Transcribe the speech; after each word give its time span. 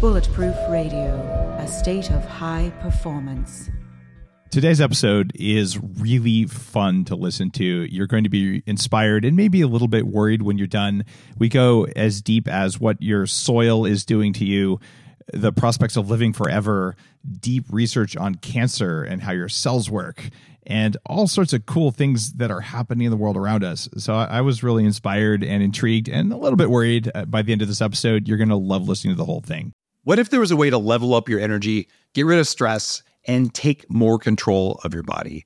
Bulletproof 0.00 0.56
Radio, 0.68 1.56
a 1.60 1.68
state 1.68 2.10
of 2.10 2.24
high 2.24 2.72
performance. 2.80 3.70
Today's 4.50 4.80
episode 4.80 5.30
is 5.36 5.78
really 5.78 6.46
fun 6.46 7.04
to 7.04 7.14
listen 7.14 7.50
to. 7.52 7.64
You're 7.64 8.08
going 8.08 8.24
to 8.24 8.28
be 8.28 8.62
inspired 8.66 9.24
and 9.24 9.36
maybe 9.36 9.60
a 9.60 9.68
little 9.68 9.88
bit 9.88 10.06
worried 10.06 10.42
when 10.42 10.58
you're 10.58 10.66
done. 10.66 11.04
We 11.38 11.48
go 11.48 11.86
as 11.96 12.20
deep 12.20 12.48
as 12.48 12.80
what 12.80 13.00
your 13.00 13.26
soil 13.26 13.86
is 13.86 14.04
doing 14.04 14.32
to 14.34 14.44
you, 14.44 14.80
the 15.32 15.52
prospects 15.52 15.96
of 15.96 16.10
living 16.10 16.32
forever, 16.32 16.96
deep 17.40 17.64
research 17.70 18.16
on 18.16 18.34
cancer 18.34 19.04
and 19.04 19.22
how 19.22 19.32
your 19.32 19.48
cells 19.48 19.88
work, 19.88 20.28
and 20.66 20.96
all 21.06 21.26
sorts 21.26 21.52
of 21.52 21.66
cool 21.66 21.90
things 21.90 22.34
that 22.34 22.50
are 22.50 22.60
happening 22.60 23.06
in 23.06 23.10
the 23.10 23.16
world 23.16 23.36
around 23.36 23.64
us. 23.64 23.88
So 23.96 24.14
I 24.14 24.40
was 24.40 24.62
really 24.62 24.84
inspired 24.84 25.42
and 25.42 25.62
intrigued 25.62 26.08
and 26.08 26.32
a 26.32 26.36
little 26.36 26.56
bit 26.56 26.70
worried 26.70 27.10
uh, 27.14 27.24
by 27.24 27.42
the 27.42 27.52
end 27.52 27.62
of 27.62 27.68
this 27.68 27.80
episode. 27.80 28.28
You're 28.28 28.38
going 28.38 28.48
to 28.48 28.56
love 28.56 28.88
listening 28.88 29.14
to 29.14 29.18
the 29.18 29.24
whole 29.24 29.40
thing. 29.40 29.72
What 30.04 30.18
if 30.18 30.30
there 30.30 30.40
was 30.40 30.50
a 30.50 30.56
way 30.56 30.70
to 30.70 30.78
level 30.78 31.14
up 31.14 31.28
your 31.28 31.40
energy, 31.40 31.88
get 32.14 32.26
rid 32.26 32.38
of 32.38 32.48
stress, 32.48 33.02
and 33.26 33.52
take 33.54 33.90
more 33.90 34.18
control 34.18 34.80
of 34.84 34.94
your 34.94 35.04
body? 35.04 35.44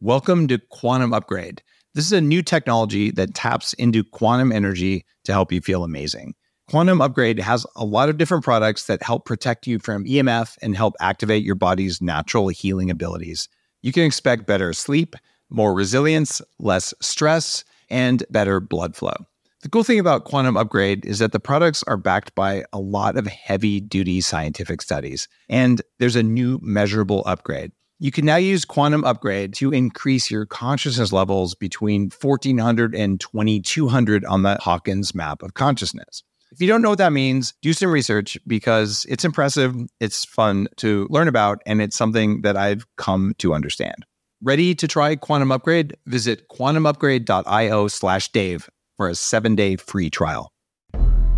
Welcome 0.00 0.48
to 0.48 0.58
Quantum 0.58 1.12
Upgrade. 1.12 1.62
This 1.94 2.06
is 2.06 2.12
a 2.12 2.20
new 2.20 2.42
technology 2.42 3.10
that 3.12 3.34
taps 3.34 3.72
into 3.74 4.04
quantum 4.04 4.52
energy 4.52 5.04
to 5.24 5.32
help 5.32 5.52
you 5.52 5.60
feel 5.60 5.84
amazing. 5.84 6.34
Quantum 6.70 7.00
Upgrade 7.00 7.38
has 7.40 7.66
a 7.76 7.84
lot 7.84 8.08
of 8.08 8.18
different 8.18 8.44
products 8.44 8.86
that 8.86 9.02
help 9.02 9.24
protect 9.24 9.66
you 9.66 9.78
from 9.78 10.04
EMF 10.04 10.56
and 10.62 10.76
help 10.76 10.94
activate 11.00 11.42
your 11.42 11.54
body's 11.54 12.02
natural 12.02 12.48
healing 12.48 12.90
abilities. 12.90 13.48
You 13.82 13.92
can 13.92 14.04
expect 14.04 14.46
better 14.46 14.72
sleep, 14.72 15.16
more 15.50 15.74
resilience, 15.74 16.42
less 16.58 16.92
stress, 17.00 17.64
and 17.90 18.24
better 18.30 18.60
blood 18.60 18.96
flow. 18.96 19.14
The 19.62 19.68
cool 19.68 19.82
thing 19.82 19.98
about 19.98 20.24
Quantum 20.24 20.56
Upgrade 20.56 21.04
is 21.04 21.18
that 21.18 21.32
the 21.32 21.40
products 21.40 21.82
are 21.84 21.96
backed 21.96 22.34
by 22.34 22.64
a 22.72 22.78
lot 22.78 23.16
of 23.16 23.26
heavy 23.26 23.80
duty 23.80 24.20
scientific 24.20 24.80
studies, 24.80 25.26
and 25.48 25.82
there's 25.98 26.16
a 26.16 26.22
new 26.22 26.60
measurable 26.62 27.24
upgrade. 27.26 27.72
You 27.98 28.12
can 28.12 28.24
now 28.24 28.36
use 28.36 28.64
Quantum 28.64 29.02
Upgrade 29.02 29.54
to 29.54 29.72
increase 29.72 30.30
your 30.30 30.46
consciousness 30.46 31.12
levels 31.12 31.56
between 31.56 32.10
1400 32.10 32.94
and 32.94 33.18
2200 33.18 34.24
on 34.24 34.42
the 34.42 34.56
Hawkins 34.60 35.16
map 35.16 35.42
of 35.42 35.54
consciousness. 35.54 36.22
If 36.50 36.62
you 36.62 36.66
don't 36.66 36.80
know 36.80 36.88
what 36.88 36.98
that 36.98 37.12
means, 37.12 37.52
do 37.60 37.74
some 37.74 37.90
research 37.90 38.38
because 38.46 39.04
it's 39.08 39.24
impressive, 39.24 39.74
it's 40.00 40.24
fun 40.24 40.68
to 40.76 41.06
learn 41.10 41.28
about, 41.28 41.60
and 41.66 41.82
it's 41.82 41.96
something 41.96 42.40
that 42.40 42.56
I've 42.56 42.86
come 42.96 43.34
to 43.38 43.52
understand. 43.52 44.06
Ready 44.42 44.74
to 44.76 44.88
try 44.88 45.14
Quantum 45.16 45.52
Upgrade? 45.52 45.96
Visit 46.06 46.48
quantumupgrade.io 46.48 47.88
slash 47.88 48.32
Dave 48.32 48.70
for 48.96 49.08
a 49.08 49.14
seven 49.14 49.56
day 49.56 49.76
free 49.76 50.08
trial. 50.08 50.50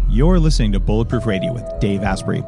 You're 0.09 0.39
listening 0.39 0.73
to 0.73 0.81
Bulletproof 0.81 1.27
Radio 1.27 1.53
with 1.53 1.65
Dave 1.81 2.03
Asprey. 2.03 2.45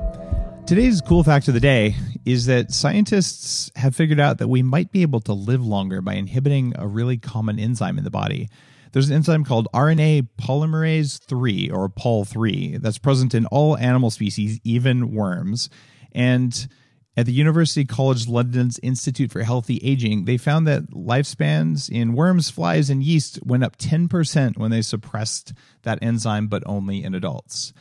Today's 0.65 1.01
cool 1.01 1.25
fact 1.25 1.49
of 1.49 1.55
the 1.55 1.61
day 1.61 1.97
is 2.25 2.47
that 2.47 2.73
scientists 2.73 3.73
have 3.75 3.97
figured 3.97 4.21
out 4.21 4.39
that 4.39 4.49
we 4.49 4.63
might 4.63 4.93
be 4.93 5.03
able 5.03 5.21
to 5.23 5.33
live 5.33 5.65
longer 5.65 6.01
by 6.01 6.15
inhibiting 6.15 6.75
a 6.77 6.87
really 6.87 7.19
common 7.19 7.59
enzyme 7.59 7.99
in 7.99 8.05
the 8.05 8.11
body. 8.11 8.49
There's 8.93 9.09
an 9.09 9.17
enzyme 9.17 9.45
called 9.45 9.69
RNA 9.75 10.29
polymerase 10.39 11.19
3 11.19 11.71
or 11.71 11.89
POL3 11.89 12.81
that's 12.81 12.99
present 12.99 13.35
in 13.35 13.47
all 13.47 13.77
animal 13.79 14.11
species, 14.11 14.61
even 14.65 15.13
worms. 15.13 15.71
And 16.13 16.69
at 17.17 17.27
the 17.27 17.33
University 17.33 17.85
College 17.85 18.29
London's 18.29 18.79
Institute 18.83 19.33
for 19.33 19.43
Healthy 19.43 19.81
Aging, 19.83 20.27
they 20.27 20.37
found 20.37 20.67
that 20.67 20.91
lifespans 20.91 21.91
in 21.91 22.15
worms, 22.15 22.51
flies, 22.51 22.91
and 22.91 23.03
yeast 23.03 23.39
went 23.45 23.65
up 23.65 23.77
10% 23.77 24.59
when 24.59 24.71
they 24.71 24.83
suppressed 24.83 25.53
that 25.83 25.99
enzyme, 26.03 26.49
but 26.49 26.63
only 26.67 27.03
in 27.03 27.15
adults. 27.15 27.73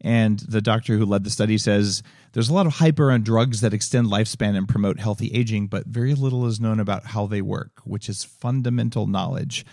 And 0.00 0.38
the 0.40 0.60
doctor 0.60 0.98
who 0.98 1.06
led 1.06 1.24
the 1.24 1.30
study 1.30 1.56
says 1.56 2.02
there's 2.32 2.50
a 2.50 2.54
lot 2.54 2.66
of 2.66 2.74
hype 2.74 3.00
around 3.00 3.24
drugs 3.24 3.62
that 3.62 3.72
extend 3.72 4.08
lifespan 4.08 4.54
and 4.54 4.68
promote 4.68 5.00
healthy 5.00 5.30
aging, 5.32 5.68
but 5.68 5.86
very 5.86 6.14
little 6.14 6.44
is 6.46 6.60
known 6.60 6.78
about 6.78 7.06
how 7.06 7.26
they 7.26 7.40
work, 7.40 7.80
which 7.84 8.10
is 8.10 8.22
fundamental 8.22 9.06
knowledge. 9.06 9.64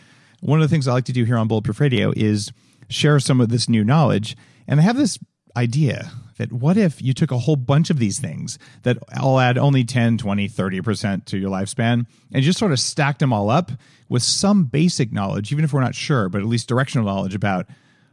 One 0.41 0.62
of 0.62 0.68
the 0.68 0.74
things 0.74 0.88
I 0.88 0.94
like 0.94 1.06
to 1.06 1.13
do 1.13 1.24
here 1.24 1.38
on 1.38 1.47
Bulletproof 1.47 1.79
Radio 1.79 2.12
is 2.16 2.52
share 2.90 3.19
some 3.19 3.40
of 3.40 3.50
this 3.50 3.69
new 3.69 3.84
knowledge. 3.84 4.35
And 4.68 4.79
I 4.79 4.84
have 4.84 4.97
this 4.97 5.18
idea 5.56 6.12
that 6.38 6.52
what 6.52 6.78
if 6.78 7.02
you 7.02 7.13
took 7.13 7.31
a 7.31 7.38
whole 7.38 7.56
bunch 7.56 7.91
of 7.91 8.00
these 8.00 8.19
things 8.19 8.57
that 8.81 8.97
all 9.19 9.40
add 9.40 9.57
only 9.57 9.84
10, 9.84 10.18
20, 10.18 10.50
30% 10.50 11.25
to 11.25 11.38
your 11.38 11.51
lifespan 11.51 12.07
and 12.34 12.44
just 12.44 12.57
sort 12.57 12.72
of 12.72 12.80
stacked 12.80 13.19
them 13.19 13.31
all 13.31 13.51
up 13.51 13.72
with 14.09 14.24
some 14.24 14.66
basic 14.66 15.13
knowledge, 15.13 15.51
even 15.51 15.63
if 15.63 15.72
we're 15.72 15.81
not 15.81 15.96
sure, 15.96 16.28
but 16.28 16.41
at 16.41 16.47
least 16.47 16.68
directional 16.68 17.06
knowledge 17.06 17.35
about 17.35 17.68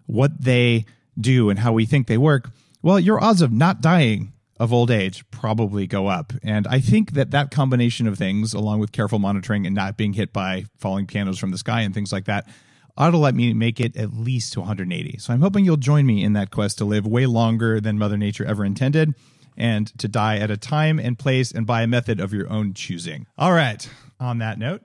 what 0.07 0.39
they 0.39 0.85
do 1.19 1.49
and 1.49 1.59
how 1.59 1.73
we 1.73 1.87
think 1.87 2.07
they 2.07 2.19
work, 2.19 2.51
well, 2.83 3.01
your 3.01 3.23
odds 3.23 3.41
of 3.41 3.53
not 3.53 3.81
dying 3.81 4.33
of 4.59 4.73
old 4.73 4.91
age 4.91 5.29
probably 5.31 5.87
go 5.87 6.09
up. 6.09 6.33
And 6.43 6.67
I 6.67 6.81
think 6.81 7.13
that 7.13 7.31
that 7.31 7.51
combination 7.51 8.07
of 8.07 8.19
things, 8.19 8.55
along 8.55 8.81
with 8.81 8.93
careful 8.93 9.19
monitoring 9.19 9.67
and 9.67 9.75
not 9.75 9.97
being 9.97 10.15
hit 10.15 10.33
by 10.33 10.65
falling 10.79 11.07
pianos 11.07 11.39
from 11.39 11.51
the 11.51 11.59
sky 11.59 11.83
and 11.83 11.95
things 11.95 12.13
like 12.13 12.25
that, 12.25 12.49
ought 12.97 13.11
to 13.11 13.17
let 13.17 13.35
me 13.35 13.55
make 13.55 13.79
it 13.79 13.97
at 13.97 14.13
least 14.13 14.53
to 14.55 14.61
180. 14.61 15.19
So 15.19 15.33
I'm 15.33 15.41
hoping 15.41 15.65
you'll 15.65 15.77
join 15.77 16.05
me 16.05 16.25
in 16.25 16.33
that 16.33 16.51
quest 16.51 16.79
to 16.79 16.85
live 16.85 17.07
way 17.07 17.27
longer 17.27 17.81
than 17.81 17.99
Mother 17.99 18.17
Nature 18.17 18.45
ever 18.45 18.65
intended 18.65 19.15
and 19.57 19.87
to 19.99 20.09
die 20.09 20.39
at 20.39 20.51
a 20.51 20.57
time 20.57 20.99
and 20.99 21.19
place 21.19 21.53
and 21.53 21.67
by 21.67 21.83
a 21.83 21.87
method 21.87 22.21
of 22.21 22.33
your 22.33 22.51
own 22.51 22.75
choosing. 22.75 23.27
All 23.37 23.53
right, 23.53 23.89
on 24.19 24.39
that 24.39 24.59
note, 24.59 24.83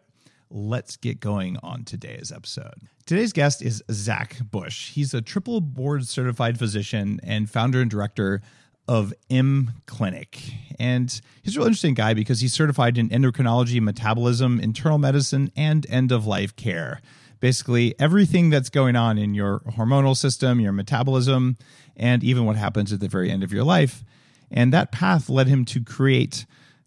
let's 0.50 0.96
get 0.96 1.20
going 1.20 1.58
on 1.64 1.84
today's 1.84 2.32
episode. 2.32 2.76
Today's 3.06 3.34
guest 3.34 3.62
is 3.62 3.84
Zach 3.92 4.38
Bush. 4.50 4.92
He's 4.92 5.14
a 5.14 5.22
triple 5.22 5.60
board 5.60 6.08
certified 6.08 6.58
physician 6.58 7.20
and 7.24 7.50
founder 7.50 7.82
and 7.82 7.90
director 7.90 8.42
of 8.88 9.14
M 9.30 9.74
Clinic. 9.86 10.40
And 10.80 11.22
he's 11.42 11.56
a 11.56 11.60
real 11.60 11.68
interesting 11.68 11.94
guy 11.94 12.14
because 12.14 12.42
he's 12.42 12.54
certified 12.54 12.98
in 12.98 13.10
endocrinology, 13.10 13.82
metabolism, 13.82 14.60
internal 14.60 14.98
medicine, 14.98 15.52
and 15.56 15.86
end 15.90 16.12
of 16.12 16.26
life 16.26 16.56
care 16.56 17.02
basically 17.44 17.94
everything 18.00 18.50
that's 18.50 18.70
going 18.70 18.96
on 18.96 19.18
in 19.18 19.34
your 19.34 19.60
hormonal 19.72 20.16
system, 20.16 20.62
your 20.62 20.72
metabolism, 20.72 21.58
and 21.98 22.24
even 22.24 22.46
what 22.46 22.56
happens 22.56 22.94
at 22.94 23.02
the 23.02 23.10
very 23.10 23.30
end 23.30 23.44
of 23.44 23.52
your 23.52 23.66
life. 23.66 24.06
And 24.50 24.72
that 24.72 24.94
path 24.94 25.28
led 25.28 25.48
him 25.48 25.66
to 25.66 25.84
create 25.84 26.46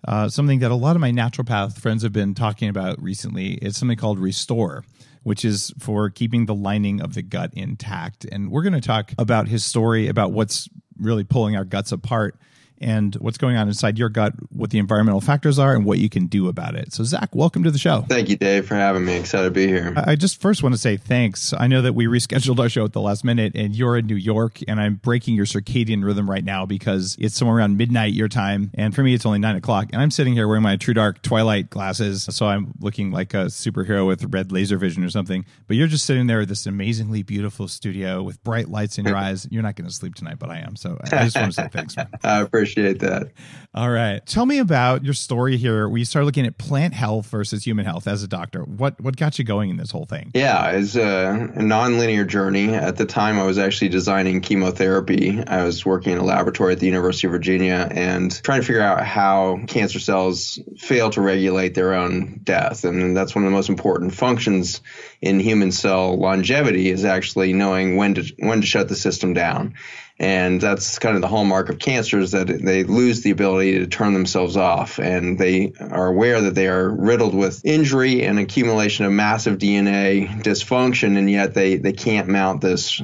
uh, 0.09 0.31
something 0.31 0.61
that 0.61 0.71
a 0.71 0.75
lot 0.75 0.97
of 0.97 1.01
my 1.01 1.11
naturopath 1.11 1.79
friends 1.79 2.03
have 2.05 2.15
been 2.15 2.33
talking 2.33 2.71
about 2.71 3.03
recently. 3.03 3.57
It's 3.57 3.77
something 3.77 3.99
called 3.99 4.19
Restore, 4.19 4.83
which 5.25 5.45
is 5.45 5.75
for 5.79 6.09
keeping 6.09 6.47
the 6.47 6.55
lining 6.55 7.03
of 7.03 7.13
the 7.13 7.23
gut 7.23 7.51
intact. 7.53 8.25
And 8.25 8.51
we're 8.51 8.63
going 8.63 8.73
to 8.73 8.81
talk 8.81 9.13
about 9.19 9.49
his 9.49 9.63
story, 9.63 10.09
about 10.09 10.33
what's 10.33 10.71
really 11.01 11.25
pulling 11.25 11.57
our 11.57 11.65
guts 11.65 11.93
apart 11.93 12.37
and 12.81 13.15
what's 13.17 13.39
going 13.39 13.57
on 13.57 13.69
inside 13.69 13.99
your 13.99 14.09
gut, 14.09 14.35
what 14.51 14.71
the 14.71 14.79
environmental 14.79 15.21
factors 15.21 15.59
are, 15.59 15.75
and 15.75 15.85
what 15.85 15.99
you 15.99 16.09
can 16.09 16.27
do 16.27 16.49
about 16.49 16.75
it. 16.75 16.93
So, 16.93 17.05
Zach, 17.05 17.35
welcome 17.35 17.63
to 17.65 17.71
the 17.71 17.79
show. 17.79 18.05
Thank 18.09 18.29
you, 18.29 18.37
Dave, 18.37 18.67
for 18.67 18.75
having 18.75 19.05
me. 19.05 19.17
Excited 19.17 19.45
to 19.45 19.51
be 19.51 19.67
here. 19.67 19.95
I 19.97 20.17
just 20.17 20.41
first 20.41 20.63
want 20.63 20.75
to 20.75 20.81
say 20.81 20.97
thanks. 20.97 21.53
I 21.57 21.67
know 21.67 21.83
that 21.83 21.95
we 21.95 22.07
rescheduled 22.07 22.59
our 22.59 22.69
show 22.69 22.85
at 22.85 22.93
the 22.93 23.01
last 23.01 23.25
minute, 23.25 23.53
and 23.55 23.75
you're 23.75 23.97
in 23.97 24.07
New 24.07 24.17
York, 24.17 24.61
and 24.69 24.81
I'm 24.81 24.97
breaking 24.97 25.35
your 25.35 25.47
circadian 25.47 26.05
rhythm 26.05 26.29
right 26.29 26.45
now 26.45 26.67
because 26.67 27.17
it's 27.19 27.37
somewhere 27.37 27.59
around 27.59 27.77
midnight 27.77 28.13
your 28.13 28.29
time, 28.29 28.71
and 28.75 28.95
for 28.95 29.03
me, 29.03 29.15
it's 29.15 29.27
only 29.27 29.39
nine 29.39 29.57
o'clock. 29.57 29.89
And 29.93 30.03
I'm 30.03 30.11
sitting 30.11 30.35
here 30.35 30.47
wearing 30.47 30.63
my 30.63 30.77
True 30.77 30.95
Dark 30.95 31.23
Twilight 31.23 31.71
glasses, 31.71 32.25
so 32.31 32.47
I'm 32.47 32.75
looking 32.81 33.11
like 33.11 33.35
a 33.35 33.47
superhero 33.47 34.07
with 34.07 34.25
red 34.33 34.53
laser 34.53 34.77
vision 34.77 35.05
or 35.05 35.11
something. 35.11 35.45
But 35.67 35.77
you're 35.77 35.87
just 35.87 36.07
sitting 36.07 36.27
there 36.27 36.39
with 36.39 36.49
this 36.49 36.67
amazingly 36.67 37.23
beautiful 37.23 37.69
studio 37.69 38.23
with 38.23 38.43
bright 38.45 38.69
lights 38.69 38.99
in 38.99 39.05
your 39.05 39.17
eyes. 39.27 39.47
You're 39.51 39.63
not 39.63 39.77
going 39.77 39.89
to 39.89 39.95
sleep 39.95 40.15
tonight, 40.15 40.39
but 40.39 40.51
I 40.51 40.59
am. 40.59 40.77
So 40.77 40.99
I 41.05 41.25
just 41.25 41.37
want 41.37 41.53
to 41.53 41.63
say 41.63 41.69
thanks. 41.69 41.97
Man. 41.97 42.09
I 42.23 42.41
appreciate 42.41 42.66
that. 42.75 43.31
All 43.77 43.91
right. 43.91 44.25
Tell 44.25 44.47
me 44.47 44.59
about 44.59 45.05
your 45.05 45.13
story 45.13 45.59
here. 45.59 45.87
We 45.87 46.05
started 46.05 46.25
looking 46.25 46.47
at 46.47 46.57
plant 46.57 46.95
health 46.95 47.27
versus 47.27 47.67
human 47.67 47.85
health 47.85 48.07
as 48.07 48.23
a 48.23 48.27
doctor. 48.27 48.63
What 48.63 48.99
what 49.03 49.17
got 49.17 49.39
you 49.39 49.45
going 49.45 49.69
in 49.69 49.77
this 49.77 49.91
whole 49.91 50.07
thing? 50.07 50.31
Yeah, 50.33 50.71
it's 50.71 50.97
a, 50.97 51.51
a 51.55 51.61
nonlinear 51.61 52.27
journey. 52.27 52.73
At 52.73 52.97
the 52.97 53.05
time, 53.05 53.39
I 53.39 53.45
was 53.45 53.59
actually 53.59 53.91
designing 53.91 54.41
chemotherapy. 54.41 55.45
I 55.47 55.63
was 55.63 55.85
working 55.85 56.13
in 56.13 56.19
a 56.19 56.25
laboratory 56.25 56.73
at 56.73 56.81
the 56.81 56.87
University 56.87 57.27
of 57.27 57.33
Virginia 57.33 57.87
and 57.91 58.43
trying 58.43 58.63
to 58.63 58.67
figure 58.67 58.81
out 58.81 59.05
how 59.05 59.61
cancer 59.67 60.01
cells 60.01 60.59
fail 60.79 61.11
to 61.11 61.21
regulate 61.21 61.75
their 61.75 61.93
own 61.93 62.41
death. 62.45 62.85
And 62.85 63.15
that's 63.15 63.35
one 63.35 63.45
of 63.45 63.51
the 63.51 63.55
most 63.55 63.69
important 63.69 64.15
functions 64.15 64.81
in 65.21 65.39
human 65.39 65.71
cell 65.71 66.17
longevity 66.17 66.89
is 66.89 67.05
actually 67.05 67.53
knowing 67.53 67.97
when 67.97 68.15
to 68.15 68.35
when 68.39 68.63
to 68.63 68.67
shut 68.67 68.89
the 68.89 68.97
system 68.97 69.35
down. 69.35 69.75
And 70.19 70.61
that's 70.61 70.99
kind 70.99 71.15
of 71.15 71.21
the 71.21 71.29
hallmark 71.29 71.69
of 71.69 71.79
cancer 71.79 72.19
is 72.19 72.31
that 72.31 72.47
they 72.47 72.85
lose 72.85 73.21
the 73.21 73.33
ability 73.33 73.79
to 73.79 73.87
turn 73.87 74.15
themselves 74.15 74.57
off. 74.57 74.99
And 74.99 75.39
they 75.39 75.73
are 75.79 76.07
aware 76.07 76.41
that 76.41 76.55
they 76.55 76.69
are 76.69 76.89
riddled 76.89 77.35
with 77.35 77.65
injury 77.65 78.25
and 78.25 78.39
accumulation 78.39 79.05
of 79.05 79.13
massive 79.13 79.59
DNA 79.59 80.43
dysfunction, 80.43 81.19
and 81.19 81.31
yet 81.31 81.53
they, 81.53 81.77
they 81.77 81.93
can't 81.93 82.29
mount 82.29 82.63
this 82.63 83.03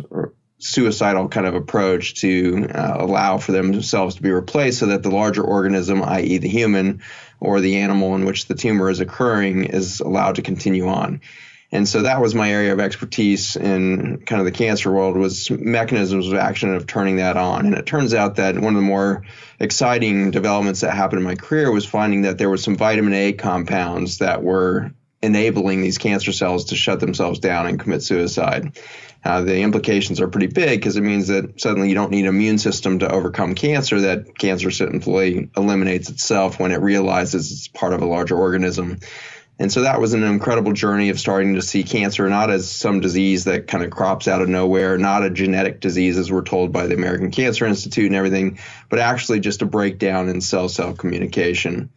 suicidal 0.58 1.28
kind 1.28 1.46
of 1.46 1.54
approach 1.54 2.14
to 2.20 2.68
uh, 2.72 2.96
allow 3.00 3.36
for 3.36 3.52
themselves 3.52 4.14
to 4.14 4.22
be 4.22 4.30
replaced 4.30 4.78
so 4.78 4.86
that 4.86 5.02
the 5.02 5.10
larger 5.10 5.42
organism, 5.42 6.02
i.e., 6.02 6.38
the 6.38 6.48
human 6.48 7.02
or 7.40 7.60
the 7.60 7.78
animal 7.78 8.14
in 8.14 8.24
which 8.24 8.46
the 8.46 8.54
tumor 8.54 8.88
is 8.88 9.00
occurring, 9.00 9.64
is 9.64 10.00
allowed 10.00 10.36
to 10.36 10.42
continue 10.42 10.86
on. 10.86 11.20
And 11.72 11.88
so 11.88 12.02
that 12.02 12.20
was 12.20 12.34
my 12.34 12.52
area 12.52 12.74
of 12.74 12.80
expertise 12.80 13.56
in 13.56 14.18
kind 14.26 14.40
of 14.40 14.44
the 14.44 14.52
cancer 14.52 14.92
world 14.92 15.16
was 15.16 15.50
mechanisms 15.50 16.28
of 16.28 16.34
action 16.34 16.74
of 16.74 16.86
turning 16.86 17.16
that 17.16 17.38
on. 17.38 17.64
And 17.64 17.74
it 17.74 17.86
turns 17.86 18.12
out 18.12 18.36
that 18.36 18.54
one 18.56 18.74
of 18.74 18.80
the 18.80 18.86
more 18.86 19.24
exciting 19.58 20.30
developments 20.30 20.82
that 20.82 20.94
happened 20.94 21.20
in 21.20 21.24
my 21.24 21.34
career 21.34 21.72
was 21.72 21.86
finding 21.86 22.22
that 22.22 22.36
there 22.36 22.50
were 22.50 22.58
some 22.58 22.76
vitamin 22.76 23.14
A 23.14 23.32
compounds 23.32 24.18
that 24.18 24.42
were 24.42 24.92
enabling 25.22 25.80
these 25.80 25.96
cancer 25.96 26.32
cells 26.32 26.66
to 26.66 26.76
shut 26.76 27.00
themselves 27.00 27.38
down 27.38 27.66
and 27.66 27.80
commit 27.80 28.02
suicide. 28.02 28.78
Uh, 29.24 29.40
the 29.42 29.60
implications 29.60 30.20
are 30.20 30.26
pretty 30.26 30.48
big 30.48 30.80
because 30.80 30.96
it 30.96 31.02
means 31.02 31.28
that 31.28 31.60
suddenly 31.60 31.88
you 31.88 31.94
don't 31.94 32.10
need 32.10 32.22
an 32.22 32.34
immune 32.34 32.58
system 32.58 32.98
to 32.98 33.10
overcome 33.10 33.54
cancer, 33.54 34.00
that 34.00 34.36
cancer 34.36 34.70
simply 34.70 35.48
eliminates 35.56 36.10
itself 36.10 36.58
when 36.58 36.72
it 36.72 36.80
realizes 36.80 37.52
it's 37.52 37.68
part 37.68 37.92
of 37.92 38.02
a 38.02 38.06
larger 38.06 38.36
organism. 38.36 38.98
And 39.58 39.70
so 39.70 39.82
that 39.82 40.00
was 40.00 40.14
an 40.14 40.24
incredible 40.24 40.72
journey 40.72 41.10
of 41.10 41.20
starting 41.20 41.54
to 41.54 41.62
see 41.62 41.84
cancer 41.84 42.28
not 42.28 42.50
as 42.50 42.70
some 42.70 43.00
disease 43.00 43.44
that 43.44 43.68
kind 43.68 43.84
of 43.84 43.90
crops 43.90 44.26
out 44.26 44.42
of 44.42 44.48
nowhere, 44.48 44.98
not 44.98 45.24
a 45.24 45.30
genetic 45.30 45.80
disease 45.80 46.18
as 46.18 46.32
we're 46.32 46.42
told 46.42 46.72
by 46.72 46.86
the 46.86 46.94
American 46.94 47.30
Cancer 47.30 47.66
Institute 47.66 48.06
and 48.06 48.16
everything, 48.16 48.58
but 48.88 48.98
actually 48.98 49.40
just 49.40 49.62
a 49.62 49.66
breakdown 49.66 50.28
in 50.28 50.40
cell 50.40 50.68
cell 50.68 50.94
communication 50.94 51.90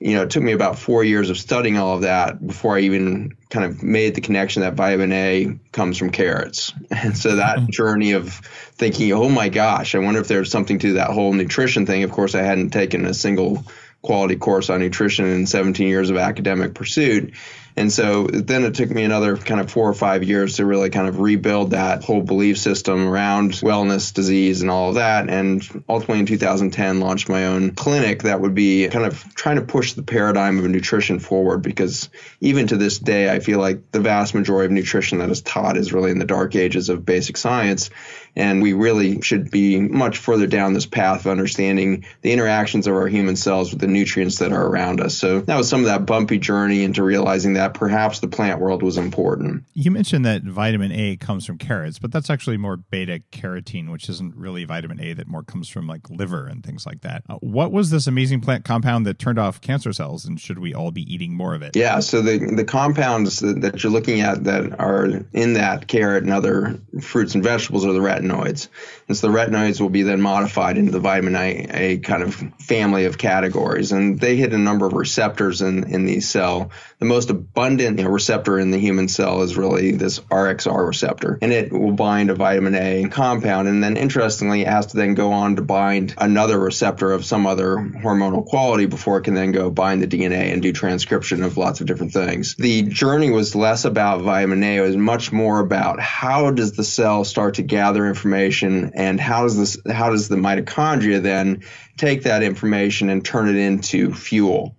you 0.00 0.14
know, 0.14 0.22
it 0.22 0.30
took 0.30 0.42
me 0.42 0.52
about 0.52 0.78
four 0.78 1.04
years 1.04 1.28
of 1.28 1.36
studying 1.36 1.76
all 1.76 1.94
of 1.94 2.02
that 2.02 2.44
before 2.44 2.78
I 2.78 2.80
even 2.80 3.36
kind 3.50 3.66
of 3.66 3.82
made 3.82 4.14
the 4.14 4.22
connection 4.22 4.62
that 4.62 4.72
vitamin 4.72 5.12
A 5.12 5.58
comes 5.72 5.98
from 5.98 6.10
carrots. 6.10 6.72
And 6.90 7.16
so 7.16 7.36
that 7.36 7.58
mm-hmm. 7.58 7.70
journey 7.70 8.12
of 8.12 8.32
thinking, 8.32 9.12
oh 9.12 9.28
my 9.28 9.50
gosh, 9.50 9.94
I 9.94 9.98
wonder 9.98 10.20
if 10.20 10.28
there's 10.28 10.50
something 10.50 10.78
to 10.80 10.94
that 10.94 11.10
whole 11.10 11.32
nutrition 11.32 11.86
thing. 11.86 12.02
Of 12.02 12.12
course, 12.12 12.34
I 12.34 12.42
hadn't 12.42 12.70
taken 12.70 13.04
a 13.04 13.14
single 13.14 13.64
quality 14.02 14.36
course 14.36 14.70
on 14.70 14.80
nutrition 14.80 15.26
in 15.26 15.46
17 15.46 15.86
years 15.86 16.10
of 16.10 16.16
academic 16.16 16.74
pursuit. 16.74 17.34
And 17.76 17.92
so 17.92 18.26
then 18.26 18.64
it 18.64 18.74
took 18.74 18.90
me 18.90 19.04
another 19.04 19.36
kind 19.36 19.60
of 19.60 19.70
four 19.70 19.88
or 19.88 19.94
five 19.94 20.24
years 20.24 20.56
to 20.56 20.66
really 20.66 20.90
kind 20.90 21.06
of 21.06 21.20
rebuild 21.20 21.70
that 21.70 22.02
whole 22.02 22.20
belief 22.20 22.58
system 22.58 23.06
around 23.06 23.52
wellness, 23.52 24.12
disease, 24.12 24.60
and 24.62 24.70
all 24.70 24.90
of 24.90 24.96
that. 24.96 25.30
And 25.30 25.62
ultimately 25.88 26.18
in 26.18 26.26
2010, 26.26 27.00
launched 27.00 27.28
my 27.28 27.46
own 27.46 27.70
clinic 27.70 28.24
that 28.24 28.40
would 28.40 28.54
be 28.54 28.88
kind 28.88 29.06
of 29.06 29.22
trying 29.34 29.56
to 29.56 29.62
push 29.62 29.92
the 29.92 30.02
paradigm 30.02 30.58
of 30.58 30.64
nutrition 30.64 31.20
forward 31.20 31.62
because 31.62 32.10
even 32.40 32.66
to 32.66 32.76
this 32.76 32.98
day, 32.98 33.30
I 33.30 33.38
feel 33.40 33.60
like 33.60 33.92
the 33.92 34.00
vast 34.00 34.34
majority 34.34 34.66
of 34.66 34.72
nutrition 34.72 35.18
that 35.18 35.30
is 35.30 35.40
taught 35.40 35.76
is 35.76 35.92
really 35.92 36.10
in 36.10 36.18
the 36.18 36.24
dark 36.24 36.56
ages 36.56 36.88
of 36.88 37.04
basic 37.04 37.36
science. 37.36 37.90
And 38.36 38.62
we 38.62 38.72
really 38.72 39.20
should 39.22 39.50
be 39.50 39.80
much 39.80 40.18
further 40.18 40.46
down 40.46 40.72
this 40.72 40.86
path 40.86 41.20
of 41.20 41.32
understanding 41.32 42.04
the 42.22 42.32
interactions 42.32 42.86
of 42.86 42.94
our 42.94 43.08
human 43.08 43.36
cells 43.36 43.70
with 43.70 43.80
the 43.80 43.86
nutrients 43.86 44.38
that 44.38 44.52
are 44.52 44.66
around 44.66 45.00
us. 45.00 45.16
So 45.16 45.40
that 45.40 45.56
was 45.56 45.68
some 45.68 45.80
of 45.80 45.86
that 45.86 46.06
bumpy 46.06 46.38
journey 46.38 46.84
into 46.84 47.02
realizing 47.02 47.54
that 47.54 47.74
perhaps 47.74 48.20
the 48.20 48.28
plant 48.28 48.60
world 48.60 48.82
was 48.82 48.96
important. 48.96 49.64
You 49.74 49.90
mentioned 49.90 50.24
that 50.24 50.42
vitamin 50.42 50.92
A 50.92 51.16
comes 51.16 51.44
from 51.46 51.58
carrots, 51.58 51.98
but 51.98 52.12
that's 52.12 52.30
actually 52.30 52.56
more 52.56 52.76
beta 52.76 53.22
carotene, 53.32 53.90
which 53.90 54.08
isn't 54.08 54.34
really 54.34 54.64
vitamin 54.64 55.00
A, 55.00 55.12
that 55.14 55.28
more 55.28 55.42
comes 55.42 55.68
from 55.68 55.86
like 55.86 56.08
liver 56.10 56.46
and 56.46 56.64
things 56.64 56.86
like 56.86 57.00
that. 57.02 57.22
Uh, 57.28 57.36
what 57.36 57.72
was 57.72 57.90
this 57.90 58.06
amazing 58.06 58.40
plant 58.40 58.64
compound 58.64 59.06
that 59.06 59.18
turned 59.18 59.38
off 59.38 59.60
cancer 59.60 59.92
cells, 59.92 60.24
and 60.24 60.40
should 60.40 60.58
we 60.58 60.74
all 60.74 60.90
be 60.90 61.02
eating 61.12 61.34
more 61.34 61.54
of 61.54 61.62
it? 61.62 61.76
Yeah, 61.76 62.00
so 62.00 62.22
the, 62.22 62.38
the 62.38 62.64
compounds 62.64 63.40
that, 63.40 63.60
that 63.62 63.82
you're 63.82 63.92
looking 63.92 64.20
at 64.20 64.44
that 64.44 64.78
are 64.80 65.06
in 65.32 65.54
that 65.54 65.88
carrot 65.88 66.22
and 66.22 66.32
other 66.32 66.78
fruits 67.00 67.34
and 67.34 67.42
vegetables 67.42 67.84
are 67.84 67.92
the 67.92 68.00
ret 68.00 68.19
retinoids. 68.20 68.68
And 69.08 69.16
so 69.16 69.28
the 69.28 69.36
retinoids 69.36 69.80
will 69.80 69.90
be 69.90 70.02
then 70.02 70.20
modified 70.20 70.78
into 70.78 70.92
the 70.92 71.00
vitamin 71.00 71.36
A, 71.36 71.66
A 71.70 71.98
kind 71.98 72.22
of 72.22 72.34
family 72.60 73.06
of 73.06 73.18
categories. 73.18 73.92
And 73.92 74.18
they 74.18 74.36
hit 74.36 74.52
a 74.52 74.58
number 74.58 74.86
of 74.86 74.92
receptors 74.92 75.62
in, 75.62 75.84
in 75.92 76.06
the 76.06 76.20
cell. 76.20 76.70
The 76.98 77.06
most 77.06 77.30
abundant 77.30 78.00
receptor 78.00 78.58
in 78.58 78.70
the 78.70 78.78
human 78.78 79.08
cell 79.08 79.42
is 79.42 79.56
really 79.56 79.92
this 79.92 80.20
RXR 80.20 80.86
receptor. 80.86 81.38
And 81.40 81.52
it 81.52 81.72
will 81.72 81.92
bind 81.92 82.30
a 82.30 82.34
vitamin 82.34 82.74
A 82.74 83.08
compound. 83.08 83.68
And 83.68 83.82
then 83.82 83.96
interestingly, 83.96 84.62
it 84.62 84.68
has 84.68 84.86
to 84.86 84.96
then 84.96 85.14
go 85.14 85.32
on 85.32 85.56
to 85.56 85.62
bind 85.62 86.14
another 86.18 86.58
receptor 86.58 87.12
of 87.12 87.24
some 87.24 87.46
other 87.46 87.76
hormonal 87.76 88.44
quality 88.44 88.86
before 88.86 89.18
it 89.18 89.22
can 89.22 89.34
then 89.34 89.52
go 89.52 89.70
bind 89.70 90.02
the 90.02 90.06
DNA 90.06 90.52
and 90.52 90.62
do 90.62 90.72
transcription 90.72 91.42
of 91.42 91.56
lots 91.56 91.80
of 91.80 91.86
different 91.86 92.12
things. 92.12 92.54
The 92.56 92.82
journey 92.82 93.30
was 93.30 93.54
less 93.54 93.84
about 93.84 94.22
vitamin 94.22 94.62
A, 94.62 94.76
it 94.76 94.80
was 94.80 94.96
much 94.96 95.32
more 95.32 95.60
about 95.60 96.00
how 96.00 96.50
does 96.50 96.72
the 96.72 96.84
cell 96.84 97.24
start 97.24 97.54
to 97.54 97.62
gather 97.62 98.06
information 98.10 98.92
and 98.94 99.18
how 99.18 99.44
does 99.44 99.56
this 99.56 99.78
how 99.90 100.10
does 100.10 100.28
the 100.28 100.36
mitochondria 100.36 101.22
then 101.22 101.62
take 101.96 102.24
that 102.24 102.42
information 102.42 103.08
and 103.08 103.24
turn 103.24 103.48
it 103.48 103.56
into 103.56 104.12
fuel 104.12 104.76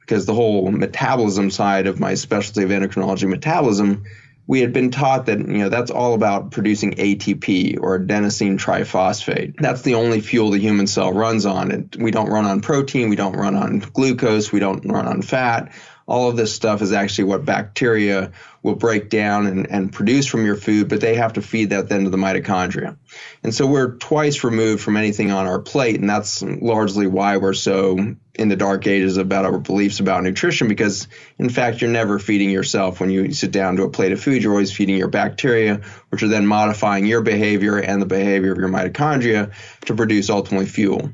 because 0.00 0.24
the 0.24 0.34
whole 0.34 0.70
metabolism 0.70 1.50
side 1.50 1.86
of 1.86 2.00
my 2.00 2.14
specialty 2.14 2.62
of 2.62 2.70
endocrinology 2.70 3.28
metabolism 3.28 4.04
we 4.48 4.62
had 4.62 4.72
been 4.72 4.90
taught 4.90 5.26
that 5.26 5.38
you 5.38 5.58
know 5.58 5.68
that's 5.68 5.90
all 5.90 6.14
about 6.14 6.50
producing 6.50 6.94
ATP 6.94 7.78
or 7.80 8.00
adenosine 8.00 8.58
triphosphate. 8.58 9.54
That's 9.58 9.82
the 9.82 9.94
only 9.94 10.22
fuel 10.22 10.50
the 10.50 10.58
human 10.58 10.86
cell 10.86 11.12
runs 11.12 11.44
on. 11.44 11.70
And 11.70 11.94
we 12.00 12.10
don't 12.10 12.30
run 12.30 12.46
on 12.46 12.62
protein, 12.62 13.10
we 13.10 13.16
don't 13.16 13.36
run 13.36 13.54
on 13.54 13.80
glucose, 13.80 14.50
we 14.50 14.58
don't 14.58 14.90
run 14.90 15.06
on 15.06 15.20
fat 15.20 15.70
all 16.08 16.30
of 16.30 16.36
this 16.36 16.54
stuff 16.54 16.80
is 16.80 16.92
actually 16.92 17.24
what 17.24 17.44
bacteria 17.44 18.32
will 18.62 18.74
break 18.74 19.10
down 19.10 19.46
and, 19.46 19.70
and 19.70 19.92
produce 19.92 20.26
from 20.26 20.44
your 20.44 20.56
food, 20.56 20.88
but 20.88 21.02
they 21.02 21.14
have 21.14 21.34
to 21.34 21.42
feed 21.42 21.70
that 21.70 21.88
then 21.88 22.04
to 22.04 22.10
the 22.10 22.16
mitochondria. 22.16 22.96
And 23.42 23.54
so 23.54 23.66
we're 23.66 23.96
twice 23.96 24.42
removed 24.42 24.82
from 24.82 24.96
anything 24.96 25.30
on 25.30 25.46
our 25.46 25.60
plate, 25.60 26.00
and 26.00 26.08
that's 26.08 26.42
largely 26.42 27.06
why 27.06 27.36
we're 27.36 27.52
so 27.52 28.16
in 28.34 28.48
the 28.48 28.56
dark 28.56 28.86
ages 28.86 29.16
about 29.18 29.44
our 29.44 29.58
beliefs 29.58 30.00
about 30.00 30.22
nutrition, 30.22 30.66
because 30.66 31.08
in 31.38 31.50
fact, 31.50 31.82
you're 31.82 31.90
never 31.90 32.18
feeding 32.18 32.50
yourself 32.50 33.00
when 33.00 33.10
you 33.10 33.32
sit 33.32 33.50
down 33.50 33.76
to 33.76 33.82
a 33.82 33.90
plate 33.90 34.12
of 34.12 34.22
food, 34.22 34.42
you're 34.42 34.52
always 34.52 34.72
feeding 34.72 34.96
your 34.96 35.08
bacteria, 35.08 35.82
which 36.08 36.22
are 36.22 36.28
then 36.28 36.46
modifying 36.46 37.04
your 37.04 37.20
behavior 37.20 37.76
and 37.76 38.00
the 38.00 38.06
behavior 38.06 38.52
of 38.52 38.58
your 38.58 38.68
mitochondria 38.68 39.52
to 39.84 39.94
produce 39.94 40.30
ultimately 40.30 40.66
fuel. 40.66 41.12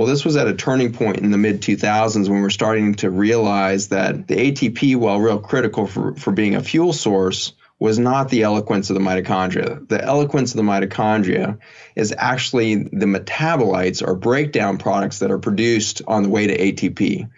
Well, 0.00 0.08
this 0.08 0.24
was 0.24 0.36
at 0.36 0.48
a 0.48 0.54
turning 0.54 0.94
point 0.94 1.18
in 1.18 1.30
the 1.30 1.36
mid 1.36 1.60
2000s 1.60 2.26
when 2.26 2.40
we're 2.40 2.48
starting 2.48 2.94
to 2.94 3.10
realize 3.10 3.88
that 3.88 4.26
the 4.28 4.34
ATP, 4.34 4.96
while 4.96 5.20
real 5.20 5.38
critical 5.38 5.86
for, 5.86 6.14
for 6.14 6.30
being 6.30 6.54
a 6.54 6.62
fuel 6.62 6.94
source, 6.94 7.52
was 7.78 7.98
not 7.98 8.30
the 8.30 8.44
eloquence 8.44 8.88
of 8.88 8.94
the 8.94 9.00
mitochondria. 9.02 9.86
The 9.86 10.02
eloquence 10.02 10.52
of 10.52 10.56
the 10.56 10.62
mitochondria 10.62 11.58
is 11.96 12.14
actually 12.16 12.76
the 12.76 13.04
metabolites 13.04 14.02
or 14.02 14.14
breakdown 14.14 14.78
products 14.78 15.18
that 15.18 15.30
are 15.30 15.38
produced 15.38 16.00
on 16.08 16.22
the 16.22 16.30
way 16.30 16.46
to 16.46 16.56
ATP. 16.56 17.28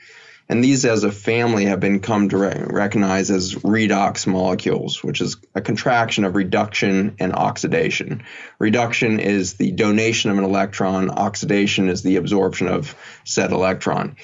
And 0.52 0.62
these, 0.62 0.84
as 0.84 1.02
a 1.02 1.10
family, 1.10 1.64
have 1.64 1.80
been 1.80 2.00
come 2.00 2.28
to 2.28 2.36
re- 2.36 2.64
recognize 2.66 3.30
as 3.30 3.54
redox 3.54 4.26
molecules, 4.26 5.02
which 5.02 5.22
is 5.22 5.38
a 5.54 5.62
contraction 5.62 6.24
of 6.24 6.34
reduction 6.34 7.16
and 7.18 7.32
oxidation. 7.32 8.24
Reduction 8.58 9.18
is 9.18 9.54
the 9.54 9.70
donation 9.70 10.30
of 10.30 10.36
an 10.36 10.44
electron, 10.44 11.08
oxidation 11.08 11.88
is 11.88 12.02
the 12.02 12.16
absorption 12.16 12.68
of 12.68 12.94
said 13.24 13.50
electron. 13.50 14.16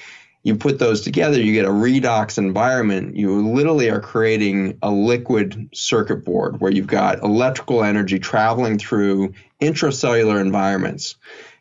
You 0.43 0.55
put 0.55 0.77
those 0.77 1.01
together, 1.01 1.41
you 1.41 1.51
get 1.51 1.65
a 1.65 1.69
redox 1.69 2.37
environment. 2.37 3.15
You 3.15 3.49
literally 3.49 3.89
are 3.89 3.99
creating 3.99 4.77
a 4.83 4.91
liquid 4.91 5.69
circuit 5.73 6.25
board 6.25 6.61
where 6.61 6.71
you've 6.71 6.85
got 6.85 7.23
electrical 7.23 7.83
energy 7.83 8.19
traveling 8.19 8.77
through 8.77 9.33
intracellular 9.59 10.39
environments. 10.39 11.15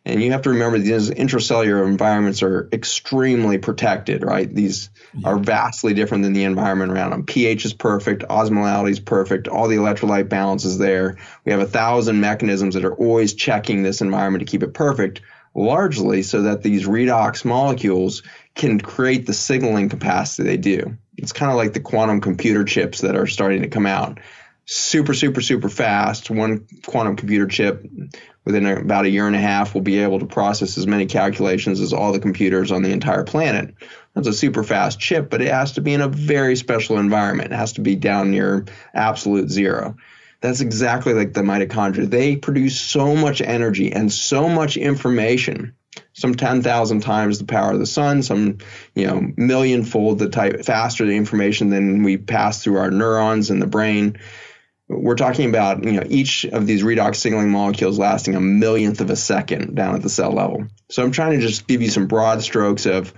And 0.08 0.22
you 0.22 0.32
have 0.32 0.42
to 0.42 0.50
remember 0.50 0.78
these 0.78 1.10
intracellular 1.10 1.86
environments 1.86 2.42
are 2.42 2.66
extremely 2.72 3.58
protected, 3.58 4.24
right? 4.24 4.52
These 4.52 4.88
yeah. 5.12 5.28
are 5.28 5.38
vastly 5.38 5.92
different 5.92 6.24
than 6.24 6.32
the 6.32 6.44
environment 6.44 6.92
around 6.92 7.10
them. 7.10 7.26
pH 7.26 7.66
is 7.66 7.74
perfect, 7.74 8.22
osmolality 8.22 8.92
is 8.92 9.00
perfect, 9.00 9.48
all 9.48 9.68
the 9.68 9.76
electrolyte 9.76 10.30
balance 10.30 10.64
is 10.64 10.78
there. 10.78 11.18
We 11.44 11.52
have 11.52 11.60
a 11.60 11.66
thousand 11.66 12.20
mechanisms 12.20 12.74
that 12.74 12.86
are 12.86 12.94
always 12.94 13.34
checking 13.34 13.82
this 13.82 14.00
environment 14.00 14.46
to 14.46 14.50
keep 14.50 14.62
it 14.62 14.72
perfect, 14.72 15.20
largely 15.54 16.22
so 16.22 16.42
that 16.42 16.62
these 16.62 16.88
redox 16.88 17.44
molecules 17.44 18.22
can 18.54 18.80
create 18.80 19.26
the 19.26 19.34
signaling 19.34 19.90
capacity 19.90 20.48
they 20.48 20.56
do. 20.56 20.96
It's 21.18 21.32
kind 21.32 21.50
of 21.50 21.58
like 21.58 21.74
the 21.74 21.80
quantum 21.80 22.22
computer 22.22 22.64
chips 22.64 23.02
that 23.02 23.14
are 23.14 23.26
starting 23.26 23.60
to 23.60 23.68
come 23.68 23.84
out 23.84 24.20
super, 24.68 25.14
super, 25.14 25.40
super 25.40 25.70
fast. 25.70 26.30
One 26.30 26.66
quantum 26.86 27.16
computer 27.16 27.46
chip 27.46 27.86
within 28.48 28.66
about 28.66 29.04
a 29.04 29.10
year 29.10 29.26
and 29.26 29.36
a 29.36 29.40
half 29.40 29.74
we'll 29.74 29.82
be 29.82 29.98
able 29.98 30.18
to 30.18 30.24
process 30.24 30.78
as 30.78 30.86
many 30.86 31.04
calculations 31.04 31.80
as 31.80 31.92
all 31.92 32.12
the 32.12 32.18
computers 32.18 32.72
on 32.72 32.82
the 32.82 32.90
entire 32.90 33.22
planet. 33.22 33.74
That's 34.14 34.26
a 34.26 34.32
super 34.32 34.64
fast 34.64 34.98
chip, 34.98 35.28
but 35.28 35.42
it 35.42 35.52
has 35.52 35.72
to 35.72 35.82
be 35.82 35.92
in 35.92 36.00
a 36.00 36.08
very 36.08 36.56
special 36.56 36.98
environment. 36.98 37.52
It 37.52 37.56
has 37.56 37.74
to 37.74 37.82
be 37.82 37.94
down 37.94 38.30
near 38.30 38.64
absolute 38.94 39.50
zero. 39.50 39.98
That's 40.40 40.62
exactly 40.62 41.12
like 41.12 41.34
the 41.34 41.42
mitochondria. 41.42 42.08
They 42.08 42.36
produce 42.36 42.80
so 42.80 43.14
much 43.14 43.42
energy 43.42 43.92
and 43.92 44.10
so 44.10 44.48
much 44.48 44.78
information 44.78 45.74
some 46.14 46.34
10,000 46.34 47.00
times 47.00 47.38
the 47.38 47.44
power 47.44 47.72
of 47.72 47.80
the 47.80 47.86
sun, 47.86 48.22
some, 48.22 48.58
you 48.94 49.06
know, 49.06 49.20
millionfold 49.36 50.18
the 50.18 50.28
type 50.28 50.64
faster 50.64 51.04
the 51.04 51.16
information 51.16 51.70
than 51.70 52.02
we 52.02 52.16
pass 52.16 52.62
through 52.62 52.78
our 52.78 52.90
neurons 52.90 53.50
in 53.50 53.58
the 53.58 53.66
brain 53.66 54.18
we're 54.88 55.16
talking 55.16 55.48
about 55.48 55.84
you 55.84 55.92
know 55.92 56.04
each 56.08 56.44
of 56.46 56.66
these 56.66 56.82
redox 56.82 57.16
signaling 57.16 57.50
molecules 57.50 57.98
lasting 57.98 58.34
a 58.34 58.40
millionth 58.40 59.00
of 59.00 59.10
a 59.10 59.16
second 59.16 59.74
down 59.74 59.94
at 59.94 60.02
the 60.02 60.08
cell 60.08 60.32
level. 60.32 60.66
So 60.90 61.02
I'm 61.02 61.12
trying 61.12 61.38
to 61.38 61.46
just 61.46 61.66
give 61.66 61.82
you 61.82 61.90
some 61.90 62.06
broad 62.06 62.42
strokes 62.42 62.86
of 62.86 63.12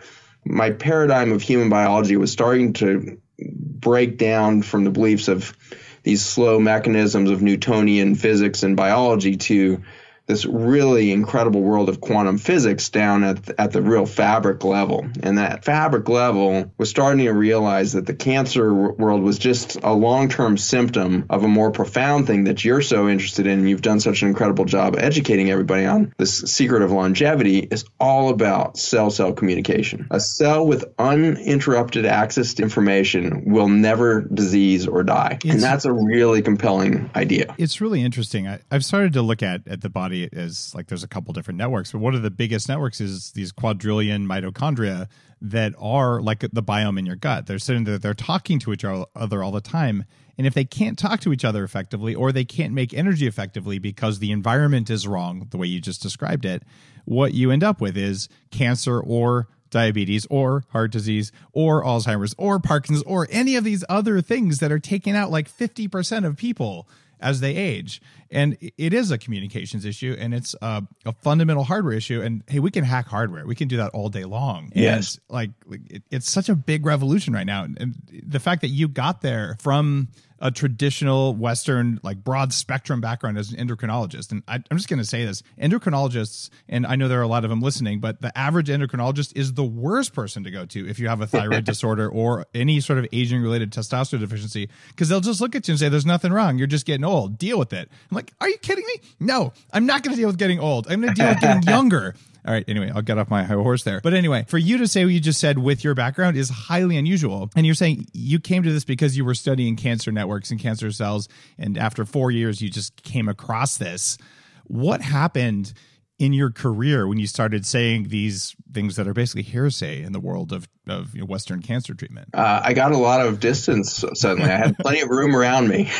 my 0.45 0.71
paradigm 0.71 1.33
of 1.33 1.43
human 1.43 1.69
biology 1.69 2.17
was 2.17 2.33
starting 2.33 2.73
to 2.75 3.21
break 3.39 4.19
down 4.19 4.63
from 4.63 4.85
the 4.85 4.91
beliefs 4.91 5.29
of 5.29 5.57
these 6.03 6.25
slow 6.25 6.59
mechanisms 6.59 7.31
of 7.31 7.43
Newtonian 7.43 8.15
physics 8.15 8.63
and 8.63 8.77
biology 8.77 9.37
to 9.37 9.83
this 10.31 10.47
really 10.47 11.11
incredible 11.11 11.61
world 11.61 11.89
of 11.89 12.01
quantum 12.01 12.39
physics 12.39 12.89
down 12.89 13.25
at, 13.25 13.51
at 13.59 13.73
the 13.73 13.83
real 13.83 14.07
fabric 14.07 14.63
level. 14.63 15.05
And 15.25 15.39
that 15.39 15.65
fabric 15.65 16.09
level 16.09 16.73
was 16.79 16.89
starting 16.89 17.25
to 17.25 17.33
realize 17.33 17.95
that 17.95 18.07
the 18.07 18.15
cancer 18.15 18.73
world 18.73 19.23
was 19.23 19.39
just 19.39 19.77
a 19.83 19.93
long 19.93 20.29
term 20.29 20.57
symptom 20.57 21.27
of 21.29 21.43
a 21.43 21.49
more 21.49 21.73
profound 21.73 22.29
thing 22.29 22.45
that 22.45 22.65
you're 22.65 22.81
so 22.81 23.09
interested 23.09 23.49
in. 23.49 23.67
You've 23.67 23.83
done 23.83 23.99
such 23.99 24.23
an 24.23 24.29
incredible 24.29 24.67
job 24.67 24.95
educating 24.97 25.51
everybody 25.51 25.85
on. 25.85 26.15
This 26.17 26.43
secret 26.43 26.83
of 26.83 26.93
longevity 26.93 27.59
is 27.59 27.85
all 27.99 28.29
about 28.29 28.79
cell 28.79 29.11
cell 29.11 29.33
communication. 29.33 30.07
A 30.13 30.21
cell 30.21 30.65
with 30.65 30.85
uninterrupted 30.97 32.07
access 32.07 32.55
to 32.55 32.63
information 32.63 33.51
will 33.51 33.69
never 33.69 34.21
disease 34.21 34.87
or 34.87 35.03
die. 35.03 35.39
It's, 35.43 35.55
and 35.55 35.61
that's 35.61 35.87
a 35.87 35.93
really 35.93 36.41
compelling 36.41 37.11
idea. 37.17 37.53
It's 37.59 37.81
really 37.81 38.01
interesting. 38.03 38.47
I, 38.47 38.61
I've 38.71 38.85
started 38.85 39.13
to 39.15 39.23
look 39.23 39.43
at, 39.43 39.67
at 39.67 39.81
the 39.81 39.91
body 39.91 40.20
as 40.33 40.75
like 40.75 40.89
there's 40.89 41.05
a 41.05 41.09
couple 41.09 41.33
different 41.33 41.59
networks, 41.59 41.93
but 41.93 41.99
one 41.99 42.15
of 42.15 42.23
the 42.23 42.31
biggest 42.31 42.69
networks 42.69 43.01
is 43.01 43.33
these 43.33 43.53
quadrillion 43.53 44.27
mitochondria 44.27 45.09
that 45.41 45.75
are 45.79 46.21
like 46.21 46.41
the 46.41 46.63
biome 46.63 46.99
in 46.99 47.07
your 47.07 47.17
gut. 47.17 47.47
They're 47.47 47.59
sitting 47.59 47.85
there, 47.85 47.99
they're 47.99 48.15
talking 48.15 48.59
to 48.61 48.73
each 48.73 48.85
other 48.85 49.43
all 49.43 49.53
the 49.53 49.61
time. 49.61 50.05
And 50.37 50.47
if 50.47 50.55
they 50.55 50.65
can't 50.65 50.99
talk 50.99 51.21
to 51.21 51.33
each 51.33 51.45
other 51.45 51.65
effectively 51.65 52.15
or 52.15 52.33
they 52.33 52.45
can't 52.45 52.73
make 52.73 52.95
energy 52.95 53.27
effectively 53.27 53.79
because 53.79 54.19
the 54.19 54.33
environment 54.33 54.89
is 54.89 55.07
wrong, 55.07 55.47
the 55.51 55.59
way 55.59 55.67
you 55.67 55.81
just 55.81 56.03
described 56.03 56.45
it, 56.45 56.63
what 57.05 57.35
you 57.35 57.51
end 57.51 57.63
up 57.63 57.81
with 57.81 57.97
is 57.97 58.29
cancer 58.51 59.01
or 59.01 59.49
diabetes 59.71 60.27
or 60.31 60.65
heart 60.71 60.93
disease 60.93 61.33
or 61.53 61.85
Alzheimer's 61.85 62.35
or 62.39 62.59
Parkinson's 62.59 63.03
or 63.05 63.27
any 63.31 63.57
of 63.57 63.65
these 63.65 63.85
other 63.89 64.21
things 64.21 64.59
that 64.59 64.73
are 64.73 64.79
taking 64.79 65.17
out 65.17 65.31
like 65.31 65.51
50% 65.51 66.27
of 66.27 66.37
people 66.37 66.89
as 67.21 67.41
they 67.41 67.55
age. 67.55 68.01
And 68.31 68.57
it 68.79 68.95
is 68.95 69.11
a 69.11 69.19
communications 69.19 69.85
issue 69.85 70.17
and 70.19 70.33
it's 70.33 70.55
a, 70.63 70.83
a, 71.05 71.13
fundamental 71.13 71.65
hardware 71.65 71.95
issue. 71.95 72.23
And 72.23 72.43
hey, 72.47 72.61
we 72.61 72.71
can 72.71 72.85
hack 72.85 73.07
hardware. 73.09 73.45
We 73.45 73.55
can 73.55 73.69
do 73.69 73.77
that 73.79 73.91
all 73.93 74.09
day 74.09 74.25
long. 74.25 74.71
Yes. 74.75 75.19
And 75.29 75.35
like 75.35 75.51
it, 75.89 76.03
it's 76.11 76.31
such 76.31 76.49
a 76.49 76.55
big 76.55 76.87
revolution 76.87 77.35
right 77.35 77.47
now. 77.47 77.65
And 77.65 77.97
the 78.11 78.41
fact 78.41 78.61
that 78.61 78.69
you 78.69 78.89
got 78.89 79.21
there 79.21 79.57
from 79.61 80.09
a 80.41 80.51
traditional 80.51 81.35
Western, 81.35 82.01
like 82.03 82.25
broad 82.25 82.53
spectrum 82.53 83.01
background 83.01 83.37
as 83.39 83.53
an 83.53 83.67
endocrinologist. 83.67 84.33
And 84.33 84.43
I, 84.49 84.57
am 84.71 84.77
just 84.77 84.89
going 84.89 84.99
to 84.99 85.05
say 85.05 85.25
this 85.25 85.43
endocrinologists, 85.61 86.51
and 86.69 86.87
I 86.87 86.97
know 86.97 87.09
there 87.09 87.21
are 87.21 87.25
a 87.25 87.29
lot 87.29 87.45
of 87.45 87.51
them 87.51 87.61
listening, 87.61 88.01
but 88.01 88.21
the 88.23 88.37
average 88.37 88.69
endocrinologist 88.69 89.37
is 89.37 89.55
the 89.55 89.65
worst 89.65 90.15
person 90.15 90.45
to 90.45 90.51
go 90.51 90.65
to 90.67 90.89
if 90.89 90.99
you 90.99 91.09
have 91.09 91.21
a 91.21 91.27
thyroid 91.27 91.65
disorder 91.67 92.09
or 92.09 92.47
any 92.55 92.81
sort 92.81 92.99
of 92.99 93.07
aging 93.13 93.43
related 93.43 93.71
testosterone 93.71 94.21
deficiency, 94.21 94.69
because 94.89 95.09
they'll 95.09 95.21
just 95.21 95.41
look 95.41 95.55
at 95.55 95.69
you 95.69 95.73
and 95.73 95.79
say, 95.79 95.89
There's 95.89 96.07
nothing 96.07 96.33
wrong. 96.33 96.59
You're 96.59 96.67
just 96.67 96.87
getting 96.87 97.05
old. 97.05 97.39
Deal 97.39 97.59
with 97.59 97.73
it. 97.73 97.91
I'm 98.11 98.15
like, 98.15 98.33
Are 98.41 98.49
you 98.49 98.59
kidding 98.59 98.87
me? 98.87 98.95
No, 99.21 99.53
I'm 99.73 99.87
not 99.87 100.03
going 100.03 100.15
to 100.15 100.21
deal 100.21 100.29
with 100.29 100.39
getting 100.39 100.59
old. 100.59 100.91
I'm 100.91 101.01
going 101.01 101.15
to 101.15 101.21
deal 101.21 101.29
with 101.29 101.41
getting 101.41 101.63
younger. 101.69 102.15
All 102.47 102.53
right. 102.53 102.65
Anyway, 102.69 102.91
I'll 102.95 103.03
get 103.03 103.19
off 103.19 103.31
my 103.31 103.45
high 103.45 103.55
horse 103.55 103.83
there. 103.85 104.01
But 104.03 104.15
anyway, 104.15 104.45
for 104.49 104.59
you 104.59 104.79
to 104.79 104.89
say 104.89 105.05
what 105.05 105.13
you 105.13 105.21
just 105.21 105.41
said 105.41 105.59
with 105.59 105.85
your 105.85 105.95
background 105.95 106.37
is 106.37 106.49
highly 106.49 106.97
unusual. 106.97 107.51
And 107.55 107.67
you're 107.67 107.75
saying 107.75 108.07
you 108.13 108.41
came 108.41 108.63
to 108.63 108.73
this 108.73 108.85
because 108.85 109.17
you 109.17 109.25
were 109.25 109.35
studying 109.35 109.77
cancer 109.77 110.11
networks 110.11 110.51
and 110.51 110.59
cancer 110.59 110.91
cells. 110.91 111.29
And 111.59 111.77
after 111.77 112.05
four 112.05 112.31
years, 112.31 112.63
you 112.63 112.71
just 112.71 113.03
came 113.03 113.29
across 113.29 113.77
this. 113.77 114.17
What 114.65 115.03
happened 115.03 115.73
in 116.21 116.35
your 116.35 116.51
career 116.51 117.09
when 117.09 117.19
you 117.19 117.27
started 117.27 117.65
saying 117.65 118.09
these 118.09 118.55
things 118.75 118.97
that 118.97 119.09
are 119.09 119.15
basically 119.15 119.43
hearsay 119.43 120.03
in 120.03 120.13
the 120.13 120.21
world 120.21 120.53
of, 120.53 120.69
of 120.87 121.15
you 121.15 121.21
know, 121.23 121.27
Western 121.27 121.63
cancer 121.63 121.95
treatment? 121.95 122.29
Uh, 122.35 122.61
I 122.63 122.75
got 122.75 122.93
a 122.93 122.99
lot 122.99 123.27
of 123.27 123.41
distance 123.41 124.05
suddenly. 124.13 124.51
I 124.51 124.59
had 124.59 124.77
plenty 124.77 125.01
of 125.01 125.09
room 125.09 125.35
around 125.35 125.69
me. 125.69 125.91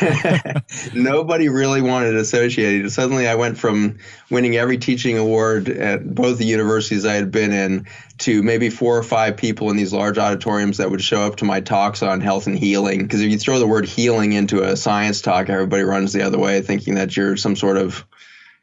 Nobody 0.93 1.49
really 1.49 1.81
wanted 1.81 2.11
to 2.11 2.19
associate. 2.19 2.87
Suddenly, 2.91 3.27
I 3.27 3.33
went 3.33 3.57
from 3.57 3.97
winning 4.29 4.55
every 4.55 4.77
teaching 4.77 5.17
award 5.17 5.67
at 5.67 6.13
both 6.13 6.37
the 6.37 6.45
universities 6.45 7.03
I 7.03 7.15
had 7.15 7.31
been 7.31 7.51
in 7.51 7.87
to 8.19 8.43
maybe 8.43 8.69
four 8.69 8.95
or 8.95 9.03
five 9.03 9.37
people 9.37 9.71
in 9.71 9.75
these 9.75 9.91
large 9.91 10.19
auditoriums 10.19 10.77
that 10.77 10.91
would 10.91 11.01
show 11.01 11.23
up 11.23 11.37
to 11.37 11.45
my 11.45 11.61
talks 11.61 12.03
on 12.03 12.21
health 12.21 12.45
and 12.45 12.57
healing. 12.59 13.01
Because 13.01 13.21
if 13.21 13.31
you 13.31 13.39
throw 13.39 13.57
the 13.57 13.65
word 13.65 13.85
healing 13.85 14.33
into 14.33 14.61
a 14.61 14.77
science 14.77 15.19
talk, 15.21 15.49
everybody 15.49 15.81
runs 15.81 16.13
the 16.13 16.21
other 16.21 16.37
way, 16.37 16.61
thinking 16.61 16.93
that 16.93 17.17
you're 17.17 17.37
some 17.37 17.55
sort 17.55 17.77
of 17.77 18.05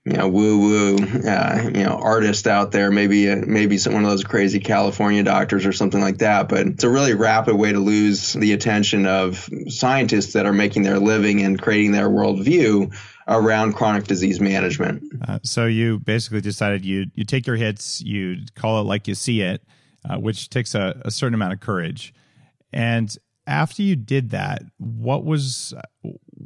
you 0.09 0.17
know, 0.17 0.29
woo 0.29 0.59
woo, 0.59 0.97
uh, 1.29 1.62
you 1.65 1.85
know, 1.85 1.99
artist 2.03 2.47
out 2.47 2.73
there, 2.73 2.91
maybe 2.91 3.29
uh, 3.29 3.37
maybe 3.47 3.77
some, 3.77 3.93
one 3.93 4.05
of 4.05 4.11
those 4.11 4.25
crazy 4.25 4.59
California 4.59 5.23
doctors 5.23 5.67
or 5.67 5.73
something 5.73 6.00
like 6.00 6.19
that. 6.19 6.49
But 6.49 6.67
it's 6.67 6.85
a 6.85 6.88
really 6.88 7.12
rapid 7.12 7.57
way 7.57 7.73
to 7.73 7.79
lose 7.79 8.33
the 8.33 8.53
attention 8.53 9.07
of 9.07 9.49
scientists 9.69 10.33
that 10.33 10.47
are 10.47 10.53
making 10.53 10.85
their 10.85 10.99
living 10.99 11.43
and 11.43 11.61
creating 11.61 11.93
their 11.93 12.09
worldview 12.09 12.97
around 13.27 13.75
chronic 13.75 14.05
disease 14.05 14.41
management. 14.41 15.03
Uh, 15.29 15.38
so 15.43 15.67
you 15.67 15.99
basically 15.99 16.41
decided 16.41 16.87
you 16.87 17.07
you 17.15 17.25
take 17.25 17.47
your 17.47 17.57
hits, 17.57 18.00
you 18.00 18.37
call 18.55 18.81
it 18.81 18.85
like 18.85 19.07
you 19.07 19.15
see 19.15 19.43
it, 19.43 19.62
uh, 20.09 20.17
which 20.17 20.49
takes 20.49 20.75
a, 20.75 21.00
a 21.05 21.11
certain 21.11 21.35
amount 21.35 21.53
of 21.53 21.61
courage. 21.61 22.15
And 22.73 23.15
after 23.47 23.83
you 23.83 23.95
did 23.95 24.31
that, 24.31 24.62
what 24.79 25.25
was 25.25 25.75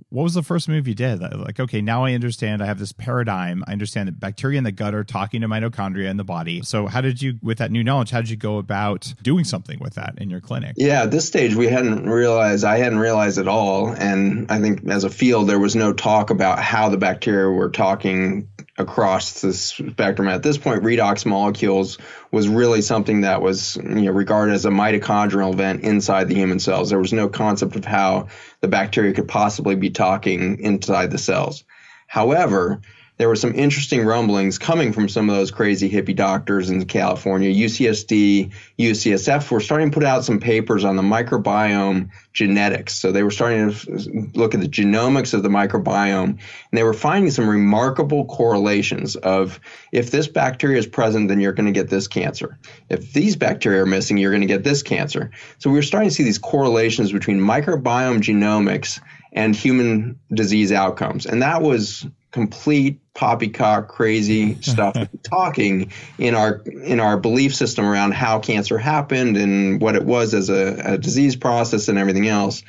what 0.09 0.23
was 0.23 0.35
the 0.35 0.43
first 0.43 0.69
move 0.69 0.89
you 0.89 0.95
did? 0.95 1.21
Like, 1.21 1.61
okay, 1.61 1.81
now 1.81 2.05
I 2.05 2.13
understand. 2.15 2.63
I 2.63 2.67
have 2.67 2.79
this 2.79 2.93
paradigm. 2.93 3.65
I 3.67 3.73
understand 3.73 4.09
that 4.09 4.19
bacteria 4.21 4.59
in 4.59 4.65
the 4.65 4.73
gut 4.73 4.95
are 4.95 5.05
talking 5.05 5.41
to 5.43 5.49
mitochondria 5.49 6.09
in 6.09 6.17
the 6.17 6.25
body. 6.25 6.63
So, 6.63 6.87
how 6.87 7.01
did 7.01 7.21
you, 7.21 7.39
with 7.43 7.59
that 7.59 7.71
new 7.71 7.85
knowledge, 7.85 8.11
how 8.11 8.21
did 8.21 8.31
you 8.31 8.37
go 8.37 8.59
about 8.59 9.13
doing 9.23 9.45
something 9.45 9.79
with 9.81 9.95
that 9.95 10.15
in 10.19 10.31
your 10.31 10.41
clinic? 10.41 10.75
Yeah, 10.77 11.03
at 11.03 11.11
this 11.11 11.27
stage, 11.27 11.55
we 11.55 11.69
hadn't 11.69 12.09
realized, 12.09 12.65
I 12.65 12.79
hadn't 12.79 12.99
realized 12.99 13.39
at 13.39 13.49
all. 13.49 13.89
And 13.89 14.51
I 14.51 14.61
think 14.61 14.87
as 14.89 15.05
a 15.05 15.11
field, 15.11 15.49
there 15.49 15.59
was 15.59 15.77
no 15.77 15.93
talk 15.93 16.31
about 16.31 16.59
how 16.59 16.89
the 16.89 16.99
bacteria 16.99 17.51
were 17.51 17.71
talking 17.71 18.49
across 18.79 19.41
the 19.41 19.53
spectrum. 19.53 20.29
At 20.29 20.43
this 20.43 20.57
point, 20.57 20.83
redox 20.83 21.27
molecules 21.27 21.99
was 22.31 22.49
really 22.49 22.81
something 22.81 23.23
that 23.23 23.43
was 23.43 23.77
you 23.77 24.03
know, 24.03 24.13
regarded 24.13 24.55
as 24.55 24.65
a 24.65 24.71
mitochondrial 24.71 25.53
event 25.53 25.83
inside 25.83 26.29
the 26.29 26.35
human 26.35 26.59
cells. 26.59 26.89
There 26.91 26.99
was 26.99 27.13
no 27.13 27.29
concept 27.29 27.77
of 27.77 27.85
how 27.85 28.29
the 28.63 28.69
bacteria 28.69 29.13
could 29.13 29.29
possibly 29.29 29.75
be 29.75 29.91
talking 29.91 30.59
inside 30.61 31.11
the 31.11 31.19
cells. 31.19 31.65
However, 32.07 32.81
there 33.19 33.29
were 33.29 33.37
some 33.37 33.55
interesting 33.55 34.05
rumblings 34.05 34.59
coming 34.59 34.93
from 34.93 35.09
some 35.09 35.29
of 35.29 35.37
those 35.37 35.51
crazy 35.51 35.91
hippie 35.91 36.17
doctors 36.17 36.71
in 36.71 36.85
California. 36.87 37.53
UCSD, 37.53 38.53
UCSF 38.79 39.51
were 39.51 39.61
starting 39.61 39.91
to 39.91 39.95
put 39.95 40.05
out 40.05 40.25
some 40.25 40.41
papers 40.41 40.83
on 40.83 40.97
the 40.97 41.03
microbiome 41.03 42.11
genetics. 42.33 42.95
So 42.97 43.13
they 43.13 43.23
were 43.23 43.31
starting 43.31 43.73
to 43.73 44.31
look 44.35 44.55
at 44.55 44.61
the 44.61 44.69
genomics 44.69 45.35
of 45.35 45.43
the 45.43 45.51
microbiome, 45.51 46.25
and 46.25 46.39
they 46.73 46.83
were 46.83 46.95
finding 46.95 47.31
some 47.31 47.49
remarkable 47.49 48.25
correlations 48.25 49.15
of 49.15 49.61
if 49.93 50.11
this 50.11 50.27
bacteria 50.27 50.79
is 50.79 50.87
present, 50.87 51.29
then 51.29 51.39
you're 51.39 51.53
going 51.53 51.73
to 51.73 51.79
get 51.79 51.91
this 51.91 52.09
cancer. 52.09 52.59
If 52.89 53.13
these 53.13 53.37
bacteria 53.37 53.83
are 53.83 53.87
missing, 53.87 54.17
you're 54.17 54.33
going 54.33 54.41
to 54.41 54.47
get 54.47 54.65
this 54.65 54.83
cancer. 54.83 55.31
So 55.59 55.69
we 55.71 55.77
were 55.77 55.83
starting 55.83 56.09
to 56.09 56.15
see 56.15 56.25
these 56.25 56.39
correlations 56.39 57.13
between 57.13 57.39
microbiome 57.39 58.21
genomics 58.21 59.01
and 59.33 59.55
human 59.55 60.19
disease 60.33 60.73
outcomes. 60.73 61.27
And 61.27 61.43
that 61.43 61.63
was 61.63 62.07
complete 62.33 62.99
poppycock 63.15 63.89
crazy 63.89 64.55
stuff 64.63 64.97
talking 65.23 65.93
in 66.19 66.35
our 66.35 66.57
in 66.65 66.99
our 66.99 67.17
belief 67.19 67.55
system 67.55 67.85
around 67.85 68.15
how 68.15 68.41
cancer 68.41 68.79
happened 68.79 69.37
and 69.37 69.81
what 69.81 69.95
it 69.95 70.05
was 70.05 70.35
as 70.35 70.49
a, 70.49 70.95
a 70.95 70.99
disease 70.99 71.37
process 71.37 71.89
and 71.89 71.99
everything 71.99 72.27
else. 72.27 72.63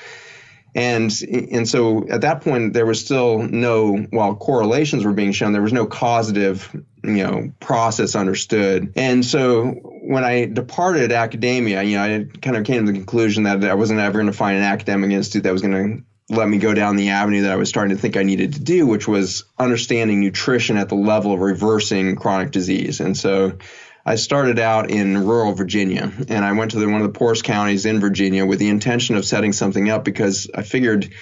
And 0.75 1.11
and 1.51 1.69
so 1.69 2.07
at 2.09 2.21
that 2.21 2.41
point 2.41 2.73
there 2.73 2.85
was 2.85 2.99
still 2.99 3.39
no 3.39 3.95
while 3.95 4.35
correlations 4.35 5.05
were 5.05 5.13
being 5.13 5.31
shown 5.31 5.53
there 5.53 5.61
was 5.61 5.73
no 5.73 5.85
causative 5.85 6.69
you 7.03 7.23
know 7.23 7.51
process 7.59 8.15
understood. 8.15 8.91
And 8.95 9.23
so 9.23 9.67
when 10.05 10.23
i 10.23 10.45
departed 10.45 11.11
academia 11.11 11.83
you 11.83 11.95
know 11.95 12.03
i 12.03 12.39
kind 12.41 12.57
of 12.57 12.65
came 12.65 12.85
to 12.85 12.91
the 12.91 12.97
conclusion 12.97 13.43
that 13.43 13.63
i 13.63 13.73
wasn't 13.73 13.99
ever 13.99 14.19
going 14.19 14.25
to 14.25 14.37
find 14.37 14.57
an 14.57 14.63
academic 14.63 15.11
institute 15.11 15.43
that 15.43 15.53
was 15.53 15.61
going 15.61 15.73
to 15.73 16.03
let 16.29 16.47
me 16.47 16.57
go 16.57 16.73
down 16.73 16.95
the 16.95 17.09
avenue 17.09 17.41
that 17.43 17.51
I 17.51 17.55
was 17.57 17.69
starting 17.69 17.95
to 17.95 18.01
think 18.01 18.17
I 18.17 18.23
needed 18.23 18.53
to 18.53 18.59
do, 18.59 18.87
which 18.87 19.07
was 19.07 19.43
understanding 19.59 20.19
nutrition 20.19 20.77
at 20.77 20.89
the 20.89 20.95
level 20.95 21.33
of 21.33 21.39
reversing 21.41 22.15
chronic 22.15 22.51
disease. 22.51 22.99
And 22.99 23.15
so 23.17 23.57
I 24.05 24.15
started 24.15 24.59
out 24.59 24.89
in 24.89 25.25
rural 25.25 25.53
Virginia 25.53 26.11
and 26.29 26.45
I 26.45 26.53
went 26.53 26.71
to 26.71 26.79
the, 26.79 26.87
one 26.87 27.01
of 27.01 27.11
the 27.11 27.17
poorest 27.17 27.43
counties 27.43 27.85
in 27.85 27.99
Virginia 27.99 28.45
with 28.45 28.59
the 28.59 28.69
intention 28.69 29.15
of 29.15 29.25
setting 29.25 29.53
something 29.53 29.89
up 29.89 30.03
because 30.03 30.49
I 30.53 30.63
figured 30.63 31.13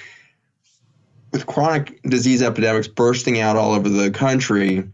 with 1.32 1.46
chronic 1.46 2.02
disease 2.04 2.42
epidemics 2.42 2.88
bursting 2.88 3.40
out 3.40 3.56
all 3.56 3.74
over 3.74 3.88
the 3.88 4.12
country, 4.12 4.90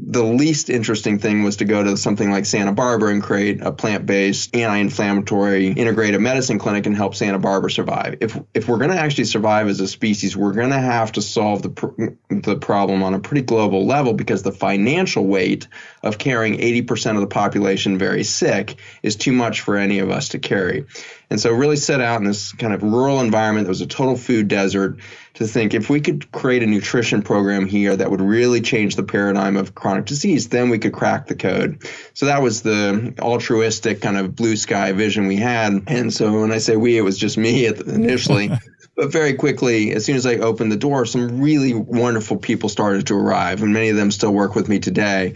the 0.00 0.22
least 0.22 0.70
interesting 0.70 1.18
thing 1.18 1.42
was 1.42 1.56
to 1.56 1.64
go 1.64 1.82
to 1.82 1.96
something 1.96 2.30
like 2.30 2.46
Santa 2.46 2.72
Barbara 2.72 3.10
and 3.10 3.20
create 3.20 3.60
a 3.60 3.72
plant-based 3.72 4.54
anti-inflammatory 4.54 5.74
integrative 5.74 6.20
medicine 6.20 6.58
clinic 6.58 6.86
and 6.86 6.96
help 6.96 7.16
Santa 7.16 7.38
Barbara 7.40 7.70
survive. 7.70 8.16
If 8.20 8.38
if 8.54 8.68
we're 8.68 8.78
going 8.78 8.90
to 8.90 8.98
actually 8.98 9.24
survive 9.24 9.66
as 9.66 9.80
a 9.80 9.88
species, 9.88 10.36
we're 10.36 10.52
going 10.52 10.70
to 10.70 10.78
have 10.78 11.12
to 11.12 11.22
solve 11.22 11.62
the 11.62 11.70
pr- 11.70 12.04
the 12.30 12.56
problem 12.56 13.02
on 13.02 13.14
a 13.14 13.18
pretty 13.18 13.42
global 13.42 13.86
level 13.86 14.12
because 14.12 14.44
the 14.44 14.52
financial 14.52 15.26
weight 15.26 15.66
of 16.04 16.16
carrying 16.16 16.58
80% 16.58 17.16
of 17.16 17.20
the 17.20 17.26
population 17.26 17.98
very 17.98 18.22
sick 18.22 18.76
is 19.02 19.16
too 19.16 19.32
much 19.32 19.62
for 19.62 19.76
any 19.76 19.98
of 19.98 20.10
us 20.10 20.28
to 20.30 20.38
carry. 20.38 20.86
And 21.30 21.40
so 21.40 21.52
really 21.52 21.76
set 21.76 22.00
out 22.00 22.20
in 22.20 22.26
this 22.26 22.52
kind 22.52 22.72
of 22.72 22.82
rural 22.82 23.20
environment 23.20 23.66
that 23.66 23.70
was 23.70 23.80
a 23.80 23.86
total 23.86 24.16
food 24.16 24.48
desert 24.48 25.00
to 25.38 25.46
think 25.46 25.72
if 25.72 25.88
we 25.88 26.00
could 26.00 26.30
create 26.32 26.64
a 26.64 26.66
nutrition 26.66 27.22
program 27.22 27.64
here 27.64 27.94
that 27.96 28.10
would 28.10 28.20
really 28.20 28.60
change 28.60 28.96
the 28.96 29.04
paradigm 29.04 29.56
of 29.56 29.72
chronic 29.72 30.04
disease, 30.04 30.48
then 30.48 30.68
we 30.68 30.80
could 30.80 30.92
crack 30.92 31.28
the 31.28 31.36
code. 31.36 31.80
So 32.14 32.26
that 32.26 32.42
was 32.42 32.62
the 32.62 33.14
altruistic 33.20 34.00
kind 34.00 34.18
of 34.18 34.34
blue 34.34 34.56
sky 34.56 34.90
vision 34.90 35.28
we 35.28 35.36
had. 35.36 35.84
And 35.86 36.12
so 36.12 36.40
when 36.40 36.50
I 36.50 36.58
say 36.58 36.74
we, 36.74 36.98
it 36.98 37.02
was 37.02 37.16
just 37.16 37.38
me 37.38 37.66
initially. 37.66 38.50
but 38.96 39.12
very 39.12 39.34
quickly, 39.34 39.92
as 39.92 40.04
soon 40.04 40.16
as 40.16 40.26
I 40.26 40.38
opened 40.38 40.72
the 40.72 40.76
door, 40.76 41.06
some 41.06 41.40
really 41.40 41.72
wonderful 41.72 42.36
people 42.36 42.68
started 42.68 43.06
to 43.06 43.14
arrive, 43.14 43.62
and 43.62 43.72
many 43.72 43.90
of 43.90 43.96
them 43.96 44.10
still 44.10 44.32
work 44.32 44.56
with 44.56 44.68
me 44.68 44.80
today. 44.80 45.34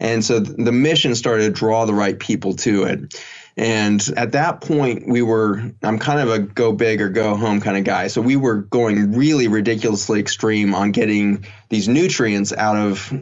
And 0.00 0.24
so 0.24 0.40
the 0.40 0.72
mission 0.72 1.14
started 1.14 1.44
to 1.44 1.50
draw 1.50 1.84
the 1.84 1.94
right 1.94 2.18
people 2.18 2.54
to 2.56 2.82
it. 2.82 3.14
And 3.56 4.02
at 4.16 4.32
that 4.32 4.60
point, 4.60 5.06
we 5.06 5.22
were, 5.22 5.62
I'm 5.80 6.00
kind 6.00 6.18
of 6.20 6.28
a 6.28 6.40
go 6.40 6.72
big 6.72 7.00
or 7.00 7.08
go 7.08 7.36
home 7.36 7.60
kind 7.60 7.76
of 7.76 7.84
guy. 7.84 8.08
So 8.08 8.20
we 8.20 8.34
were 8.34 8.56
going 8.56 9.12
really 9.12 9.46
ridiculously 9.46 10.18
extreme 10.18 10.74
on 10.74 10.90
getting 10.90 11.46
these 11.68 11.88
nutrients 11.88 12.52
out 12.52 12.76
of 12.76 13.12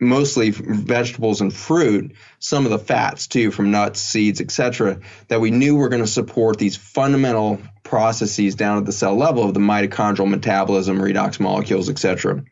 mostly 0.00 0.48
vegetables 0.50 1.42
and 1.42 1.52
fruit, 1.52 2.14
some 2.38 2.64
of 2.64 2.70
the 2.70 2.78
fats 2.78 3.26
too 3.26 3.50
from 3.50 3.70
nuts, 3.70 4.00
seeds, 4.00 4.40
etc., 4.40 5.00
that 5.28 5.42
we 5.42 5.50
knew 5.50 5.76
were 5.76 5.90
going 5.90 6.02
to 6.02 6.08
support 6.08 6.58
these 6.58 6.76
fundamental 6.76 7.60
processes 7.82 8.54
down 8.54 8.78
at 8.78 8.86
the 8.86 8.92
cell 8.92 9.14
level 9.14 9.44
of 9.44 9.52
the 9.52 9.60
mitochondrial 9.60 10.28
metabolism, 10.28 10.98
redox 10.98 11.38
molecules, 11.38 11.90
etc. 11.90 12.42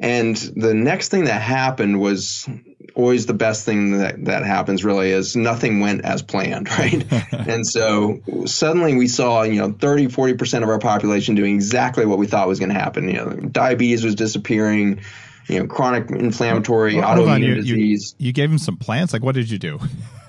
And 0.00 0.36
the 0.36 0.74
next 0.74 1.08
thing 1.08 1.24
that 1.24 1.40
happened 1.40 1.98
was 1.98 2.46
always 2.94 3.26
the 3.26 3.34
best 3.34 3.64
thing 3.64 3.98
that, 3.98 4.24
that 4.24 4.44
happens 4.44 4.84
really 4.84 5.10
is 5.10 5.36
nothing 5.36 5.80
went 5.80 6.04
as 6.04 6.22
planned, 6.22 6.68
right? 6.78 7.04
and 7.32 7.66
so 7.66 8.20
suddenly 8.46 8.96
we 8.96 9.08
saw, 9.08 9.42
you 9.42 9.60
know, 9.60 9.72
30, 9.72 10.08
40% 10.08 10.62
of 10.62 10.68
our 10.68 10.78
population 10.78 11.34
doing 11.34 11.54
exactly 11.54 12.06
what 12.06 12.18
we 12.18 12.26
thought 12.26 12.48
was 12.48 12.58
going 12.58 12.70
to 12.70 12.78
happen. 12.78 13.08
You 13.08 13.14
know, 13.14 13.30
diabetes 13.30 14.04
was 14.04 14.14
disappearing, 14.14 15.00
you 15.48 15.60
know, 15.60 15.66
chronic 15.66 16.10
inflammatory 16.10 16.96
well, 16.96 17.16
autoimmune 17.16 17.46
you, 17.46 17.54
disease. 17.54 18.14
You, 18.18 18.26
you, 18.26 18.32
gave 18.32 18.50
them 18.50 18.58
some 18.58 18.76
plants. 18.76 19.12
Like, 19.12 19.22
what 19.22 19.34
did 19.34 19.50
you 19.50 19.58
do? 19.58 19.80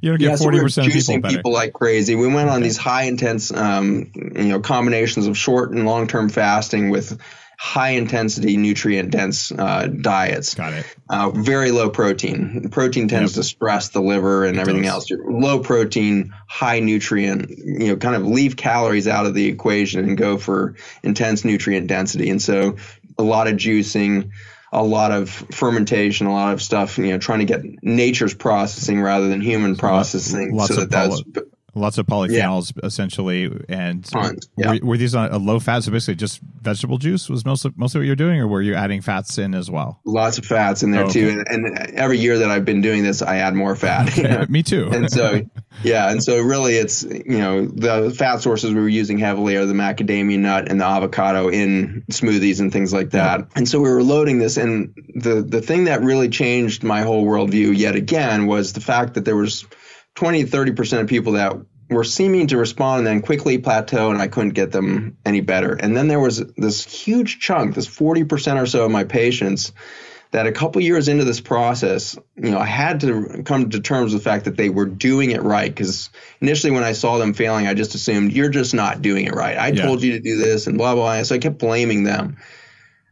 you 0.00 0.10
don't 0.10 0.18
get 0.18 0.38
forty 0.38 0.60
percent 0.60 0.88
of 0.88 0.92
people 0.92 1.20
better. 1.20 1.36
people 1.36 1.52
like 1.52 1.72
crazy. 1.72 2.14
We 2.14 2.28
went 2.28 2.50
on 2.50 2.60
these 2.60 2.76
high 2.76 3.04
intense, 3.04 3.50
um, 3.50 4.10
you 4.14 4.48
know, 4.48 4.60
combinations 4.60 5.26
of 5.26 5.38
short 5.38 5.70
and 5.70 5.86
long 5.86 6.06
term 6.06 6.28
fasting 6.28 6.90
with 6.90 7.18
high 7.58 7.90
intensity, 7.90 8.56
nutrient 8.56 9.10
dense 9.10 9.50
uh, 9.50 9.88
diets. 9.88 10.54
Got 10.54 10.74
it. 10.74 10.96
Uh, 11.10 11.30
very 11.30 11.72
low 11.72 11.90
protein. 11.90 12.68
Protein 12.70 13.08
tends 13.08 13.32
yep. 13.32 13.42
to 13.42 13.48
stress 13.48 13.88
the 13.88 14.00
liver 14.00 14.44
and 14.44 14.56
it 14.56 14.60
everything 14.60 14.84
does. 14.84 15.10
else. 15.10 15.20
Low 15.26 15.58
protein, 15.58 16.32
high 16.46 16.78
nutrient. 16.78 17.50
You 17.50 17.88
know, 17.88 17.96
kind 17.96 18.14
of 18.14 18.24
leave 18.24 18.56
calories 18.56 19.08
out 19.08 19.26
of 19.26 19.34
the 19.34 19.46
equation 19.46 20.04
and 20.04 20.16
go 20.16 20.38
for 20.38 20.76
intense 21.02 21.44
nutrient 21.44 21.88
density. 21.88 22.30
And 22.30 22.40
so, 22.40 22.76
a 23.18 23.24
lot 23.24 23.48
of 23.48 23.54
juicing. 23.54 24.30
A 24.70 24.84
lot 24.84 25.12
of 25.12 25.30
fermentation, 25.30 26.26
a 26.26 26.30
lot 26.30 26.52
of 26.52 26.60
stuff, 26.60 26.98
you 26.98 27.06
know, 27.06 27.16
trying 27.16 27.38
to 27.38 27.46
get 27.46 27.62
nature's 27.82 28.34
processing 28.34 29.00
rather 29.00 29.26
than 29.26 29.40
human 29.40 29.76
processing. 29.76 30.54
Lots 30.54 30.68
so 30.68 30.84
that 30.84 31.06
of 31.06 31.32
that's 31.34 31.48
Lots 31.78 31.98
of 31.98 32.06
polyphenols, 32.06 32.72
yeah. 32.74 32.86
essentially, 32.86 33.50
and 33.68 34.04
Tons, 34.04 34.48
yeah. 34.56 34.72
were, 34.72 34.78
were, 34.82 34.96
these 34.96 35.14
on 35.14 35.30
a 35.30 35.38
low 35.38 35.60
fat? 35.60 35.84
So 35.84 35.92
basically, 35.92 36.16
just 36.16 36.40
vegetable 36.40 36.98
juice 36.98 37.28
was 37.28 37.44
mostly 37.44 37.72
mostly 37.76 38.00
what 38.00 38.06
you're 38.06 38.16
doing, 38.16 38.40
or 38.40 38.48
were 38.48 38.62
you 38.62 38.74
adding 38.74 39.00
fats 39.00 39.38
in 39.38 39.54
as 39.54 39.70
well? 39.70 40.00
Lots 40.04 40.38
of 40.38 40.44
fats 40.44 40.82
in 40.82 40.90
there 40.90 41.04
oh, 41.04 41.10
too, 41.10 41.28
and, 41.28 41.66
and, 41.66 41.94
every 41.94 42.18
year 42.18 42.38
that 42.38 42.50
I've 42.50 42.64
been 42.64 42.80
doing 42.80 43.04
this, 43.04 43.22
I 43.22 43.36
add 43.36 43.54
more 43.54 43.74
fat. 43.76 44.08
Okay. 44.18 44.46
Me 44.48 44.62
too. 44.62 44.88
and 44.90 45.10
so, 45.10 45.42
yeah, 45.84 46.10
and 46.10 46.22
so 46.22 46.40
really, 46.40 46.74
it's 46.74 47.04
you 47.04 47.38
know 47.38 47.66
the 47.66 48.10
fat 48.10 48.38
sources 48.38 48.74
we 48.74 48.80
were 48.80 48.88
using 48.88 49.18
heavily 49.18 49.54
are 49.56 49.64
the 49.64 49.74
macadamia 49.74 50.38
nut 50.38 50.68
and 50.68 50.80
the 50.80 50.84
avocado 50.84 51.48
in 51.48 52.04
smoothies 52.10 52.58
and 52.58 52.72
things 52.72 52.92
like 52.92 53.10
that. 53.10 53.48
And 53.54 53.68
so 53.68 53.80
we 53.80 53.90
were 53.90 54.02
loading 54.02 54.38
this, 54.38 54.56
and 54.56 54.92
the 55.14 55.42
the 55.42 55.60
thing 55.60 55.84
that 55.84 56.02
really 56.02 56.28
changed 56.28 56.82
my 56.82 57.02
whole 57.02 57.24
worldview 57.24 57.76
yet 57.76 57.94
again 57.94 58.46
was 58.46 58.72
the 58.72 58.80
fact 58.80 59.14
that 59.14 59.24
there 59.24 59.36
was 59.36 59.64
20 60.18 60.44
30% 60.44 61.00
of 61.00 61.06
people 61.06 61.34
that 61.34 61.54
were 61.90 62.04
seeming 62.04 62.46
to 62.48 62.56
respond 62.56 62.98
and 62.98 63.06
then 63.06 63.22
quickly 63.22 63.58
plateau 63.58 64.10
and 64.10 64.20
I 64.20 64.28
couldn't 64.28 64.50
get 64.50 64.72
them 64.72 65.16
any 65.24 65.40
better. 65.40 65.74
And 65.74 65.96
then 65.96 66.08
there 66.08 66.20
was 66.20 66.44
this 66.54 66.84
huge 66.84 67.40
chunk, 67.40 67.74
this 67.74 67.88
40% 67.88 68.60
or 68.60 68.66
so 68.66 68.84
of 68.84 68.90
my 68.90 69.04
patients 69.04 69.72
that 70.30 70.46
a 70.46 70.52
couple 70.52 70.82
years 70.82 71.08
into 71.08 71.24
this 71.24 71.40
process, 71.40 72.18
you 72.36 72.50
know, 72.50 72.58
I 72.58 72.66
had 72.66 73.00
to 73.00 73.42
come 73.44 73.70
to 73.70 73.80
terms 73.80 74.12
with 74.12 74.22
the 74.22 74.30
fact 74.30 74.44
that 74.44 74.58
they 74.58 74.68
were 74.68 74.84
doing 74.84 75.30
it 75.30 75.42
right. 75.42 75.74
Because 75.74 76.10
initially, 76.42 76.70
when 76.70 76.84
I 76.84 76.92
saw 76.92 77.16
them 77.16 77.32
failing, 77.32 77.66
I 77.66 77.72
just 77.72 77.94
assumed 77.94 78.32
you're 78.32 78.50
just 78.50 78.74
not 78.74 79.00
doing 79.00 79.24
it 79.24 79.34
right. 79.34 79.56
I 79.56 79.68
yeah. 79.68 79.86
told 79.86 80.02
you 80.02 80.12
to 80.12 80.20
do 80.20 80.36
this, 80.36 80.66
and 80.66 80.76
blah 80.76 80.94
blah. 80.94 81.22
So 81.22 81.34
I 81.34 81.38
kept 81.38 81.58
blaming 81.58 82.04
them 82.04 82.36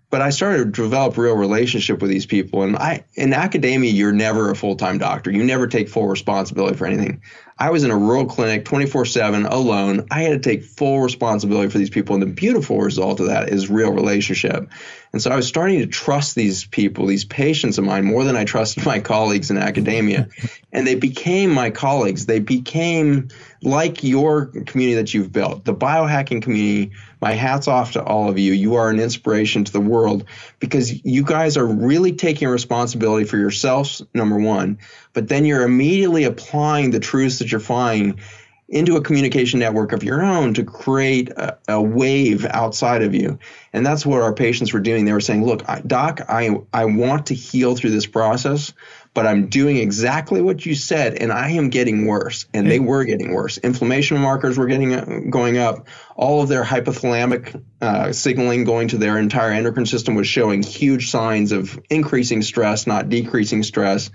but 0.08 0.22
I 0.22 0.30
started 0.30 0.74
to 0.74 0.82
develop 0.82 1.18
real 1.18 1.34
relationship 1.36 2.00
with 2.00 2.10
these 2.10 2.26
people. 2.26 2.62
And 2.62 2.76
I, 2.76 3.04
in 3.14 3.32
academia, 3.32 3.90
you're 3.90 4.12
never 4.12 4.50
a 4.50 4.56
full 4.56 4.76
time 4.76 4.98
doctor. 4.98 5.30
You 5.30 5.44
never 5.44 5.66
take 5.66 5.88
full 5.88 6.06
responsibility 6.06 6.76
for 6.76 6.86
anything. 6.86 7.22
I 7.58 7.70
was 7.70 7.84
in 7.84 7.90
a 7.90 7.96
rural 7.96 8.26
clinic 8.26 8.66
24 8.66 9.06
7 9.06 9.46
alone. 9.46 10.06
I 10.10 10.22
had 10.22 10.42
to 10.42 10.50
take 10.50 10.62
full 10.62 11.00
responsibility 11.00 11.70
for 11.70 11.78
these 11.78 11.90
people. 11.90 12.14
And 12.14 12.22
the 12.22 12.26
beautiful 12.26 12.80
result 12.80 13.18
of 13.18 13.26
that 13.26 13.48
is 13.48 13.70
real 13.70 13.92
relationship. 13.92 14.68
And 15.16 15.22
so 15.22 15.30
I 15.30 15.36
was 15.36 15.48
starting 15.48 15.78
to 15.78 15.86
trust 15.86 16.34
these 16.34 16.66
people, 16.66 17.06
these 17.06 17.24
patients 17.24 17.78
of 17.78 17.86
mine, 17.86 18.04
more 18.04 18.22
than 18.22 18.36
I 18.36 18.44
trusted 18.44 18.84
my 18.84 19.00
colleagues 19.00 19.50
in 19.50 19.56
academia. 19.56 20.28
and 20.74 20.86
they 20.86 20.94
became 20.94 21.54
my 21.54 21.70
colleagues. 21.70 22.26
They 22.26 22.38
became 22.38 23.28
like 23.62 24.04
your 24.04 24.48
community 24.66 24.96
that 24.96 25.14
you've 25.14 25.32
built, 25.32 25.64
the 25.64 25.74
biohacking 25.74 26.42
community. 26.42 26.92
My 27.22 27.32
hat's 27.32 27.66
off 27.66 27.92
to 27.92 28.04
all 28.04 28.28
of 28.28 28.38
you. 28.38 28.52
You 28.52 28.74
are 28.74 28.90
an 28.90 29.00
inspiration 29.00 29.64
to 29.64 29.72
the 29.72 29.80
world 29.80 30.26
because 30.60 31.02
you 31.02 31.24
guys 31.24 31.56
are 31.56 31.64
really 31.64 32.12
taking 32.12 32.48
responsibility 32.48 33.24
for 33.24 33.38
yourselves, 33.38 34.02
number 34.12 34.38
one, 34.38 34.80
but 35.14 35.28
then 35.28 35.46
you're 35.46 35.62
immediately 35.62 36.24
applying 36.24 36.90
the 36.90 37.00
truths 37.00 37.38
that 37.38 37.50
you're 37.50 37.58
finding 37.58 38.20
into 38.68 38.96
a 38.96 39.00
communication 39.00 39.60
network 39.60 39.92
of 39.92 40.02
your 40.02 40.24
own 40.24 40.54
to 40.54 40.64
create 40.64 41.28
a, 41.30 41.56
a, 41.68 41.80
wave 41.80 42.44
outside 42.46 43.02
of 43.02 43.14
you. 43.14 43.38
And 43.72 43.86
that's 43.86 44.04
what 44.04 44.22
our 44.22 44.34
patients 44.34 44.72
were 44.72 44.80
doing. 44.80 45.04
They 45.04 45.12
were 45.12 45.20
saying, 45.20 45.44
look, 45.44 45.62
doc, 45.86 46.22
I, 46.28 46.50
I 46.72 46.86
want 46.86 47.26
to 47.26 47.34
heal 47.34 47.76
through 47.76 47.90
this 47.90 48.06
process, 48.06 48.72
but 49.14 49.24
I'm 49.24 49.46
doing 49.46 49.76
exactly 49.76 50.42
what 50.42 50.66
you 50.66 50.74
said, 50.74 51.14
and 51.14 51.30
I 51.30 51.50
am 51.50 51.70
getting 51.70 52.06
worse. 52.06 52.46
And 52.52 52.68
they 52.68 52.80
were 52.80 53.04
getting 53.04 53.32
worse. 53.32 53.56
Inflammation 53.56 54.18
markers 54.18 54.58
were 54.58 54.66
getting 54.66 54.94
uh, 54.94 55.20
going 55.30 55.58
up. 55.58 55.86
All 56.16 56.42
of 56.42 56.48
their 56.48 56.64
hypothalamic 56.64 57.62
uh, 57.80 58.12
signaling 58.12 58.64
going 58.64 58.88
to 58.88 58.98
their 58.98 59.16
entire 59.16 59.52
endocrine 59.52 59.86
system 59.86 60.16
was 60.16 60.26
showing 60.26 60.64
huge 60.64 61.10
signs 61.10 61.52
of 61.52 61.78
increasing 61.88 62.42
stress, 62.42 62.86
not 62.86 63.08
decreasing 63.08 63.62
stress. 63.62 64.10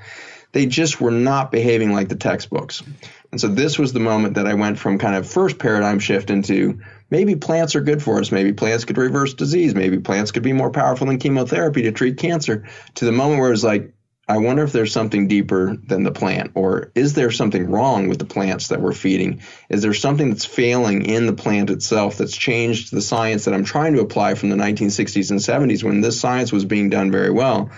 They 0.52 0.66
just 0.66 1.00
were 1.00 1.12
not 1.12 1.52
behaving 1.52 1.94
like 1.94 2.10
the 2.10 2.16
textbooks. 2.16 2.84
And 3.32 3.40
so 3.40 3.48
this 3.48 3.80
was 3.80 3.94
the 3.94 4.00
moment 4.00 4.36
that 4.36 4.48
I 4.48 4.56
went 4.56 4.78
from 4.78 4.98
kind 4.98 5.16
of 5.16 5.30
first 5.30 5.58
paradigm 5.58 6.00
shift 6.00 6.30
into 6.30 6.82
maybe 7.10 7.36
plants 7.36 7.76
are 7.76 7.82
good 7.82 8.04
for 8.04 8.20
us. 8.20 8.32
Maybe 8.32 8.52
plants 8.52 8.84
could 8.84 8.98
reverse 8.98 9.34
disease. 9.34 9.74
Maybe 9.74 10.00
plants 10.00 10.32
could 10.32 10.44
be 10.44 10.52
more 10.52 10.70
powerful 10.70 11.08
than 11.08 11.18
chemotherapy 11.18 11.84
to 11.84 11.94
treat 11.94 12.18
cancer. 12.18 12.68
To 12.96 13.06
the 13.06 13.14
moment 13.14 13.40
where 13.40 13.48
it 13.48 13.54
was 13.54 13.64
like, 13.64 13.94
I 14.28 14.38
wonder 14.38 14.64
if 14.64 14.72
there's 14.72 14.94
something 14.94 15.28
deeper 15.28 15.76
than 15.76 16.04
the 16.04 16.12
plant, 16.12 16.52
or 16.56 16.92
is 16.96 17.16
there 17.16 17.32
something 17.32 17.70
wrong 17.70 18.08
with 18.08 18.20
the 18.20 18.26
plants 18.26 18.70
that 18.70 18.80
we're 18.80 18.94
feeding? 18.94 19.42
Is 19.68 19.82
there 19.82 19.94
something 19.94 20.30
that's 20.30 20.46
failing 20.46 21.06
in 21.06 21.26
the 21.26 21.34
plant 21.34 21.70
itself 21.70 22.18
that's 22.18 22.38
changed 22.38 22.94
the 22.94 23.02
science 23.02 23.46
that 23.46 23.54
I'm 23.54 23.66
trying 23.66 23.94
to 23.96 24.02
apply 24.02 24.36
from 24.36 24.50
the 24.50 24.56
1960s 24.56 25.32
and 25.32 25.40
70s 25.40 25.84
when 25.84 26.00
this 26.00 26.20
science 26.20 26.52
was 26.52 26.64
being 26.64 26.90
done 26.90 27.12
very 27.12 27.32
well? 27.32 27.72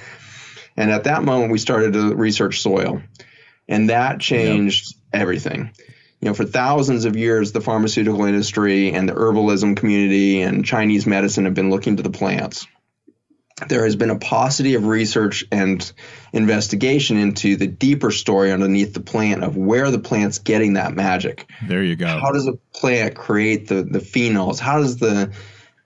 And 0.78 0.92
at 0.92 1.06
that 1.06 1.24
moment, 1.24 1.52
we 1.52 1.58
started 1.58 1.94
to 1.94 2.14
research 2.14 2.62
soil, 2.62 3.02
and 3.68 3.90
that 3.90 4.20
changed. 4.20 4.96
Everything. 5.14 5.72
You 6.20 6.30
know, 6.30 6.34
for 6.34 6.46
thousands 6.46 7.06
of 7.06 7.18
years, 7.18 7.52
the 7.52 7.62
pharmaceutical 7.62 8.24
industry 8.24 8.94
and 8.94 9.08
the 9.10 9.14
herbalism 9.14 9.76
community 9.76 10.42
and 10.42 10.64
Chinese 10.66 11.06
medicine 11.06 11.46
have 11.46 11.54
been 11.54 11.70
looking 11.70 11.98
to 11.98 12.04
the 12.04 12.10
plants 12.10 12.66
there 13.68 13.84
has 13.84 13.96
been 13.96 14.10
a 14.10 14.18
paucity 14.18 14.76
of 14.76 14.86
research 14.86 15.46
and 15.52 15.92
investigation 16.32 17.18
into 17.18 17.56
the 17.56 17.68
deeper 17.68 18.12
story 18.12 18.52
underneath 18.52 18.94
the 18.94 19.00
plant 19.00 19.44
of 19.44 19.56
where 19.56 19.92
the 19.92 20.00
plant's 20.00 20.40
getting 20.40 20.74
that 20.74 20.94
magic. 20.94 21.48
There 21.68 21.84
you 21.84 21.96
go. 21.96 22.08
How 22.08 22.32
does 22.32 22.48
a 22.48 22.54
plant 22.74 23.16
create 23.16 23.68
the 23.68 23.84
the 23.84 24.00
phenols? 24.00 24.60
How 24.60 24.80
does 24.80 24.98
the 24.98 25.34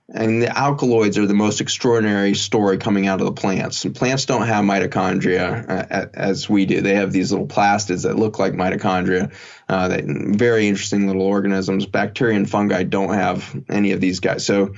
and 0.09 0.41
the 0.41 0.57
alkaloids 0.57 1.17
are 1.17 1.25
the 1.25 1.33
most 1.33 1.59
extraordinary 1.59 2.33
story 2.33 2.77
coming 2.77 3.07
out 3.07 3.19
of 3.19 3.25
the 3.25 3.33
plants. 3.33 3.83
And 3.83 3.93
plants 3.93 4.25
don't 4.25 4.47
have 4.47 4.63
mitochondria 4.63 5.91
uh, 5.91 6.05
as 6.13 6.49
we 6.49 6.65
do. 6.65 6.79
They 6.79 6.95
have 6.95 7.11
these 7.11 7.31
little 7.31 7.47
plastids 7.47 8.03
that 8.03 8.15
look 8.15 8.39
like 8.39 8.53
mitochondria. 8.53 9.33
Uh, 9.67 9.99
very 10.05 10.67
interesting 10.69 11.07
little 11.07 11.23
organisms. 11.23 11.85
Bacteria 11.85 12.37
and 12.37 12.49
fungi 12.49 12.83
don't 12.83 13.13
have 13.13 13.53
any 13.67 13.91
of 13.91 13.99
these 13.99 14.21
guys. 14.21 14.45
So 14.45 14.75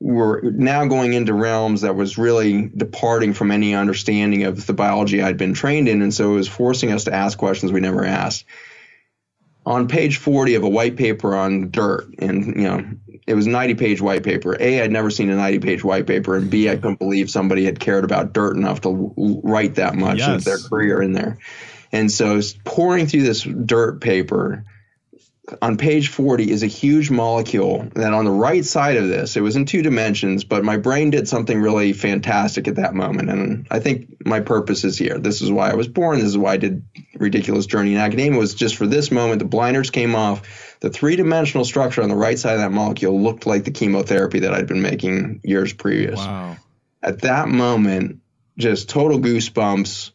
we're 0.00 0.40
now 0.40 0.86
going 0.86 1.12
into 1.12 1.34
realms 1.34 1.82
that 1.82 1.94
was 1.94 2.16
really 2.16 2.68
departing 2.74 3.34
from 3.34 3.50
any 3.50 3.74
understanding 3.74 4.44
of 4.44 4.66
the 4.66 4.72
biology 4.72 5.22
I'd 5.22 5.36
been 5.36 5.54
trained 5.54 5.86
in. 5.86 6.00
And 6.00 6.14
so 6.14 6.32
it 6.32 6.36
was 6.36 6.48
forcing 6.48 6.92
us 6.92 7.04
to 7.04 7.14
ask 7.14 7.36
questions 7.36 7.72
we 7.72 7.80
never 7.80 8.06
asked. 8.06 8.46
on 9.66 9.86
page 9.86 10.16
40 10.16 10.54
of 10.56 10.64
a 10.64 10.68
white 10.68 10.96
paper 10.96 11.36
on 11.36 11.70
dirt, 11.70 12.08
and 12.18 12.46
you 12.46 12.62
know, 12.62 12.84
it 13.26 13.34
was 13.34 13.46
90 13.46 13.74
page 13.74 14.00
white 14.00 14.24
paper. 14.24 14.56
A, 14.58 14.82
I'd 14.82 14.90
never 14.90 15.10
seen 15.10 15.30
a 15.30 15.36
90 15.36 15.60
page 15.60 15.84
white 15.84 16.06
paper, 16.06 16.36
and 16.36 16.50
B, 16.50 16.68
I 16.68 16.76
couldn't 16.76 16.98
believe 16.98 17.30
somebody 17.30 17.64
had 17.64 17.78
cared 17.78 18.04
about 18.04 18.32
dirt 18.32 18.56
enough 18.56 18.80
to 18.82 19.12
write 19.16 19.76
that 19.76 19.94
much 19.94 20.18
yes. 20.18 20.28
of 20.28 20.44
their 20.44 20.58
career 20.58 21.00
in 21.00 21.12
there. 21.12 21.38
And 21.92 22.10
so, 22.10 22.40
pouring 22.64 23.06
through 23.06 23.22
this 23.22 23.42
dirt 23.42 24.00
paper, 24.00 24.64
on 25.60 25.76
page 25.76 26.08
40 26.08 26.50
is 26.50 26.62
a 26.62 26.68
huge 26.68 27.10
molecule 27.10 27.88
that 27.94 28.14
on 28.14 28.24
the 28.24 28.30
right 28.30 28.64
side 28.64 28.96
of 28.96 29.08
this, 29.08 29.36
it 29.36 29.40
was 29.40 29.56
in 29.56 29.66
two 29.66 29.82
dimensions, 29.82 30.44
but 30.44 30.64
my 30.64 30.76
brain 30.76 31.10
did 31.10 31.28
something 31.28 31.60
really 31.60 31.92
fantastic 31.92 32.68
at 32.68 32.76
that 32.76 32.94
moment. 32.94 33.28
And 33.28 33.66
I 33.70 33.80
think 33.80 34.24
my 34.24 34.40
purpose 34.40 34.84
is 34.84 34.96
here. 34.96 35.18
This 35.18 35.42
is 35.42 35.50
why 35.50 35.70
I 35.70 35.74
was 35.74 35.88
born. 35.88 36.18
This 36.18 36.28
is 36.28 36.38
why 36.38 36.52
I 36.52 36.56
did 36.56 36.84
Ridiculous 37.14 37.66
Journey 37.66 37.92
in 37.92 37.98
Academia 37.98 38.38
was 38.38 38.54
just 38.54 38.76
for 38.76 38.86
this 38.86 39.10
moment. 39.10 39.40
The 39.40 39.44
blinders 39.44 39.90
came 39.90 40.14
off. 40.14 40.76
The 40.80 40.90
three 40.90 41.16
dimensional 41.16 41.64
structure 41.64 42.02
on 42.02 42.08
the 42.08 42.16
right 42.16 42.38
side 42.38 42.54
of 42.54 42.60
that 42.60 42.72
molecule 42.72 43.20
looked 43.20 43.46
like 43.46 43.64
the 43.64 43.70
chemotherapy 43.70 44.40
that 44.40 44.54
I'd 44.54 44.66
been 44.66 44.82
making 44.82 45.40
years 45.44 45.72
previous. 45.72 46.18
Wow. 46.18 46.56
At 47.02 47.22
that 47.22 47.48
moment, 47.48 48.20
just 48.58 48.88
total 48.88 49.18
goosebumps. 49.18 50.12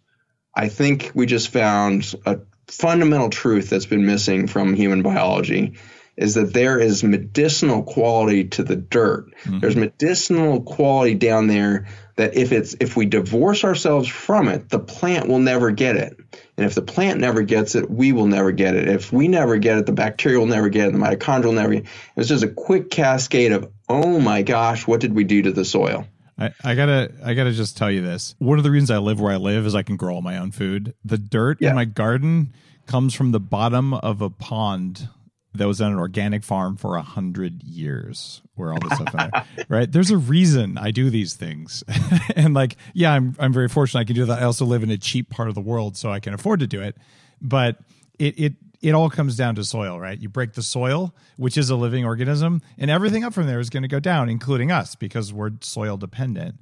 I 0.55 0.69
think 0.69 1.11
we 1.13 1.25
just 1.25 1.49
found 1.49 2.13
a 2.25 2.39
fundamental 2.67 3.29
truth 3.29 3.69
that's 3.69 3.85
been 3.85 4.05
missing 4.05 4.47
from 4.47 4.73
human 4.73 5.01
biology 5.01 5.73
is 6.17 6.33
that 6.33 6.51
there 6.51 6.79
is 6.79 7.03
medicinal 7.03 7.83
quality 7.83 8.45
to 8.45 8.63
the 8.63 8.75
dirt. 8.75 9.31
Mm-hmm. 9.43 9.59
There's 9.59 9.75
medicinal 9.75 10.61
quality 10.61 11.13
down 11.13 11.45
there 11.45 11.87
that 12.15 12.35
if 12.35 12.51
it's 12.51 12.75
if 12.79 12.97
we 12.97 13.05
divorce 13.05 13.63
ourselves 13.63 14.09
from 14.09 14.47
it, 14.47 14.69
the 14.69 14.79
plant 14.79 15.27
will 15.27 15.39
never 15.39 15.69
get 15.69 15.95
it. 15.95 16.17
And 16.57 16.65
if 16.65 16.73
the 16.73 16.81
plant 16.81 17.19
never 17.19 17.43
gets 17.43 17.75
it, 17.75 17.89
we 17.89 18.11
will 18.11 18.25
never 18.25 18.51
get 18.51 18.75
it. 18.75 18.87
If 18.87 19.13
we 19.13 19.27
never 19.27 19.57
get 19.57 19.77
it, 19.77 19.85
the 19.85 19.91
bacteria 19.93 20.39
will 20.39 20.47
never 20.47 20.69
get 20.69 20.87
it, 20.87 20.93
the 20.93 20.97
mitochondria 20.97 21.45
will 21.45 21.53
never 21.53 21.73
get 21.75 21.83
it. 21.83 21.89
It's 22.15 22.29
just 22.29 22.43
a 22.43 22.49
quick 22.49 22.89
cascade 22.89 23.51
of, 23.51 23.71
oh 23.87 24.19
my 24.19 24.41
gosh, 24.41 24.87
what 24.87 24.99
did 24.99 25.13
we 25.13 25.23
do 25.23 25.43
to 25.43 25.51
the 25.51 25.63
soil? 25.63 26.07
I, 26.37 26.51
I, 26.63 26.75
gotta 26.75 27.11
I 27.23 27.33
gotta 27.33 27.51
just 27.51 27.77
tell 27.77 27.91
you 27.91 28.01
this. 28.01 28.35
One 28.39 28.57
of 28.57 28.63
the 28.63 28.71
reasons 28.71 28.91
I 28.91 28.97
live 28.97 29.19
where 29.19 29.31
I 29.31 29.37
live 29.37 29.65
is 29.65 29.75
I 29.75 29.83
can 29.83 29.97
grow 29.97 30.15
all 30.15 30.21
my 30.21 30.37
own 30.37 30.51
food. 30.51 30.93
The 31.03 31.17
dirt 31.17 31.57
yeah. 31.59 31.69
in 31.69 31.75
my 31.75 31.85
garden 31.85 32.53
comes 32.85 33.13
from 33.13 33.31
the 33.31 33.39
bottom 33.39 33.93
of 33.93 34.21
a 34.21 34.29
pond 34.29 35.09
that 35.53 35.67
was 35.67 35.81
on 35.81 35.91
an 35.91 35.97
organic 35.97 36.43
farm 36.43 36.77
for 36.77 36.95
a 36.95 37.01
hundred 37.01 37.63
years 37.63 38.41
where 38.55 38.73
all 38.73 38.79
this 38.79 38.99
stuff 38.99 39.47
right 39.69 39.91
there's 39.91 40.11
a 40.11 40.17
reason 40.17 40.77
i 40.77 40.91
do 40.91 41.09
these 41.09 41.33
things 41.33 41.83
and 42.35 42.53
like 42.53 42.77
yeah 42.93 43.11
i'm 43.11 43.35
i'm 43.39 43.51
very 43.51 43.67
fortunate 43.67 44.01
i 44.01 44.03
can 44.03 44.15
do 44.15 44.25
that 44.25 44.39
i 44.39 44.45
also 44.45 44.65
live 44.65 44.83
in 44.83 44.91
a 44.91 44.97
cheap 44.97 45.29
part 45.29 45.49
of 45.49 45.55
the 45.55 45.61
world 45.61 45.97
so 45.97 46.11
i 46.11 46.19
can 46.19 46.33
afford 46.33 46.59
to 46.59 46.67
do 46.67 46.81
it 46.81 46.95
but 47.41 47.77
it 48.19 48.39
it 48.39 48.53
it 48.81 48.93
all 48.93 49.09
comes 49.09 49.35
down 49.35 49.55
to 49.55 49.63
soil 49.63 49.99
right 49.99 50.19
you 50.19 50.29
break 50.29 50.53
the 50.53 50.63
soil 50.63 51.13
which 51.37 51.57
is 51.57 51.69
a 51.69 51.75
living 51.75 52.05
organism 52.05 52.61
and 52.77 52.91
everything 52.91 53.23
up 53.23 53.33
from 53.33 53.47
there 53.47 53.59
is 53.59 53.69
going 53.69 53.83
to 53.83 53.89
go 53.89 53.99
down 53.99 54.29
including 54.29 54.71
us 54.71 54.95
because 54.95 55.33
we're 55.33 55.51
soil 55.61 55.97
dependent 55.97 56.55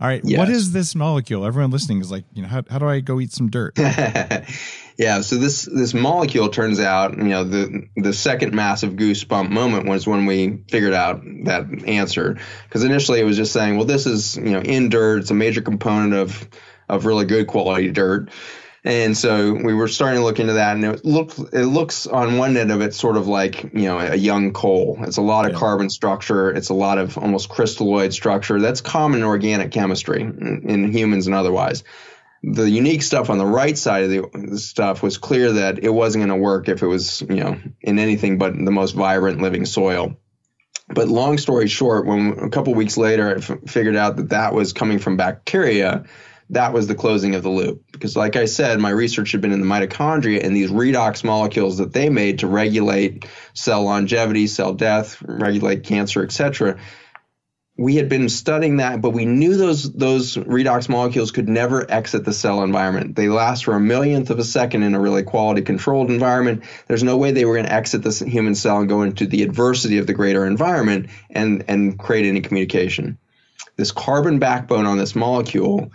all 0.00 0.08
right 0.08 0.22
yes. 0.24 0.38
what 0.38 0.48
is 0.48 0.72
this 0.72 0.94
molecule 0.94 1.44
everyone 1.44 1.70
listening 1.70 2.00
is 2.00 2.10
like 2.10 2.24
you 2.32 2.42
know 2.42 2.48
how, 2.48 2.62
how 2.70 2.78
do 2.78 2.88
i 2.88 3.00
go 3.00 3.20
eat 3.20 3.32
some 3.32 3.48
dirt 3.48 3.76
Yeah, 4.98 5.22
so 5.22 5.36
this 5.36 5.62
this 5.64 5.94
molecule 5.94 6.48
turns 6.48 6.78
out, 6.78 7.16
you 7.16 7.24
know, 7.24 7.44
the 7.44 7.88
the 7.96 8.12
second 8.12 8.54
massive 8.54 8.92
goosebump 8.92 9.50
moment 9.50 9.88
was 9.88 10.06
when 10.06 10.26
we 10.26 10.62
figured 10.68 10.92
out 10.92 11.22
that 11.44 11.66
answer. 11.86 12.38
Because 12.64 12.84
initially 12.84 13.20
it 13.20 13.24
was 13.24 13.36
just 13.36 13.52
saying, 13.52 13.76
well, 13.76 13.86
this 13.86 14.06
is 14.06 14.36
you 14.36 14.50
know 14.50 14.60
in 14.60 14.90
dirt, 14.90 15.20
it's 15.20 15.30
a 15.30 15.34
major 15.34 15.62
component 15.62 16.14
of 16.14 16.48
of 16.88 17.06
really 17.06 17.24
good 17.24 17.46
quality 17.46 17.90
dirt. 17.90 18.30
And 18.84 19.16
so 19.16 19.52
we 19.52 19.74
were 19.74 19.86
starting 19.86 20.18
to 20.18 20.24
look 20.24 20.40
into 20.40 20.54
that, 20.54 20.74
and 20.74 20.84
it 20.84 21.04
look 21.04 21.38
it 21.52 21.66
looks 21.66 22.08
on 22.08 22.36
one 22.36 22.56
end 22.56 22.72
of 22.72 22.80
it 22.80 22.94
sort 22.94 23.16
of 23.16 23.28
like 23.28 23.62
you 23.62 23.84
know 23.84 23.98
a 23.98 24.16
young 24.16 24.52
coal. 24.52 24.98
It's 25.02 25.18
a 25.18 25.22
lot 25.22 25.46
of 25.46 25.52
yeah. 25.52 25.58
carbon 25.58 25.88
structure. 25.88 26.50
It's 26.50 26.68
a 26.68 26.74
lot 26.74 26.98
of 26.98 27.16
almost 27.16 27.48
crystalloid 27.48 28.12
structure. 28.12 28.60
That's 28.60 28.80
common 28.80 29.20
in 29.20 29.26
organic 29.26 29.70
chemistry 29.70 30.22
in, 30.22 30.64
in 30.66 30.92
humans 30.92 31.26
and 31.26 31.34
otherwise 31.36 31.84
the 32.42 32.68
unique 32.68 33.02
stuff 33.02 33.30
on 33.30 33.38
the 33.38 33.46
right 33.46 33.78
side 33.78 34.04
of 34.04 34.10
the 34.10 34.58
stuff 34.58 35.02
was 35.02 35.16
clear 35.16 35.52
that 35.52 35.78
it 35.78 35.90
wasn't 35.90 36.26
going 36.26 36.36
to 36.36 36.42
work 36.42 36.68
if 36.68 36.82
it 36.82 36.86
was, 36.86 37.22
you 37.22 37.36
know, 37.36 37.60
in 37.80 37.98
anything 37.98 38.36
but 38.38 38.52
the 38.52 38.70
most 38.70 38.92
vibrant 38.92 39.40
living 39.40 39.64
soil. 39.64 40.16
But 40.88 41.08
long 41.08 41.38
story 41.38 41.68
short, 41.68 42.06
when 42.06 42.38
a 42.40 42.50
couple 42.50 42.74
weeks 42.74 42.96
later 42.96 43.28
I 43.28 43.38
f- 43.38 43.58
figured 43.70 43.96
out 43.96 44.16
that 44.16 44.30
that 44.30 44.54
was 44.54 44.72
coming 44.72 44.98
from 44.98 45.16
bacteria, 45.16 46.04
that 46.50 46.72
was 46.72 46.86
the 46.86 46.94
closing 46.94 47.34
of 47.34 47.42
the 47.42 47.48
loop. 47.48 47.82
Because, 47.92 48.16
like 48.16 48.36
I 48.36 48.44
said, 48.44 48.78
my 48.78 48.90
research 48.90 49.32
had 49.32 49.40
been 49.40 49.52
in 49.52 49.60
the 49.60 49.66
mitochondria 49.66 50.44
and 50.44 50.54
these 50.54 50.70
redox 50.70 51.24
molecules 51.24 51.78
that 51.78 51.92
they 51.92 52.08
made 52.08 52.40
to 52.40 52.46
regulate 52.46 53.26
cell 53.54 53.84
longevity, 53.84 54.46
cell 54.46 54.74
death, 54.74 55.20
regulate 55.22 55.84
cancer, 55.84 56.22
etc 56.22 56.78
we 57.78 57.96
had 57.96 58.08
been 58.08 58.28
studying 58.28 58.76
that, 58.76 59.00
but 59.00 59.10
we 59.10 59.24
knew 59.24 59.56
those 59.56 59.90
those 59.92 60.36
redox 60.36 60.88
molecules 60.88 61.30
could 61.30 61.48
never 61.48 61.90
exit 61.90 62.24
the 62.24 62.32
cell 62.32 62.62
environment. 62.62 63.16
They 63.16 63.28
last 63.28 63.64
for 63.64 63.74
a 63.74 63.80
millionth 63.80 64.28
of 64.30 64.38
a 64.38 64.44
second 64.44 64.82
in 64.82 64.94
a 64.94 65.00
really 65.00 65.22
quality 65.22 65.62
controlled 65.62 66.10
environment. 66.10 66.64
There's 66.86 67.02
no 67.02 67.16
way 67.16 67.32
they 67.32 67.46
were 67.46 67.54
going 67.54 67.66
to 67.66 67.72
exit 67.72 68.02
the 68.02 68.12
human 68.28 68.54
cell 68.54 68.78
and 68.80 68.88
go 68.88 69.02
into 69.02 69.26
the 69.26 69.42
adversity 69.42 69.98
of 69.98 70.06
the 70.06 70.12
greater 70.12 70.46
environment 70.46 71.08
and 71.30 71.64
and 71.66 71.98
create 71.98 72.26
any 72.26 72.42
communication. 72.42 73.16
This 73.76 73.90
carbon 73.90 74.38
backbone 74.38 74.84
on 74.84 74.98
this 74.98 75.16
molecule 75.16 75.92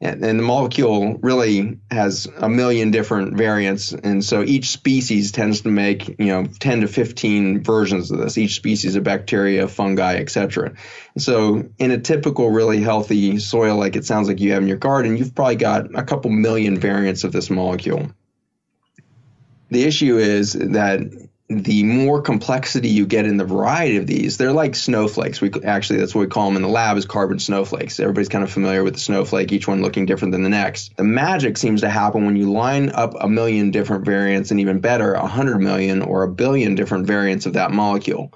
and, 0.00 0.22
and, 0.22 0.38
the 0.38 0.42
molecule 0.42 1.14
really 1.22 1.78
has 1.90 2.28
a 2.36 2.48
million 2.48 2.90
different 2.90 3.36
variants 3.36 3.92
and 3.92 4.24
so 4.24 4.42
each 4.42 4.68
species 4.68 5.32
tends 5.32 5.62
to 5.62 5.70
make 5.70 6.08
you 6.18 6.26
know 6.26 6.44
10 6.44 6.82
to 6.82 6.88
15 6.88 7.62
versions 7.62 8.10
of 8.10 8.18
this. 8.18 8.36
Each 8.36 8.56
species 8.56 8.96
of 8.96 9.04
bacteria 9.04 9.68
fungi 9.68 10.16
etc 10.16 10.74
so 11.16 11.68
in 11.78 11.90
a 11.90 11.98
typical 11.98 12.50
really 12.50 12.80
healthy 12.80 13.38
soil 13.38 13.76
like 13.76 13.96
it 13.96 14.04
sounds 14.04 14.28
like 14.28 14.40
you 14.40 14.52
have 14.52 14.62
in 14.62 14.68
your 14.68 14.76
garden 14.76 15.16
you've 15.16 15.34
probably 15.34 15.56
got 15.56 15.94
a 15.94 16.02
couple 16.02 16.30
million 16.30 16.78
variants 16.78 17.24
of 17.24 17.32
this 17.32 17.50
molecule. 17.50 18.10
The 19.70 19.82
issue 19.82 20.18
is 20.18 20.52
that 20.52 21.00
the 21.48 21.84
more 21.84 22.20
complexity 22.20 22.88
you 22.88 23.06
get 23.06 23.24
in 23.24 23.36
the 23.36 23.44
variety 23.44 23.96
of 23.98 24.06
these, 24.06 24.36
they're 24.36 24.52
like 24.52 24.74
snowflakes. 24.74 25.40
We 25.40 25.52
actually 25.64 26.00
that's 26.00 26.12
what 26.12 26.22
we 26.22 26.26
call 26.26 26.46
them 26.46 26.56
in 26.56 26.62
the 26.62 26.68
lab 26.68 26.96
is 26.96 27.04
carbon 27.04 27.38
snowflakes. 27.38 28.00
Everybody's 28.00 28.28
kind 28.28 28.42
of 28.42 28.50
familiar 28.50 28.82
with 28.82 28.94
the 28.94 29.00
snowflake, 29.00 29.52
each 29.52 29.68
one 29.68 29.80
looking 29.80 30.06
different 30.06 30.32
than 30.32 30.42
the 30.42 30.48
next. 30.48 30.96
The 30.96 31.04
magic 31.04 31.56
seems 31.56 31.82
to 31.82 31.88
happen 31.88 32.26
when 32.26 32.34
you 32.34 32.50
line 32.50 32.90
up 32.90 33.14
a 33.20 33.28
million 33.28 33.70
different 33.70 34.04
variants, 34.04 34.50
and 34.50 34.58
even 34.58 34.80
better, 34.80 35.14
a 35.14 35.26
hundred 35.26 35.58
million 35.58 36.02
or 36.02 36.24
a 36.24 36.28
billion 36.28 36.74
different 36.74 37.06
variants 37.06 37.46
of 37.46 37.52
that 37.52 37.70
molecule. 37.70 38.32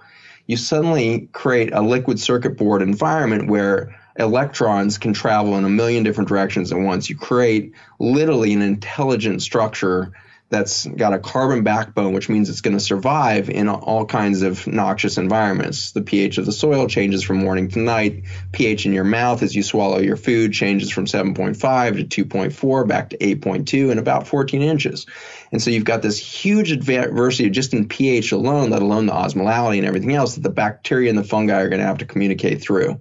You 0.46 0.56
suddenly 0.56 1.28
create 1.32 1.72
a 1.72 1.80
liquid 1.80 2.20
circuit 2.20 2.56
board 2.56 2.80
environment 2.80 3.48
where 3.48 3.96
electrons 4.20 4.98
can 4.98 5.12
travel 5.12 5.56
in 5.56 5.64
a 5.64 5.68
million 5.68 6.04
different 6.04 6.28
directions 6.28 6.70
at 6.70 6.78
once. 6.78 7.10
You 7.10 7.16
create 7.16 7.72
literally 7.98 8.52
an 8.52 8.62
intelligent 8.62 9.42
structure 9.42 10.12
that's 10.50 10.84
got 10.84 11.14
a 11.14 11.18
carbon 11.20 11.62
backbone, 11.62 12.12
which 12.12 12.28
means 12.28 12.50
it's 12.50 12.60
going 12.60 12.76
to 12.76 12.82
survive 12.82 13.48
in 13.48 13.68
all 13.68 14.04
kinds 14.04 14.42
of 14.42 14.66
noxious 14.66 15.16
environments. 15.16 15.92
The 15.92 16.02
pH 16.02 16.38
of 16.38 16.46
the 16.46 16.52
soil 16.52 16.88
changes 16.88 17.22
from 17.22 17.38
morning 17.38 17.68
to 17.68 17.78
night. 17.78 18.24
pH 18.50 18.84
in 18.84 18.92
your 18.92 19.04
mouth 19.04 19.44
as 19.44 19.54
you 19.54 19.62
swallow 19.62 20.00
your 20.00 20.16
food 20.16 20.52
changes 20.52 20.90
from 20.90 21.06
7.5 21.06 22.10
to 22.10 22.24
2.4 22.24 22.88
back 22.88 23.10
to 23.10 23.18
8.2 23.18 23.92
in 23.92 23.98
about 23.98 24.26
14 24.26 24.60
inches. 24.60 25.06
And 25.52 25.62
so 25.62 25.70
you've 25.70 25.84
got 25.84 26.02
this 26.02 26.18
huge 26.18 26.72
adversity 26.72 27.48
just 27.48 27.72
in 27.72 27.86
pH 27.86 28.32
alone, 28.32 28.70
let 28.70 28.82
alone 28.82 29.06
the 29.06 29.12
osmolality 29.12 29.78
and 29.78 29.86
everything 29.86 30.14
else 30.14 30.34
that 30.34 30.42
the 30.42 30.50
bacteria 30.50 31.10
and 31.10 31.18
the 31.18 31.24
fungi 31.24 31.60
are 31.60 31.68
going 31.68 31.80
to 31.80 31.86
have 31.86 31.98
to 31.98 32.06
communicate 32.06 32.60
through. 32.60 33.00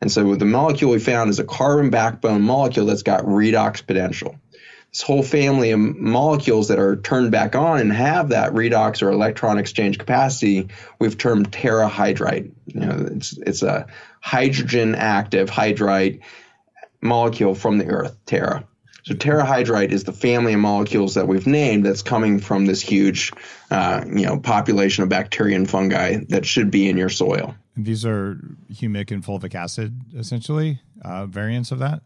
And 0.00 0.10
so 0.10 0.36
the 0.36 0.46
molecule 0.46 0.92
we 0.92 1.00
found 1.00 1.28
is 1.28 1.38
a 1.38 1.44
carbon 1.44 1.90
backbone 1.90 2.40
molecule 2.40 2.86
that's 2.86 3.02
got 3.02 3.24
redox 3.24 3.84
potential 3.86 4.36
whole 5.02 5.22
family 5.22 5.70
of 5.70 5.80
molecules 5.80 6.68
that 6.68 6.78
are 6.78 6.96
turned 6.96 7.30
back 7.30 7.54
on 7.54 7.80
and 7.80 7.92
have 7.92 8.30
that 8.30 8.52
redox 8.52 9.02
or 9.02 9.10
electron 9.10 9.58
exchange 9.58 9.98
capacity, 9.98 10.68
we've 10.98 11.18
termed 11.18 11.50
terrahydrite. 11.50 12.50
You 12.66 12.80
know, 12.80 13.08
it's 13.12 13.36
it's 13.38 13.62
a 13.62 13.86
hydrogen 14.20 14.94
active 14.94 15.50
hydrite 15.50 16.20
molecule 17.00 17.54
from 17.54 17.78
the 17.78 17.86
earth, 17.86 18.16
Terra. 18.26 18.64
So 19.04 19.14
terrahydrite 19.14 19.90
is 19.90 20.04
the 20.04 20.12
family 20.12 20.52
of 20.52 20.60
molecules 20.60 21.14
that 21.14 21.26
we've 21.26 21.46
named 21.46 21.86
that's 21.86 22.02
coming 22.02 22.40
from 22.40 22.66
this 22.66 22.82
huge, 22.82 23.32
uh, 23.70 24.04
you 24.06 24.26
know, 24.26 24.38
population 24.38 25.02
of 25.02 25.08
bacteria 25.08 25.56
and 25.56 25.68
fungi 25.68 26.18
that 26.28 26.44
should 26.44 26.70
be 26.70 26.90
in 26.90 26.98
your 26.98 27.08
soil. 27.08 27.54
These 27.74 28.04
are 28.04 28.36
humic 28.70 29.10
and 29.10 29.24
fulvic 29.24 29.54
acid, 29.54 29.98
essentially, 30.14 30.82
uh, 31.02 31.24
variants 31.24 31.72
of 31.72 31.78
that. 31.78 32.02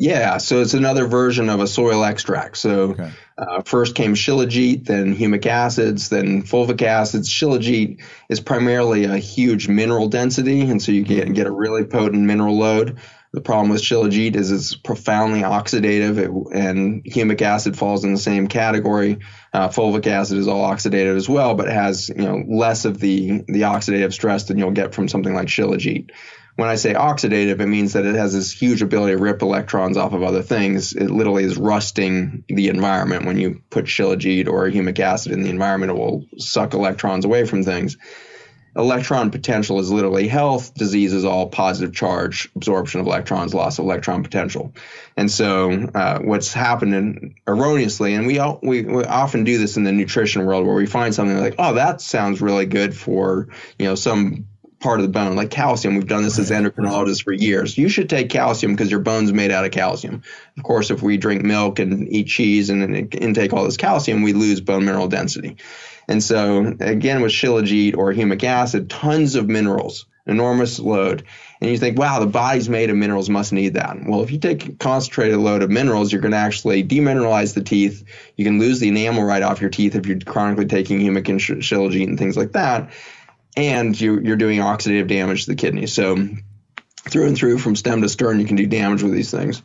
Yeah, 0.00 0.38
so 0.38 0.62
it's 0.62 0.72
another 0.72 1.06
version 1.06 1.50
of 1.50 1.60
a 1.60 1.66
soil 1.66 2.02
extract. 2.04 2.56
So 2.56 2.92
okay. 2.92 3.12
uh, 3.36 3.60
first 3.60 3.94
came 3.94 4.14
shilajit, 4.14 4.86
then 4.86 5.14
humic 5.14 5.44
acids, 5.44 6.08
then 6.08 6.42
fulvic 6.42 6.80
acids. 6.80 7.28
Shilajit 7.28 8.02
is 8.30 8.40
primarily 8.40 9.04
a 9.04 9.18
huge 9.18 9.68
mineral 9.68 10.08
density, 10.08 10.62
and 10.62 10.82
so 10.82 10.90
you 10.90 11.04
get, 11.04 11.30
get 11.34 11.46
a 11.46 11.50
really 11.50 11.84
potent 11.84 12.22
mineral 12.22 12.56
load. 12.56 12.98
The 13.34 13.42
problem 13.42 13.68
with 13.68 13.82
shilajit 13.82 14.36
is 14.36 14.50
it's 14.50 14.74
profoundly 14.74 15.42
oxidative, 15.42 16.16
it, 16.16 16.56
and 16.58 17.04
humic 17.04 17.42
acid 17.42 17.76
falls 17.76 18.02
in 18.02 18.14
the 18.14 18.18
same 18.18 18.48
category. 18.48 19.18
Uh, 19.52 19.68
fulvic 19.68 20.06
acid 20.06 20.38
is 20.38 20.48
all 20.48 20.66
oxidative 20.66 21.14
as 21.14 21.28
well, 21.28 21.54
but 21.54 21.68
has 21.68 22.08
you 22.08 22.24
know 22.24 22.42
less 22.48 22.86
of 22.86 23.00
the 23.00 23.44
the 23.48 23.62
oxidative 23.62 24.14
stress 24.14 24.44
than 24.44 24.56
you'll 24.56 24.70
get 24.70 24.94
from 24.94 25.08
something 25.08 25.34
like 25.34 25.48
shilajit. 25.48 26.10
When 26.60 26.68
I 26.68 26.74
say 26.74 26.92
oxidative, 26.92 27.60
it 27.60 27.66
means 27.66 27.94
that 27.94 28.04
it 28.04 28.14
has 28.16 28.34
this 28.34 28.52
huge 28.52 28.82
ability 28.82 29.16
to 29.16 29.22
rip 29.22 29.40
electrons 29.40 29.96
off 29.96 30.12
of 30.12 30.22
other 30.22 30.42
things. 30.42 30.92
It 30.92 31.10
literally 31.10 31.44
is 31.44 31.56
rusting 31.56 32.44
the 32.48 32.68
environment. 32.68 33.24
When 33.24 33.38
you 33.38 33.62
put 33.70 33.86
shilajit 33.86 34.46
or 34.46 34.68
humic 34.68 34.98
acid 34.98 35.32
in 35.32 35.42
the 35.42 35.48
environment, 35.48 35.92
it 35.92 35.94
will 35.94 36.26
suck 36.36 36.74
electrons 36.74 37.24
away 37.24 37.46
from 37.46 37.62
things 37.62 37.96
electron 38.76 39.30
potential 39.30 39.80
is 39.80 39.90
literally 39.90 40.28
health. 40.28 40.72
Disease 40.74 41.12
is 41.12 41.24
all 41.24 41.48
positive 41.48 41.94
charge, 41.94 42.48
absorption 42.54 43.00
of 43.00 43.06
electrons, 43.06 43.52
loss 43.52 43.78
of 43.78 43.84
electron 43.84 44.22
potential. 44.22 44.72
And 45.16 45.30
so, 45.30 45.72
uh, 45.72 46.20
what's 46.20 46.52
happening 46.52 47.34
erroneously, 47.48 48.14
and 48.14 48.26
we, 48.26 48.38
all, 48.38 48.60
we, 48.62 48.82
we 48.82 49.04
often 49.04 49.44
do 49.44 49.58
this 49.58 49.76
in 49.76 49.84
the 49.84 49.92
nutrition 49.92 50.46
world, 50.46 50.66
where 50.66 50.76
we 50.76 50.86
find 50.86 51.14
something 51.14 51.38
like, 51.38 51.56
oh, 51.58 51.74
that 51.74 52.00
sounds 52.00 52.40
really 52.40 52.66
good 52.66 52.96
for 52.96 53.48
you 53.78 53.86
know 53.86 53.96
some 53.96 54.46
part 54.80 54.98
of 54.98 55.06
the 55.06 55.12
bone, 55.12 55.36
like 55.36 55.50
calcium. 55.50 55.94
We've 55.94 56.06
done 56.06 56.22
this 56.22 56.38
as 56.38 56.50
endocrinologists 56.50 57.22
for 57.22 57.32
years. 57.32 57.76
You 57.76 57.88
should 57.88 58.08
take 58.08 58.30
calcium 58.30 58.72
because 58.74 58.90
your 58.90 59.00
bone's 59.00 59.32
made 59.32 59.50
out 59.50 59.64
of 59.64 59.70
calcium. 59.70 60.22
Of 60.56 60.62
course, 60.62 60.90
if 60.90 61.02
we 61.02 61.18
drink 61.18 61.42
milk 61.42 61.78
and 61.78 62.08
eat 62.08 62.26
cheese 62.26 62.70
and 62.70 63.14
intake 63.14 63.52
all 63.52 63.64
this 63.64 63.76
calcium, 63.76 64.22
we 64.22 64.32
lose 64.32 64.60
bone 64.60 64.84
mineral 64.84 65.08
density. 65.08 65.56
And 66.08 66.22
so, 66.22 66.74
again, 66.80 67.20
with 67.22 67.30
shilajit 67.30 67.96
or 67.96 68.12
humic 68.12 68.42
acid, 68.42 68.90
tons 68.90 69.36
of 69.36 69.48
minerals, 69.48 70.06
enormous 70.26 70.78
load. 70.80 71.24
And 71.60 71.70
you 71.70 71.76
think, 71.76 71.98
wow, 71.98 72.18
the 72.18 72.26
body's 72.26 72.68
made 72.68 72.90
of 72.90 72.96
minerals, 72.96 73.28
must 73.28 73.52
need 73.52 73.74
that. 73.74 73.96
Well, 74.04 74.22
if 74.22 74.30
you 74.30 74.38
take 74.38 74.66
a 74.66 74.72
concentrated 74.72 75.38
load 75.38 75.62
of 75.62 75.70
minerals, 75.70 76.10
you're 76.10 76.22
going 76.22 76.32
to 76.32 76.38
actually 76.38 76.82
demineralize 76.82 77.54
the 77.54 77.62
teeth. 77.62 78.02
You 78.36 78.44
can 78.44 78.58
lose 78.58 78.80
the 78.80 78.88
enamel 78.88 79.22
right 79.22 79.42
off 79.42 79.60
your 79.60 79.70
teeth 79.70 79.94
if 79.94 80.06
you're 80.06 80.18
chronically 80.18 80.66
taking 80.66 80.98
humic 80.98 81.28
and 81.28 81.38
shilajit 81.38 82.08
and 82.08 82.18
things 82.18 82.36
like 82.36 82.52
that. 82.52 82.90
And 83.60 83.98
you, 84.00 84.20
you're 84.20 84.36
doing 84.36 84.60
oxidative 84.60 85.08
damage 85.08 85.44
to 85.44 85.50
the 85.50 85.56
kidney. 85.56 85.86
So, 85.86 86.16
through 87.08 87.26
and 87.26 87.36
through, 87.36 87.58
from 87.58 87.76
stem 87.76 88.02
to 88.02 88.08
stern, 88.08 88.40
you 88.40 88.46
can 88.46 88.56
do 88.56 88.66
damage 88.66 89.02
with 89.02 89.12
these 89.12 89.30
things. 89.30 89.62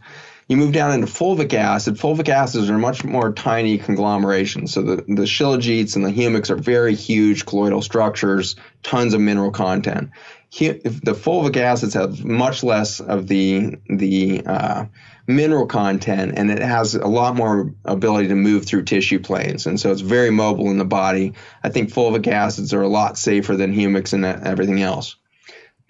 You 0.47 0.57
move 0.57 0.73
down 0.73 0.91
into 0.91 1.07
fulvic 1.07 1.53
acid. 1.53 1.95
Fulvic 1.95 2.29
acids 2.29 2.69
are 2.69 2.77
much 2.77 3.03
more 3.03 3.33
tiny 3.33 3.79
conglomerations. 3.79 4.73
So 4.73 4.83
the, 4.83 4.95
the 4.97 5.23
shilajits 5.23 5.95
and 5.95 6.05
the 6.05 6.11
humics 6.11 6.51
are 6.51 6.55
very 6.55 6.93
huge 6.93 7.45
colloidal 7.45 7.81
structures, 7.81 8.55
tons 8.83 9.15
of 9.15 9.21
mineral 9.21 9.51
content. 9.51 10.11
The 10.57 11.17
fulvic 11.17 11.57
acids 11.57 11.93
have 11.95 12.23
much 12.23 12.63
less 12.63 13.01
of 13.01 13.27
the 13.27 13.75
the 13.89 14.41
uh, 14.45 14.85
mineral 15.27 15.65
content, 15.65 16.33
and 16.37 16.49
it 16.49 16.61
has 16.61 16.95
a 16.95 17.07
lot 17.07 17.35
more 17.35 17.73
ability 17.83 18.29
to 18.29 18.35
move 18.35 18.65
through 18.65 18.83
tissue 18.83 19.19
planes, 19.19 19.65
and 19.65 19.79
so 19.79 19.91
it's 19.91 20.01
very 20.01 20.29
mobile 20.29 20.71
in 20.71 20.77
the 20.77 20.85
body. 20.85 21.33
I 21.63 21.69
think 21.69 21.91
fulvic 21.91 22.27
acids 22.27 22.73
are 22.73 22.81
a 22.81 22.87
lot 22.87 23.17
safer 23.17 23.57
than 23.57 23.75
humics 23.75 24.13
and 24.13 24.23
everything 24.23 24.81
else. 24.81 25.17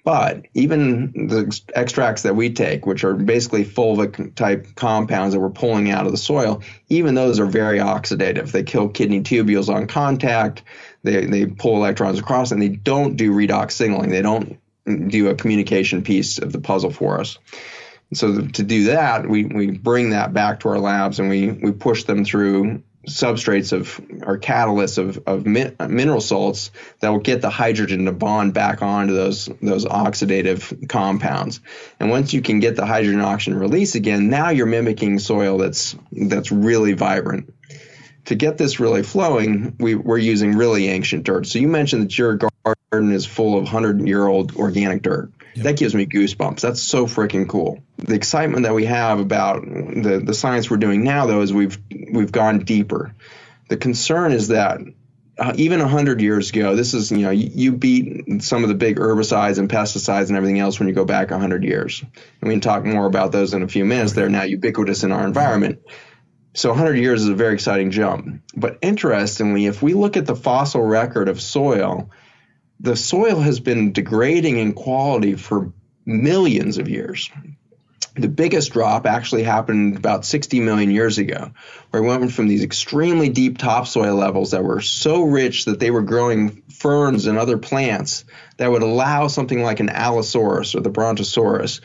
But 0.05 0.45
even 0.53 1.11
the 1.27 1.61
extracts 1.75 2.21
that 2.21 2.35
we 2.35 2.51
take, 2.51 2.85
which 2.85 3.03
are 3.03 3.15
basically 3.15 3.65
fulvic 3.65 4.35
type 4.35 4.67
compounds 4.75 5.33
that 5.33 5.39
we're 5.39 5.49
pulling 5.49 5.89
out 5.89 6.05
of 6.05 6.11
the 6.11 6.17
soil, 6.17 6.61
even 6.89 7.15
those 7.15 7.39
are 7.39 7.47
very 7.47 7.79
oxidative. 7.79 8.51
They 8.51 8.61
kill 8.61 8.87
kidney 8.89 9.21
tubules 9.21 9.67
on 9.67 9.87
contact. 9.87 10.61
They, 11.05 11.25
they 11.25 11.45
pull 11.45 11.77
electrons 11.77 12.19
across 12.19 12.51
and 12.51 12.61
they 12.61 12.69
don't 12.69 13.15
do 13.15 13.31
redox 13.31 13.71
signaling. 13.71 14.09
They 14.09 14.21
don't 14.21 14.59
do 14.85 15.29
a 15.29 15.35
communication 15.35 16.03
piece 16.03 16.39
of 16.39 16.51
the 16.51 16.59
puzzle 16.59 16.91
for 16.91 17.19
us. 17.19 17.37
So 18.13 18.41
to 18.41 18.63
do 18.63 18.85
that, 18.85 19.27
we, 19.27 19.45
we 19.45 19.71
bring 19.71 20.11
that 20.11 20.33
back 20.33 20.61
to 20.61 20.69
our 20.69 20.79
labs 20.79 21.19
and 21.19 21.29
we, 21.29 21.51
we 21.51 21.71
push 21.71 22.03
them 22.03 22.25
through 22.25 22.83
substrates 23.07 23.71
of 23.71 23.99
or 24.25 24.37
catalysts 24.39 24.97
of, 24.97 25.21
of 25.27 25.45
min, 25.45 25.75
mineral 25.79 26.21
salts 26.21 26.71
that 26.99 27.09
will 27.09 27.19
get 27.19 27.41
the 27.41 27.49
hydrogen 27.49 28.05
to 28.05 28.11
bond 28.11 28.53
back 28.53 28.81
onto 28.81 29.13
those 29.13 29.49
those 29.61 29.85
oxidative 29.85 30.89
compounds. 30.89 31.61
And 31.99 32.09
once 32.09 32.33
you 32.33 32.41
can 32.41 32.59
get 32.59 32.75
the 32.75 32.85
hydrogen 32.85 33.21
oxygen 33.21 33.59
release 33.59 33.95
again, 33.95 34.29
now 34.29 34.49
you're 34.49 34.65
mimicking 34.65 35.19
soil 35.19 35.57
that's 35.57 35.95
that's 36.11 36.51
really 36.51 36.93
vibrant. 36.93 37.53
To 38.25 38.35
get 38.35 38.57
this 38.57 38.79
really 38.79 39.03
flowing, 39.03 39.75
we, 39.79 39.95
we're 39.95 40.17
using 40.17 40.55
really 40.55 40.87
ancient 40.87 41.25
dirt. 41.25 41.45
So 41.47 41.59
you 41.59 41.67
mentioned 41.67 42.03
that 42.03 42.17
your 42.17 42.37
garden 42.37 43.11
is 43.11 43.25
full 43.25 43.57
of 43.57 43.67
hundred 43.67 44.07
year 44.07 44.25
old 44.25 44.55
organic 44.55 45.03
dirt. 45.03 45.31
Yep. 45.55 45.63
That 45.63 45.77
gives 45.77 45.95
me 45.95 46.05
goosebumps. 46.05 46.59
That's 46.59 46.81
so 46.81 47.05
freaking 47.05 47.47
cool. 47.47 47.81
The 47.97 48.15
excitement 48.15 48.63
that 48.63 48.73
we 48.73 48.85
have 48.85 49.19
about 49.19 49.63
the, 49.63 50.21
the 50.25 50.33
science 50.33 50.69
we're 50.69 50.77
doing 50.77 51.03
now, 51.03 51.27
though, 51.27 51.41
is 51.41 51.53
we've 51.53 51.77
we've 52.11 52.31
gone 52.31 52.59
deeper. 52.59 53.13
The 53.69 53.77
concern 53.77 54.31
is 54.31 54.49
that 54.49 54.79
uh, 55.37 55.53
even 55.55 55.79
100 55.79 56.21
years 56.21 56.49
ago, 56.49 56.75
this 56.75 56.93
is, 56.93 57.11
you 57.11 57.19
know, 57.19 57.31
you, 57.31 57.49
you, 57.53 57.71
beat 57.73 58.41
some 58.41 58.63
of 58.63 58.69
the 58.69 58.75
big 58.75 58.97
herbicides 58.97 59.57
and 59.57 59.69
pesticides 59.69 60.29
and 60.29 60.37
everything 60.37 60.59
else 60.59 60.79
when 60.79 60.87
you 60.87 60.95
go 60.95 61.03
back 61.03 61.29
100 61.29 61.63
years. 61.63 62.01
And 62.01 62.47
we 62.47 62.53
can 62.53 62.61
talk 62.61 62.85
more 62.85 63.05
about 63.05 63.31
those 63.31 63.53
in 63.53 63.61
a 63.61 63.67
few 63.67 63.83
minutes. 63.83 64.13
They're 64.13 64.29
now 64.29 64.43
ubiquitous 64.43 65.03
in 65.03 65.11
our 65.11 65.25
environment. 65.25 65.79
So 66.55 66.69
100 66.69 66.95
years 66.95 67.21
is 67.21 67.27
a 67.27 67.35
very 67.35 67.53
exciting 67.53 67.91
jump. 67.91 68.41
But 68.55 68.79
interestingly, 68.81 69.65
if 69.65 69.81
we 69.81 69.93
look 69.93 70.15
at 70.15 70.25
the 70.25 70.37
fossil 70.37 70.81
record 70.81 71.27
of 71.27 71.41
soil, 71.41 72.09
the 72.79 72.95
soil 72.95 73.41
has 73.41 73.59
been 73.59 73.91
degrading 73.91 74.57
in 74.59 74.73
quality 74.73 75.35
for 75.35 75.73
millions 76.05 76.77
of 76.77 76.87
years. 76.87 77.29
The 78.15 78.29
biggest 78.29 78.71
drop 78.71 79.05
actually 79.05 79.43
happened 79.43 79.97
about 79.97 80.23
60 80.23 80.61
million 80.61 80.91
years 80.91 81.17
ago, 81.17 81.51
where 81.89 82.01
we 82.01 82.07
went 82.07 82.31
from 82.31 82.47
these 82.47 82.63
extremely 82.63 83.27
deep 83.27 83.57
topsoil 83.57 84.15
levels 84.15 84.51
that 84.51 84.63
were 84.63 84.79
so 84.79 85.23
rich 85.23 85.65
that 85.65 85.81
they 85.81 85.91
were 85.91 86.03
growing 86.03 86.61
ferns 86.69 87.25
and 87.25 87.37
other 87.37 87.57
plants 87.57 88.23
that 88.55 88.71
would 88.71 88.83
allow 88.83 89.27
something 89.27 89.61
like 89.61 89.81
an 89.81 89.89
Allosaurus 89.89 90.73
or 90.73 90.79
the 90.79 90.89
Brontosaurus 90.89 91.81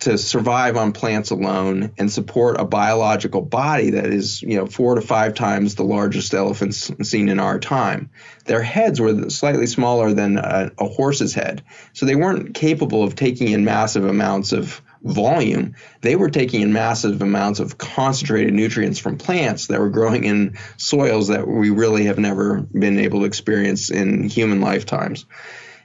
to 0.00 0.16
survive 0.16 0.76
on 0.76 0.92
plants 0.92 1.30
alone 1.30 1.92
and 1.98 2.10
support 2.10 2.58
a 2.58 2.64
biological 2.64 3.42
body 3.42 3.90
that 3.90 4.06
is, 4.06 4.40
you 4.42 4.56
know, 4.56 4.66
four 4.66 4.94
to 4.94 5.00
five 5.02 5.34
times 5.34 5.74
the 5.74 5.84
largest 5.84 6.32
elephants 6.32 6.90
seen 7.02 7.28
in 7.28 7.38
our 7.38 7.58
time. 7.58 8.10
Their 8.46 8.62
heads 8.62 9.00
were 9.00 9.28
slightly 9.28 9.66
smaller 9.66 10.12
than 10.14 10.38
a, 10.38 10.70
a 10.78 10.86
horse's 10.86 11.34
head, 11.34 11.62
so 11.92 12.06
they 12.06 12.16
weren't 12.16 12.54
capable 12.54 13.02
of 13.04 13.14
taking 13.14 13.48
in 13.48 13.64
massive 13.64 14.06
amounts 14.06 14.52
of 14.52 14.80
volume. 15.02 15.74
They 16.00 16.16
were 16.16 16.30
taking 16.30 16.62
in 16.62 16.72
massive 16.72 17.20
amounts 17.22 17.60
of 17.60 17.78
concentrated 17.78 18.52
nutrients 18.52 18.98
from 18.98 19.18
plants 19.18 19.66
that 19.68 19.80
were 19.80 19.90
growing 19.90 20.24
in 20.24 20.58
soils 20.76 21.28
that 21.28 21.46
we 21.46 21.70
really 21.70 22.04
have 22.04 22.18
never 22.18 22.60
been 22.60 22.98
able 22.98 23.20
to 23.20 23.26
experience 23.26 23.90
in 23.90 24.28
human 24.28 24.60
lifetimes. 24.60 25.26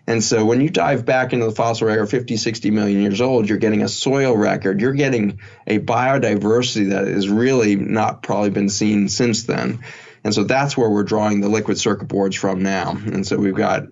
And 0.07 0.23
so 0.23 0.45
when 0.45 0.61
you 0.61 0.69
dive 0.69 1.05
back 1.05 1.33
into 1.33 1.45
the 1.45 1.51
fossil 1.51 1.87
record 1.87 2.07
50, 2.07 2.37
60 2.37 2.71
million 2.71 3.01
years 3.01 3.21
old, 3.21 3.49
you're 3.49 3.57
getting 3.57 3.81
a 3.81 3.87
soil 3.87 4.37
record. 4.37 4.79
You're 4.79 4.93
getting 4.93 5.39
a 5.65 5.79
biodiversity 5.79 6.89
that 6.89 7.07
has 7.07 7.27
really 7.27 7.75
not 7.75 8.21
probably 8.21 8.51
been 8.51 8.69
seen 8.69 9.09
since 9.09 9.43
then. 9.43 9.83
And 10.25 10.33
so 10.33 10.43
that's 10.43 10.75
where 10.75 10.89
we're 10.89 11.03
drawing 11.03 11.39
the 11.39 11.49
liquid 11.49 11.77
circuit 11.77 12.07
boards 12.07 12.35
from 12.35 12.63
now. 12.63 12.91
And 12.91 13.27
so 13.27 13.37
we've 13.37 13.55
got 13.55 13.83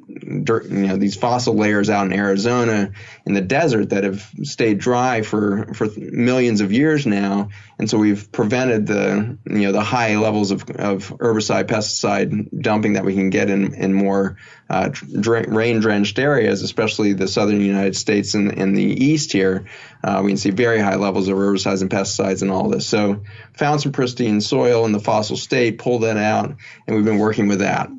dirt, 0.44 0.66
you 0.66 0.88
know, 0.88 0.98
these 0.98 1.16
fossil 1.16 1.54
layers 1.54 1.92
out 1.92 2.08
in 2.08 2.14
Arizona 2.14 2.92
in 3.28 3.36
the 3.36 3.42
desert 3.42 3.92
that 3.92 4.04
have 4.04 4.28
stayed 4.42 4.80
dry 4.80 5.22
for, 5.22 5.72
for 5.76 5.88
millions 5.96 6.62
of 6.62 6.72
years 6.72 7.06
now. 7.06 7.50
And 7.84 7.90
so 7.90 7.98
we've 7.98 8.32
prevented 8.32 8.88
the, 8.88 9.38
you 9.46 9.64
know, 9.64 9.74
the 9.74 9.82
high 9.82 10.16
levels 10.16 10.52
of, 10.52 10.62
of 10.70 11.10
herbicide, 11.18 11.66
pesticide 11.66 12.62
dumping 12.62 12.94
that 12.94 13.04
we 13.04 13.14
can 13.14 13.30
get 13.30 13.50
in, 13.50 13.74
in 13.74 13.94
more 13.94 14.38
uh, 14.70 14.88
dra- 14.88 15.50
rain 15.50 15.82
drenched 15.82 16.18
areas, 16.18 16.62
especially 16.62 17.12
the 17.12 17.28
southern 17.28 17.60
United 17.60 17.98
States 17.98 18.36
and, 18.36 18.58
and 18.58 18.74
the 18.74 18.86
east 18.86 19.34
here. 19.34 19.66
Uh, 20.02 20.22
we 20.24 20.32
can 20.32 20.38
see 20.38 20.52
very 20.52 20.80
high 20.80 20.96
levels 20.96 21.28
of 21.28 21.36
herbicides 21.36 21.82
and 21.82 21.92
pesticides 21.92 22.42
and 22.42 22.52
all 22.52 22.70
this. 22.70 22.88
So 22.88 23.22
found 23.52 23.82
some 23.82 23.92
pristine 23.92 24.40
soil 24.40 24.86
in 24.86 24.94
the 24.94 25.02
fossil 25.02 25.36
state, 25.36 25.78
pulled 25.78 26.04
that 26.04 26.16
out, 26.16 26.56
and 26.88 26.96
we've 26.96 27.04
been 27.04 27.20
working 27.20 27.50
with 27.50 27.60
that. 27.60 27.90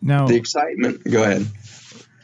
Now, 0.00 0.28
the 0.28 0.36
excitement. 0.36 1.02
Go 1.02 1.24
ahead. 1.24 1.48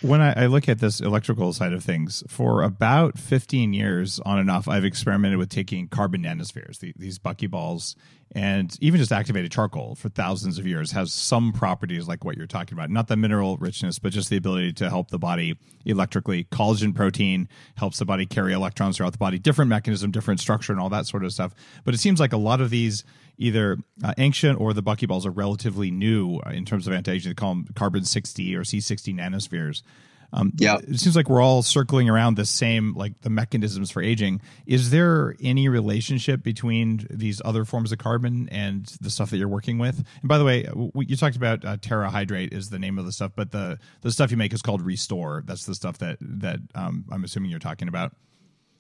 When 0.05 0.21
I, 0.21 0.45
I, 0.45 0.47
look 0.49 0.69
at 0.69 0.81
this 0.81 1.01
electrical 1.01 1.55
side 1.55 1.73
of 1.73 1.83
things, 1.83 2.23
for 2.29 2.63
about 2.63 3.19
15 3.19 3.73
years 3.73 4.21
on 4.21 4.39
and 4.39 4.51
off, 4.51 4.69
I've 4.69 4.85
experimented 4.85 5.39
with 5.39 5.49
taking 5.49 5.89
carbon 5.89 6.25
nanospheres, 6.25 6.81
the, 6.81 6.93
these 6.95 7.19
buckyballs, 7.19 7.95
and 8.33 8.77
even 8.83 9.01
just 9.01 9.13
activated 9.13 9.51
charcoal 9.51 9.95
for 9.95 10.11
thousands 10.11 10.59
of 10.59 10.67
years 10.67 10.91
has 10.93 11.11
some 11.11 11.55
properties 11.55 12.07
like 12.07 12.23
what 12.23 12.37
you're 12.37 12.47
talking 12.47 12.77
about. 12.77 12.91
Not 12.91 13.09
the 13.09 13.17
mineral 13.17 13.57
richness, 13.57 13.99
but 13.99 14.13
just 14.13 14.29
the 14.29 14.37
ability 14.37 14.75
to 14.75 14.91
help 14.91 15.09
the 15.09 15.19
body 15.19 15.57
electrically. 15.87 16.45
Collagen 16.45 16.95
protein 16.95 17.49
helps 17.77 17.99
the 17.99 18.05
body 18.05 18.27
carry 18.27 18.53
electrons 18.53 18.99
throughout 18.99 19.13
the 19.13 19.19
body, 19.19 19.39
different 19.39 19.71
mechanism, 19.71 20.11
different 20.11 20.39
structure, 20.39 20.73
and 20.73 20.83
all 20.83 20.91
that 20.91 21.07
sort 21.07 21.25
of 21.25 21.33
stuff. 21.33 21.55
But 21.83 21.95
it 21.95 21.99
seems 21.99 22.21
like 22.21 22.35
a 22.35 22.37
lot 22.37 22.61
of 22.61 22.69
these 22.69 23.05
either 23.39 23.79
uh, 24.03 24.15
ancient 24.19 24.61
or 24.61 24.73
the 24.73 24.83
buckyballs 24.83 25.27
are 25.27 25.31
relatively 25.31 25.91
new 25.91 26.39
uh, 26.39 26.51
in 26.51 26.65
terms 26.65 26.87
of 26.87 26.93
anti-aging. 26.93 27.31
They 27.31 27.35
call 27.35 27.55
them 27.55 27.67
carbon 27.75 28.05
60 28.05 28.55
or 28.57 28.63
C60 28.63 29.15
nanospheres. 29.15 29.83
Um, 30.35 30.53
yeah, 30.57 30.79
it 30.79 30.99
seems 30.99 31.15
like 31.15 31.29
we're 31.29 31.41
all 31.41 31.63
circling 31.63 32.11
around 32.11 32.37
the 32.37 32.45
same, 32.45 32.95
like 32.95 33.21
the 33.21 33.31
mechanisms 33.31 33.93
for 33.93 34.03
aging. 34.03 34.41
Is 34.67 34.91
there 34.91 35.37
any 35.41 35.69
relationship 35.69 36.43
between 36.43 37.07
these 37.09 37.41
other 37.45 37.65
forms 37.65 37.93
of 37.93 37.99
carbon 37.99 38.49
and 38.51 38.85
the 39.01 39.11
stuff 39.11 39.31
that 39.31 39.39
you're 39.39 39.47
working 39.47 39.79
with? 39.79 40.05
And 40.21 40.29
by 40.29 40.39
the 40.39 40.45
way, 40.45 40.67
you 40.97 41.17
talked 41.17 41.37
about 41.37 41.65
uh, 41.65 41.77
TerraHydrate 41.77 42.53
is 42.53 42.69
the 42.69 42.81
name 42.81 42.99
of 42.99 43.05
the 43.05 43.13
stuff, 43.13 43.31
but 43.37 43.53
the 43.53 43.79
the 44.01 44.11
stuff 44.11 44.33
you 44.33 44.37
make 44.37 44.53
is 44.53 44.61
called 44.61 44.83
Restore. 44.83 45.45
That's 45.47 45.67
the 45.67 45.75
stuff 45.75 45.99
that 45.99 46.17
that 46.21 46.59
um, 46.75 47.05
I'm 47.13 47.23
assuming 47.23 47.53
you're 47.53 47.61
talking 47.61 47.87
about. 47.87 48.13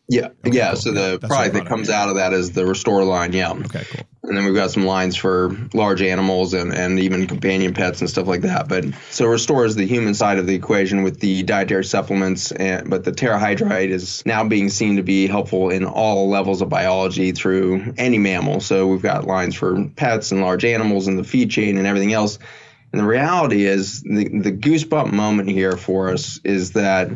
Yeah, 0.09 0.29
okay, 0.47 0.57
yeah. 0.57 0.69
Cool. 0.71 0.77
So 0.77 0.93
the 0.93 1.19
yeah, 1.23 1.29
product 1.29 1.55
that 1.55 1.67
comes 1.67 1.89
out 1.89 2.11
of 2.11 2.17
that 2.17 2.35
is 2.35 2.53
the 2.53 2.67
Restore 2.67 3.05
line. 3.05 3.33
Yeah. 3.33 3.53
Okay, 3.53 3.85
cool. 3.91 4.03
And 4.25 4.37
then 4.37 4.45
we've 4.45 4.55
got 4.55 4.71
some 4.71 4.85
lines 4.85 5.17
for 5.17 5.57
large 5.73 6.03
animals 6.03 6.55
and, 6.55 6.75
and 6.75 6.99
even 6.99 7.27
companion 7.27 7.75
pets 7.75 8.01
and 8.01 8.09
stuff 8.09 8.27
like 8.27 8.43
that. 8.43 8.69
But 8.69 8.87
so 9.11 9.27
Restore 9.27 9.65
is 9.65 9.77
the 9.77 9.87
human 9.87 10.15
side 10.15 10.39
of 10.39 10.47
the 10.47 10.55
equation 10.55 11.03
with 11.03 11.21
the 11.21 11.43
dietary 11.43 11.85
supplements, 11.85 12.53
and 12.53 12.89
but 12.89 13.05
the 13.05 13.13
Terrahydrite 13.13 13.89
is 13.89 14.25
now 14.27 14.45
being 14.45 14.69
seen 14.69 14.97
to 14.97 15.03
be 15.03 15.27
helpful 15.27 15.71
in 15.71 15.85
all 15.85 16.29
levels 16.29 16.61
of 16.63 16.69
biology 16.69 17.33
through 17.33 17.95
any 17.97 18.19
mammal. 18.19 18.61
So 18.61 18.87
we've 18.87 19.03
got 19.03 19.27
lines 19.27 19.55
for 19.55 19.89
pets 19.97 20.33
and 20.33 20.41
large 20.41 20.65
animals 20.65 21.07
and 21.07 21.19
the 21.19 21.25
feed 21.25 21.51
chain 21.51 21.79
and 21.79 21.87
everything 21.87 22.13
else. 22.13 22.39
And 22.93 23.01
the 23.01 23.07
reality 23.07 23.65
is 23.65 24.03
the 24.03 24.29
the 24.29 24.53
goosebump 24.53 25.13
moment 25.13 25.49
here 25.49 25.77
for 25.77 26.11
us 26.11 26.41
is 26.45 26.73
that 26.73 27.11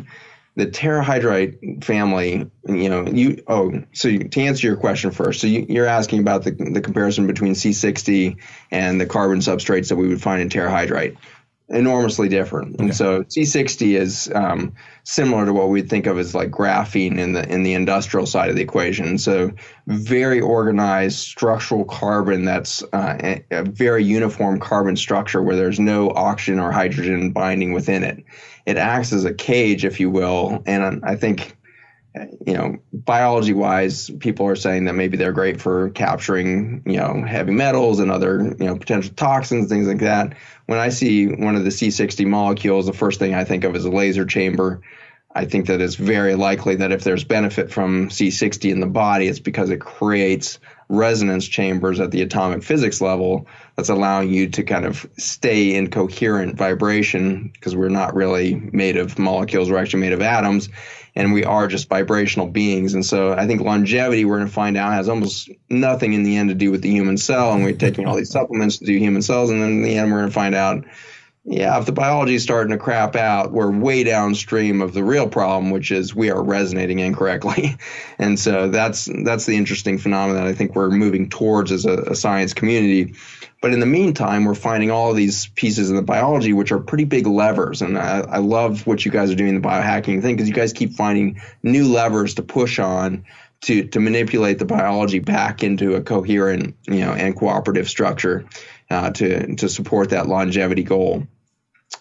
the 0.59 0.67
Terrahydrite 0.67 1.85
family, 1.85 2.51
you 2.67 2.89
know, 2.89 3.07
you 3.07 3.41
oh, 3.47 3.81
so 3.93 4.09
to 4.17 4.41
answer 4.41 4.67
your 4.67 4.75
question 4.75 5.11
first, 5.11 5.39
so 5.39 5.47
you, 5.47 5.81
are 5.81 5.87
asking 5.87 6.19
about 6.19 6.43
the 6.43 6.51
the 6.51 6.81
comparison 6.81 7.27
between 7.27 7.53
C60 7.53 8.35
and 8.69 8.99
the 8.99 9.05
carbon 9.05 9.39
substrates 9.39 9.87
that 9.87 9.95
we 9.95 10.09
would 10.09 10.21
find 10.21 10.41
in 10.41 10.49
Terrahydrite 10.49 11.15
enormously 11.69 12.29
different. 12.29 12.75
Okay. 12.75 12.85
And 12.85 12.95
so 12.95 13.23
C60 13.23 13.95
is 13.95 14.31
um, 14.33 14.73
similar 15.03 15.45
to 15.45 15.53
what 15.53 15.69
we'd 15.69 15.89
think 15.89 16.07
of 16.07 16.17
as 16.17 16.33
like 16.33 16.49
graphene 16.49 17.17
in 17.17 17.33
the 17.33 17.47
in 17.47 17.63
the 17.63 17.73
industrial 17.73 18.25
side 18.25 18.49
of 18.49 18.55
the 18.55 18.61
equation. 18.61 19.17
So 19.17 19.51
very 19.87 20.41
organized 20.41 21.19
structural 21.19 21.85
carbon 21.85 22.45
that's 22.45 22.83
uh, 22.93 23.17
a, 23.21 23.45
a, 23.51 23.63
very 23.63 24.03
uniform 24.03 24.59
carbon 24.59 24.95
structure 24.95 25.41
where 25.41 25.55
there's 25.55 25.79
no 25.79 26.11
oxygen 26.11 26.59
or 26.59 26.71
hydrogen 26.71 27.31
binding 27.31 27.73
within 27.73 28.03
it. 28.03 28.23
It 28.65 28.77
acts 28.77 29.13
as 29.13 29.25
a 29.25 29.33
cage, 29.33 29.85
if 29.85 29.99
you 29.99 30.09
will, 30.09 30.61
and 30.65 31.03
I 31.03 31.15
think 31.15 31.55
you 32.15 32.53
know, 32.53 32.77
biology 32.91 33.53
wise, 33.53 34.09
people 34.19 34.47
are 34.47 34.55
saying 34.55 34.85
that 34.85 34.93
maybe 34.93 35.17
they're 35.17 35.31
great 35.31 35.61
for 35.61 35.89
capturing, 35.91 36.81
you 36.85 36.97
know, 36.97 37.23
heavy 37.23 37.51
metals 37.51 37.99
and 37.99 38.11
other, 38.11 38.55
you 38.59 38.65
know, 38.65 38.77
potential 38.77 39.13
toxins, 39.15 39.69
things 39.69 39.87
like 39.87 39.99
that. 39.99 40.35
When 40.65 40.79
I 40.79 40.89
see 40.89 41.27
one 41.27 41.55
of 41.55 41.63
the 41.63 41.69
C60 41.69 42.25
molecules, 42.25 42.87
the 42.87 42.93
first 42.93 43.19
thing 43.19 43.35
I 43.35 43.43
think 43.43 43.63
of 43.63 43.75
is 43.75 43.85
a 43.85 43.91
laser 43.91 44.25
chamber. 44.25 44.81
I 45.33 45.45
think 45.45 45.67
that 45.67 45.81
it's 45.81 45.95
very 45.95 46.35
likely 46.35 46.75
that 46.77 46.91
if 46.91 47.03
there's 47.03 47.23
benefit 47.23 47.71
from 47.71 48.09
C60 48.09 48.71
in 48.71 48.79
the 48.79 48.87
body, 48.87 49.27
it's 49.27 49.39
because 49.39 49.69
it 49.69 49.79
creates 49.79 50.59
resonance 50.89 51.47
chambers 51.47 51.99
at 51.99 52.11
the 52.11 52.21
atomic 52.21 52.63
physics 52.63 52.99
level 52.99 53.47
that's 53.75 53.89
allowing 53.89 54.29
you 54.29 54.49
to 54.49 54.63
kind 54.63 54.85
of 54.85 55.07
stay 55.17 55.75
in 55.75 55.89
coherent 55.89 56.57
vibration 56.57 57.49
because 57.53 57.75
we're 57.75 57.89
not 57.89 58.15
really 58.15 58.55
made 58.73 58.97
of 58.97 59.19
molecules, 59.19 59.69
we're 59.69 59.77
actually 59.77 60.01
made 60.01 60.13
of 60.13 60.21
atoms 60.21 60.67
and 61.15 61.33
we 61.33 61.43
are 61.43 61.67
just 61.67 61.89
vibrational 61.89 62.47
beings. 62.47 62.93
And 62.93 63.05
so 63.05 63.33
I 63.33 63.45
think 63.47 63.61
longevity, 63.61 64.25
we're 64.25 64.37
going 64.37 64.47
to 64.47 64.53
find 64.53 64.77
out, 64.77 64.93
has 64.93 65.09
almost 65.09 65.49
nothing 65.69 66.13
in 66.13 66.23
the 66.23 66.37
end 66.37 66.49
to 66.49 66.55
do 66.55 66.71
with 66.71 66.81
the 66.81 66.89
human 66.89 67.17
cell. 67.17 67.51
And 67.51 67.63
we're 67.63 67.73
taking 67.73 68.05
all 68.05 68.15
these 68.15 68.29
supplements 68.29 68.77
to 68.77 68.85
do 68.85 68.97
human 68.97 69.21
cells. 69.21 69.49
And 69.49 69.61
then 69.61 69.71
in 69.71 69.81
the 69.81 69.97
end, 69.97 70.11
we're 70.11 70.19
going 70.19 70.29
to 70.29 70.33
find 70.33 70.55
out, 70.55 70.85
yeah, 71.51 71.79
if 71.79 71.87
the 71.87 71.91
biology 71.91 72.35
is 72.35 72.43
starting 72.43 72.69
to 72.69 72.77
crap 72.77 73.15
out, 73.15 73.51
we're 73.51 73.71
way 73.71 74.03
downstream 74.03 74.83
of 74.83 74.93
the 74.93 75.03
real 75.03 75.27
problem, 75.27 75.71
which 75.71 75.89
is 75.89 76.13
we 76.13 76.29
are 76.29 76.43
resonating 76.43 76.99
incorrectly. 76.99 77.75
and 78.19 78.39
so 78.39 78.69
that's 78.69 79.09
that's 79.23 79.47
the 79.47 79.57
interesting 79.57 79.97
phenomenon 79.97 80.45
I 80.45 80.53
think 80.53 80.75
we're 80.75 80.91
moving 80.91 81.27
towards 81.27 81.71
as 81.71 81.85
a, 81.85 82.03
a 82.03 82.15
science 82.15 82.53
community. 82.53 83.15
But 83.63 83.73
in 83.73 83.79
the 83.79 83.87
meantime, 83.87 84.45
we're 84.45 84.53
finding 84.53 84.91
all 84.91 85.09
of 85.09 85.17
these 85.17 85.47
pieces 85.47 85.89
in 85.89 85.95
the 85.95 86.03
biology, 86.03 86.53
which 86.53 86.71
are 86.71 86.79
pretty 86.79 87.05
big 87.05 87.25
levers. 87.25 87.81
And 87.81 87.97
I, 87.97 88.19
I 88.19 88.37
love 88.37 88.85
what 88.85 89.03
you 89.03 89.09
guys 89.09 89.31
are 89.31 89.35
doing 89.35 89.59
the 89.59 89.67
biohacking 89.67 90.21
thing 90.21 90.35
because 90.35 90.47
you 90.47 90.53
guys 90.53 90.71
keep 90.71 90.93
finding 90.93 91.41
new 91.63 91.91
levers 91.91 92.35
to 92.35 92.43
push 92.43 92.77
on 92.77 93.25
to, 93.61 93.87
to 93.87 93.99
manipulate 93.99 94.59
the 94.59 94.65
biology 94.65 95.17
back 95.17 95.63
into 95.63 95.95
a 95.95 96.01
coherent, 96.01 96.75
you 96.87 96.99
know, 96.99 97.11
and 97.11 97.35
cooperative 97.35 97.89
structure 97.89 98.45
uh, 98.91 99.09
to, 99.09 99.55
to 99.55 99.67
support 99.67 100.11
that 100.11 100.27
longevity 100.27 100.83
goal. 100.83 101.25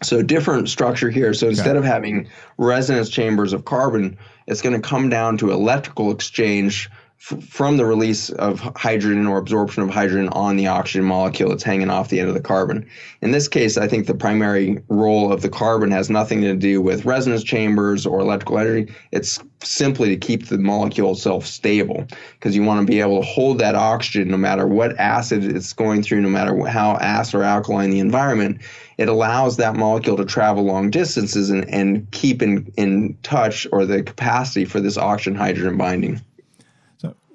So 0.02 0.22
different 0.22 0.68
structure 0.68 1.10
here. 1.10 1.34
So 1.34 1.48
instead 1.48 1.76
okay. 1.76 1.78
of 1.78 1.84
having 1.84 2.28
resonance 2.56 3.08
chambers 3.08 3.52
of 3.52 3.64
carbon, 3.64 4.16
it's 4.46 4.62
going 4.62 4.80
to 4.80 4.86
come 4.86 5.08
down 5.08 5.38
to 5.38 5.50
electrical 5.50 6.10
exchange 6.12 6.88
from 7.18 7.76
the 7.76 7.84
release 7.84 8.30
of 8.30 8.60
hydrogen 8.60 9.26
or 9.26 9.38
absorption 9.38 9.82
of 9.82 9.90
hydrogen 9.90 10.28
on 10.28 10.56
the 10.56 10.68
oxygen 10.68 11.04
molecule 11.04 11.50
that's 11.50 11.64
hanging 11.64 11.90
off 11.90 12.08
the 12.08 12.20
end 12.20 12.28
of 12.28 12.34
the 12.34 12.40
carbon. 12.40 12.88
In 13.22 13.32
this 13.32 13.48
case, 13.48 13.76
I 13.76 13.88
think 13.88 14.06
the 14.06 14.14
primary 14.14 14.80
role 14.88 15.32
of 15.32 15.42
the 15.42 15.48
carbon 15.48 15.90
has 15.90 16.08
nothing 16.08 16.42
to 16.42 16.54
do 16.54 16.80
with 16.80 17.04
resonance 17.04 17.42
chambers 17.42 18.06
or 18.06 18.20
electrical 18.20 18.60
energy. 18.60 18.94
It's 19.10 19.40
simply 19.64 20.10
to 20.10 20.16
keep 20.16 20.46
the 20.46 20.58
molecule 20.58 21.10
itself 21.12 21.44
stable 21.44 22.06
because 22.34 22.54
you 22.54 22.62
want 22.62 22.86
to 22.86 22.90
be 22.90 23.00
able 23.00 23.20
to 23.20 23.26
hold 23.26 23.58
that 23.58 23.74
oxygen 23.74 24.28
no 24.28 24.36
matter 24.36 24.68
what 24.68 24.96
acid 25.00 25.42
it's 25.42 25.72
going 25.72 26.04
through, 26.04 26.20
no 26.20 26.30
matter 26.30 26.56
how 26.66 26.98
acid 26.98 27.34
or 27.34 27.42
alkaline 27.42 27.90
the 27.90 27.98
environment. 27.98 28.60
It 28.96 29.08
allows 29.08 29.56
that 29.56 29.74
molecule 29.74 30.16
to 30.18 30.24
travel 30.24 30.62
long 30.62 30.90
distances 30.90 31.50
and, 31.50 31.68
and 31.68 32.08
keep 32.12 32.42
in, 32.42 32.72
in 32.76 33.18
touch 33.24 33.66
or 33.72 33.84
the 33.84 34.04
capacity 34.04 34.64
for 34.64 34.80
this 34.80 34.96
oxygen 34.96 35.34
hydrogen 35.34 35.76
binding 35.76 36.20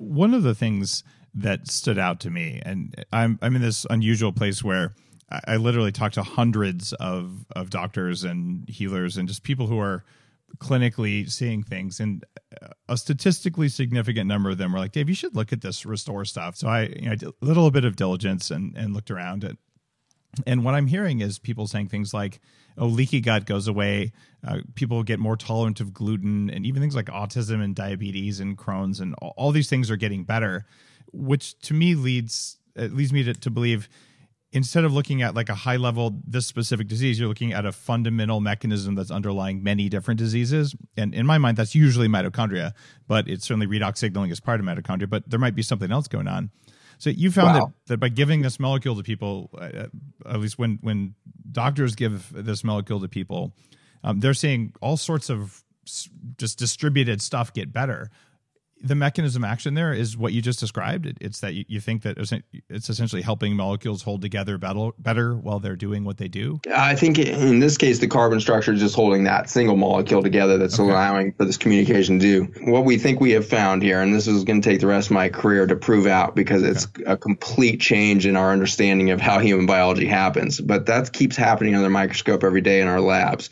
one 0.04 0.34
of 0.34 0.44
the 0.44 0.56
things 0.56 1.04
that 1.34 1.68
stood 1.68 1.98
out 1.98 2.20
to 2.22 2.30
me, 2.30 2.62
and 2.64 2.94
I'm 3.12 3.40
I'm 3.42 3.56
in 3.56 3.62
this 3.62 3.86
unusual 3.90 4.32
place 4.32 4.64
where 4.64 4.94
I, 5.48 5.58
literally 5.58 5.92
talk 5.92 6.12
to 6.14 6.24
hundreds 6.24 6.94
of 6.94 7.46
of 7.56 7.70
doctors 7.70 8.24
and 8.24 8.68
healers 8.70 9.18
and 9.18 9.28
just 9.28 9.44
people 9.44 9.68
who 9.68 9.80
are 9.80 10.04
clinically 10.58 11.30
seeing 11.30 11.64
things. 11.64 12.00
And 12.00 12.24
a 12.88 12.98
statistically 12.98 13.70
significant 13.70 14.28
number 14.28 14.52
of 14.52 14.60
them 14.60 14.72
were 14.72 14.80
like 14.80 14.92
dave 14.92 15.10
you 15.10 15.16
should 15.16 15.36
look 15.36 15.52
at 15.52 15.62
this 15.62 15.86
restore 15.86 16.26
stuff. 16.26 16.56
So 16.56 16.68
i 16.68 16.84
you 16.84 17.06
know 17.06 17.12
I 17.12 17.16
did 17.16 17.30
a 17.30 17.34
little 17.46 17.72
bit 17.72 17.86
of 17.86 17.96
diligence 17.96 18.52
and 18.52 18.76
and 18.78 18.94
looked 18.94 19.10
around. 19.10 19.44
It 19.44 19.58
and 20.48 20.64
what 20.64 20.74
i'm 20.74 20.88
hearing 20.88 21.22
is 21.22 21.38
people 21.38 21.68
saying 21.68 21.90
things 21.90 22.14
like 22.14 22.40
oh, 22.78 22.88
leaky 22.88 23.22
gut 23.22 23.46
goes 23.46 23.68
away. 23.68 24.12
Uh, 24.46 24.60
people 24.76 25.04
get 25.04 25.20
more 25.20 25.38
tolerant 25.38 25.80
of 25.80 25.94
gluten, 25.94 26.50
and 26.50 26.66
even 26.66 26.82
things 26.82 26.96
like 26.96 27.06
autism 27.06 27.64
and 27.64 27.76
diabetes 27.76 28.40
and 28.40 28.58
Crohn's, 28.58 29.00
and 29.00 29.16
all, 29.16 29.34
all 29.38 29.52
these 29.52 29.70
things 29.70 29.90
are 29.90 29.96
getting 29.96 30.24
better. 30.24 30.66
Which 31.12 31.58
to 31.60 31.74
me 31.74 31.96
leads 31.96 32.58
leads 32.76 33.14
me 33.14 33.24
to, 33.24 33.34
to 33.34 33.52
believe 33.52 33.88
instead 34.54 34.86
of 34.86 34.94
looking 34.94 35.22
at 35.22 35.36
like 35.36 35.50
a 35.50 35.56
high 35.56 35.76
level 35.76 36.22
this 36.26 36.46
specific 36.46 36.88
disease 36.88 37.20
you're 37.20 37.28
looking 37.28 37.52
at 37.52 37.66
a 37.66 37.72
fundamental 37.72 38.40
mechanism 38.40 38.96
that's 38.96 39.12
underlying 39.12 39.64
many 39.64 39.90
different 39.90 40.18
diseases 40.18 40.76
and 40.96 41.14
in 41.14 41.26
my 41.26 41.38
mind 41.38 41.58
that's 41.58 41.76
usually 41.76 42.08
mitochondria 42.08 42.72
but 43.08 43.28
it's 43.28 43.46
certainly 43.46 43.68
redox 43.68 43.98
signaling 43.98 44.32
is 44.32 44.40
part 44.40 44.60
of 44.60 44.66
mitochondria 44.66 45.10
but 45.10 45.28
there 45.30 45.40
might 45.40 45.56
be 45.56 45.64
something 45.64 45.92
else 45.92 46.08
going 46.08 46.28
on 46.28 46.52
so 46.98 47.10
you 47.10 47.32
found 47.32 47.60
wow. 47.60 47.66
that, 47.66 47.74
that 47.88 47.98
by 47.98 48.10
giving 48.10 48.42
this 48.42 48.60
molecule 48.60 48.96
to 48.96 49.04
people, 49.04 49.50
uh, 49.58 49.88
at 50.26 50.40
least 50.40 50.58
when 50.58 50.80
when 50.82 51.16
doctors 51.52 51.96
give 51.96 52.32
this 52.34 52.64
molecule 52.64 53.00
to 53.02 53.08
people, 53.08 53.54
um, 54.04 54.20
they're 54.20 54.34
seeing 54.34 54.74
all 54.82 54.98
sorts 54.98 55.30
of 55.30 55.64
just 56.38 56.58
distributed 56.58 57.22
stuff 57.22 57.54
get 57.54 57.74
better 57.74 58.10
the 58.84 58.96
mechanism 58.96 59.46
action 59.46 59.76
there 59.76 59.94
is 59.94 60.18
what 60.18 60.34
you 60.34 60.42
just 60.42 60.60
described. 60.60 61.06
It, 61.06 61.18
it's 61.22 61.40
that 61.40 61.54
you, 61.54 61.64
you, 61.70 61.80
think 61.80 62.04
that 62.04 62.18
it's 62.70 62.90
essentially 62.90 63.22
helping 63.22 63.56
molecules 63.56 64.04
hold 64.04 64.22
together 64.22 64.58
better, 64.58 64.90
better 65.00 65.36
while 65.36 65.60
they're 65.60 65.78
doing 65.78 66.04
what 66.04 66.18
they 66.18 66.28
do. 66.28 66.60
I 66.70 66.96
think 66.96 67.18
in 67.18 67.60
this 67.60 67.78
case, 67.78 68.00
the 68.00 68.08
carbon 68.08 68.42
structure 68.42 68.74
is 68.74 68.82
just 68.82 68.94
holding 68.94 69.24
that 69.24 69.50
single 69.50 69.78
molecule 69.78 70.22
together 70.22 70.58
that's 70.58 70.80
okay. 70.80 70.90
allowing 70.90 71.34
for 71.34 71.46
this 71.46 71.56
communication 71.56 72.20
to 72.20 72.26
do. 72.26 72.72
What 72.72 72.84
we 72.84 72.98
think 72.98 73.22
we 73.22 73.32
have 73.32 73.48
found 73.48 73.82
here, 73.82 74.02
and 74.02 74.14
this 74.14 74.28
is 74.28 74.44
going 74.44 74.62
to 74.62 74.70
take 74.70 74.82
the 74.82 74.88
rest 74.88 75.08
of 75.08 75.14
my 75.14 75.30
career 75.30 75.66
to 75.66 75.78
prove 75.78 76.06
out 76.06 76.36
because 76.36 76.62
it's 76.62 76.86
okay. 76.86 77.04
a 77.06 77.16
complete 77.16 77.80
change 77.80 78.26
in 78.26 78.36
our 78.36 78.52
understanding 78.52 79.12
of 79.12 79.22
how 79.22 79.40
human 79.40 79.66
biology 79.66 80.08
happens. 80.08 80.60
But 80.60 80.88
that 80.88 81.14
keeps 81.14 81.38
happening 81.38 81.74
under 81.74 81.84
the 81.84 81.90
microscope 81.90 82.44
every 82.44 82.62
day 82.62 82.82
in 82.82 82.90
our 82.90 83.00
labs 83.00 83.50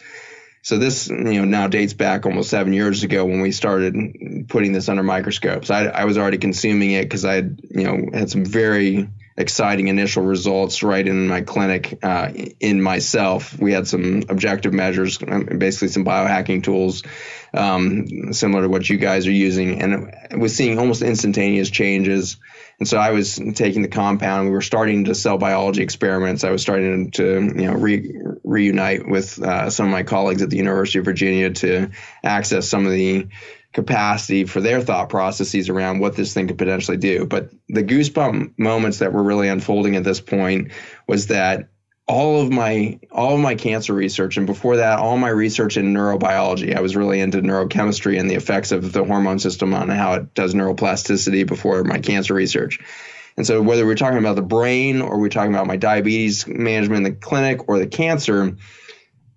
so 0.64 0.78
this, 0.78 1.09
you 1.09 1.16
know, 1.18 1.45
now 1.45 1.68
dates 1.68 1.93
back 1.93 2.26
almost 2.26 2.49
seven 2.49 2.74
years 2.74 3.03
ago 3.03 3.26
when 3.26 3.41
we 3.41 3.51
started 3.51 4.45
putting 4.47 4.74
this 4.74 4.89
under 4.89 5.01
microscopes. 5.01 5.72
I, 5.72 5.86
I 5.86 6.05
was 6.05 6.18
already 6.18 6.38
consuming 6.38 6.91
it 6.91 7.03
because 7.03 7.26
I 7.26 7.34
had, 7.36 7.62
you 7.70 7.84
know, 7.84 8.09
had 8.14 8.30
some 8.30 8.45
very 8.45 9.09
exciting 9.38 9.88
initial 9.88 10.24
results 10.24 10.84
right 10.84 11.08
in 11.08 11.28
my 11.28 11.42
clinic 11.42 12.00
uh, 12.04 12.32
in 12.60 12.82
myself. 12.82 13.58
We 13.58 13.72
had 13.72 13.88
some 13.88 14.24
objective 14.30 14.74
measures, 14.74 15.20
um, 15.26 15.46
basically 15.58 15.88
some 15.90 16.06
biohacking 16.06 16.64
tools, 16.64 17.04
um, 17.54 18.34
similar 18.34 18.64
to 18.64 18.70
what 18.70 18.90
you 18.90 18.98
guys 18.98 19.28
are 19.28 19.32
using, 19.32 19.82
and 19.82 20.42
was 20.42 20.56
seeing 20.56 20.80
almost 20.80 21.02
instantaneous 21.02 21.70
changes. 21.70 22.38
And 22.80 22.88
so 22.88 22.98
I 22.98 23.12
was 23.12 23.40
taking 23.54 23.84
the 23.84 23.88
compound. 23.88 24.48
We 24.48 24.54
were 24.54 24.62
starting 24.62 25.06
to 25.06 25.16
cell 25.16 25.38
biology 25.38 25.84
experiments. 25.84 26.44
I 26.44 26.50
was 26.50 26.62
starting 26.62 27.12
to, 27.12 27.42
you 27.56 27.68
know, 27.68 27.74
re- 27.74 28.12
reunite 28.44 29.08
with 29.08 29.42
uh, 29.42 29.70
some 29.70 29.86
of 29.86 29.92
my 29.92 30.04
colleagues 30.04 30.42
at 30.42 30.50
the 30.50 30.58
University 30.58 31.00
of 31.00 31.06
Virginia 31.06 31.52
to 31.52 31.92
access 32.24 32.68
some 32.68 32.86
of 32.86 32.92
the 32.92 33.28
capacity 33.74 34.44
for 34.46 34.60
their 34.60 34.82
thought 34.82 35.10
processes 35.10 35.70
around 35.70 36.00
what 36.00 36.16
this 36.16 36.34
thing 36.34 36.48
could 36.48 36.58
potentially 36.58 36.98
do. 36.98 37.26
But 37.26 37.52
the 37.70 37.84
goosebump 37.84 38.58
moments 38.58 39.00
that 39.00 39.14
were 39.14 39.24
really 39.24 39.48
unfolding 39.48 39.96
at 39.96 40.04
this 40.04 40.20
point 40.20 40.72
was 41.08 41.28
that 41.28 41.70
all 42.08 42.42
of 42.42 42.52
my 42.52 43.00
all 43.12 43.36
of 43.36 43.40
my 43.40 43.56
cancer 43.56 43.94
research 43.94 44.36
and 44.36 44.46
before 44.48 44.78
that 44.78 45.00
all 45.00 45.18
my 45.18 45.30
research 45.30 45.78
in 45.78 45.94
neurobiology 45.94 46.76
i 46.76 46.82
was 46.82 46.96
really 46.96 47.20
into 47.22 47.38
neurochemistry 47.42 48.20
and 48.20 48.28
the 48.30 48.34
effects 48.36 48.72
of 48.72 48.92
the 48.92 49.04
hormone 49.04 49.38
system 49.38 49.74
on 49.74 49.88
how 49.88 50.14
it 50.14 50.34
does 50.34 50.56
neuroplasticity 50.56 51.48
before 51.48 51.84
my 51.84 52.00
cancer 52.00 52.34
research 52.34 52.80
and 53.38 53.46
so 53.46 53.62
whether 53.62 53.86
we're 53.86 53.96
talking 53.96 54.18
about 54.18 54.36
the 54.36 54.42
brain 54.42 55.00
or 55.00 55.20
we're 55.20 55.30
talking 55.30 55.54
about 55.54 55.68
my 55.68 55.78
diabetes 55.78 56.46
management 56.48 57.06
in 57.06 57.14
the 57.14 57.18
clinic 57.20 57.70
or 57.70 57.78
the 57.78 57.88
cancer 57.88 58.58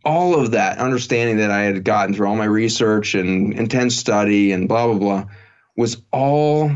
all 0.04 0.38
of 0.38 0.52
that 0.52 0.78
understanding 0.78 1.38
that 1.38 1.50
i 1.50 1.62
had 1.62 1.84
gotten 1.84 2.14
through 2.14 2.26
all 2.26 2.36
my 2.36 2.44
research 2.44 3.14
and 3.14 3.52
intense 3.54 3.96
study 3.96 4.52
and 4.52 4.68
blah 4.68 4.86
blah 4.86 4.98
blah 4.98 5.24
was 5.76 6.02
all 6.12 6.70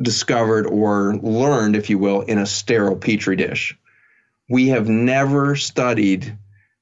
discovered 0.00 0.66
or 0.66 1.16
learned 1.16 1.76
if 1.76 1.90
you 1.90 1.98
will 1.98 2.22
in 2.22 2.38
a 2.38 2.46
sterile 2.46 2.96
petri 2.96 3.36
dish 3.36 3.76
we 4.48 4.68
have 4.68 4.88
never 4.88 5.56
studied 5.56 6.38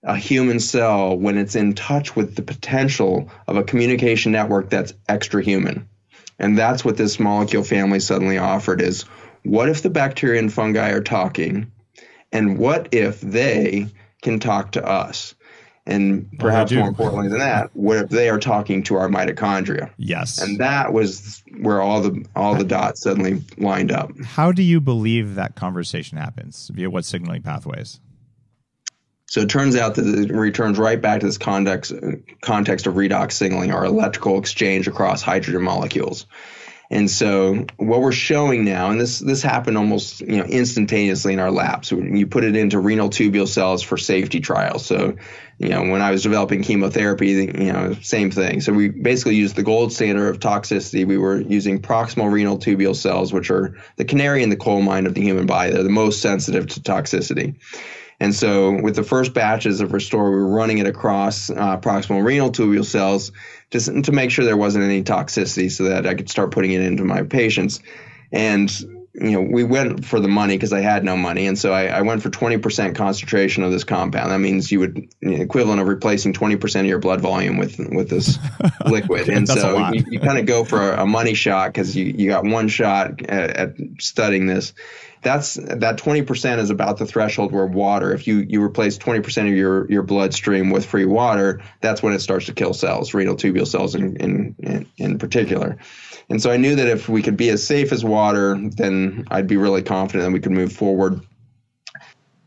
a 0.06 0.16
human 0.16 0.60
cell 0.60 1.18
when 1.18 1.36
it's 1.36 1.56
in 1.56 1.74
touch 1.74 2.14
with 2.14 2.36
the 2.36 2.42
potential 2.42 3.28
of 3.48 3.56
a 3.56 3.64
communication 3.64 4.32
network 4.32 4.70
that's 4.70 4.94
extra 5.08 5.42
human. 5.42 5.88
And 6.38 6.56
that's 6.56 6.84
what 6.84 6.96
this 6.96 7.18
molecule 7.18 7.64
family 7.64 7.98
suddenly 7.98 8.38
offered 8.38 8.80
is 8.80 9.02
what 9.42 9.68
if 9.68 9.82
the 9.82 9.90
bacteria 9.90 10.38
and 10.38 10.52
fungi 10.52 10.90
are 10.90 11.02
talking 11.02 11.72
and 12.30 12.56
what 12.56 12.94
if 12.94 13.20
they 13.20 13.88
can 14.22 14.38
talk 14.38 14.72
to 14.72 14.86
us? 14.86 15.34
And 15.86 16.28
perhaps 16.40 16.72
more 16.72 16.88
importantly 16.88 17.28
than 17.28 17.38
that, 17.38 17.70
what 17.74 17.98
if 17.98 18.08
they 18.08 18.28
are 18.28 18.40
talking 18.40 18.82
to 18.84 18.96
our 18.96 19.08
mitochondria? 19.08 19.90
Yes. 19.96 20.40
And 20.40 20.58
that 20.58 20.92
was 20.92 21.44
where 21.60 21.80
all 21.80 22.02
the 22.02 22.26
all 22.34 22.56
the 22.56 22.64
dots 22.64 23.02
suddenly 23.02 23.44
lined 23.56 23.92
up. 23.92 24.10
How 24.20 24.50
do 24.50 24.64
you 24.64 24.80
believe 24.80 25.36
that 25.36 25.54
conversation 25.54 26.18
happens? 26.18 26.70
Via 26.74 26.90
what 26.90 27.04
signaling 27.04 27.42
pathways? 27.42 28.00
So 29.28 29.40
it 29.42 29.48
turns 29.48 29.76
out 29.76 29.96
that 29.96 30.06
it 30.06 30.32
returns 30.32 30.78
right 30.78 31.00
back 31.00 31.20
to 31.20 31.26
this 31.26 31.38
context 31.38 31.92
context 32.40 32.86
of 32.86 32.94
redox 32.94 33.32
signaling 33.32 33.72
or 33.72 33.84
electrical 33.84 34.38
exchange 34.38 34.88
across 34.88 35.22
hydrogen 35.22 35.62
molecules. 35.62 36.26
And 36.90 37.10
so 37.10 37.66
what 37.78 38.00
we're 38.00 38.12
showing 38.12 38.64
now, 38.64 38.90
and 38.90 39.00
this 39.00 39.18
this 39.18 39.42
happened 39.42 39.76
almost 39.76 40.20
you 40.20 40.36
know 40.36 40.44
instantaneously 40.44 41.32
in 41.32 41.40
our 41.40 41.50
labs. 41.50 41.88
So 41.88 41.96
you 41.96 42.26
put 42.26 42.44
it 42.44 42.54
into 42.54 42.78
renal 42.78 43.10
tubule 43.10 43.48
cells 43.48 43.82
for 43.82 43.96
safety 43.96 44.40
trials. 44.40 44.86
So 44.86 45.16
you 45.58 45.68
know 45.70 45.82
when 45.82 46.00
I 46.00 46.12
was 46.12 46.22
developing 46.22 46.62
chemotherapy, 46.62 47.28
you 47.28 47.72
know 47.72 47.94
same 48.02 48.30
thing. 48.30 48.60
So 48.60 48.72
we 48.72 48.88
basically 48.88 49.34
used 49.34 49.56
the 49.56 49.64
gold 49.64 49.92
standard 49.92 50.28
of 50.28 50.38
toxicity. 50.38 51.04
We 51.06 51.18
were 51.18 51.40
using 51.40 51.82
proximal 51.82 52.30
renal 52.30 52.58
tubule 52.58 52.94
cells, 52.94 53.32
which 53.32 53.50
are 53.50 53.76
the 53.96 54.04
canary 54.04 54.44
in 54.44 54.50
the 54.50 54.56
coal 54.56 54.80
mine 54.80 55.06
of 55.06 55.14
the 55.14 55.22
human 55.22 55.46
body. 55.46 55.72
They're 55.72 55.82
the 55.82 55.88
most 55.88 56.22
sensitive 56.22 56.68
to 56.68 56.80
toxicity. 56.80 57.56
And 58.18 58.34
so, 58.34 58.80
with 58.80 58.96
the 58.96 59.02
first 59.02 59.34
batches 59.34 59.80
of 59.80 59.92
Restore, 59.92 60.30
we 60.30 60.36
were 60.36 60.48
running 60.48 60.78
it 60.78 60.86
across 60.86 61.50
uh, 61.50 61.78
proximal 61.78 62.24
renal 62.24 62.50
tubule 62.50 62.84
cells 62.84 63.30
just 63.70 63.90
to 64.04 64.12
make 64.12 64.30
sure 64.30 64.44
there 64.44 64.56
wasn't 64.56 64.84
any 64.84 65.02
toxicity 65.02 65.70
so 65.70 65.84
that 65.84 66.06
I 66.06 66.14
could 66.14 66.30
start 66.30 66.50
putting 66.50 66.72
it 66.72 66.80
into 66.80 67.04
my 67.04 67.22
patients. 67.22 67.80
And 68.32 68.70
you 69.18 69.30
know, 69.30 69.40
we 69.40 69.64
went 69.64 70.04
for 70.04 70.20
the 70.20 70.28
money 70.28 70.56
because 70.56 70.72
I 70.72 70.80
had 70.80 71.02
no 71.02 71.16
money, 71.16 71.46
and 71.46 71.58
so 71.58 71.72
I, 71.72 71.86
I, 71.86 72.02
went 72.02 72.22
for 72.22 72.28
20% 72.28 72.94
concentration 72.94 73.62
of 73.62 73.72
this 73.72 73.82
compound. 73.82 74.30
That 74.30 74.40
means 74.40 74.70
you 74.70 74.80
would 74.80 75.08
you 75.20 75.30
know, 75.30 75.42
equivalent 75.42 75.80
of 75.80 75.88
replacing 75.88 76.34
20% 76.34 76.80
of 76.80 76.86
your 76.86 76.98
blood 76.98 77.22
volume 77.22 77.56
with 77.56 77.78
with 77.78 78.10
this 78.10 78.38
liquid. 78.86 79.30
And 79.30 79.48
so 79.48 79.90
you, 79.90 80.04
you 80.10 80.20
kind 80.20 80.38
of 80.38 80.44
go 80.44 80.64
for 80.64 80.92
a, 80.92 81.02
a 81.02 81.06
money 81.06 81.32
shot 81.32 81.72
because 81.72 81.96
you 81.96 82.04
you 82.04 82.28
got 82.28 82.44
one 82.44 82.68
shot 82.68 83.22
at, 83.22 83.50
at 83.50 83.76
studying 83.98 84.46
this 84.46 84.74
that's 85.26 85.54
that 85.54 85.98
20% 85.98 86.58
is 86.58 86.70
about 86.70 86.98
the 86.98 87.06
threshold 87.06 87.50
where 87.50 87.66
water 87.66 88.12
if 88.12 88.28
you 88.28 88.38
you 88.48 88.62
replace 88.62 88.96
20% 88.96 89.48
of 89.48 89.56
your 89.56 89.90
your 89.90 90.02
bloodstream 90.04 90.70
with 90.70 90.86
free 90.86 91.04
water 91.04 91.62
that's 91.80 92.00
when 92.00 92.12
it 92.12 92.20
starts 92.20 92.46
to 92.46 92.54
kill 92.54 92.72
cells 92.72 93.12
renal 93.12 93.34
tubule 93.34 93.66
cells 93.66 93.96
in 93.96 94.16
in 94.18 94.54
in, 94.60 94.86
in 94.98 95.18
particular 95.18 95.78
and 96.28 96.42
so 96.42 96.50
i 96.50 96.56
knew 96.56 96.74
that 96.76 96.88
if 96.88 97.08
we 97.08 97.22
could 97.22 97.36
be 97.36 97.48
as 97.50 97.66
safe 97.66 97.92
as 97.92 98.04
water 98.04 98.56
then 98.76 99.26
i'd 99.30 99.46
be 99.46 99.56
really 99.56 99.82
confident 99.82 100.24
that 100.24 100.32
we 100.32 100.40
could 100.40 100.52
move 100.52 100.72
forward. 100.72 101.20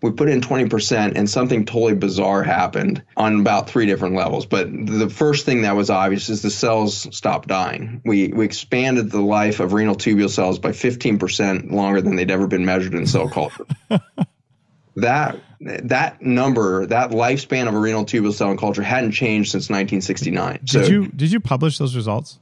We 0.01 0.11
put 0.11 0.29
in 0.29 0.39
20% 0.39 1.13
and 1.15 1.29
something 1.29 1.65
totally 1.65 1.93
bizarre 1.93 2.41
happened 2.41 3.03
on 3.17 3.41
about 3.41 3.69
three 3.69 3.85
different 3.85 4.15
levels. 4.15 4.45
But 4.45 4.69
the 4.71 5.09
first 5.09 5.45
thing 5.45 5.63
that 5.63 5.75
was 5.75 5.89
obvious 5.89 6.29
is 6.29 6.41
the 6.41 6.49
cells 6.49 7.13
stopped 7.15 7.49
dying. 7.49 8.01
We, 8.05 8.29
we 8.29 8.45
expanded 8.45 9.11
the 9.11 9.21
life 9.21 9.59
of 9.59 9.73
renal 9.73 9.95
tubule 9.95 10.29
cells 10.29 10.57
by 10.57 10.71
15% 10.71 11.71
longer 11.71 12.01
than 12.01 12.15
they'd 12.15 12.31
ever 12.31 12.47
been 12.47 12.65
measured 12.65 12.93
in 12.93 13.07
cell 13.07 13.29
culture. 13.29 13.65
That 14.95 15.39
that 15.61 16.21
number 16.21 16.85
that 16.87 17.11
lifespan 17.11 17.69
of 17.69 17.73
a 17.73 17.79
renal 17.79 18.03
tubule 18.03 18.33
cell 18.33 18.51
in 18.51 18.57
culture 18.57 18.81
hadn't 18.81 19.11
changed 19.11 19.51
since 19.51 19.69
1969 19.69 20.59
did 20.63 20.69
so, 20.69 20.81
you 20.91 21.07
did 21.07 21.31
you 21.31 21.39
publish 21.39 21.77
those 21.77 21.95
results 21.95 22.39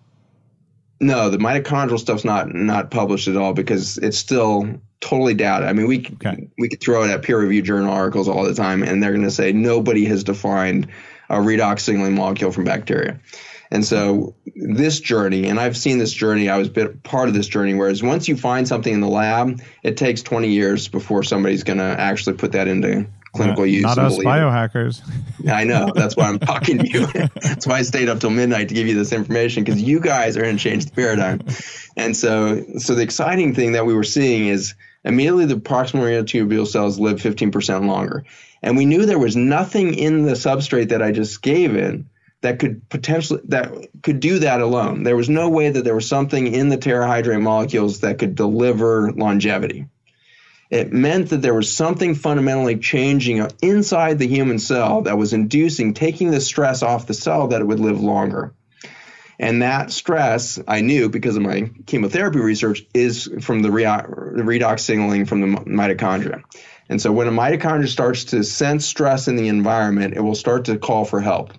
no, 1.00 1.30
the 1.30 1.38
mitochondrial 1.38 2.00
stuff's 2.00 2.26
not 2.26 2.54
not 2.54 2.91
published 2.91 3.28
at 3.28 3.38
all 3.38 3.54
because 3.54 3.98
it's 3.98 4.18
still 4.18 4.80
totally 5.00 5.34
doubted. 5.34 5.68
I 5.68 5.74
mean, 5.74 5.88
we 5.88 6.00
okay. 6.00 6.48
we 6.58 6.70
could 6.70 6.82
throw 6.82 7.04
it 7.04 7.10
at 7.10 7.22
peer 7.24 7.39
reviewed 7.39 7.66
journal 7.66 7.91
articles 7.91 8.28
all 8.28 8.43
the 8.43 8.54
time, 8.54 8.84
and 8.84 9.02
they're 9.02 9.12
going 9.12 9.24
to 9.24 9.32
say 9.32 9.52
nobody 9.52 10.06
has 10.06 10.24
defined 10.24 10.88
a 11.30 11.38
redox 11.38 11.82
signaling 11.82 12.16
molecule 12.16 12.52
from 12.52 12.64
bacteria. 12.64 13.20
And 13.70 13.84
so 13.84 14.34
this 14.56 15.00
journey, 15.02 15.48
and 15.48 15.60
I've 15.60 15.76
seen 15.76 15.98
this 15.98 16.14
journey, 16.14 16.50
I 16.50 16.58
was 16.58 16.70
bit 16.70 17.04
part 17.04 17.28
of 17.28 17.36
this 17.36 17.48
journey, 17.48 17.74
whereas 17.74 18.02
once 18.02 18.28
you 18.28 18.38
find 18.38 18.66
something 18.66 18.93
in 18.93 19.02
the 19.02 19.10
lab, 19.10 19.62
it 19.84 19.98
takes 19.98 20.22
20 20.22 20.48
years 20.48 20.88
before 20.88 21.24
somebody's 21.24 21.64
going 21.64 21.80
to 21.80 21.84
actually 21.84 22.38
put 22.38 22.54
that 22.54 22.70
into 22.70 23.06
clinical 23.38 23.64
not, 23.64 23.72
use. 23.72 23.84
Not 23.84 23.98
us 23.98 24.18
biohackers. 24.18 25.02
I 25.50 25.64
know. 25.64 25.92
That's 25.96 26.16
why 26.16 26.28
I'm 26.28 26.40
talking 26.40 26.80
to 26.80 26.88
you. 26.88 27.08
that's 27.42 27.66
why 27.66 27.78
I 27.78 27.82
stayed 27.84 28.10
up 28.10 28.20
till 28.20 28.30
midnight 28.30 28.70
to 28.70 28.76
give 28.76 28.88
you 28.88 28.96
this 28.96 29.14
information 29.14 29.64
because 29.64 29.82
you 29.82 30.00
guys 30.00 30.36
are 30.36 30.42
going 30.42 30.58
to 30.58 30.64
change 30.64 30.86
the 30.86 30.92
paradigm. 30.92 31.42
And 31.96 32.16
so, 32.16 32.64
so 32.78 32.96
the 32.96 33.04
exciting 33.04 33.56
thing 33.56 33.72
that 33.74 33.86
we 33.86 33.94
were 33.94 34.04
seeing 34.04 34.48
is 34.48 34.76
immediately 35.04 35.46
the 35.46 35.56
proximal 35.56 36.06
renal 36.06 36.24
tubule 36.24 36.68
cells 36.68 37.00
live 37.00 37.22
15% 37.22 37.88
longer. 37.88 38.26
And 38.62 38.76
we 38.76 38.86
knew 38.86 39.06
there 39.06 39.20
was 39.20 39.36
nothing 39.36 39.94
in 39.94 40.24
the 40.24 40.34
substrate 40.34 40.90
that 40.90 41.02
I 41.02 41.12
just 41.12 41.42
gave 41.42 41.76
it 41.76 42.02
that 42.42 42.60
could 42.60 42.88
potentially 42.90 43.42
that 43.46 43.72
could 44.04 44.20
do 44.20 44.40
that 44.40 44.62
alone. 44.62 45.04
There 45.04 45.16
was 45.16 45.30
no 45.30 45.50
way 45.50 45.70
that 45.70 45.84
there 45.84 45.96
was 45.96 46.08
something 46.08 46.48
in 46.48 46.70
the 46.70 46.78
Terrahydrite 46.78 47.42
molecules 47.42 48.02
that 48.02 48.20
could 48.20 48.36
deliver 48.36 49.12
longevity. 49.12 49.88
It 50.70 50.91
meant 50.91 51.30
that 51.30 51.41
there 51.41 51.53
was 51.53 51.74
something 51.74 52.13
fundamentally 52.15 52.78
changing 52.78 53.47
inside 53.61 54.20
the 54.20 54.28
human 54.28 54.59
cell 54.59 55.03
that 55.03 55.18
was 55.18 55.34
inducing, 55.34 55.93
taking 55.93 56.32
the 56.32 56.41
stress 56.41 56.84
off 56.84 57.07
the 57.07 57.13
cell 57.13 57.47
that 57.49 57.61
it 57.61 57.65
would 57.65 57.80
live 57.80 58.01
longer. 58.01 58.53
And 59.39 59.61
that 59.61 59.91
stress, 59.91 60.59
I 60.68 60.82
knew 60.82 61.09
because 61.09 61.36
of 61.36 61.43
my 61.43 61.70
chemotherapy 61.86 62.39
research, 62.39 62.86
is 62.93 63.30
from 63.41 63.61
the, 63.61 63.70
redox 63.70 64.80
signaling 64.80 65.26
from 65.26 65.41
the 65.41 65.47
mitochondria. 65.61 66.43
And 66.89 67.01
so 67.01 67.11
when 67.11 67.28
a 67.28 67.32
mitochondria 67.32 67.88
starts 67.88 68.26
to 68.26 68.43
sense 68.43 68.86
stress 68.86 69.28
in 69.28 69.36
the 69.36 69.47
environment, 69.47 70.15
it 70.15 70.22
will 70.22 70.36
start 70.36 70.65
to 70.65 70.78
call 70.78 71.05
for 71.05 71.22
help. 71.22 71.53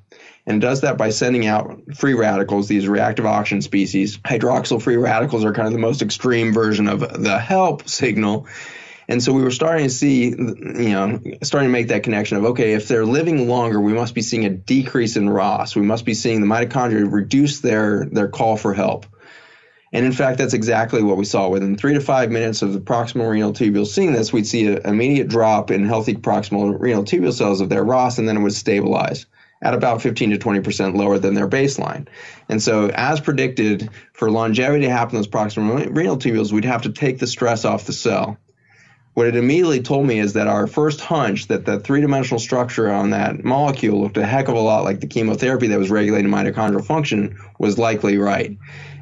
And 0.44 0.56
it 0.56 0.66
does 0.66 0.80
that 0.80 0.96
by 0.96 1.11
sending 1.11 1.46
out 1.46 1.80
free 1.94 2.14
radicals, 2.14 2.68
these 2.68 2.88
reactive 2.88 3.26
oxygen 3.26 3.62
species. 3.62 4.16
Hydroxyl 4.18 4.82
free 4.82 4.96
radicals 4.96 5.44
are 5.44 5.52
kind 5.52 5.66
of 5.68 5.74
the 5.74 5.78
most 5.78 6.02
extreme 6.02 6.52
version 6.52 6.88
of 6.88 7.22
the 7.22 7.38
help 7.38 7.88
signal. 7.88 8.46
And 9.11 9.22
so 9.22 9.32
we 9.32 9.42
were 9.42 9.50
starting 9.50 9.84
to 9.84 9.90
see, 9.90 10.24
you 10.24 10.34
know, 10.34 11.18
starting 11.42 11.68
to 11.68 11.72
make 11.72 11.88
that 11.88 12.02
connection 12.02 12.36
of, 12.36 12.44
okay, 12.44 12.74
if 12.74 12.88
they're 12.88 13.06
living 13.06 13.48
longer, 13.48 13.80
we 13.80 13.94
must 13.94 14.14
be 14.14 14.20
seeing 14.20 14.44
a 14.44 14.50
decrease 14.50 15.16
in 15.16 15.30
ROS. 15.30 15.74
We 15.74 15.82
must 15.82 16.04
be 16.04 16.12
seeing 16.12 16.42
the 16.42 16.46
mitochondria 16.46 17.11
reduce 17.11 17.61
their, 17.61 18.04
their 18.04 18.28
call 18.28 18.59
for 18.59 18.74
help. 18.74 19.06
And 19.94 20.04
in 20.04 20.12
fact, 20.12 20.36
that's 20.36 20.52
exactly 20.52 21.02
what 21.02 21.16
we 21.16 21.24
saw. 21.24 21.48
Within 21.48 21.78
three 21.78 21.94
to 21.94 22.00
five 22.00 22.30
minutes 22.30 22.61
of 22.61 22.74
the 22.74 22.80
proximal 22.80 23.30
renal 23.30 23.54
tubule 23.54 23.86
seeing 23.86 24.12
this, 24.12 24.30
we'd 24.30 24.46
see 24.46 24.66
an 24.66 24.82
immediate 24.84 25.28
drop 25.28 25.70
in 25.70 25.86
healthy 25.86 26.14
proximal 26.14 26.78
renal 26.78 27.04
tubule 27.04 27.32
cells 27.32 27.62
of 27.62 27.70
their 27.70 27.82
ROS, 27.82 28.18
and 28.18 28.28
then 28.28 28.36
it 28.36 28.40
would 28.40 28.52
stabilize 28.52 29.24
at 29.62 29.72
about 29.72 30.02
15 30.02 30.30
to 30.30 30.38
20% 30.38 30.94
lower 30.94 31.18
than 31.18 31.32
their 31.32 31.48
baseline. 31.48 32.06
And 32.50 32.62
so, 32.62 32.90
as 32.90 33.20
predicted, 33.20 33.88
for 34.12 34.30
longevity 34.30 34.84
to 34.84 34.90
happen 34.90 35.16
in 35.16 35.22
those 35.22 35.28
proximal 35.28 35.88
renal 35.96 36.18
tubules, 36.18 36.52
we'd 36.52 36.66
have 36.66 36.82
to 36.82 36.92
take 36.92 37.18
the 37.18 37.26
stress 37.26 37.64
off 37.64 37.86
the 37.86 37.94
cell 37.94 38.36
what 39.18 39.26
it 39.26 39.34
immediately 39.34 39.82
told 39.82 40.06
me 40.06 40.20
is 40.20 40.34
that 40.34 40.46
our 40.46 40.68
first 40.68 41.00
hunch 41.00 41.48
that 41.48 41.64
the 41.64 41.80
three 41.80 42.00
dimensional 42.00 42.38
structure 42.38 42.88
on 42.88 43.10
that 43.10 43.42
molecule 43.42 44.00
looked 44.00 44.16
a 44.16 44.24
heck 44.24 44.46
of 44.46 44.54
a 44.54 44.60
lot 44.60 44.84
like 44.84 45.00
the 45.00 45.08
chemotherapy 45.08 45.66
that 45.66 45.76
was 45.76 45.90
regulating 45.90 46.30
mitochondrial 46.30 46.86
function 46.86 47.36
was 47.58 47.78
likely 47.78 48.16
right. 48.16 48.56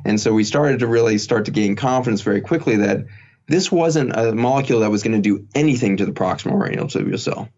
And 0.07 0.19
so 0.19 0.33
we 0.33 0.43
started 0.43 0.79
to 0.79 0.87
really 0.87 1.19
start 1.19 1.45
to 1.45 1.51
gain 1.51 1.77
confidence 1.77 2.23
very 2.23 2.41
quickly 2.41 2.77
that 2.77 3.05
this 3.47 3.71
wasn't 3.71 4.17
a 4.17 4.35
molecule 4.35 4.81
that 4.81 4.91
was 4.91 5.03
going 5.03 5.21
to 5.21 5.21
do 5.21 5.47
anything 5.55 5.99
to 5.99 6.07
the 6.07 6.13
proximal 6.13 6.59
renal 6.59 6.87
tubule 6.87 7.21
cell. 7.21 7.51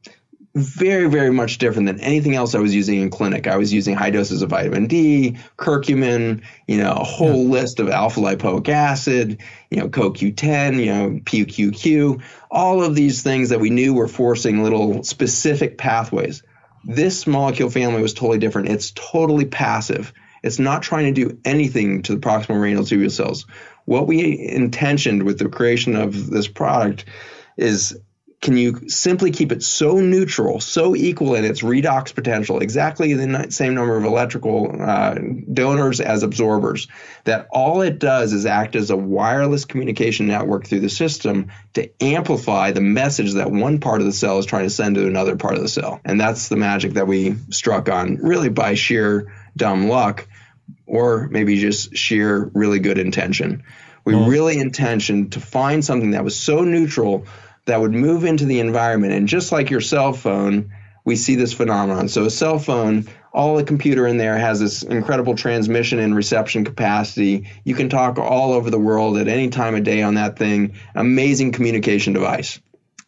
Very, 0.58 1.08
very 1.08 1.30
much 1.30 1.58
different 1.58 1.86
than 1.86 2.00
anything 2.00 2.34
else 2.34 2.54
I 2.54 2.58
was 2.58 2.74
using 2.74 3.00
in 3.00 3.10
clinic. 3.10 3.46
I 3.46 3.56
was 3.56 3.72
using 3.72 3.94
high 3.94 4.10
doses 4.10 4.42
of 4.42 4.50
vitamin 4.50 4.86
D, 4.86 5.36
curcumin, 5.56 6.42
you 6.66 6.78
know, 6.78 6.92
a 6.92 7.04
whole 7.04 7.44
yeah. 7.44 7.50
list 7.50 7.80
of 7.80 7.88
alpha 7.88 8.20
lipoic 8.20 8.68
acid, 8.68 9.40
you 9.70 9.78
know, 9.78 9.88
CoQ10, 9.88 10.78
you 10.78 10.86
know, 10.86 11.10
PQQ, 11.20 12.22
all 12.50 12.82
of 12.82 12.94
these 12.94 13.22
things 13.22 13.48
that 13.50 13.60
we 13.60 13.70
knew 13.70 13.94
were 13.94 14.08
forcing 14.08 14.62
little 14.62 15.02
specific 15.02 15.78
pathways. 15.78 16.42
This 16.84 17.26
molecule 17.26 17.70
family 17.70 18.02
was 18.02 18.14
totally 18.14 18.38
different. 18.38 18.68
It's 18.68 18.92
totally 18.92 19.44
passive. 19.44 20.12
It's 20.42 20.58
not 20.58 20.82
trying 20.82 21.12
to 21.12 21.26
do 21.26 21.38
anything 21.44 22.02
to 22.02 22.14
the 22.14 22.20
proximal 22.20 22.60
renal 22.60 22.84
tubule 22.84 23.10
cells. 23.10 23.46
What 23.84 24.06
we 24.06 24.38
intentioned 24.38 25.24
with 25.24 25.38
the 25.38 25.48
creation 25.48 25.96
of 25.96 26.30
this 26.30 26.48
product 26.48 27.04
is 27.56 27.98
can 28.40 28.56
you 28.56 28.88
simply 28.88 29.32
keep 29.32 29.50
it 29.50 29.64
so 29.64 29.98
neutral, 30.00 30.60
so 30.60 30.94
equal 30.94 31.34
in 31.34 31.44
its 31.44 31.62
redox 31.62 32.14
potential, 32.14 32.60
exactly 32.60 33.14
the 33.14 33.46
same 33.50 33.74
number 33.74 33.96
of 33.96 34.04
electrical 34.04 34.80
uh, 34.80 35.16
donors 35.52 36.00
as 36.00 36.22
absorbers, 36.22 36.86
that 37.24 37.48
all 37.50 37.82
it 37.82 37.98
does 37.98 38.32
is 38.32 38.46
act 38.46 38.76
as 38.76 38.90
a 38.90 38.96
wireless 38.96 39.64
communication 39.64 40.28
network 40.28 40.66
through 40.66 40.80
the 40.80 40.88
system 40.88 41.50
to 41.74 41.90
amplify 42.00 42.70
the 42.70 42.80
message 42.80 43.32
that 43.34 43.50
one 43.50 43.80
part 43.80 44.00
of 44.00 44.06
the 44.06 44.12
cell 44.12 44.38
is 44.38 44.46
trying 44.46 44.64
to 44.64 44.70
send 44.70 44.94
to 44.94 45.06
another 45.06 45.34
part 45.34 45.54
of 45.54 45.62
the 45.62 45.68
cell. 45.68 46.00
And 46.04 46.20
that's 46.20 46.48
the 46.48 46.56
magic 46.56 46.92
that 46.92 47.08
we 47.08 47.34
struck 47.50 47.88
on, 47.88 48.18
really 48.18 48.50
by 48.50 48.74
sheer 48.74 49.32
dumb 49.56 49.88
luck 49.88 50.28
or 50.86 51.28
maybe 51.28 51.58
just 51.58 51.96
sheer 51.96 52.50
really 52.54 52.78
good 52.78 52.98
intention. 52.98 53.64
We 54.04 54.14
really 54.14 54.58
intentioned 54.58 55.32
to 55.32 55.40
find 55.40 55.84
something 55.84 56.12
that 56.12 56.24
was 56.24 56.34
so 56.34 56.64
neutral 56.64 57.26
that 57.68 57.80
would 57.80 57.92
move 57.92 58.24
into 58.24 58.44
the 58.44 58.60
environment. 58.60 59.12
And 59.12 59.28
just 59.28 59.52
like 59.52 59.70
your 59.70 59.80
cell 59.80 60.12
phone, 60.12 60.72
we 61.04 61.16
see 61.16 61.36
this 61.36 61.52
phenomenon. 61.52 62.08
So 62.08 62.24
a 62.24 62.30
cell 62.30 62.58
phone, 62.58 63.06
all 63.32 63.56
the 63.56 63.64
computer 63.64 64.06
in 64.06 64.16
there 64.16 64.36
has 64.36 64.58
this 64.58 64.82
incredible 64.82 65.36
transmission 65.36 65.98
and 65.98 66.14
reception 66.14 66.64
capacity. 66.64 67.48
You 67.64 67.74
can 67.74 67.88
talk 67.88 68.18
all 68.18 68.52
over 68.52 68.70
the 68.70 68.78
world 68.78 69.18
at 69.18 69.28
any 69.28 69.48
time 69.50 69.74
of 69.74 69.84
day 69.84 70.02
on 70.02 70.14
that 70.14 70.38
thing. 70.38 70.74
Amazing 70.94 71.52
communication 71.52 72.14
device. 72.14 72.58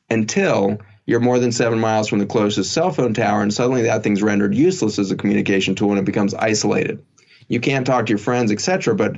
Until 0.09 0.79
you're 1.07 1.21
more 1.21 1.39
than 1.39 1.53
seven 1.53 1.79
miles 1.79 2.09
from 2.09 2.19
the 2.19 2.27
closest 2.27 2.73
cell 2.73 2.91
phone 2.91 3.15
tower, 3.15 3.43
and 3.43 3.53
suddenly 3.53 3.83
that 3.83 4.03
thing's 4.03 4.23
rendered 4.23 4.55
useless 4.55 4.99
as 4.99 5.11
a 5.11 5.17
communication 5.17 5.75
tool 5.75 5.91
and 5.91 5.99
it 5.99 6.05
becomes 6.05 6.35
isolated. 6.35 7.05
You 7.49 7.61
can't 7.61 7.87
talk 7.87 8.07
to 8.07 8.11
your 8.11 8.19
friends, 8.19 8.53
etc. 8.53 8.95
But 8.95 9.17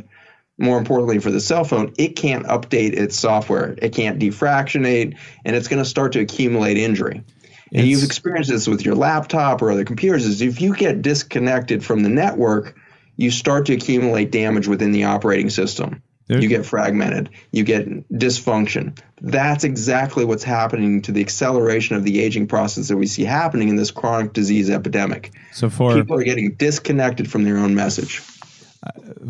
more 0.63 0.79
importantly 0.79 1.19
for 1.19 1.31
the 1.31 1.41
cell 1.41 1.65
phone, 1.65 1.93
it 1.99 2.17
can't 2.17 2.47
update 2.47 2.95
its 2.95 3.19
software. 3.19 3.75
It 3.79 3.93
can't 3.93 4.19
defractionate, 4.19 5.17
and 5.45 5.57
it's 5.57 5.69
going 5.69 5.83
to 5.83 5.89
start 5.89 6.13
to 6.13 6.21
accumulate 6.21 6.79
injury. 6.79 7.25
It's, 7.73 7.81
and 7.81 7.87
you've 7.87 8.05
experienced 8.05 8.51
this 8.51 8.69
with 8.69 8.85
your 8.85 8.95
laptop 8.95 9.61
or 9.61 9.73
other 9.73 9.85
computers. 9.85 10.25
Is 10.25 10.41
if 10.41 10.61
you 10.61 10.75
get 10.75 11.03
disconnected 11.03 11.85
from 11.85 12.03
the 12.03 12.09
network, 12.09 12.77
you 13.17 13.31
start 13.31 13.67
to 13.67 13.75
accumulate 13.75 14.31
damage 14.31 14.69
within 14.69 14.93
the 14.93 15.05
operating 15.05 15.51
system. 15.51 16.03
You 16.29 16.49
get 16.49 16.65
fragmented. 16.65 17.29
You 17.51 17.63
get 17.63 18.09
dysfunction. 18.11 18.99
That's 19.21 19.65
exactly 19.65 20.25
what's 20.25 20.45
happening 20.45 21.03
to 21.03 21.13
the 21.13 21.21
acceleration 21.21 21.95
of 21.97 22.05
the 22.05 22.23
aging 22.23 22.47
process 22.47 22.89
that 22.89 22.97
we 22.97 23.07
see 23.07 23.25
happening 23.25 23.69
in 23.69 23.77
this 23.77 23.91
chronic 23.91 24.33
disease 24.33 24.71
epidemic. 24.71 25.33
So 25.53 25.69
for 25.69 25.95
people 25.95 26.19
are 26.19 26.25
getting 26.25 26.55
disconnected 26.55 27.31
from 27.31 27.45
their 27.45 27.59
own 27.59 27.75
message 27.75 28.23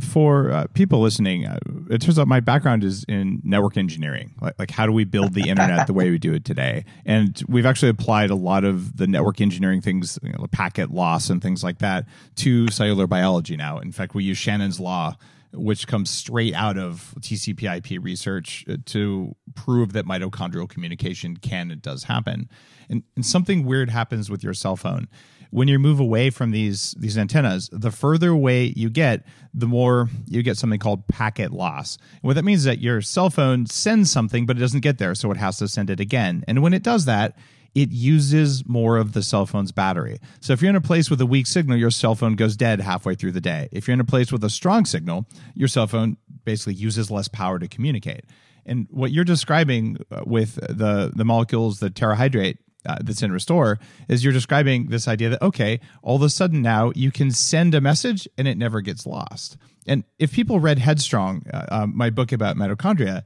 for 0.00 0.50
uh, 0.50 0.66
people 0.74 1.00
listening, 1.00 1.46
uh, 1.46 1.58
it 1.90 2.00
turns 2.00 2.18
out 2.18 2.28
my 2.28 2.40
background 2.40 2.84
is 2.84 3.04
in 3.04 3.40
network 3.44 3.76
engineering. 3.76 4.34
Like, 4.40 4.58
like, 4.58 4.70
how 4.70 4.86
do 4.86 4.92
we 4.92 5.04
build 5.04 5.34
the 5.34 5.48
internet 5.48 5.86
the 5.86 5.92
way 5.92 6.10
we 6.10 6.18
do 6.18 6.32
it 6.32 6.44
today? 6.44 6.84
And 7.04 7.42
we've 7.48 7.66
actually 7.66 7.90
applied 7.90 8.30
a 8.30 8.34
lot 8.34 8.64
of 8.64 8.96
the 8.96 9.06
network 9.06 9.40
engineering 9.40 9.80
things, 9.80 10.18
you 10.22 10.32
know, 10.32 10.46
packet 10.50 10.90
loss 10.90 11.30
and 11.30 11.42
things 11.42 11.62
like 11.62 11.78
that, 11.78 12.06
to 12.36 12.68
cellular 12.68 13.06
biology 13.06 13.56
now. 13.56 13.78
In 13.78 13.92
fact, 13.92 14.14
we 14.14 14.24
use 14.24 14.38
Shannon's 14.38 14.80
law, 14.80 15.16
which 15.52 15.86
comes 15.86 16.10
straight 16.10 16.54
out 16.54 16.78
of 16.78 17.14
TCP/IP 17.20 18.02
research 18.02 18.64
uh, 18.68 18.76
to 18.86 19.34
prove 19.54 19.92
that 19.92 20.06
mitochondrial 20.06 20.68
communication 20.68 21.36
can 21.36 21.70
and 21.70 21.82
does 21.82 22.04
happen. 22.04 22.48
And, 22.88 23.02
and 23.16 23.24
something 23.24 23.64
weird 23.64 23.90
happens 23.90 24.30
with 24.30 24.42
your 24.42 24.54
cell 24.54 24.76
phone 24.76 25.08
when 25.52 25.68
you 25.68 25.78
move 25.78 26.00
away 26.00 26.30
from 26.30 26.50
these 26.50 26.94
these 26.98 27.18
antennas, 27.18 27.68
the 27.72 27.90
further 27.90 28.30
away 28.30 28.72
you 28.74 28.88
get, 28.88 29.24
the 29.52 29.66
more 29.66 30.08
you 30.26 30.42
get 30.42 30.56
something 30.56 30.80
called 30.80 31.06
packet 31.08 31.52
loss. 31.52 31.98
And 32.14 32.22
what 32.22 32.34
that 32.34 32.44
means 32.44 32.60
is 32.60 32.64
that 32.64 32.80
your 32.80 33.02
cell 33.02 33.28
phone 33.28 33.66
sends 33.66 34.10
something, 34.10 34.46
but 34.46 34.56
it 34.56 34.60
doesn't 34.60 34.80
get 34.80 34.96
there, 34.96 35.14
so 35.14 35.30
it 35.30 35.36
has 35.36 35.58
to 35.58 35.68
send 35.68 35.90
it 35.90 36.00
again. 36.00 36.42
And 36.48 36.62
when 36.62 36.72
it 36.72 36.82
does 36.82 37.04
that, 37.04 37.36
it 37.74 37.90
uses 37.90 38.66
more 38.66 38.96
of 38.96 39.12
the 39.12 39.22
cell 39.22 39.44
phone's 39.44 39.72
battery. 39.72 40.20
So 40.40 40.54
if 40.54 40.62
you're 40.62 40.70
in 40.70 40.76
a 40.76 40.80
place 40.80 41.10
with 41.10 41.20
a 41.20 41.26
weak 41.26 41.46
signal, 41.46 41.76
your 41.76 41.90
cell 41.90 42.14
phone 42.14 42.34
goes 42.34 42.56
dead 42.56 42.80
halfway 42.80 43.14
through 43.14 43.32
the 43.32 43.40
day. 43.40 43.68
If 43.72 43.86
you're 43.86 43.94
in 43.94 44.00
a 44.00 44.04
place 44.04 44.32
with 44.32 44.42
a 44.44 44.50
strong 44.50 44.86
signal, 44.86 45.26
your 45.54 45.68
cell 45.68 45.86
phone 45.86 46.16
basically 46.44 46.74
uses 46.74 47.10
less 47.10 47.28
power 47.28 47.58
to 47.58 47.68
communicate. 47.68 48.24
And 48.64 48.86
what 48.90 49.10
you're 49.10 49.24
describing 49.24 49.98
uh, 50.10 50.22
with 50.24 50.54
the 50.54 51.12
the 51.14 51.24
molecules 51.24 51.80
the 51.80 51.90
Terrahydrite 51.90 52.58
uh, 52.86 52.98
that's 53.02 53.22
in 53.22 53.32
Restore 53.32 53.78
is 54.08 54.24
you're 54.24 54.32
describing 54.32 54.86
this 54.88 55.08
idea 55.08 55.28
that 55.30 55.42
okay, 55.42 55.80
all 56.02 56.16
of 56.16 56.22
a 56.22 56.30
sudden 56.30 56.62
now 56.62 56.92
you 56.94 57.10
can 57.10 57.30
send 57.30 57.74
a 57.74 57.80
message 57.80 58.28
and 58.36 58.48
it 58.48 58.58
never 58.58 58.80
gets 58.80 59.06
lost. 59.06 59.56
And 59.86 60.04
if 60.18 60.32
people 60.32 60.60
read 60.60 60.78
Headstrong, 60.78 61.44
uh, 61.52 61.66
uh, 61.68 61.86
my 61.86 62.10
book 62.10 62.32
about 62.32 62.56
mitochondria, 62.56 63.22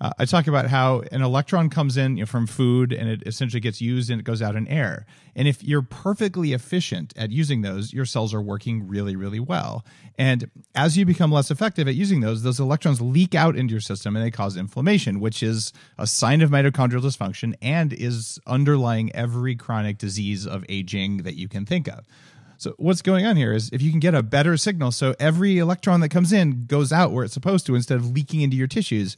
uh, 0.00 0.10
I 0.18 0.24
talk 0.24 0.46
about 0.46 0.66
how 0.66 1.02
an 1.12 1.20
electron 1.20 1.68
comes 1.68 1.96
in 1.96 2.16
you 2.16 2.22
know, 2.22 2.26
from 2.26 2.46
food 2.46 2.92
and 2.92 3.08
it 3.08 3.22
essentially 3.26 3.60
gets 3.60 3.80
used 3.80 4.10
and 4.10 4.18
it 4.20 4.24
goes 4.24 4.40
out 4.40 4.56
in 4.56 4.66
air. 4.68 5.04
And 5.36 5.46
if 5.46 5.62
you're 5.62 5.82
perfectly 5.82 6.52
efficient 6.52 7.12
at 7.16 7.30
using 7.30 7.60
those, 7.60 7.92
your 7.92 8.06
cells 8.06 8.32
are 8.32 8.40
working 8.40 8.88
really, 8.88 9.14
really 9.14 9.40
well. 9.40 9.84
And 10.18 10.50
as 10.74 10.96
you 10.96 11.04
become 11.04 11.30
less 11.30 11.50
effective 11.50 11.86
at 11.86 11.94
using 11.94 12.20
those, 12.20 12.42
those 12.42 12.60
electrons 12.60 13.00
leak 13.00 13.34
out 13.34 13.56
into 13.56 13.72
your 13.72 13.80
system 13.80 14.16
and 14.16 14.24
they 14.24 14.30
cause 14.30 14.56
inflammation, 14.56 15.20
which 15.20 15.42
is 15.42 15.72
a 15.98 16.06
sign 16.06 16.40
of 16.40 16.50
mitochondrial 16.50 17.02
dysfunction 17.02 17.54
and 17.60 17.92
is 17.92 18.38
underlying 18.46 19.14
every 19.14 19.54
chronic 19.54 19.98
disease 19.98 20.46
of 20.46 20.64
aging 20.68 21.18
that 21.18 21.34
you 21.34 21.46
can 21.46 21.66
think 21.66 21.88
of. 21.88 22.06
So 22.56 22.74
what's 22.76 23.00
going 23.00 23.24
on 23.24 23.36
here 23.36 23.54
is 23.54 23.70
if 23.72 23.80
you 23.80 23.90
can 23.90 24.00
get 24.00 24.14
a 24.14 24.22
better 24.22 24.58
signal, 24.58 24.92
so 24.92 25.14
every 25.18 25.58
electron 25.58 26.00
that 26.00 26.10
comes 26.10 26.30
in 26.30 26.66
goes 26.66 26.92
out 26.92 27.10
where 27.10 27.24
it's 27.24 27.32
supposed 27.32 27.64
to 27.66 27.74
instead 27.74 27.96
of 27.96 28.10
leaking 28.10 28.42
into 28.42 28.56
your 28.56 28.66
tissues, 28.66 29.16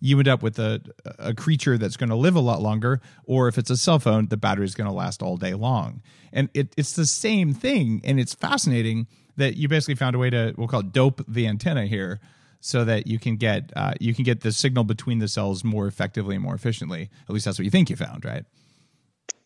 you 0.00 0.18
end 0.18 0.28
up 0.28 0.42
with 0.42 0.58
a, 0.58 0.80
a 1.18 1.34
creature 1.34 1.78
that's 1.78 1.96
going 1.96 2.10
to 2.10 2.16
live 2.16 2.36
a 2.36 2.40
lot 2.40 2.62
longer. 2.62 3.00
Or 3.24 3.48
if 3.48 3.58
it's 3.58 3.70
a 3.70 3.76
cell 3.76 3.98
phone, 3.98 4.28
the 4.28 4.36
battery 4.36 4.64
is 4.64 4.74
going 4.74 4.88
to 4.88 4.94
last 4.94 5.22
all 5.22 5.36
day 5.36 5.54
long. 5.54 6.02
And 6.32 6.48
it, 6.54 6.74
it's 6.76 6.94
the 6.94 7.06
same 7.06 7.54
thing. 7.54 8.00
And 8.04 8.18
it's 8.18 8.34
fascinating 8.34 9.06
that 9.36 9.56
you 9.56 9.68
basically 9.68 9.96
found 9.96 10.14
a 10.16 10.18
way 10.18 10.30
to, 10.30 10.54
we'll 10.56 10.68
call 10.68 10.80
it 10.80 10.92
dope 10.92 11.22
the 11.26 11.46
antenna 11.46 11.86
here 11.86 12.20
so 12.64 12.82
that 12.82 13.06
you 13.06 13.18
can 13.18 13.36
get 13.36 13.70
uh, 13.76 13.92
you 14.00 14.14
can 14.14 14.24
get 14.24 14.40
the 14.40 14.50
signal 14.50 14.84
between 14.84 15.18
the 15.18 15.28
cells 15.28 15.62
more 15.64 15.86
effectively 15.86 16.34
and 16.34 16.42
more 16.42 16.54
efficiently. 16.54 17.10
At 17.28 17.34
least 17.34 17.44
that's 17.44 17.58
what 17.58 17.64
you 17.66 17.70
think 17.70 17.90
you 17.90 17.96
found, 17.96 18.24
right? 18.24 18.44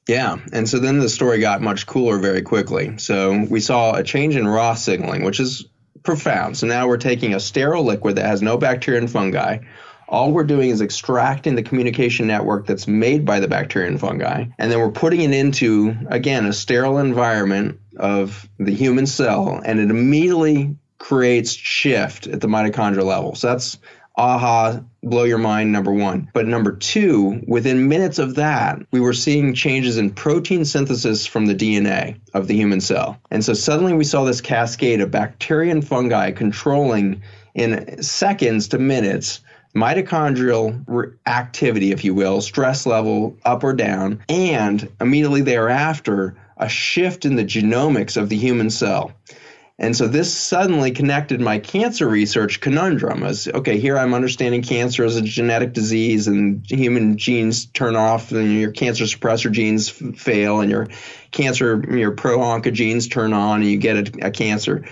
Yeah, 0.06 0.36
and 0.52 0.68
so 0.68 0.78
then 0.78 1.00
the 1.00 1.08
story 1.08 1.40
got 1.40 1.60
much 1.60 1.84
cooler 1.84 2.18
very 2.18 2.42
quickly. 2.42 2.96
So 2.98 3.44
we 3.50 3.58
saw 3.58 3.94
a 3.94 4.04
change 4.04 4.36
in 4.36 4.46
raw 4.46 4.74
signaling, 4.74 5.24
which 5.24 5.40
is 5.40 5.66
profound. 6.04 6.56
So 6.56 6.68
now 6.68 6.86
we're 6.86 6.96
taking 6.96 7.34
a 7.34 7.40
sterile 7.40 7.84
liquid 7.84 8.16
that 8.16 8.24
has 8.24 8.40
no 8.40 8.56
bacteria 8.56 9.00
and 9.00 9.10
fungi, 9.10 9.58
all 10.08 10.32
we're 10.32 10.44
doing 10.44 10.70
is 10.70 10.80
extracting 10.80 11.54
the 11.54 11.62
communication 11.62 12.26
network 12.26 12.66
that's 12.66 12.88
made 12.88 13.24
by 13.24 13.40
the 13.40 13.48
bacteria 13.48 13.88
and 13.88 14.00
fungi, 14.00 14.46
and 14.58 14.72
then 14.72 14.78
we're 14.78 14.90
putting 14.90 15.20
it 15.20 15.32
into, 15.32 15.94
again, 16.08 16.46
a 16.46 16.52
sterile 16.52 16.98
environment 16.98 17.78
of 17.96 18.48
the 18.58 18.74
human 18.74 19.06
cell, 19.06 19.60
and 19.64 19.78
it 19.78 19.90
immediately 19.90 20.76
creates 20.98 21.52
shift 21.52 22.26
at 22.26 22.40
the 22.40 22.48
mitochondrial 22.48 23.04
level. 23.04 23.34
So 23.34 23.48
that's 23.48 23.78
aha, 24.16 24.80
blow 25.02 25.22
your 25.22 25.38
mind, 25.38 25.70
number 25.70 25.92
one. 25.92 26.28
But 26.34 26.46
number 26.46 26.72
two, 26.72 27.40
within 27.46 27.88
minutes 27.88 28.18
of 28.18 28.34
that, 28.34 28.80
we 28.90 29.00
were 29.00 29.12
seeing 29.12 29.54
changes 29.54 29.96
in 29.96 30.10
protein 30.10 30.64
synthesis 30.64 31.24
from 31.26 31.46
the 31.46 31.54
DNA 31.54 32.20
of 32.34 32.48
the 32.48 32.54
human 32.54 32.80
cell. 32.80 33.20
And 33.30 33.44
so 33.44 33.54
suddenly 33.54 33.92
we 33.92 34.04
saw 34.04 34.24
this 34.24 34.40
cascade 34.40 35.00
of 35.00 35.12
bacteria 35.12 35.70
and 35.70 35.86
fungi 35.86 36.32
controlling 36.32 37.22
in 37.54 38.02
seconds 38.02 38.68
to 38.68 38.78
minutes 38.78 39.40
mitochondrial 39.74 40.84
re- 40.86 41.10
activity, 41.26 41.92
if 41.92 42.04
you 42.04 42.14
will, 42.14 42.40
stress 42.40 42.86
level 42.86 43.36
up 43.44 43.64
or 43.64 43.72
down, 43.72 44.22
and 44.28 44.90
immediately 45.00 45.42
thereafter, 45.42 46.36
a 46.56 46.68
shift 46.68 47.24
in 47.24 47.36
the 47.36 47.44
genomics 47.44 48.16
of 48.16 48.28
the 48.28 48.36
human 48.36 48.70
cell. 48.70 49.12
And 49.80 49.96
so 49.96 50.08
this 50.08 50.36
suddenly 50.36 50.90
connected 50.90 51.40
my 51.40 51.60
cancer 51.60 52.08
research 52.08 52.60
conundrum 52.60 53.22
as 53.22 53.46
okay, 53.46 53.78
here 53.78 53.96
I'm 53.96 54.12
understanding 54.12 54.62
cancer 54.62 55.04
as 55.04 55.14
a 55.14 55.22
genetic 55.22 55.72
disease 55.72 56.26
and 56.26 56.68
human 56.68 57.16
genes 57.16 57.66
turn 57.66 57.94
off 57.94 58.32
and 58.32 58.58
your 58.58 58.72
cancer 58.72 59.04
suppressor 59.04 59.52
genes 59.52 59.88
fail 59.88 60.60
and 60.60 60.70
your 60.70 60.88
cancer, 61.30 61.80
your 61.96 62.10
pro 62.10 62.38
oncogenes 62.38 63.08
turn 63.08 63.32
on 63.32 63.60
and 63.60 63.70
you 63.70 63.76
get 63.76 63.96
a, 63.96 64.26
a 64.26 64.30
cancer. 64.32 64.84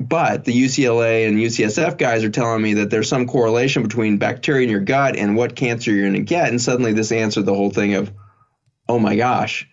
But 0.00 0.46
the 0.46 0.64
UCLA 0.64 1.28
and 1.28 1.36
UCSF 1.36 1.98
guys 1.98 2.24
are 2.24 2.30
telling 2.30 2.62
me 2.62 2.74
that 2.74 2.88
there's 2.88 3.08
some 3.08 3.26
correlation 3.26 3.82
between 3.82 4.16
bacteria 4.16 4.64
in 4.64 4.70
your 4.70 4.80
gut 4.80 5.14
and 5.14 5.36
what 5.36 5.54
cancer 5.54 5.92
you're 5.92 6.08
going 6.08 6.14
to 6.14 6.20
get. 6.20 6.48
And 6.48 6.60
suddenly 6.60 6.94
this 6.94 7.12
answered 7.12 7.44
the 7.44 7.54
whole 7.54 7.68
thing 7.68 7.94
of, 7.94 8.10
oh 8.88 8.98
my 8.98 9.14
gosh, 9.14 9.68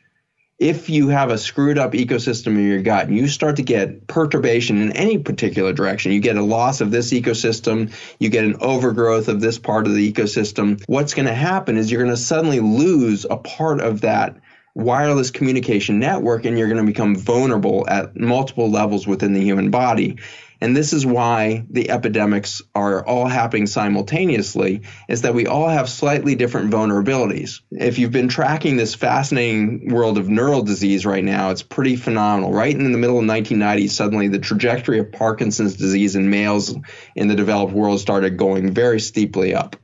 if 0.59 0.89
you 0.89 1.07
have 1.07 1.29
a 1.29 1.37
screwed 1.37 1.77
up 1.77 1.93
ecosystem 1.93 2.47
in 2.47 2.67
your 2.67 2.81
gut 2.81 3.07
and 3.07 3.15
you 3.15 3.29
start 3.29 3.55
to 3.55 3.63
get 3.63 4.05
perturbation 4.07 4.81
in 4.81 4.91
any 4.93 5.17
particular 5.17 5.71
direction, 5.71 6.11
you 6.11 6.19
get 6.19 6.35
a 6.35 6.41
loss 6.41 6.81
of 6.81 6.91
this 6.91 7.13
ecosystem, 7.13 7.93
you 8.19 8.29
get 8.29 8.43
an 8.43 8.57
overgrowth 8.59 9.29
of 9.29 9.39
this 9.39 9.57
part 9.57 9.87
of 9.87 9.93
the 9.93 10.11
ecosystem, 10.11 10.83
what's 10.87 11.13
going 11.13 11.27
to 11.27 11.33
happen 11.33 11.77
is 11.77 11.89
you're 11.89 12.03
going 12.03 12.13
to 12.13 12.21
suddenly 12.21 12.59
lose 12.59 13.25
a 13.29 13.37
part 13.37 13.79
of 13.79 14.01
that 14.01 14.35
wireless 14.77 15.31
communication 15.31 15.97
network 15.97 16.45
and 16.45 16.55
you're 16.55 16.67
going 16.67 16.85
to 16.85 16.91
become 16.91 17.15
vulnerable 17.15 17.83
at 17.89 18.15
multiple 18.15 18.69
levels 18.69 19.07
within 19.07 19.33
the 19.33 19.41
human 19.41 19.71
body. 19.71 20.17
And 20.61 20.77
this 20.77 20.93
is 20.93 21.03
why 21.03 21.65
the 21.71 21.89
epidemics 21.89 22.61
are 22.75 23.03
all 23.03 23.27
happening 23.27 23.65
simultaneously 23.65 24.83
is 25.09 25.23
that 25.23 25.33
we 25.33 25.47
all 25.47 25.67
have 25.67 25.89
slightly 25.89 26.35
different 26.35 26.69
vulnerabilities. 26.69 27.61
If 27.71 27.97
you've 27.97 28.11
been 28.11 28.27
tracking 28.27 28.77
this 28.77 28.93
fascinating 28.93 29.91
world 29.91 30.19
of 30.19 30.29
neural 30.29 30.61
disease 30.61 31.07
right 31.07 31.23
now 31.23 31.49
it's 31.49 31.63
pretty 31.63 31.95
phenomenal. 31.95 32.53
Right 32.53 32.75
in 32.75 32.91
the 32.91 32.99
middle 32.99 33.17
of 33.17 33.25
1990s 33.25 33.89
suddenly 33.89 34.27
the 34.27 34.37
trajectory 34.37 34.99
of 34.99 35.11
parkinson's 35.11 35.75
disease 35.75 36.15
in 36.15 36.29
males 36.29 36.75
in 37.15 37.27
the 37.27 37.35
developed 37.35 37.73
world 37.73 37.99
started 37.99 38.37
going 38.37 38.73
very 38.73 38.99
steeply 38.99 39.55
up. 39.55 39.75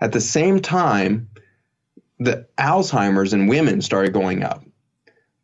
At 0.00 0.10
the 0.10 0.20
same 0.20 0.58
time 0.58 1.28
the 2.24 2.46
alzheimer's 2.58 3.32
in 3.32 3.46
women 3.46 3.80
started 3.80 4.12
going 4.12 4.42
up 4.42 4.64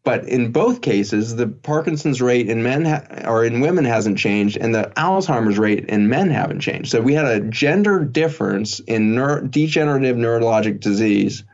but 0.09 0.27
in 0.27 0.53
both 0.53 0.81
cases, 0.81 1.37
the 1.37 1.47
Parkinson's 1.47 2.23
rate 2.23 2.49
in 2.49 2.63
men 2.63 2.87
ha- 2.87 3.05
or 3.27 3.45
in 3.45 3.61
women 3.61 3.85
hasn't 3.85 4.17
changed, 4.17 4.57
and 4.57 4.75
the 4.75 4.91
Alzheimer's 4.97 5.59
rate 5.59 5.85
in 5.85 6.09
men 6.09 6.31
haven't 6.31 6.61
changed. 6.61 6.91
So 6.91 7.03
we 7.03 7.13
had 7.13 7.27
a 7.27 7.41
gender 7.41 8.03
difference 8.07 8.81
in 8.81 9.15
neuro- 9.15 9.43
degenerative 9.43 10.17
neurologic 10.17 10.81
disease 10.81 11.45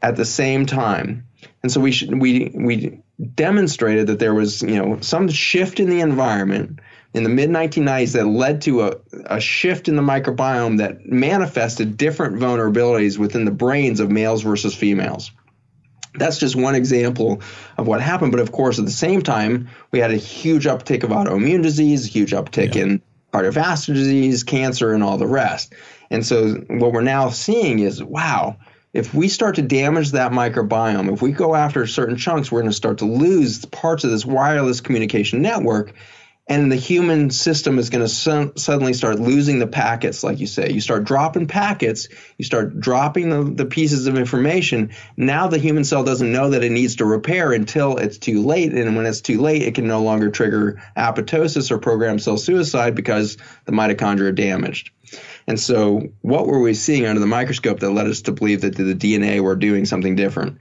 at 0.00 0.14
the 0.14 0.24
same 0.24 0.66
time, 0.66 1.26
and 1.64 1.72
so 1.72 1.80
we 1.80 1.90
sh- 1.90 2.06
we 2.06 2.52
we 2.54 3.00
demonstrated 3.34 4.06
that 4.06 4.20
there 4.20 4.32
was 4.32 4.62
you 4.62 4.76
know 4.76 4.98
some 5.00 5.28
shift 5.28 5.80
in 5.80 5.90
the 5.90 6.02
environment 6.02 6.78
in 7.16 7.22
the 7.22 7.30
mid 7.30 7.48
1990s 7.48 8.12
that 8.12 8.26
led 8.26 8.60
to 8.62 8.82
a, 8.82 8.96
a 9.24 9.40
shift 9.40 9.88
in 9.88 9.96
the 9.96 10.02
microbiome 10.02 10.78
that 10.78 11.06
manifested 11.06 11.96
different 11.96 12.36
vulnerabilities 12.36 13.16
within 13.16 13.46
the 13.46 13.50
brains 13.50 14.00
of 14.00 14.10
males 14.10 14.42
versus 14.42 14.74
females 14.74 15.32
that's 16.18 16.38
just 16.38 16.56
one 16.56 16.74
example 16.74 17.42
of 17.76 17.86
what 17.86 18.00
happened. 18.00 18.32
But 18.32 18.40
of 18.40 18.52
course, 18.52 18.78
at 18.78 18.84
the 18.84 18.90
same 18.90 19.20
time, 19.22 19.68
we 19.90 19.98
had 19.98 20.10
a 20.10 20.16
huge 20.16 20.64
uptick 20.64 21.02
of 21.02 21.10
autoimmune 21.10 21.62
disease, 21.62 22.06
a 22.06 22.08
huge 22.08 22.32
uptick 22.32 22.74
yeah. 22.74 22.82
in 22.82 23.02
cardiovascular 23.32 23.94
disease, 23.94 24.42
cancer, 24.42 24.94
and 24.94 25.02
all 25.02 25.18
the 25.18 25.26
rest. 25.26 25.74
And 26.10 26.24
so, 26.24 26.54
what 26.68 26.92
we're 26.92 27.02
now 27.02 27.28
seeing 27.30 27.80
is 27.80 28.02
wow, 28.02 28.56
if 28.92 29.12
we 29.12 29.28
start 29.28 29.56
to 29.56 29.62
damage 29.62 30.12
that 30.12 30.32
microbiome, 30.32 31.12
if 31.12 31.20
we 31.20 31.32
go 31.32 31.54
after 31.54 31.86
certain 31.86 32.16
chunks, 32.16 32.50
we're 32.50 32.60
going 32.60 32.70
to 32.70 32.76
start 32.76 32.98
to 32.98 33.04
lose 33.04 33.64
parts 33.66 34.04
of 34.04 34.10
this 34.10 34.24
wireless 34.24 34.80
communication 34.80 35.42
network 35.42 35.92
and 36.48 36.70
the 36.70 36.76
human 36.76 37.30
system 37.30 37.78
is 37.78 37.90
going 37.90 38.04
to 38.04 38.08
su- 38.08 38.52
suddenly 38.56 38.92
start 38.92 39.18
losing 39.18 39.58
the 39.58 39.66
packets 39.66 40.22
like 40.22 40.38
you 40.38 40.46
say. 40.46 40.70
You 40.70 40.80
start 40.80 41.04
dropping 41.04 41.48
packets 41.48 42.08
you 42.38 42.44
start 42.44 42.78
dropping 42.78 43.30
the, 43.30 43.42
the 43.42 43.66
pieces 43.66 44.06
of 44.06 44.16
information. 44.16 44.92
Now 45.16 45.48
the 45.48 45.58
human 45.58 45.84
cell 45.84 46.04
doesn't 46.04 46.30
know 46.30 46.50
that 46.50 46.62
it 46.62 46.70
needs 46.70 46.96
to 46.96 47.04
repair 47.04 47.52
until 47.52 47.96
it's 47.96 48.18
too 48.18 48.44
late. 48.44 48.72
And 48.72 48.96
when 48.96 49.06
it's 49.06 49.20
too 49.20 49.40
late 49.40 49.62
it 49.62 49.74
can 49.74 49.88
no 49.88 50.02
longer 50.02 50.30
trigger 50.30 50.82
apoptosis 50.96 51.70
or 51.70 51.78
programmed 51.78 52.22
cell 52.22 52.38
suicide 52.38 52.94
because 52.94 53.36
the 53.64 53.72
mitochondria 53.72 54.28
are 54.28 54.32
damaged. 54.32 54.90
And 55.46 55.58
so 55.58 56.08
what 56.22 56.46
were 56.46 56.60
we 56.60 56.74
seeing 56.74 57.06
under 57.06 57.20
the 57.20 57.26
microscope 57.26 57.80
that 57.80 57.90
led 57.90 58.06
us 58.06 58.22
to 58.22 58.32
believe 58.32 58.62
that 58.62 58.76
the 58.76 58.94
dna 58.94 59.40
were 59.40 59.56
doing 59.56 59.84
something 59.84 60.16
different 60.16 60.58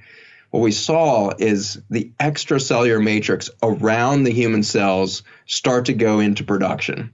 what 0.51 0.61
we 0.61 0.71
saw 0.71 1.31
is 1.37 1.81
the 1.89 2.11
extracellular 2.19 3.03
matrix 3.03 3.49
around 3.61 4.23
the 4.23 4.31
human 4.31 4.63
cells 4.63 5.23
start 5.45 5.85
to 5.85 5.93
go 5.93 6.19
into 6.19 6.43
production. 6.43 7.13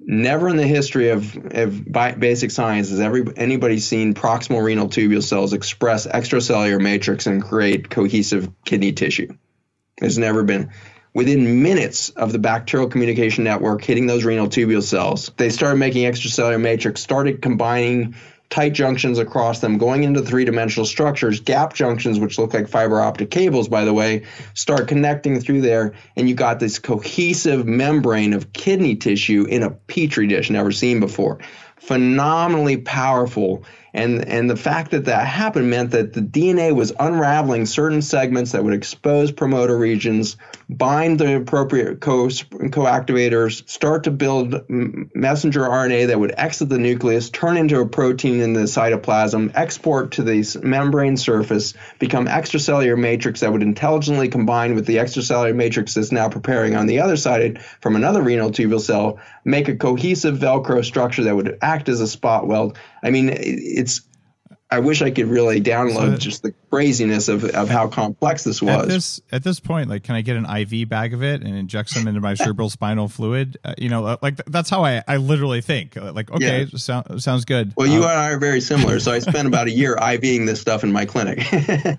Never 0.00 0.48
in 0.48 0.56
the 0.56 0.66
history 0.66 1.10
of, 1.10 1.36
of 1.36 2.20
basic 2.20 2.50
science 2.50 2.90
has 2.90 3.00
every, 3.00 3.24
anybody 3.36 3.78
seen 3.80 4.14
proximal 4.14 4.62
renal 4.62 4.88
tubule 4.88 5.22
cells 5.22 5.52
express 5.52 6.06
extracellular 6.06 6.80
matrix 6.80 7.26
and 7.26 7.42
create 7.42 7.90
cohesive 7.90 8.50
kidney 8.64 8.92
tissue. 8.92 9.28
There's 9.98 10.18
never 10.18 10.44
been. 10.44 10.70
Within 11.14 11.62
minutes 11.62 12.10
of 12.10 12.32
the 12.32 12.38
bacterial 12.38 12.88
communication 12.88 13.42
network 13.42 13.82
hitting 13.82 14.06
those 14.06 14.24
renal 14.24 14.46
tubule 14.46 14.82
cells, 14.82 15.32
they 15.36 15.50
started 15.50 15.78
making 15.78 16.04
extracellular 16.04 16.60
matrix, 16.60 17.00
started 17.00 17.42
combining 17.42 18.14
tight 18.50 18.72
junctions 18.72 19.18
across 19.18 19.60
them, 19.60 19.78
going 19.78 20.04
into 20.04 20.22
three 20.22 20.44
dimensional 20.44 20.86
structures. 20.86 21.40
Gap 21.40 21.74
junctions, 21.74 22.18
which 22.18 22.38
look 22.38 22.54
like 22.54 22.68
fiber 22.68 23.00
optic 23.00 23.30
cables, 23.30 23.68
by 23.68 23.84
the 23.84 23.92
way, 23.92 24.24
start 24.54 24.88
connecting 24.88 25.40
through 25.40 25.60
there, 25.60 25.94
and 26.16 26.28
you 26.28 26.34
got 26.34 26.58
this 26.60 26.78
cohesive 26.78 27.66
membrane 27.66 28.32
of 28.32 28.52
kidney 28.52 28.96
tissue 28.96 29.44
in 29.48 29.62
a 29.62 29.70
petri 29.70 30.26
dish 30.26 30.50
never 30.50 30.72
seen 30.72 31.00
before. 31.00 31.38
Phenomenally 31.76 32.78
powerful 32.78 33.64
and, 33.94 34.26
and 34.26 34.50
the 34.50 34.56
fact 34.56 34.90
that 34.90 35.06
that 35.06 35.26
happened 35.26 35.70
meant 35.70 35.92
that 35.92 36.12
the 36.12 36.20
DNA 36.20 36.74
was 36.74 36.92
unraveling 36.98 37.66
certain 37.66 38.02
segments 38.02 38.52
that 38.52 38.62
would 38.62 38.74
expose 38.74 39.32
promoter 39.32 39.76
regions, 39.76 40.36
bind 40.68 41.18
the 41.18 41.36
appropriate 41.36 42.00
co- 42.00 42.28
coactivators, 42.28 43.68
start 43.68 44.04
to 44.04 44.10
build 44.10 44.68
messenger 44.68 45.62
RNA 45.62 46.08
that 46.08 46.20
would 46.20 46.34
exit 46.36 46.68
the 46.68 46.78
nucleus, 46.78 47.30
turn 47.30 47.56
into 47.56 47.80
a 47.80 47.86
protein 47.86 48.40
in 48.40 48.52
the 48.52 48.60
cytoplasm, 48.60 49.52
export 49.54 50.12
to 50.12 50.22
the 50.22 50.60
membrane 50.62 51.16
surface, 51.16 51.74
become 51.98 52.26
extracellular 52.26 52.98
matrix 52.98 53.40
that 53.40 53.52
would 53.52 53.62
intelligently 53.62 54.28
combine 54.28 54.74
with 54.74 54.86
the 54.86 54.96
extracellular 54.96 55.54
matrix 55.54 55.94
that's 55.94 56.12
now 56.12 56.28
preparing 56.28 56.76
on 56.76 56.86
the 56.86 57.00
other 57.00 57.16
side 57.16 57.62
from 57.80 57.96
another 57.96 58.22
renal 58.22 58.50
tubule 58.50 58.80
cell, 58.80 59.18
make 59.44 59.68
a 59.68 59.76
cohesive 59.76 60.36
Velcro 60.36 60.84
structure 60.84 61.24
that 61.24 61.34
would 61.34 61.56
act 61.62 61.88
as 61.88 62.00
a 62.00 62.06
spot 62.06 62.46
weld. 62.46 62.76
I 63.02 63.10
mean, 63.10 63.28
it's 63.78 64.02
I 64.70 64.80
wish 64.80 65.00
I 65.00 65.10
could 65.10 65.28
really 65.28 65.62
download 65.62 66.12
so, 66.12 66.16
just 66.16 66.42
the 66.42 66.52
craziness 66.70 67.28
of, 67.28 67.42
of 67.44 67.70
how 67.70 67.88
complex 67.88 68.44
this 68.44 68.60
was. 68.60 68.82
At 68.82 68.88
this 68.88 69.20
at 69.32 69.42
this 69.42 69.60
point, 69.60 69.88
like, 69.88 70.02
can 70.02 70.14
I 70.14 70.20
get 70.20 70.36
an 70.36 70.44
IV 70.44 70.90
bag 70.90 71.14
of 71.14 71.22
it 71.22 71.42
and 71.42 71.56
inject 71.56 71.88
some 71.88 72.06
into 72.06 72.20
my 72.20 72.34
cerebral 72.34 72.68
spinal 72.68 73.08
fluid? 73.08 73.58
Uh, 73.64 73.74
you 73.78 73.88
know, 73.88 74.04
uh, 74.04 74.16
like 74.20 74.36
that's 74.44 74.68
how 74.68 74.84
I, 74.84 75.02
I 75.08 75.16
literally 75.16 75.62
think. 75.62 75.96
Uh, 75.96 76.12
like, 76.12 76.30
okay, 76.30 76.64
yeah. 76.64 76.76
so, 76.76 77.02
sounds 77.16 77.46
good. 77.46 77.72
Well, 77.78 77.86
you 77.86 78.00
um, 78.04 78.10
and 78.10 78.18
I 78.18 78.30
are 78.32 78.38
very 78.38 78.60
similar. 78.60 79.00
So 79.00 79.10
I 79.10 79.20
spent 79.20 79.48
about 79.48 79.68
a 79.68 79.70
year 79.70 79.96
IVing 80.00 80.44
this 80.44 80.60
stuff 80.60 80.84
in 80.84 80.92
my 80.92 81.06
clinic, 81.06 81.40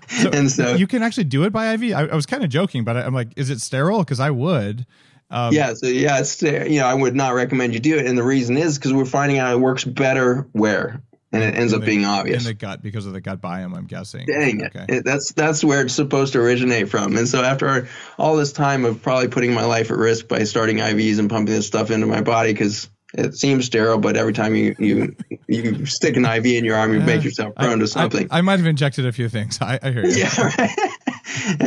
so 0.08 0.30
and 0.32 0.48
so 0.48 0.76
you 0.76 0.86
can 0.86 1.02
actually 1.02 1.24
do 1.24 1.42
it 1.42 1.52
by 1.52 1.72
IV. 1.74 1.92
I, 1.92 2.06
I 2.06 2.14
was 2.14 2.26
kind 2.26 2.44
of 2.44 2.50
joking, 2.50 2.84
but 2.84 2.96
I, 2.96 3.02
I'm 3.02 3.14
like, 3.14 3.32
is 3.36 3.50
it 3.50 3.60
sterile? 3.60 3.98
Because 4.00 4.20
I 4.20 4.30
would. 4.30 4.86
Um, 5.28 5.52
yeah, 5.52 5.74
so 5.74 5.86
yeah, 5.86 6.20
it's 6.20 6.40
you 6.40 6.78
know 6.78 6.86
I 6.86 6.94
would 6.94 7.16
not 7.16 7.34
recommend 7.34 7.74
you 7.74 7.80
do 7.80 7.98
it, 7.98 8.06
and 8.06 8.16
the 8.16 8.22
reason 8.22 8.56
is 8.56 8.78
because 8.78 8.92
we're 8.92 9.04
finding 9.04 9.38
out 9.38 9.52
it 9.52 9.58
works 9.58 9.84
better 9.84 10.48
where 10.52 11.02
and 11.32 11.42
it 11.42 11.54
ends 11.54 11.72
up 11.72 11.80
the, 11.80 11.86
being 11.86 12.04
obvious 12.04 12.44
in 12.44 12.48
the 12.48 12.54
gut 12.54 12.82
because 12.82 13.06
of 13.06 13.12
the 13.12 13.20
gut 13.20 13.40
biome. 13.40 13.76
I'm 13.76 13.86
guessing. 13.86 14.26
Dang 14.26 14.64
okay. 14.64 14.86
it. 14.88 15.04
That's 15.04 15.32
that's 15.32 15.62
where 15.62 15.82
it's 15.82 15.94
supposed 15.94 16.32
to 16.32 16.40
originate 16.40 16.88
from. 16.88 17.16
And 17.16 17.28
so 17.28 17.42
after 17.42 17.88
all 18.18 18.36
this 18.36 18.52
time 18.52 18.84
of 18.84 19.02
probably 19.02 19.28
putting 19.28 19.54
my 19.54 19.64
life 19.64 19.90
at 19.90 19.96
risk 19.96 20.28
by 20.28 20.44
starting 20.44 20.78
IVs 20.78 21.18
and 21.18 21.30
pumping 21.30 21.54
this 21.54 21.66
stuff 21.66 21.90
into 21.90 22.06
my 22.06 22.20
body 22.20 22.52
because 22.52 22.88
it 23.12 23.34
seems 23.34 23.66
sterile, 23.66 23.98
but 23.98 24.16
every 24.16 24.32
time 24.32 24.54
you 24.54 24.74
you 24.78 25.16
you 25.48 25.86
stick 25.86 26.16
an 26.16 26.24
IV 26.24 26.46
in 26.46 26.64
your 26.64 26.76
arm, 26.76 26.92
you 26.92 27.00
make 27.00 27.24
yourself 27.24 27.54
prone 27.54 27.78
I, 27.78 27.80
to 27.80 27.86
something. 27.86 28.28
I, 28.30 28.38
I, 28.38 28.40
might 28.40 28.58
have 28.58 28.66
injected 28.66 29.06
a 29.06 29.12
few 29.12 29.28
things. 29.28 29.58
I, 29.62 29.78
I 29.82 29.90
hear 29.90 30.06
you. 30.06 30.16
Yeah. 30.16 30.52
Right? 30.58 30.70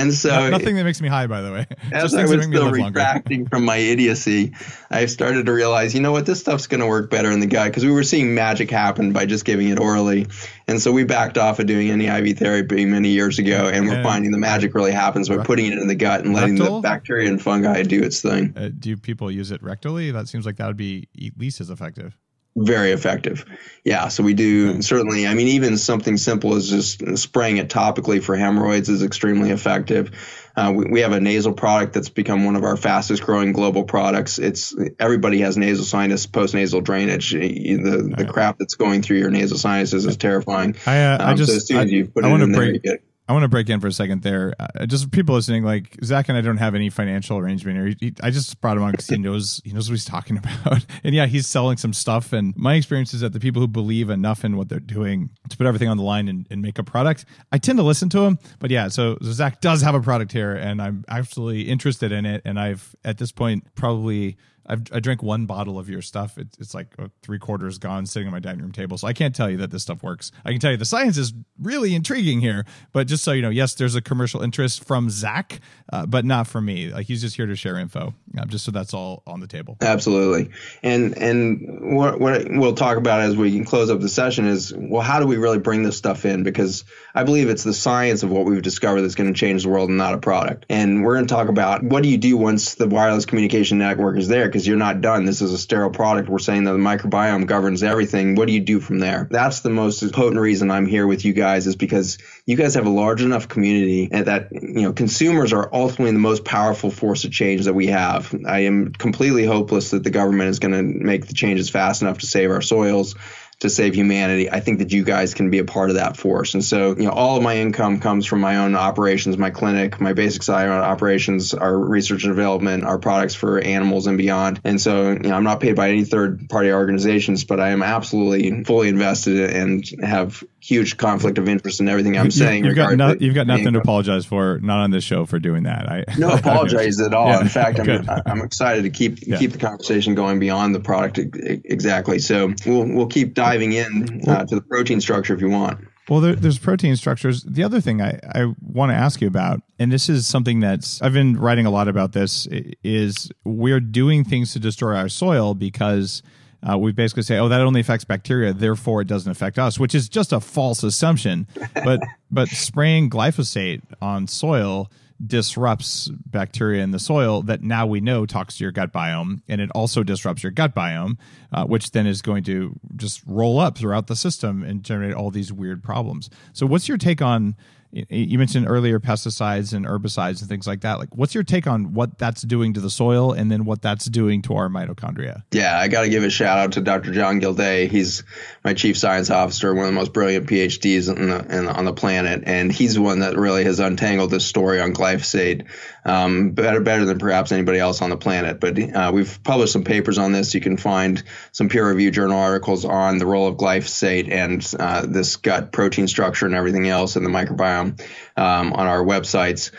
And 0.03 0.13
so 0.13 0.49
nothing 0.49 0.75
that 0.75 0.83
makes 0.83 1.01
me 1.01 1.07
high, 1.07 1.27
by 1.27 1.41
the 1.41 1.51
way. 1.51 1.67
As 1.91 2.11
Just 2.11 2.15
I 2.15 2.23
was 2.25 2.45
still 2.45 2.71
retracting 2.71 3.47
from 3.47 3.65
my 3.65 3.77
idiocy, 3.77 4.53
I 4.89 5.05
started 5.07 5.45
to 5.47 5.53
realize, 5.53 5.93
you 5.95 6.01
know 6.01 6.11
what, 6.11 6.25
this 6.25 6.39
stuff's 6.39 6.67
going 6.67 6.81
to 6.81 6.87
work 6.87 7.09
better 7.09 7.31
in 7.31 7.39
the 7.39 7.47
gut 7.47 7.67
because 7.67 7.85
we 7.85 7.91
were 7.91 8.03
seeing 8.03 8.35
magic 8.35 8.69
happen 8.69 9.13
by 9.13 9.25
just 9.25 9.45
giving 9.45 9.69
it 9.69 9.79
orally, 9.79 10.27
and 10.67 10.81
so 10.81 10.91
we 10.91 11.03
backed 11.03 11.37
off 11.37 11.59
of 11.59 11.65
doing 11.65 11.89
any 11.89 12.07
IV 12.07 12.37
therapy 12.37 12.85
many 12.85 13.09
years 13.09 13.39
ago, 13.39 13.69
and 13.69 13.87
we're 13.87 14.03
finding 14.03 14.31
the 14.31 14.37
magic 14.37 14.75
really 14.75 14.91
happens 14.91 15.29
by 15.29 15.37
putting 15.37 15.65
it 15.65 15.77
in 15.77 15.87
the 15.87 15.95
gut 15.95 16.23
and 16.25 16.33
letting 16.33 16.57
rectal? 16.57 16.81
the 16.81 16.87
bacteria 16.87 17.29
and 17.29 17.41
fungi 17.41 17.83
do 17.83 18.01
its 18.01 18.21
thing. 18.21 18.53
Uh, 18.55 18.69
do 18.77 18.95
people 18.97 19.31
use 19.31 19.51
it 19.51 19.61
rectally? 19.61 20.11
That 20.13 20.27
seems 20.27 20.45
like 20.45 20.57
that 20.57 20.67
would 20.67 20.77
be 20.77 21.07
at 21.17 21.37
least 21.37 21.61
as 21.61 21.69
effective 21.69 22.17
very 22.55 22.91
effective. 22.91 23.45
Yeah, 23.83 24.07
so 24.07 24.23
we 24.23 24.33
do 24.33 24.81
certainly. 24.81 25.27
I 25.27 25.33
mean, 25.33 25.49
even 25.49 25.77
something 25.77 26.17
simple 26.17 26.55
as 26.55 26.69
just 26.69 27.17
spraying 27.17 27.57
it 27.57 27.69
topically 27.69 28.23
for 28.23 28.35
hemorrhoids 28.35 28.89
is 28.89 29.03
extremely 29.03 29.49
effective. 29.49 30.11
Uh, 30.55 30.71
we, 30.75 30.85
we, 30.85 30.99
have 31.01 31.13
a 31.13 31.19
nasal 31.19 31.51
product 31.51 31.93
that's 31.93 32.09
become 32.09 32.45
one 32.45 32.55
of 32.55 32.63
our 32.63 32.77
fastest 32.77 33.23
growing 33.23 33.53
global 33.53 33.83
products. 33.83 34.37
It's 34.37 34.75
everybody 34.99 35.41
has 35.41 35.57
nasal 35.57 35.83
sinus 35.83 36.27
post 36.27 36.53
nasal 36.53 36.79
drainage. 36.79 37.31
The 37.31 38.13
the 38.15 38.25
crap 38.25 38.59
that's 38.59 38.75
going 38.75 39.01
through 39.01 39.17
your 39.17 39.31
nasal 39.31 39.57
sinuses 39.57 40.05
is 40.05 40.15
terrifying. 40.15 40.75
I 40.85 41.03
uh, 41.03 41.15
um, 41.15 41.29
I 41.29 41.33
just 41.33 41.49
so 41.49 41.57
as 41.57 41.67
soon 41.67 41.79
as 41.79 41.91
you 41.91 42.05
put 42.05 42.23
I, 42.23 42.29
it 42.29 42.39
I 42.39 42.43
in 42.43 42.51
break, 42.53 42.83
there, 42.83 42.99
I 43.27 43.31
want 43.31 43.43
to 43.43 43.49
break 43.49 43.69
in 43.69 43.79
for 43.79 43.87
a 43.87 43.91
second 43.91 44.21
there. 44.21 44.53
Uh, 44.59 44.85
just 44.85 45.09
people 45.11 45.35
listening, 45.35 45.63
like 45.63 45.97
Zach 46.03 46.27
and 46.27 46.37
I 46.37 46.41
don't 46.41 46.57
have 46.57 46.75
any 46.75 46.89
financial 46.89 47.37
arrangement 47.37 47.77
here. 47.77 47.87
He, 47.87 48.07
he, 48.07 48.13
I 48.21 48.31
just 48.31 48.59
brought 48.59 48.75
him 48.75 48.83
on 48.83 48.91
because 48.91 49.07
he 49.07 49.17
knows 49.17 49.61
he 49.63 49.71
knows 49.71 49.89
what 49.89 49.93
he's 49.93 50.05
talking 50.05 50.37
about. 50.65 50.85
And 51.05 51.15
yeah, 51.15 51.25
he's 51.25 51.47
selling 51.47 51.77
some 51.77 51.93
stuff. 51.93 52.33
And 52.33 52.55
my 52.57 52.75
experience 52.75 53.13
is 53.13 53.21
that 53.21 53.31
the 53.31 53.39
people 53.39 53.61
who 53.61 53.67
believe 53.67 54.09
enough 54.09 54.43
in 54.43 54.57
what 54.57 54.67
they're 54.67 54.79
doing 54.79 55.29
to 55.49 55.55
put 55.55 55.65
everything 55.67 55.87
on 55.87 55.95
the 55.95 56.03
line 56.03 56.27
and, 56.27 56.45
and 56.49 56.61
make 56.61 56.77
a 56.79 56.83
product, 56.83 57.23
I 57.51 57.59
tend 57.59 57.77
to 57.77 57.83
listen 57.83 58.09
to 58.09 58.23
him. 58.23 58.39
But 58.59 58.71
yeah, 58.71 58.89
so, 58.89 59.17
so 59.21 59.31
Zach 59.31 59.61
does 59.61 59.81
have 59.81 59.95
a 59.95 60.01
product 60.01 60.33
here, 60.33 60.53
and 60.53 60.81
I'm 60.81 61.05
absolutely 61.07 61.63
interested 61.69 62.11
in 62.11 62.25
it. 62.25 62.41
And 62.43 62.59
I've 62.59 62.93
at 63.05 63.19
this 63.19 63.31
point 63.31 63.73
probably 63.75 64.37
I've, 64.65 64.83
I 64.91 64.99
drank 64.99 65.21
one 65.21 65.45
bottle 65.45 65.77
of 65.77 65.89
your 65.89 66.01
stuff. 66.01 66.37
It's, 66.37 66.57
it's 66.57 66.73
like 66.73 66.87
three 67.21 67.39
quarters 67.39 67.77
gone 67.77 68.05
sitting 68.05 68.27
on 68.27 68.31
my 68.31 68.39
dining 68.39 68.61
room 68.61 68.71
table. 68.71 68.97
So 68.97 69.07
I 69.07 69.13
can't 69.13 69.35
tell 69.35 69.49
you 69.49 69.57
that 69.57 69.71
this 69.71 69.83
stuff 69.83 70.03
works. 70.03 70.31
I 70.45 70.51
can 70.51 70.59
tell 70.59 70.71
you 70.71 70.77
the 70.77 70.85
science 70.85 71.17
is 71.17 71.33
really 71.59 71.95
intriguing 71.95 72.41
here. 72.41 72.65
But 72.91 73.07
just 73.07 73.23
so 73.23 73.31
you 73.31 73.41
know, 73.41 73.49
yes, 73.49 73.73
there's 73.75 73.95
a 73.95 74.01
commercial 74.01 74.41
interest 74.41 74.83
from 74.85 75.09
Zach, 75.09 75.59
uh, 75.91 76.05
but 76.05 76.25
not 76.25 76.47
from 76.47 76.65
me. 76.65 76.89
Like 76.89 77.07
he's 77.07 77.21
just 77.21 77.35
here 77.35 77.45
to 77.45 77.55
share 77.55 77.77
info, 77.77 78.13
uh, 78.37 78.45
just 78.45 78.65
so 78.65 78.71
that's 78.71 78.93
all 78.93 79.23
on 79.27 79.39
the 79.39 79.47
table. 79.47 79.77
Absolutely. 79.81 80.51
And 80.81 81.17
and 81.17 81.95
what, 81.95 82.19
what 82.19 82.47
we'll 82.49 82.75
talk 82.75 82.97
about 82.97 83.21
as 83.21 83.35
we 83.35 83.63
close 83.65 83.89
up 83.89 83.99
the 83.99 84.09
session 84.09 84.45
is 84.45 84.73
well, 84.75 85.01
how 85.01 85.19
do 85.19 85.27
we 85.27 85.37
really 85.37 85.59
bring 85.59 85.83
this 85.83 85.97
stuff 85.97 86.25
in? 86.25 86.43
Because 86.43 86.85
I 87.15 87.23
believe 87.23 87.49
it's 87.49 87.63
the 87.63 87.73
science 87.73 88.23
of 88.23 88.31
what 88.31 88.45
we've 88.45 88.61
discovered 88.61 89.01
that's 89.01 89.13
going 89.13 89.31
to 89.31 89.39
change 89.39 89.63
the 89.63 89.69
world 89.69 89.89
and 89.89 89.99
not 89.99 90.15
a 90.15 90.17
product. 90.17 90.65
And 90.69 91.03
we're 91.03 91.15
going 91.15 91.27
to 91.27 91.33
talk 91.33 91.47
about 91.47 91.83
what 91.83 92.01
do 92.01 92.09
you 92.09 92.17
do 92.17 92.37
once 92.37 92.73
the 92.73 92.87
wireless 92.87 93.27
communication 93.27 93.77
network 93.77 94.17
is 94.17 94.27
there 94.27 94.47
because 94.47 94.65
you're 94.65 94.77
not 94.77 95.01
done. 95.01 95.25
This 95.25 95.41
is 95.41 95.53
a 95.53 95.57
sterile 95.59 95.91
product. 95.91 96.27
We're 96.27 96.39
saying 96.39 96.63
that 96.63 96.71
the 96.71 96.79
microbiome 96.79 97.45
governs 97.45 97.83
everything. 97.83 98.33
What 98.33 98.47
do 98.47 98.53
you 98.53 98.61
do 98.61 98.79
from 98.79 98.97
there? 98.97 99.27
That's 99.29 99.59
the 99.59 99.69
most 99.69 100.11
potent 100.11 100.41
reason 100.41 100.71
I'm 100.71 100.87
here 100.87 101.05
with 101.05 101.23
you 101.23 101.33
guys 101.33 101.67
is 101.67 101.75
because 101.75 102.17
you 102.47 102.57
guys 102.57 102.73
have 102.73 102.87
a 102.87 102.89
large 102.89 103.21
enough 103.21 103.47
community 103.47 104.09
and 104.11 104.25
that 104.25 104.51
you 104.51 104.81
know 104.81 104.93
consumers 104.93 105.53
are 105.53 105.69
ultimately 105.71 106.13
the 106.13 106.19
most 106.19 106.45
powerful 106.45 106.89
force 106.89 107.25
of 107.25 107.31
change 107.31 107.65
that 107.65 107.73
we 107.73 107.87
have. 107.87 108.33
I 108.47 108.61
am 108.61 108.91
completely 108.91 109.45
hopeless 109.45 109.91
that 109.91 110.03
the 110.03 110.09
government 110.09 110.49
is 110.49 110.57
going 110.57 110.73
to 110.73 110.81
make 110.81 111.27
the 111.27 111.33
changes 111.33 111.69
fast 111.69 112.01
enough 112.01 112.19
to 112.19 112.25
save 112.25 112.49
our 112.49 112.61
soils 112.61 113.15
to 113.59 113.69
save 113.69 113.95
humanity. 113.95 114.49
I 114.49 114.59
think 114.59 114.79
that 114.79 114.91
you 114.91 115.03
guys 115.03 115.33
can 115.33 115.49
be 115.49 115.59
a 115.59 115.65
part 115.65 115.89
of 115.89 115.95
that 115.95 116.17
force. 116.17 116.53
And 116.53 116.63
so, 116.63 116.95
you 116.95 117.03
know, 117.03 117.11
all 117.11 117.37
of 117.37 117.43
my 117.43 117.57
income 117.57 117.99
comes 117.99 118.25
from 118.25 118.41
my 118.41 118.57
own 118.57 118.75
operations, 118.75 119.37
my 119.37 119.49
clinic, 119.49 119.99
my 120.01 120.13
basic 120.13 120.43
side 120.43 120.69
operations, 120.69 121.53
our 121.53 121.77
research 121.77 122.23
and 122.23 122.35
development, 122.35 122.83
our 122.83 122.97
products 122.97 123.35
for 123.35 123.59
animals 123.59 124.07
and 124.07 124.17
beyond. 124.17 124.59
And 124.63 124.79
so, 124.79 125.11
you 125.11 125.19
know, 125.19 125.35
I'm 125.35 125.43
not 125.43 125.59
paid 125.59 125.75
by 125.75 125.89
any 125.89 126.03
third 126.03 126.49
party 126.49 126.71
organizations, 126.71 127.43
but 127.43 127.59
I 127.59 127.69
am 127.69 127.83
absolutely 127.83 128.63
fully 128.63 128.89
invested 128.89 129.49
and 129.51 129.85
have 130.01 130.43
huge 130.63 130.95
conflict 130.95 131.37
of 131.37 131.49
interest 131.49 131.81
in 131.81 131.89
everything 131.89 132.17
I'm 132.17 132.31
saying. 132.31 132.63
You've 132.63 132.75
got, 132.75 132.95
no, 132.95 133.15
you've 133.19 133.35
got 133.35 133.47
nothing 133.47 133.63
income. 133.67 133.73
to 133.73 133.79
apologize 133.79 134.25
for, 134.25 134.59
not 134.61 134.79
on 134.79 134.91
this 134.91 135.03
show 135.03 135.25
for 135.25 135.37
doing 135.37 135.63
that. 135.63 135.89
I 135.89 136.05
no 136.17 136.29
apologize 136.33 137.01
at 137.01 137.13
all. 137.13 137.27
Yeah. 137.27 137.41
In 137.41 137.49
fact, 137.49 137.79
I'm, 137.79 138.09
I'm 138.25 138.41
excited 138.41 138.83
to 138.83 138.89
keep 138.89 139.27
yeah. 139.27 139.37
keep 139.37 139.51
the 139.51 139.57
conversation 139.57 140.15
going 140.15 140.39
beyond 140.39 140.73
the 140.73 140.79
product 140.79 141.19
exactly. 141.19 142.19
So 142.19 142.53
we'll 142.65 142.85
we'll 142.85 143.07
keep 143.07 143.33
diving 143.33 143.73
in 143.73 144.21
uh, 144.27 144.45
to 144.45 144.55
the 144.55 144.61
protein 144.61 145.01
structure 145.01 145.33
if 145.33 145.41
you 145.41 145.49
want. 145.49 145.85
Well, 146.09 146.19
there, 146.19 146.35
there's 146.35 146.59
protein 146.59 146.95
structures. 146.95 147.43
The 147.43 147.63
other 147.63 147.79
thing 147.79 148.01
I, 148.01 148.19
I 148.35 148.53
want 148.61 148.91
to 148.91 148.95
ask 148.95 149.21
you 149.21 149.27
about, 149.27 149.61
and 149.79 149.89
this 149.89 150.09
is 150.09 150.27
something 150.27 150.59
that's, 150.59 151.01
I've 151.01 151.13
been 151.13 151.37
writing 151.37 151.65
a 151.65 151.71
lot 151.71 151.87
about 151.87 152.11
this, 152.11 152.45
is 152.83 153.31
we're 153.45 153.79
doing 153.79 154.25
things 154.25 154.51
to 154.51 154.59
destroy 154.59 154.97
our 154.97 155.07
soil 155.07 155.53
because 155.53 156.21
uh, 156.67 156.77
we 156.77 156.91
basically 156.91 157.23
say, 157.23 157.37
oh, 157.37 157.49
that 157.49 157.61
only 157.61 157.81
affects 157.81 158.05
bacteria, 158.05 158.53
therefore 158.53 159.01
it 159.01 159.07
doesn't 159.07 159.31
affect 159.31 159.59
us, 159.59 159.79
which 159.79 159.93
is 159.93 160.09
just 160.09 160.31
a 160.31 160.39
false 160.39 160.83
assumption. 160.83 161.47
But, 161.83 161.99
but 162.31 162.47
spraying 162.49 163.09
glyphosate 163.09 163.81
on 164.01 164.27
soil 164.27 164.89
disrupts 165.25 166.09
bacteria 166.25 166.83
in 166.83 166.91
the 166.91 166.99
soil 166.99 167.41
that 167.43 167.61
now 167.61 167.85
we 167.85 168.01
know 168.01 168.25
talks 168.25 168.57
to 168.57 168.63
your 168.63 168.71
gut 168.71 168.91
biome 168.91 169.41
and 169.47 169.61
it 169.61 169.69
also 169.73 170.03
disrupts 170.03 170.43
your 170.43 170.51
gut 170.51 170.75
biome 170.75 171.17
uh, 171.53 171.63
which 171.65 171.91
then 171.91 172.05
is 172.05 172.21
going 172.21 172.43
to 172.43 172.77
just 172.95 173.21
roll 173.25 173.59
up 173.59 173.77
throughout 173.77 174.07
the 174.07 174.15
system 174.15 174.63
and 174.63 174.83
generate 174.83 175.13
all 175.13 175.29
these 175.29 175.53
weird 175.53 175.81
problems 175.81 176.29
so 176.51 176.65
what's 176.65 176.89
your 176.89 176.97
take 176.97 177.21
on 177.21 177.55
you 177.93 178.39
mentioned 178.39 178.67
earlier 178.67 178.99
pesticides 178.99 179.73
and 179.73 179.85
herbicides 179.85 180.41
and 180.41 180.49
things 180.49 180.65
like 180.65 180.81
that. 180.81 180.97
Like 180.97 181.15
what's 181.15 181.35
your 181.35 181.43
take 181.43 181.67
on 181.67 181.93
what 181.93 182.17
that's 182.17 182.41
doing 182.41 182.73
to 182.73 182.81
the 182.81 182.89
soil 182.89 183.31
and 183.33 183.51
then 183.51 183.65
what 183.65 183.81
that's 183.81 184.05
doing 184.05 184.41
to 184.43 184.55
our 184.55 184.67
mitochondria? 184.67 185.43
Yeah 185.51 185.77
i 185.77 185.87
got 185.87 186.01
to 186.01 186.09
give 186.09 186.23
a 186.23 186.29
shout 186.29 186.57
out 186.57 186.71
to 186.73 186.81
dr 186.81 187.11
john 187.11 187.39
Gildea. 187.39 187.87
He's 187.87 188.23
my 188.63 188.73
chief 188.73 188.97
science 188.97 189.29
officer 189.29 189.73
one 189.73 189.85
of 189.85 189.91
the 189.91 189.99
most 189.99 190.13
brilliant 190.13 190.47
phds 190.47 191.15
in 191.15 191.29
the, 191.29 191.57
in, 191.59 191.67
on 191.67 191.85
the 191.85 191.93
planet. 191.93 192.43
And 192.45 192.71
he's 192.71 192.95
the 192.95 193.01
one 193.01 193.19
that 193.19 193.37
really 193.37 193.63
has 193.63 193.79
untangled 193.79 194.31
this 194.31 194.45
story 194.45 194.81
on 194.81 194.93
glyphosate 194.93 195.67
um, 196.05 196.51
better 196.51 196.81
better 196.81 197.05
than 197.05 197.17
perhaps 197.17 197.51
anybody 197.51 197.79
else 197.79 198.01
on 198.01 198.09
the 198.09 198.17
planet 198.17 198.59
but 198.59 198.77
uh, 198.79 199.11
we've 199.13 199.41
published 199.43 199.73
some 199.73 199.83
papers 199.83 200.17
on 200.17 200.31
this 200.31 200.53
you 200.53 200.61
can 200.61 200.77
find 200.77 201.23
some 201.51 201.69
peer 201.69 201.87
reviewed 201.87 202.13
journal 202.13 202.37
articles 202.37 202.85
on 202.85 203.17
the 203.17 203.25
role 203.25 203.47
of 203.47 203.57
glyphosate 203.57 204.29
and 204.31 204.73
uh, 204.79 205.05
this 205.05 205.35
gut 205.37 205.71
protein 205.71 206.07
structure 206.07 206.45
and 206.45 206.55
everything 206.55 206.87
else 206.87 207.15
in 207.15 207.23
the 207.23 207.29
microbiome 207.29 207.99
um, 208.37 208.73
on 208.73 208.87
our 208.87 209.03
websites. 209.03 209.71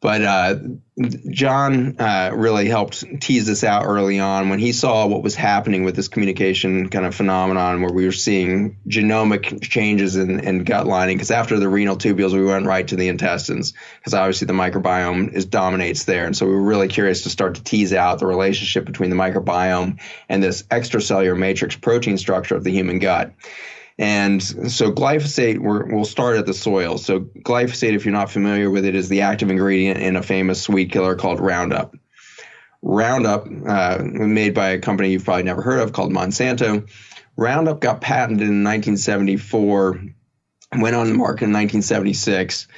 But 0.00 0.22
uh, 0.22 0.56
John 1.30 1.96
uh, 1.98 2.30
really 2.34 2.68
helped 2.68 3.02
tease 3.20 3.46
this 3.46 3.64
out 3.64 3.84
early 3.86 4.20
on 4.20 4.50
when 4.50 4.58
he 4.58 4.72
saw 4.72 5.06
what 5.06 5.22
was 5.22 5.34
happening 5.34 5.84
with 5.84 5.96
this 5.96 6.08
communication 6.08 6.90
kind 6.90 7.06
of 7.06 7.14
phenomenon 7.14 7.80
where 7.80 7.92
we 7.92 8.04
were 8.04 8.12
seeing 8.12 8.78
genomic 8.86 9.62
changes 9.62 10.16
in, 10.16 10.40
in 10.40 10.64
gut 10.64 10.86
lining. 10.86 11.16
Because 11.16 11.30
after 11.30 11.58
the 11.58 11.68
renal 11.68 11.96
tubules, 11.96 12.34
we 12.34 12.44
went 12.44 12.66
right 12.66 12.86
to 12.88 12.96
the 12.96 13.08
intestines 13.08 13.72
because 13.98 14.12
obviously 14.12 14.46
the 14.46 14.52
microbiome 14.52 15.32
is 15.32 15.46
dominates 15.46 16.04
there. 16.04 16.26
And 16.26 16.36
so 16.36 16.46
we 16.46 16.52
were 16.52 16.62
really 16.62 16.88
curious 16.88 17.22
to 17.22 17.30
start 17.30 17.54
to 17.54 17.62
tease 17.62 17.94
out 17.94 18.18
the 18.18 18.26
relationship 18.26 18.84
between 18.84 19.10
the 19.10 19.16
microbiome 19.16 19.98
and 20.28 20.42
this 20.42 20.62
extracellular 20.64 21.38
matrix 21.38 21.74
protein 21.74 22.18
structure 22.18 22.54
of 22.54 22.64
the 22.64 22.72
human 22.72 22.98
gut. 22.98 23.32
And 23.98 24.42
so 24.42 24.92
glyphosate, 24.92 25.58
we 25.58 25.94
will 25.94 26.04
start 26.04 26.36
at 26.36 26.44
the 26.44 26.52
soil. 26.52 26.98
So 26.98 27.20
glyphosate, 27.20 27.94
if 27.94 28.04
you're 28.04 28.12
not 28.12 28.30
familiar 28.30 28.70
with 28.70 28.84
it, 28.84 28.94
is 28.94 29.08
the 29.08 29.22
active 29.22 29.50
ingredient 29.50 30.00
in 30.00 30.16
a 30.16 30.22
famous 30.22 30.68
weed 30.68 30.92
killer 30.92 31.14
called 31.14 31.40
Roundup. 31.40 31.94
Roundup, 32.82 33.46
uh, 33.66 34.02
made 34.02 34.54
by 34.54 34.70
a 34.70 34.78
company 34.78 35.10
you've 35.10 35.24
probably 35.24 35.44
never 35.44 35.62
heard 35.62 35.80
of 35.80 35.92
called 35.92 36.12
Monsanto. 36.12 36.88
Roundup 37.36 37.80
got 37.80 38.00
patented 38.00 38.48
in 38.48 38.62
1974, 38.64 40.02
went 40.78 40.96
on 40.96 41.08
the 41.08 41.14
market 41.14 41.44
in 41.44 41.52
1976 41.52 42.68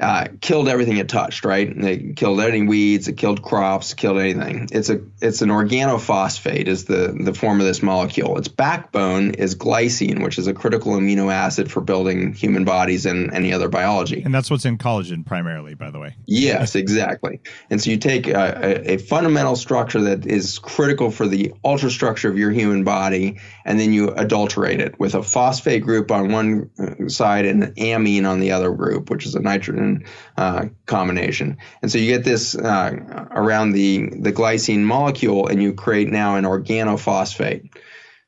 uh, 0.00 0.28
killed 0.40 0.68
everything 0.68 0.98
it 0.98 1.08
touched, 1.08 1.44
right? 1.44 1.68
It 1.68 2.16
killed 2.16 2.40
any 2.40 2.62
weeds, 2.62 3.08
it 3.08 3.16
killed 3.16 3.42
crops, 3.42 3.94
killed 3.94 4.18
anything. 4.18 4.68
It's 4.70 4.90
a 4.90 5.00
it's 5.20 5.42
an 5.42 5.48
organophosphate 5.48 6.66
is 6.68 6.84
the 6.84 7.16
the 7.18 7.34
form 7.34 7.60
of 7.60 7.66
this 7.66 7.82
molecule. 7.82 8.38
Its 8.38 8.46
backbone 8.46 9.32
is 9.34 9.56
glycine, 9.56 10.22
which 10.22 10.38
is 10.38 10.46
a 10.46 10.54
critical 10.54 10.92
amino 10.92 11.32
acid 11.32 11.70
for 11.70 11.80
building 11.80 12.32
human 12.32 12.64
bodies 12.64 13.06
and 13.06 13.32
any 13.34 13.52
other 13.52 13.68
biology. 13.68 14.22
And 14.22 14.32
that's 14.32 14.50
what's 14.50 14.64
in 14.64 14.78
collagen 14.78 15.26
primarily, 15.26 15.74
by 15.74 15.90
the 15.90 15.98
way. 15.98 16.14
Yes, 16.26 16.76
exactly. 16.76 17.40
And 17.68 17.82
so 17.82 17.90
you 17.90 17.96
take 17.96 18.28
a, 18.28 18.86
a, 18.86 18.92
a 18.94 18.96
fundamental 18.98 19.56
structure 19.56 20.02
that 20.02 20.26
is 20.26 20.60
critical 20.60 21.10
for 21.10 21.26
the 21.26 21.52
ultrastructure 21.64 22.30
of 22.30 22.38
your 22.38 22.52
human 22.52 22.84
body, 22.84 23.40
and 23.64 23.80
then 23.80 23.92
you 23.92 24.10
adulterate 24.10 24.80
it 24.80 24.98
with 25.00 25.14
a 25.16 25.24
phosphate 25.24 25.82
group 25.82 26.12
on 26.12 26.30
one 26.30 26.70
uh, 26.78 27.08
side 27.08 27.46
and 27.46 27.64
an 27.64 27.74
amine 27.76 28.26
on 28.26 28.38
the 28.38 28.52
other 28.52 28.70
group, 28.70 29.10
which 29.10 29.26
is 29.26 29.34
a 29.34 29.40
nitrogen 29.40 29.87
uh, 30.36 30.66
combination. 30.86 31.58
And 31.82 31.90
so 31.90 31.98
you 31.98 32.12
get 32.14 32.24
this 32.24 32.54
uh, 32.54 32.90
around 33.30 33.72
the, 33.72 34.08
the 34.26 34.32
glycine 34.32 34.84
molecule, 34.84 35.48
and 35.48 35.62
you 35.62 35.72
create 35.74 36.08
now 36.08 36.36
an 36.36 36.44
organophosphate. 36.44 37.70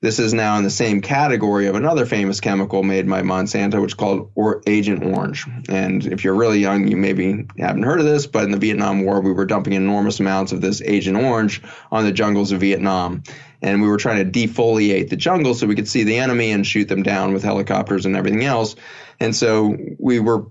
This 0.03 0.19
is 0.19 0.33
now 0.33 0.57
in 0.57 0.65
the 0.65 0.71
same 0.71 1.03
category 1.03 1.67
of 1.67 1.75
another 1.75 2.07
famous 2.07 2.41
chemical 2.41 2.83
made 2.83 3.07
by 3.07 3.21
Monsanto, 3.21 3.83
which 3.83 3.91
is 3.91 3.95
called 3.95 4.31
or 4.35 4.63
Agent 4.67 5.05
Orange. 5.05 5.47
And 5.69 6.07
if 6.07 6.25
you're 6.25 6.35
really 6.35 6.59
young, 6.59 6.89
you 6.89 6.97
maybe 6.97 7.47
haven't 7.59 7.83
heard 7.83 8.01
of 8.01 8.07
this, 8.07 8.27
but 8.27 8.45
in 8.45 8.51
the 8.51 8.57
Vietnam 8.57 9.05
War, 9.05 9.21
we 9.21 9.33
were 9.33 9.45
dumping 9.45 9.75
enormous 9.75 10.19
amounts 10.19 10.53
of 10.53 10.63
this 10.63 10.81
Agent 10.81 11.19
Orange 11.19 11.61
on 11.93 12.05
the 12.05 12.13
jungles 12.13 12.51
of 12.51 12.61
Vietnam. 12.61 13.25
And 13.61 13.83
we 13.83 13.89
were 13.89 13.99
trying 13.99 14.25
to 14.25 14.39
defoliate 14.39 15.11
the 15.11 15.17
jungle 15.17 15.55
so 15.55 15.67
we 15.67 15.77
could 15.77 15.89
see 15.89 16.05
the 16.05 16.17
enemy 16.17 16.51
and 16.51 16.67
shoot 16.67 16.89
them 16.89 17.03
down 17.03 17.35
with 17.35 17.43
helicopters 17.43 18.07
and 18.07 18.17
everything 18.17 18.43
else. 18.43 18.77
And 19.21 19.37
so 19.37 19.77
we 19.99 20.19
were 20.19 20.47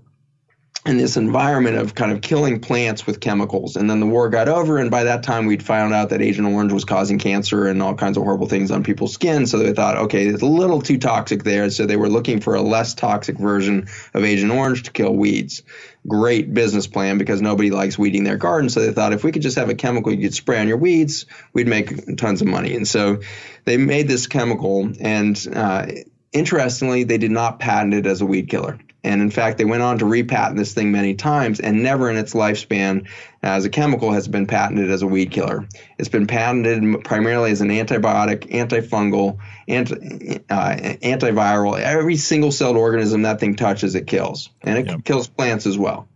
in 0.86 0.96
this 0.96 1.18
environment 1.18 1.76
of 1.76 1.94
kind 1.94 2.10
of 2.10 2.22
killing 2.22 2.58
plants 2.58 3.06
with 3.06 3.20
chemicals. 3.20 3.76
And 3.76 3.88
then 3.90 4.00
the 4.00 4.06
war 4.06 4.30
got 4.30 4.48
over, 4.48 4.78
and 4.78 4.90
by 4.90 5.04
that 5.04 5.22
time 5.22 5.44
we'd 5.44 5.62
found 5.62 5.92
out 5.92 6.08
that 6.08 6.22
Agent 6.22 6.48
Orange 6.48 6.72
was 6.72 6.86
causing 6.86 7.18
cancer 7.18 7.66
and 7.66 7.82
all 7.82 7.94
kinds 7.94 8.16
of 8.16 8.22
horrible 8.22 8.46
things 8.46 8.70
on 8.70 8.82
people's 8.82 9.12
skin. 9.12 9.46
So 9.46 9.58
they 9.58 9.74
thought, 9.74 9.98
okay, 9.98 10.26
it's 10.26 10.42
a 10.42 10.46
little 10.46 10.80
too 10.80 10.96
toxic 10.96 11.44
there. 11.44 11.68
So 11.68 11.84
they 11.84 11.96
were 11.96 12.08
looking 12.08 12.40
for 12.40 12.54
a 12.54 12.62
less 12.62 12.94
toxic 12.94 13.36
version 13.36 13.88
of 14.14 14.24
Agent 14.24 14.52
Orange 14.52 14.84
to 14.84 14.90
kill 14.90 15.14
weeds. 15.14 15.62
Great 16.08 16.54
business 16.54 16.86
plan 16.86 17.18
because 17.18 17.42
nobody 17.42 17.70
likes 17.70 17.98
weeding 17.98 18.24
their 18.24 18.38
garden. 18.38 18.70
So 18.70 18.80
they 18.80 18.92
thought 18.92 19.12
if 19.12 19.22
we 19.22 19.32
could 19.32 19.42
just 19.42 19.58
have 19.58 19.68
a 19.68 19.74
chemical 19.74 20.14
you 20.14 20.22
could 20.22 20.34
spray 20.34 20.60
on 20.60 20.68
your 20.68 20.78
weeds, 20.78 21.26
we'd 21.52 21.68
make 21.68 22.16
tons 22.16 22.40
of 22.40 22.48
money. 22.48 22.74
And 22.74 22.88
so 22.88 23.20
they 23.66 23.76
made 23.76 24.08
this 24.08 24.26
chemical, 24.26 24.90
and 24.98 25.46
uh, 25.54 25.86
interestingly, 26.32 27.04
they 27.04 27.18
did 27.18 27.30
not 27.30 27.58
patent 27.58 27.92
it 27.92 28.06
as 28.06 28.22
a 28.22 28.26
weed 28.26 28.48
killer 28.48 28.78
And 29.02 29.22
in 29.22 29.30
fact, 29.30 29.58
they 29.58 29.64
went 29.64 29.82
on 29.82 29.98
to 29.98 30.04
repatent 30.04 30.56
this 30.56 30.74
thing 30.74 30.92
many 30.92 31.14
times, 31.14 31.58
and 31.60 31.82
never 31.82 32.10
in 32.10 32.16
its 32.16 32.34
lifespan 32.34 33.06
as 33.42 33.64
a 33.64 33.70
chemical 33.70 34.12
has 34.12 34.28
been 34.28 34.46
patented 34.46 34.90
as 34.90 35.02
a 35.02 35.06
weed 35.06 35.30
killer. 35.30 35.66
It's 35.98 36.10
been 36.10 36.26
patented 36.26 37.04
primarily 37.04 37.50
as 37.50 37.62
an 37.62 37.68
antibiotic, 37.68 38.50
antifungal, 38.50 39.38
anti, 39.68 40.40
uh, 40.50 40.76
antiviral. 41.02 41.78
Every 41.78 42.16
single 42.16 42.52
celled 42.52 42.76
organism 42.76 43.22
that 43.22 43.40
thing 43.40 43.56
touches, 43.56 43.94
it 43.94 44.06
kills. 44.06 44.50
And 44.62 44.78
it 44.78 44.86
yep. 44.86 45.04
kills 45.04 45.28
plants 45.28 45.66
as 45.66 45.78
well. 45.78 46.06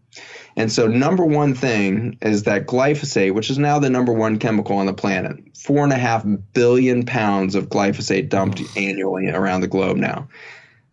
And 0.57 0.71
so, 0.71 0.87
number 0.87 1.25
one 1.25 1.55
thing 1.55 2.19
is 2.23 2.45
that 2.45 2.67
glyphosate, 2.67 3.35
which 3.35 3.51
is 3.51 3.59
now 3.59 3.81
the 3.81 3.91
number 3.91 4.13
one 4.13 4.39
chemical 4.39 4.77
on 4.77 4.87
the 4.87 4.95
planet, 4.95 5.37
four 5.57 5.83
and 5.83 5.93
a 5.93 5.97
half 5.97 6.25
billion 6.53 7.05
pounds 7.05 7.55
of 7.55 7.69
glyphosate 7.69 8.29
dumped 8.29 8.63
annually 8.77 9.29
around 9.29 9.63
the 9.63 9.67
globe 9.67 9.97
now. 9.97 10.29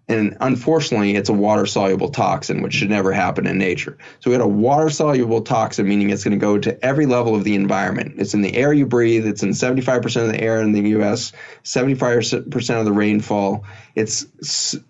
And 0.08 0.36
unfortunately, 0.42 1.16
it's 1.16 1.30
a 1.30 1.34
water 1.34 1.66
soluble 1.66 2.10
toxin, 2.10 2.62
which 2.62 2.74
should 2.74 2.90
never 2.90 3.14
happen 3.14 3.48
in 3.48 3.58
nature. 3.58 3.98
So 4.20 4.30
we 4.30 4.34
had 4.34 4.42
a 4.42 4.48
water 4.48 4.90
soluble 4.90 5.42
toxin, 5.42 5.88
meaning 5.88 6.10
it's 6.10 6.24
going 6.24 6.38
to 6.38 6.44
go 6.44 6.58
to 6.58 6.86
every 6.86 7.06
level 7.06 7.36
of 7.36 7.44
the 7.44 7.56
environment. 7.56 8.16
It's 8.18 8.34
in 8.34 8.42
the 8.42 8.56
air 8.56 8.74
you 8.74 8.86
breathe. 8.86 9.26
It's 9.26 9.44
in 9.44 9.52
75% 9.52 10.22
of 10.22 10.28
the 10.28 10.42
air 10.42 10.62
in 10.62 10.74
the 10.74 10.82
U.S., 10.90 11.32
75% 11.64 12.80
of 12.80 12.86
the 12.86 12.92
rainfall. 12.92 13.64
It's 13.96 14.26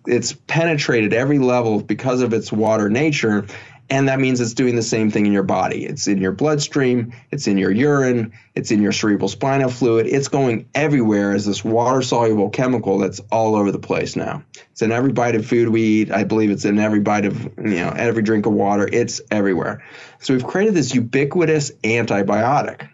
it's 0.06 0.34
penetrated 0.34 1.14
every 1.14 1.40
level 1.40 1.82
because 1.82 2.22
of 2.22 2.34
its 2.34 2.52
water 2.52 2.90
nature, 2.90 3.48
and 3.92 4.08
that 4.08 4.22
means 4.22 4.40
it's 4.40 4.54
doing 4.54 4.76
the 4.76 4.82
same 4.82 5.12
thing 5.12 5.26
in 5.26 5.34
your 5.34 5.44
body. 5.44 5.86
It's 5.86 6.08
in 6.08 6.20
your 6.20 6.32
bloodstream, 6.32 7.14
it's 7.30 7.46
in 7.46 7.58
your 7.58 7.72
urine, 7.72 8.32
it's 8.56 8.72
in 8.72 8.82
your 8.82 8.94
cerebral 8.94 9.28
spinal 9.28 9.70
fluid. 9.70 10.08
It's 10.08 10.30
going 10.30 10.70
everywhere 10.74 11.34
as 11.34 11.46
this 11.46 11.64
water 11.64 12.02
soluble 12.02 12.50
chemical 12.50 12.98
that's 12.98 13.20
all 13.32 13.54
over 13.54 13.70
the 13.70 13.80
place 13.80 14.16
now. 14.16 14.44
It's 14.72 14.82
in 14.82 14.94
every 14.94 15.12
bite 15.12 15.36
of 15.36 15.46
food 15.46 15.70
we 15.70 15.82
eat. 15.82 16.12
I 16.12 16.24
believe 16.24 16.52
it's 16.52 16.64
in 16.64 16.80
every 16.80 17.02
bite 17.02 17.26
of, 17.26 17.44
you 17.58 17.82
know, 17.82 17.94
every 17.96 18.24
drink 18.24 18.46
of 18.46 18.54
water. 18.54 18.88
It's 18.92 19.20
everywhere. 19.30 19.84
So 20.20 20.34
we've 20.34 20.48
created 20.48 20.74
this 20.74 20.96
ubiquitous 20.96 21.72
antibiotic. 21.84 22.88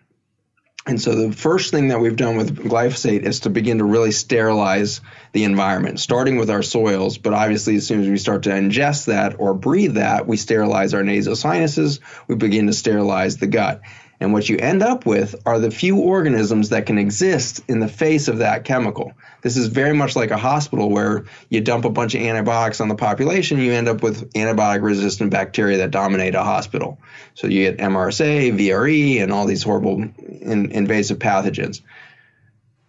And 0.87 1.01
so 1.01 1.13
the 1.13 1.35
first 1.35 1.71
thing 1.71 1.89
that 1.89 1.99
we've 1.99 2.15
done 2.15 2.37
with 2.37 2.55
glyphosate 2.55 3.23
is 3.23 3.41
to 3.41 3.49
begin 3.49 3.79
to 3.79 3.83
really 3.83 4.11
sterilize 4.11 5.01
the 5.33 5.43
environment, 5.43 5.99
starting 5.99 6.37
with 6.37 6.49
our 6.49 6.63
soils. 6.63 7.17
But 7.17 7.33
obviously, 7.33 7.75
as 7.75 7.85
soon 7.85 8.01
as 8.01 8.07
we 8.07 8.17
start 8.17 8.43
to 8.43 8.51
ingest 8.51 9.05
that 9.05 9.37
or 9.37 9.53
breathe 9.53 9.95
that, 9.95 10.27
we 10.27 10.37
sterilize 10.37 10.93
our 10.93 11.03
nasal 11.03 11.35
sinuses, 11.35 11.99
we 12.29 12.35
begin 12.35 12.67
to 12.67 12.73
sterilize 12.73 13.35
the 13.35 13.47
gut. 13.47 13.81
And 14.21 14.31
what 14.31 14.47
you 14.47 14.57
end 14.57 14.81
up 14.81 15.05
with 15.05 15.35
are 15.45 15.59
the 15.59 15.71
few 15.71 15.97
organisms 15.97 16.69
that 16.69 16.85
can 16.85 16.97
exist 16.97 17.61
in 17.67 17.81
the 17.81 17.89
face 17.89 18.29
of 18.29 18.37
that 18.37 18.63
chemical. 18.63 19.11
This 19.47 19.55
is 19.55 19.67
very 19.67 19.93
much 19.93 20.17
like 20.17 20.31
a 20.31 20.37
hospital 20.37 20.89
where 20.89 21.23
you 21.47 21.61
dump 21.61 21.85
a 21.85 21.89
bunch 21.89 22.15
of 22.15 22.21
antibiotics 22.21 22.81
on 22.81 22.89
the 22.89 22.95
population, 22.95 23.59
you 23.59 23.71
end 23.71 23.87
up 23.87 24.03
with 24.03 24.33
antibiotic 24.33 24.81
resistant 24.81 25.31
bacteria 25.31 25.77
that 25.77 25.91
dominate 25.91 26.35
a 26.35 26.43
hospital. 26.43 26.99
So 27.33 27.47
you 27.47 27.63
get 27.63 27.77
MRSA, 27.77 28.51
VRE, 28.59 29.23
and 29.23 29.31
all 29.31 29.45
these 29.45 29.63
horrible 29.63 30.01
in, 30.01 30.73
invasive 30.73 31.19
pathogens. 31.19 31.79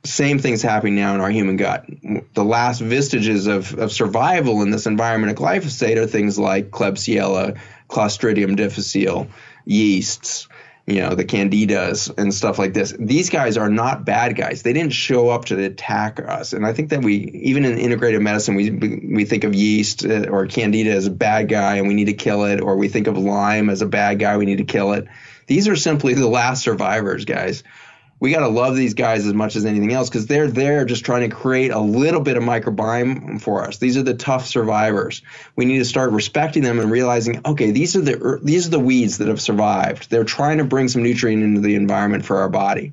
Same 0.04 0.40
thing's 0.40 0.60
happening 0.60 0.96
now 0.96 1.14
in 1.14 1.20
our 1.20 1.30
human 1.30 1.58
gut. 1.58 1.86
The 2.34 2.44
last 2.44 2.80
vestiges 2.80 3.46
of, 3.46 3.78
of 3.78 3.92
survival 3.92 4.60
in 4.62 4.72
this 4.72 4.86
environment 4.86 5.30
of 5.30 5.38
glyphosate 5.38 5.96
are 5.96 6.08
things 6.08 6.40
like 6.40 6.72
Klebsiella, 6.72 7.56
Clostridium 7.88 8.56
difficile, 8.56 9.28
yeasts, 9.64 10.48
you 10.88 11.02
know, 11.02 11.14
the 11.14 11.24
candidas 11.24 12.16
and 12.18 12.32
stuff 12.32 12.58
like 12.58 12.72
this. 12.72 12.94
These 12.98 13.28
guys 13.28 13.58
are 13.58 13.68
not 13.68 14.06
bad 14.06 14.36
guys. 14.36 14.62
They 14.62 14.72
didn't 14.72 14.94
show 14.94 15.28
up 15.28 15.44
to 15.46 15.62
attack 15.62 16.18
us. 16.18 16.54
And 16.54 16.64
I 16.64 16.72
think 16.72 16.88
that 16.90 17.02
we, 17.02 17.16
even 17.34 17.66
in 17.66 17.76
integrative 17.76 18.22
medicine, 18.22 18.54
we 18.54 18.70
we 18.70 19.24
think 19.26 19.44
of 19.44 19.54
yeast 19.54 20.04
uh, 20.04 20.28
or 20.30 20.46
candida 20.46 20.90
as 20.90 21.06
a 21.06 21.10
bad 21.10 21.48
guy 21.48 21.76
and 21.76 21.88
we 21.88 21.94
need 21.94 22.06
to 22.06 22.14
kill 22.14 22.44
it, 22.44 22.60
or 22.60 22.76
we 22.76 22.88
think 22.88 23.06
of 23.06 23.18
Lyme 23.18 23.68
as 23.68 23.82
a 23.82 23.86
bad 23.86 24.18
guy, 24.18 24.38
we 24.38 24.46
need 24.46 24.58
to 24.58 24.64
kill 24.64 24.94
it. 24.94 25.06
These 25.46 25.68
are 25.68 25.76
simply 25.76 26.14
the 26.14 26.28
last 26.28 26.62
survivors, 26.62 27.24
guys 27.24 27.62
we 28.20 28.32
got 28.32 28.40
to 28.40 28.48
love 28.48 28.74
these 28.74 28.94
guys 28.94 29.26
as 29.26 29.32
much 29.32 29.54
as 29.54 29.64
anything 29.64 29.92
else 29.92 30.08
because 30.08 30.26
they're 30.26 30.50
there 30.50 30.84
just 30.84 31.04
trying 31.04 31.28
to 31.28 31.34
create 31.34 31.70
a 31.70 31.78
little 31.78 32.20
bit 32.20 32.36
of 32.36 32.42
microbiome 32.42 33.40
for 33.40 33.62
us. 33.62 33.78
These 33.78 33.96
are 33.96 34.02
the 34.02 34.14
tough 34.14 34.46
survivors. 34.46 35.22
We 35.54 35.64
need 35.64 35.78
to 35.78 35.84
start 35.84 36.10
respecting 36.10 36.62
them 36.62 36.80
and 36.80 36.90
realizing, 36.90 37.40
okay, 37.46 37.70
these 37.70 37.94
are 37.96 38.00
the 38.00 38.20
er, 38.20 38.40
these 38.42 38.66
are 38.66 38.70
the 38.70 38.80
weeds 38.80 39.18
that 39.18 39.28
have 39.28 39.40
survived. 39.40 40.10
They're 40.10 40.24
trying 40.24 40.58
to 40.58 40.64
bring 40.64 40.88
some 40.88 41.02
nutrient 41.02 41.42
into 41.42 41.60
the 41.60 41.76
environment 41.76 42.24
for 42.24 42.38
our 42.38 42.48
body. 42.48 42.92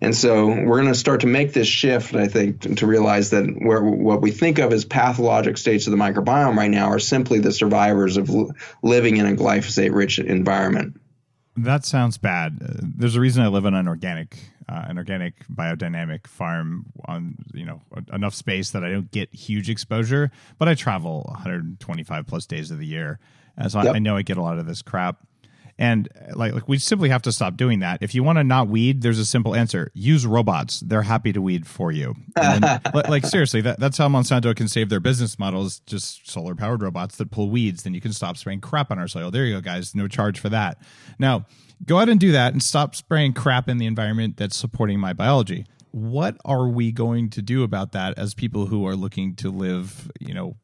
And 0.00 0.14
so 0.14 0.46
we're 0.48 0.80
going 0.82 0.92
to 0.92 0.94
start 0.94 1.22
to 1.22 1.26
make 1.26 1.54
this 1.54 1.68
shift, 1.68 2.14
I 2.14 2.28
think, 2.28 2.76
to 2.76 2.86
realize 2.86 3.30
that 3.30 3.46
what 3.58 4.20
we 4.20 4.30
think 4.30 4.58
of 4.58 4.72
as 4.72 4.84
pathologic 4.84 5.56
states 5.56 5.86
of 5.86 5.90
the 5.90 5.96
microbiome 5.96 6.56
right 6.56 6.70
now 6.70 6.88
are 6.88 6.98
simply 6.98 7.38
the 7.38 7.52
survivors 7.52 8.18
of 8.18 8.30
living 8.82 9.16
in 9.16 9.26
a 9.26 9.32
glyphosate 9.32 9.94
rich 9.94 10.18
environment. 10.18 11.00
That 11.56 11.84
sounds 11.84 12.18
bad. 12.18 12.58
Uh, 12.62 12.72
there's 12.82 13.16
a 13.16 13.20
reason 13.20 13.42
I 13.42 13.48
live 13.48 13.64
on 13.64 13.74
an 13.74 13.88
organic, 13.88 14.38
uh, 14.68 14.84
an 14.88 14.98
organic 14.98 15.34
biodynamic 15.48 16.26
farm 16.26 16.86
on 17.06 17.36
you 17.54 17.64
know 17.64 17.80
enough 18.12 18.34
space 18.34 18.70
that 18.72 18.84
I 18.84 18.90
don't 18.90 19.10
get 19.10 19.34
huge 19.34 19.70
exposure, 19.70 20.30
but 20.58 20.68
I 20.68 20.74
travel 20.74 21.22
125 21.28 22.26
plus 22.26 22.46
days 22.46 22.70
of 22.70 22.78
the 22.78 22.86
year, 22.86 23.18
and 23.56 23.72
so 23.72 23.82
yep. 23.82 23.94
I, 23.94 23.96
I 23.96 23.98
know 24.00 24.16
I 24.16 24.22
get 24.22 24.36
a 24.36 24.42
lot 24.42 24.58
of 24.58 24.66
this 24.66 24.82
crap. 24.82 25.18
And 25.78 26.08
uh, 26.16 26.36
like, 26.36 26.54
like 26.54 26.68
we 26.68 26.78
simply 26.78 27.10
have 27.10 27.22
to 27.22 27.32
stop 27.32 27.56
doing 27.56 27.80
that. 27.80 28.02
If 28.02 28.14
you 28.14 28.22
want 28.22 28.38
to 28.38 28.44
not 28.44 28.68
weed, 28.68 29.02
there's 29.02 29.18
a 29.18 29.26
simple 29.26 29.54
answer: 29.54 29.90
use 29.94 30.26
robots. 30.26 30.80
They're 30.80 31.02
happy 31.02 31.32
to 31.32 31.42
weed 31.42 31.66
for 31.66 31.92
you. 31.92 32.14
Then, 32.34 32.80
like 32.94 33.26
seriously, 33.26 33.60
that, 33.62 33.78
that's 33.78 33.98
how 33.98 34.08
Monsanto 34.08 34.54
can 34.56 34.68
save 34.68 34.88
their 34.88 35.00
business 35.00 35.38
models: 35.38 35.80
just 35.80 36.28
solar 36.30 36.54
powered 36.54 36.82
robots 36.82 37.16
that 37.16 37.30
pull 37.30 37.50
weeds. 37.50 37.82
Then 37.82 37.94
you 37.94 38.00
can 38.00 38.12
stop 38.12 38.36
spraying 38.36 38.60
crap 38.60 38.90
on 38.90 38.98
our 38.98 39.08
soil. 39.08 39.30
There 39.30 39.44
you 39.44 39.54
go, 39.54 39.60
guys. 39.60 39.94
No 39.94 40.08
charge 40.08 40.40
for 40.40 40.48
that. 40.48 40.78
Now, 41.18 41.46
go 41.84 41.98
out 41.98 42.08
and 42.08 42.18
do 42.18 42.32
that, 42.32 42.52
and 42.52 42.62
stop 42.62 42.94
spraying 42.94 43.34
crap 43.34 43.68
in 43.68 43.78
the 43.78 43.86
environment 43.86 44.36
that's 44.36 44.56
supporting 44.56 44.98
my 44.98 45.12
biology 45.12 45.66
what 45.92 46.36
are 46.44 46.68
we 46.68 46.92
going 46.92 47.30
to 47.30 47.40
do 47.40 47.62
about 47.62 47.92
that 47.92 48.18
as 48.18 48.34
people 48.34 48.66
who 48.66 48.86
are 48.86 48.94
looking 48.94 49.34
to 49.34 49.50
live, 49.50 50.10
you 50.20 50.34
know, 50.34 50.54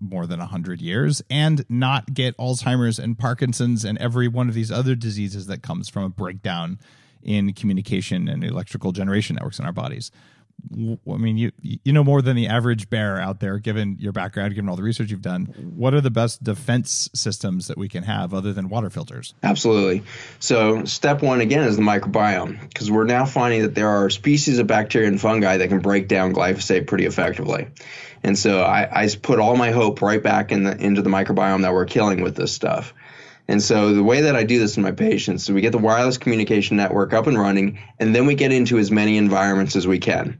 more 0.00 0.26
than 0.26 0.40
100 0.40 0.80
years 0.80 1.22
and 1.30 1.64
not 1.68 2.12
get 2.14 2.36
Alzheimer's 2.36 2.98
and 2.98 3.18
Parkinson's 3.18 3.84
and 3.84 3.98
every 3.98 4.28
one 4.28 4.48
of 4.48 4.54
these 4.54 4.70
other 4.70 4.94
diseases 4.94 5.46
that 5.46 5.62
comes 5.62 5.88
from 5.88 6.04
a 6.04 6.08
breakdown 6.08 6.78
in 7.22 7.52
communication 7.52 8.28
and 8.28 8.44
electrical 8.44 8.92
generation 8.92 9.36
networks 9.36 9.58
in 9.58 9.66
our 9.66 9.72
bodies. 9.72 10.10
I 10.74 11.16
mean, 11.16 11.38
you 11.38 11.52
you 11.62 11.92
know 11.92 12.04
more 12.04 12.20
than 12.20 12.36
the 12.36 12.48
average 12.48 12.90
bear 12.90 13.18
out 13.18 13.40
there, 13.40 13.58
given 13.58 13.96
your 13.98 14.12
background, 14.12 14.54
given 14.54 14.68
all 14.68 14.76
the 14.76 14.82
research 14.82 15.10
you've 15.10 15.22
done. 15.22 15.46
What 15.76 15.94
are 15.94 16.00
the 16.00 16.10
best 16.10 16.42
defense 16.42 17.08
systems 17.14 17.68
that 17.68 17.78
we 17.78 17.88
can 17.88 18.02
have 18.02 18.34
other 18.34 18.52
than 18.52 18.68
water 18.68 18.90
filters? 18.90 19.34
Absolutely. 19.42 20.02
So, 20.38 20.84
step 20.84 21.22
one 21.22 21.40
again 21.40 21.64
is 21.64 21.76
the 21.76 21.82
microbiome, 21.82 22.60
because 22.68 22.90
we're 22.90 23.04
now 23.04 23.24
finding 23.24 23.62
that 23.62 23.74
there 23.74 23.88
are 23.88 24.10
species 24.10 24.58
of 24.58 24.66
bacteria 24.66 25.08
and 25.08 25.20
fungi 25.20 25.56
that 25.56 25.68
can 25.68 25.80
break 25.80 26.08
down 26.08 26.34
glyphosate 26.34 26.86
pretty 26.86 27.06
effectively. 27.06 27.68
And 28.22 28.36
so 28.36 28.62
I, 28.62 29.04
I 29.04 29.08
put 29.22 29.38
all 29.38 29.56
my 29.56 29.70
hope 29.70 30.02
right 30.02 30.22
back 30.22 30.50
in 30.50 30.64
the, 30.64 30.76
into 30.76 31.02
the 31.02 31.10
microbiome 31.10 31.62
that 31.62 31.72
we're 31.72 31.84
killing 31.84 32.20
with 32.20 32.34
this 32.34 32.52
stuff. 32.52 32.92
And 33.50 33.62
so 33.62 33.94
the 33.94 34.02
way 34.02 34.20
that 34.20 34.36
I 34.36 34.44
do 34.44 34.58
this 34.58 34.76
in 34.76 34.82
my 34.82 34.92
patients 34.92 35.44
is 35.44 35.50
we 35.50 35.62
get 35.62 35.72
the 35.72 35.78
wireless 35.78 36.18
communication 36.18 36.76
network 36.76 37.14
up 37.14 37.26
and 37.26 37.38
running, 37.38 37.78
and 37.98 38.14
then 38.14 38.26
we 38.26 38.34
get 38.34 38.52
into 38.52 38.78
as 38.78 38.90
many 38.90 39.16
environments 39.16 39.74
as 39.74 39.86
we 39.86 39.98
can. 39.98 40.38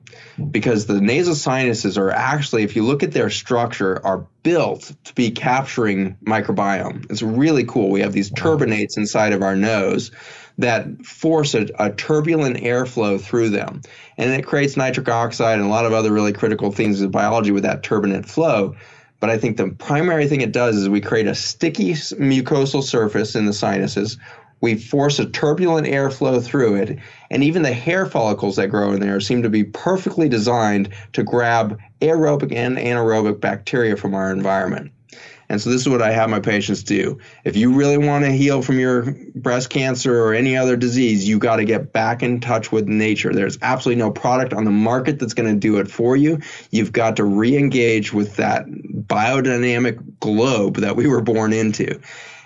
Because 0.50 0.84
the 0.84 1.00
nasal 1.00 1.34
sinuses 1.34 1.96
are 1.96 2.11
actually, 2.11 2.64
if 2.64 2.76
you 2.76 2.84
look 2.84 3.02
at 3.02 3.12
their 3.12 3.30
structure, 3.30 4.04
are 4.04 4.26
built 4.42 4.92
to 5.04 5.14
be 5.14 5.30
capturing 5.30 6.18
microbiome. 6.26 7.11
It's 7.11 7.22
really 7.22 7.64
cool. 7.64 7.88
We 7.88 8.02
have 8.02 8.12
these 8.12 8.30
turbinates 8.30 8.98
inside 8.98 9.32
of 9.32 9.42
our 9.42 9.56
nose 9.56 10.11
that 10.59 11.06
force 11.06 11.54
a, 11.54 11.68
a, 11.78 11.90
turbulent 11.90 12.56
airflow 12.59 13.20
through 13.20 13.50
them. 13.50 13.80
And 14.18 14.32
it 14.32 14.44
creates 14.44 14.76
nitric 14.76 15.09
oxide 15.09 15.59
and 15.59 15.66
a 15.66 15.70
lot 15.70 15.86
of 15.86 15.92
other 15.92 16.12
really 16.12 16.32
critical 16.32 16.72
things 16.72 17.00
in 17.00 17.11
biology 17.11 17.52
with 17.52 17.62
that 17.62 17.84
turbulent 17.84 18.28
flow. 18.28 18.74
But 19.21 19.31
I 19.31 19.39
think 19.39 19.57
the 19.57 19.69
primary 19.69 20.29
thing 20.29 20.41
it 20.41 20.53
does 20.53 20.77
is 20.77 20.89
we 20.89 21.01
create 21.01 21.27
a 21.27 21.35
sticky 21.35 21.93
mucosal 21.93 22.83
surface 22.83 23.35
in 23.35 23.47
the 23.47 23.53
sinuses. 23.53 24.16
We 24.61 24.77
force 24.77 25.19
a 25.19 25.27
turbulent 25.27 25.87
airflow 25.87 26.43
through 26.43 26.77
it, 26.77 26.99
and 27.31 27.45
even 27.45 27.62
the 27.62 27.73
hair 27.73 28.07
follicles 28.07 28.57
that 28.57 28.69
grow 28.69 28.93
in 28.93 29.01
there 29.01 29.21
seem 29.21 29.43
to 29.43 29.49
be 29.49 29.64
perfectly 29.64 30.29
designed 30.29 30.91
to 31.12 31.23
grab 31.23 31.79
aerobic 32.01 32.53
and 32.55 32.77
anaerobic 32.77 33.41
bacteria 33.41 33.97
from 33.97 34.14
our 34.14 34.33
environment. 34.33 34.93
And 35.49 35.61
so 35.61 35.70
this 35.70 35.80
is 35.80 35.88
what 35.88 36.03
I 36.03 36.12
have 36.12 36.28
my 36.28 36.40
patients 36.40 36.82
do. 36.82 37.18
If 37.44 37.57
you 37.57 37.74
really 37.74 37.96
want 37.96 38.24
to 38.24 38.30
heal 38.30 38.61
from 38.61 38.78
your 38.78 39.14
breast 39.34 39.70
cancer 39.70 40.22
or 40.22 40.34
any 40.34 40.57
other 40.57 40.76
disease, 40.76 41.26
you 41.26 41.38
got 41.38 41.57
to 41.57 41.64
get 41.64 41.92
back 41.92 42.22
in 42.22 42.40
touch 42.40 42.70
with 42.70 42.86
nature. 42.86 43.32
There's 43.32 43.59
absolutely 43.62 44.03
no 44.03 44.11
product 44.11 44.53
on 44.53 44.64
the 44.64 44.70
market 44.70 45.18
that's 45.18 45.34
going 45.34 45.53
to 45.53 45.59
do 45.59 45.78
it 45.78 45.90
for 45.90 46.16
you. 46.16 46.40
You've 46.70 46.92
got 46.92 47.16
to 47.16 47.24
re-engage 47.24 48.12
with 48.12 48.36
that 48.36 48.66
biodynamic 48.66 50.20
globe 50.20 50.76
that 50.76 50.96
we 50.96 51.07
were 51.07 51.22
born 51.22 51.53
into. 51.53 52.01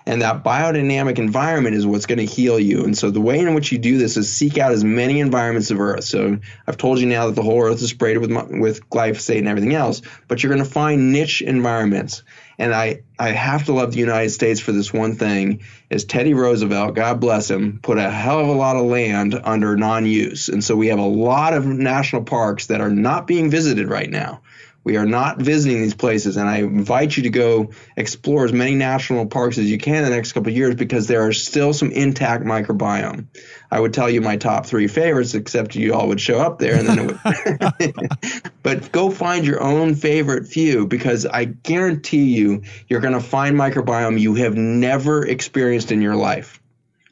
And 0.05 0.23
that 0.23 0.43
biodynamic 0.43 1.19
environment 1.19 1.77
is 1.77 1.87
what's 1.87 2.07
going 2.07 2.19
to 2.19 2.25
heal 2.25 2.59
you. 2.59 2.85
And 2.85 2.97
so 2.99 3.11
the 3.11 3.21
way 3.21 3.39
in 3.39 3.55
which 3.55 3.71
you 3.71 3.79
do 3.79 3.99
this 3.99 4.17
is 4.17 4.33
seek 4.33 4.59
out 4.59 4.73
as 4.73 4.83
many 4.83 5.21
environments 5.21 5.71
of 5.71 5.81
Earth. 5.81 6.05
So 6.05 6.39
I've 6.67 6.77
told 6.77 6.99
you 6.99 7.07
now 7.07 7.27
that 7.27 7.37
the 7.37 7.43
whole 7.43 7.63
Earth 7.63 7.81
is 7.81 7.91
sprayed 7.91 8.19
with 8.19 8.33
with 8.33 8.89
glyphosate 8.91 9.39
and 9.39 9.49
everything 9.49 9.75
else, 9.75 10.03
but 10.27 10.43
you're 10.43 10.53
going 10.53 10.65
to 10.65 10.71
find 10.71 11.13
niche 11.13 11.41
environments. 11.41 12.25
And 12.59 12.75
I, 12.75 13.03
I 13.19 13.31
have 13.31 13.65
to 13.67 13.73
love 13.73 13.93
the 13.93 13.99
United 13.99 14.31
States 14.31 14.61
for 14.61 14.73
this 14.73 14.93
one 14.93 15.17
thing 15.17 15.63
is 15.91 16.05
Teddy 16.05 16.35
Roosevelt, 16.35 16.95
God 16.95 17.21
bless 17.21 17.51
him, 17.51 17.81
put 17.83 17.99
a 17.99 18.11
hell 18.11 18.41
of 18.41 18.49
a 18.49 18.53
lot 18.53 18.77
of 18.77 18.85
land 18.85 19.41
under 19.43 19.77
non-use. 19.77 20.49
And 20.49 20.63
so 20.63 20.77
we 20.77 20.89
have 20.89 20.99
a 20.99 21.03
lot 21.03 21.55
of 21.55 21.67
national 21.67 22.25
parks 22.25 22.67
that 22.67 22.81
are 22.81 22.91
not 22.91 23.27
being 23.27 23.51
visited 23.51 23.89
right 23.89 24.11
now. 24.11 24.43
We 24.85 24.97
are 24.97 25.07
not 25.07 25.39
visiting 25.39 25.81
these 25.81 25.95
places, 25.95 26.37
and 26.37 26.49
I 26.49 26.59
invite 26.59 27.17
you 27.17 27.23
to 27.25 27.31
go 27.31 27.71
explore 27.97 28.45
as 28.45 28.53
many 28.53 28.75
national 28.75 29.27
parks 29.27 29.57
as 29.59 29.71
you 29.71 29.79
can 29.79 29.99
in 29.99 30.05
the 30.05 30.11
next 30.11 30.33
couple 30.33 30.51
of 30.51 30.57
years 30.57 30.75
because 30.75 31.07
there 31.07 31.25
are 31.25 31.33
still 31.33 31.73
some 31.73 31.93
intact 31.93 32.45
microbiome. 32.45 33.27
I 33.73 33.81
would 33.81 33.95
tell 33.95 34.11
you 34.11 34.21
my 34.21 34.37
top 34.37 34.67
three 34.67 34.87
favorites, 34.87 35.33
except 35.33 35.75
you 35.75 35.95
all 35.95 36.09
would 36.09 36.21
show 36.21 36.39
up 36.39 36.59
there, 36.59 36.79
and 36.79 36.87
then 36.87 36.99
it 36.99 37.07
would. 37.07 38.53
but 38.63 38.93
go 38.93 39.11
find 39.11 39.47
your 39.47 39.63
own 39.63 39.95
favorite 39.95 40.47
few 40.47 40.87
because 40.87 41.25
I 41.25 41.47
guarantee 41.47 42.35
you, 42.35 42.65
you're 42.87 43.01
going 43.01 43.15
to 43.15 43.21
find 43.21 43.57
microbiome 43.57 44.21
you 44.21 44.35
have 44.35 44.57
never 44.57 45.27
experienced 45.27 45.91
in 45.91 46.03
your 46.03 46.17
life. 46.17 46.61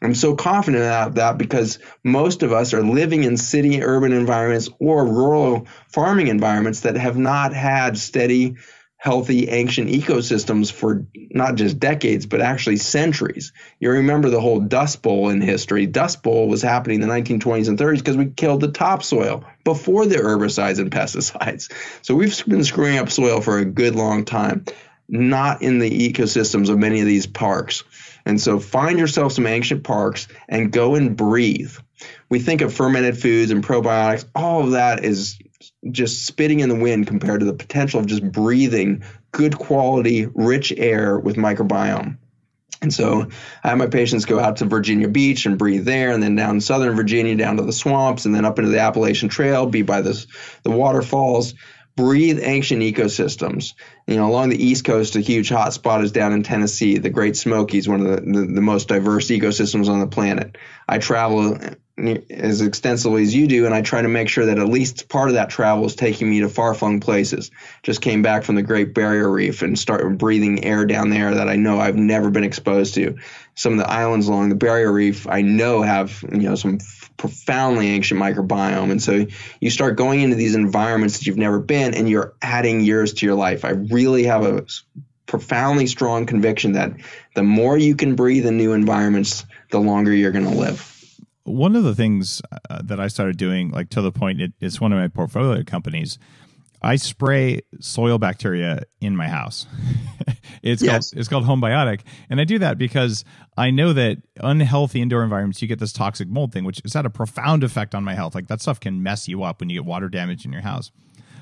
I'm 0.03 0.15
so 0.15 0.35
confident 0.35 0.85
about 0.85 1.15
that 1.15 1.39
because 1.39 1.79
most 2.05 2.43
of 2.43 2.53
us 2.53 2.75
are 2.75 2.83
living 2.83 3.25
in 3.25 3.39
city 3.39 3.83
urban 3.83 4.13
environments 4.13 4.69
or 4.79 5.07
rural 5.07 5.67
farming 5.89 6.27
environments 6.27 6.81
that 6.81 6.97
have 6.97 7.17
not 7.17 7.55
had 7.55 7.97
steady, 7.97 8.57
healthy, 9.01 9.49
ancient 9.49 9.89
ecosystems 9.89 10.71
for 10.71 11.07
not 11.31 11.55
just 11.55 11.81
decades, 11.81 12.27
but 12.27 12.43
actually 12.43 12.77
centuries. 12.77 13.51
You 13.79 13.93
remember 13.93 14.29
the 14.29 14.43
whole 14.43 14.61
Dust 14.61 15.01
Bowl 15.01 15.31
in 15.31 15.41
history. 15.41 15.87
Dust 15.87 16.23
Bowl 16.23 16.49
was 16.49 16.61
happening 16.61 17.01
in 17.01 17.09
the 17.09 17.15
1920s 17.15 17.69
and 17.69 17.79
30s 17.79 17.97
because 17.97 18.19
we 18.19 18.27
killed 18.27 18.61
the 18.61 18.71
topsoil 18.71 19.43
before 19.65 20.05
the 20.05 20.17
herbicides 20.17 20.81
and 20.81 20.91
pesticides. 20.91 21.73
So 22.03 22.15
we've 22.15 22.45
been 22.45 22.63
screwing 22.63 22.99
up 22.99 23.11
soil 23.11 23.41
for 23.41 23.57
a 23.57 23.65
good 23.65 23.95
long 23.95 24.27
time, 24.27 24.67
not 25.09 25.63
in 25.63 25.79
the 25.79 26.13
ecosystems 26.13 26.69
of 26.69 26.77
many 26.77 27.01
of 27.01 27.07
these 27.07 27.27
parks. 27.27 27.85
And 28.27 28.39
so 28.39 28.61
find 28.61 28.99
yourself 28.99 29.33
some 29.33 29.47
ancient 29.47 29.83
parks 29.83 30.29
and 30.47 30.71
go 30.71 30.95
and 30.95 31.17
breathe. 31.17 31.75
We 32.29 32.39
think 32.39 32.61
of 32.61 32.75
fermented 32.75 33.19
foods 33.19 33.51
and 33.51 33.65
probiotics, 33.65 34.27
all 34.35 34.63
of 34.63 34.73
that 34.73 35.07
is 35.07 35.39
just 35.91 36.27
spitting 36.27 36.61
in 36.61 36.69
the 36.69 36.75
wind 36.75 37.07
compared 37.07 37.41
to 37.41 37.47
the 37.47 37.55
potential 37.55 38.01
of 38.01 38.07
just 38.07 38.23
breathing 38.31 39.03
good 39.33 39.57
quality, 39.57 40.27
rich 40.35 40.73
air 40.77 41.19
with 41.19 41.37
microbiome. 41.37 42.19
And 42.83 42.93
so 42.93 43.29
I 43.63 43.69
have 43.69 43.79
my 43.79 43.87
patients 43.87 44.25
go 44.25 44.41
out 44.41 44.57
to 44.57 44.65
Virginia 44.65 45.09
Beach 45.09 45.45
and 45.45 45.59
breathe 45.59 45.85
there, 45.85 46.11
and 46.11 46.23
then 46.23 46.35
down 46.35 46.57
in 46.57 46.61
southern 46.61 46.97
Virginia, 46.97 47.37
down 47.37 47.59
to 47.59 47.63
the 47.63 47.73
swamps, 47.73 48.25
and 48.25 48.35
then 48.35 48.45
up 48.45 48.59
into 48.59 48.71
the 48.71 48.81
Appalachian 48.81 49.29
Trail, 49.29 49.67
be 49.67 49.83
by 49.83 50.01
the, 50.01 50.27
the 50.63 50.71
waterfalls 50.71 51.55
breathe 51.97 52.41
ancient 52.43 52.81
ecosystems. 52.81 53.75
You 54.07 54.17
know, 54.17 54.29
along 54.29 54.49
the 54.49 54.65
East 54.65 54.85
Coast, 54.85 55.17
a 55.17 55.21
huge 55.21 55.51
hotspot 55.51 56.03
is 56.03 56.13
down 56.13 56.33
in 56.33 56.43
Tennessee. 56.43 56.97
The 56.97 57.11
Great 57.11 57.37
Smokies, 57.37 57.89
one 57.89 58.07
of 58.07 58.07
the, 58.07 58.23
the, 58.23 58.47
the 58.47 58.61
most 58.61 58.89
diverse 58.89 59.29
ecosystems 59.29 59.89
on 59.89 60.01
the 60.01 60.07
planet. 60.07 60.57
I 60.89 60.99
travel 60.99 61.59
as 62.09 62.61
extensively 62.61 63.23
as 63.23 63.35
you 63.35 63.47
do, 63.47 63.67
and 63.67 63.75
I 63.75 63.83
try 63.83 64.03
to 64.03 64.09
make 64.09 64.29
sure 64.29 64.47
that 64.47 64.59
at 64.59 64.69
least 64.69 65.09
part 65.09 65.29
of 65.29 65.35
that 65.35 65.51
travel 65.51 65.85
is 65.87 65.95
taking 65.95 66.29
me 66.31 66.41
to 66.41 66.49
far 66.49 66.75
flung 66.75 67.01
places. 67.01 67.51
Just 67.83 68.01
came 68.01 68.23
back 68.23 68.45
from 68.45 68.55
the 68.55 68.63
Great 68.63 68.95
Barrier 68.95 69.31
Reef 69.31 69.63
and 69.63 69.79
start 69.79 70.19
breathing 70.19 70.65
air 70.65 70.87
down 70.87 71.11
there 71.11 71.35
that 71.35 71.49
I 71.49 71.57
know 71.57 71.81
I've 71.81 71.97
never 71.97 72.31
been 72.31 72.45
exposed 72.45 72.95
to. 72.95 73.17
Some 73.55 73.75
of 73.75 73.79
the 73.79 73.91
islands 73.91 74.29
along 74.29 74.49
the 74.49 74.55
Barrier 74.55 74.93
Reef 74.93 75.27
I 75.29 75.43
know 75.43 75.83
have 75.83 76.25
you 76.31 76.49
know 76.49 76.55
some 76.55 76.77
f- 76.77 77.11
profoundly 77.17 77.89
ancient 77.89 78.21
microbiome, 78.21 78.91
and 78.91 79.03
so 79.03 79.27
you 79.61 79.71
start 79.71 79.97
going 79.97 80.21
into 80.21 80.37
these 80.37 80.55
environments 80.55 81.19
that 81.19 81.27
you've 81.27 81.37
never 81.37 81.59
been, 81.59 81.95
and 81.95 82.09
you're 82.09 82.35
adding 82.41 82.81
years 82.81 83.15
to 83.15 83.27
your 83.27 83.35
life. 83.35 83.65
I 83.65 83.71
really 83.71 84.25
have 84.25 84.45
a 84.45 84.65
profoundly 85.27 85.87
strong 85.87 86.27
conviction 86.27 86.73
that 86.73 86.93
the 87.35 87.43
more 87.43 87.77
you 87.77 87.95
can 87.95 88.17
breathe 88.17 88.47
in 88.47 88.57
new 88.57 88.73
environments, 88.73 89.45
the 89.71 89.79
longer 89.79 90.13
you're 90.13 90.33
going 90.33 90.51
to 90.51 90.57
live 90.57 91.00
one 91.45 91.77
of 91.77 91.85
the 91.85 91.95
things 91.95 92.43
uh, 92.69 92.83
that 92.85 93.01
I 93.01 93.09
started 93.09 93.37
doing, 93.37 93.71
like 93.71 93.91
to 93.91 94.03
the 94.03 94.13
point, 94.13 94.41
it, 94.41 94.53
it's 94.61 94.81
one 94.81 94.93
of 94.93 94.99
my 94.99 95.09
portfolio 95.09 95.63
companies. 95.65 96.19
I 96.83 96.97
spray 96.97 97.61
soil 97.81 98.19
bacteria 98.19 98.85
in 99.01 99.15
my 99.15 99.29
house. 99.29 99.67
it's 100.63 100.83
yes. 100.83 101.11
called 101.11 101.21
it's 101.21 101.29
called 101.29 101.45
Homebiotic, 101.45 102.01
and 102.31 102.41
I 102.41 102.45
do 102.45 102.59
that 102.61 102.79
because 102.79 103.25
I 103.57 103.71
know 103.71 103.93
that 103.93 104.19
unhealthy 104.39 105.03
indoor 105.03 105.23
environments 105.23 105.61
you 105.61 105.69
get 105.69 105.79
this 105.79 105.93
toxic 105.93 106.29
mold 106.29 106.53
thing, 106.53 106.65
which 106.65 106.81
has 106.83 106.95
had 106.95 107.05
a 107.05 107.11
profound 107.11 107.65
effect 107.65 107.95
on 107.95 108.03
my 108.03 108.15
health. 108.15 108.35
Like 108.35 108.49
that 108.49 108.63
stuff 108.63 108.81
can 108.81 109.03
mess 109.03 109.29
you 109.29 109.43
up 109.43 109.61
when 109.61 109.69
you 109.69 109.81
get 109.81 109.85
water 109.85 110.09
damage 110.09 110.47
in 110.47 110.53
your 110.53 110.63
house. 110.63 110.91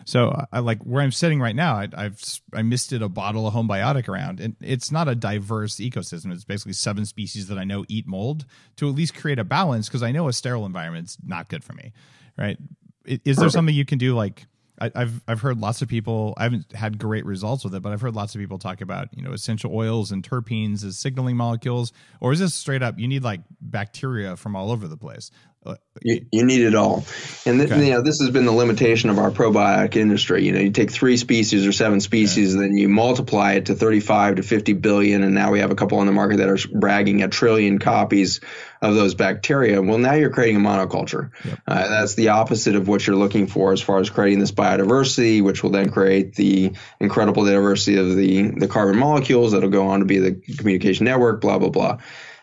So 0.08 0.34
I 0.50 0.60
like 0.60 0.82
where 0.84 1.02
I'm 1.02 1.12
sitting 1.12 1.38
right 1.38 1.54
now. 1.54 1.76
I, 1.76 2.04
have 2.04 2.18
I 2.54 2.62
misted 2.62 3.02
a 3.02 3.10
bottle 3.10 3.46
of 3.46 3.52
homebiotic 3.52 4.08
around, 4.08 4.40
and 4.40 4.56
it's 4.58 4.90
not 4.90 5.06
a 5.06 5.14
diverse 5.14 5.76
ecosystem. 5.76 6.32
It's 6.32 6.44
basically 6.44 6.72
seven 6.72 7.04
species 7.04 7.48
that 7.48 7.58
I 7.58 7.64
know 7.64 7.84
eat 7.88 8.06
mold 8.06 8.46
to 8.76 8.88
at 8.88 8.94
least 8.94 9.14
create 9.14 9.38
a 9.38 9.44
balance 9.44 9.86
because 9.86 10.02
I 10.02 10.10
know 10.10 10.26
a 10.26 10.32
sterile 10.32 10.64
environment's 10.64 11.18
not 11.22 11.50
good 11.50 11.62
for 11.62 11.74
me, 11.74 11.92
right? 12.38 12.56
Is 13.04 13.36
there 13.36 13.50
something 13.50 13.74
you 13.74 13.84
can 13.84 13.98
do 13.98 14.14
like? 14.14 14.46
I, 14.80 14.90
have 14.94 15.22
I've 15.28 15.40
heard 15.42 15.58
lots 15.58 15.82
of 15.82 15.88
people. 15.88 16.32
I 16.38 16.44
haven't 16.44 16.72
had 16.72 16.98
great 16.98 17.26
results 17.26 17.62
with 17.62 17.74
it, 17.74 17.82
but 17.82 17.92
I've 17.92 18.00
heard 18.00 18.14
lots 18.14 18.34
of 18.34 18.38
people 18.38 18.58
talk 18.58 18.80
about 18.80 19.08
you 19.12 19.22
know 19.22 19.32
essential 19.32 19.76
oils 19.76 20.10
and 20.10 20.26
terpenes 20.26 20.86
as 20.86 20.96
signaling 20.96 21.36
molecules. 21.36 21.92
Or 22.20 22.32
is 22.32 22.38
this 22.38 22.54
straight 22.54 22.82
up? 22.82 22.98
You 22.98 23.08
need 23.08 23.24
like 23.24 23.40
bacteria 23.60 24.36
from 24.36 24.56
all 24.56 24.70
over 24.70 24.88
the 24.88 24.96
place. 24.96 25.30
Uh, 25.66 25.74
you, 26.02 26.24
you, 26.30 26.44
need 26.44 26.60
it 26.60 26.76
all, 26.76 27.04
and 27.44 27.58
th- 27.58 27.72
okay. 27.72 27.86
you 27.86 27.92
know 27.92 28.00
this 28.00 28.20
has 28.20 28.30
been 28.30 28.46
the 28.46 28.52
limitation 28.52 29.10
of 29.10 29.18
our 29.18 29.32
probiotic 29.32 29.96
industry. 29.96 30.46
You 30.46 30.52
know, 30.52 30.60
you 30.60 30.70
take 30.70 30.92
three 30.92 31.16
species 31.16 31.66
or 31.66 31.72
seven 31.72 32.00
species, 32.00 32.54
okay. 32.54 32.64
and 32.64 32.72
then 32.72 32.78
you 32.78 32.88
multiply 32.88 33.54
it 33.54 33.66
to 33.66 33.74
35 33.74 34.36
to 34.36 34.42
50 34.44 34.74
billion, 34.74 35.24
and 35.24 35.34
now 35.34 35.50
we 35.50 35.58
have 35.58 35.72
a 35.72 35.74
couple 35.74 35.98
on 35.98 36.06
the 36.06 36.12
market 36.12 36.36
that 36.36 36.48
are 36.48 36.58
bragging 36.72 37.22
a 37.22 37.28
trillion 37.28 37.80
copies 37.80 38.40
of 38.80 38.94
those 38.94 39.16
bacteria. 39.16 39.82
Well, 39.82 39.98
now 39.98 40.14
you're 40.14 40.30
creating 40.30 40.64
a 40.64 40.66
monoculture. 40.66 41.30
Yep. 41.44 41.58
Uh, 41.66 41.88
that's 41.88 42.14
the 42.14 42.28
opposite 42.28 42.76
of 42.76 42.86
what 42.86 43.04
you're 43.04 43.16
looking 43.16 43.48
for 43.48 43.72
as 43.72 43.80
far 43.80 43.98
as 43.98 44.10
creating 44.10 44.38
this 44.38 44.52
biodiversity, 44.52 45.42
which 45.42 45.64
will 45.64 45.70
then 45.70 45.90
create 45.90 46.36
the 46.36 46.72
incredible 47.00 47.44
diversity 47.44 47.96
of 47.96 48.14
the 48.14 48.52
the 48.52 48.68
carbon 48.68 48.96
molecules 48.96 49.52
that'll 49.52 49.70
go 49.70 49.88
on 49.88 49.98
to 49.98 50.06
be 50.06 50.18
the 50.18 50.40
communication 50.56 51.04
network. 51.04 51.40
Blah 51.40 51.58
blah 51.58 51.70
blah. 51.70 51.98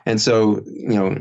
And 0.05 0.21
so, 0.21 0.61
you 0.65 0.95
know, 0.95 1.15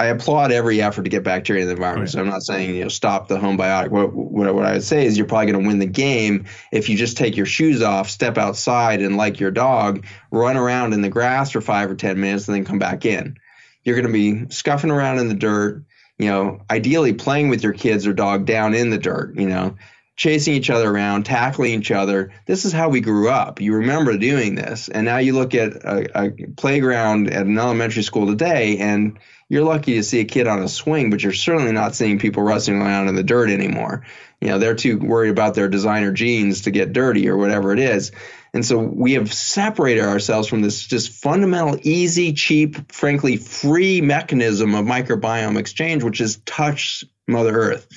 I 0.00 0.06
applaud 0.06 0.50
every 0.50 0.80
effort 0.80 1.02
to 1.02 1.10
get 1.10 1.24
bacteria 1.24 1.60
in 1.60 1.68
the 1.68 1.74
environment. 1.74 2.00
Oh, 2.00 2.04
right. 2.04 2.10
So 2.10 2.20
I'm 2.20 2.28
not 2.28 2.42
saying 2.42 2.74
you 2.74 2.84
know 2.84 2.88
stop 2.88 3.28
the 3.28 3.36
Homebiotic. 3.36 3.90
What, 3.90 4.14
what, 4.14 4.54
what 4.54 4.64
I 4.64 4.72
would 4.72 4.82
say 4.82 5.04
is 5.04 5.18
you're 5.18 5.26
probably 5.26 5.52
going 5.52 5.62
to 5.62 5.68
win 5.68 5.78
the 5.78 5.84
game 5.84 6.46
if 6.72 6.88
you 6.88 6.96
just 6.96 7.18
take 7.18 7.36
your 7.36 7.44
shoes 7.44 7.82
off, 7.82 8.08
step 8.08 8.38
outside, 8.38 9.02
and 9.02 9.18
like 9.18 9.40
your 9.40 9.50
dog, 9.50 10.06
run 10.30 10.56
around 10.56 10.94
in 10.94 11.02
the 11.02 11.10
grass 11.10 11.50
for 11.50 11.60
five 11.60 11.90
or 11.90 11.96
ten 11.96 12.18
minutes, 12.18 12.48
and 12.48 12.54
then 12.54 12.64
come 12.64 12.78
back 12.78 13.04
in. 13.04 13.36
You're 13.84 14.00
going 14.00 14.06
to 14.06 14.12
be 14.12 14.54
scuffing 14.54 14.90
around 14.90 15.18
in 15.18 15.28
the 15.28 15.34
dirt. 15.34 15.84
You 16.18 16.28
know, 16.28 16.62
ideally 16.70 17.12
playing 17.12 17.50
with 17.50 17.62
your 17.62 17.74
kids 17.74 18.06
or 18.06 18.14
dog 18.14 18.46
down 18.46 18.72
in 18.72 18.88
the 18.88 18.98
dirt. 18.98 19.36
You 19.36 19.48
know, 19.48 19.76
chasing 20.16 20.54
each 20.54 20.70
other 20.70 20.90
around, 20.90 21.24
tackling 21.24 21.78
each 21.78 21.90
other. 21.90 22.32
This 22.46 22.64
is 22.64 22.72
how 22.72 22.88
we 22.88 23.02
grew 23.02 23.28
up. 23.28 23.60
You 23.60 23.74
remember 23.74 24.16
doing 24.16 24.54
this, 24.54 24.88
and 24.88 25.04
now 25.04 25.18
you 25.18 25.34
look 25.34 25.54
at 25.54 25.72
a, 25.76 26.24
a 26.24 26.30
playground 26.56 27.28
at 27.28 27.44
an 27.44 27.58
elementary 27.58 28.02
school 28.02 28.26
today, 28.26 28.78
and 28.78 29.18
you're 29.50 29.64
lucky 29.64 29.94
to 29.96 30.02
see 30.04 30.20
a 30.20 30.24
kid 30.24 30.46
on 30.46 30.62
a 30.62 30.68
swing, 30.68 31.10
but 31.10 31.24
you're 31.24 31.32
certainly 31.32 31.72
not 31.72 31.96
seeing 31.96 32.20
people 32.20 32.44
wrestling 32.44 32.80
around 32.80 33.08
in 33.08 33.16
the 33.16 33.24
dirt 33.24 33.50
anymore. 33.50 34.06
You 34.40 34.48
know, 34.48 34.58
they're 34.60 34.76
too 34.76 34.96
worried 34.96 35.30
about 35.30 35.54
their 35.54 35.68
designer 35.68 36.12
jeans 36.12 36.62
to 36.62 36.70
get 36.70 36.92
dirty 36.92 37.28
or 37.28 37.36
whatever 37.36 37.72
it 37.72 37.80
is. 37.80 38.12
And 38.54 38.64
so 38.64 38.78
we 38.78 39.14
have 39.14 39.32
separated 39.32 40.04
ourselves 40.04 40.46
from 40.46 40.62
this 40.62 40.86
just 40.86 41.10
fundamental, 41.10 41.78
easy, 41.82 42.32
cheap, 42.32 42.92
frankly, 42.92 43.36
free 43.36 44.00
mechanism 44.00 44.74
of 44.76 44.86
microbiome 44.86 45.58
exchange, 45.58 46.04
which 46.04 46.20
is 46.20 46.38
touch 46.46 47.04
Mother 47.26 47.54
Earth. 47.54 47.88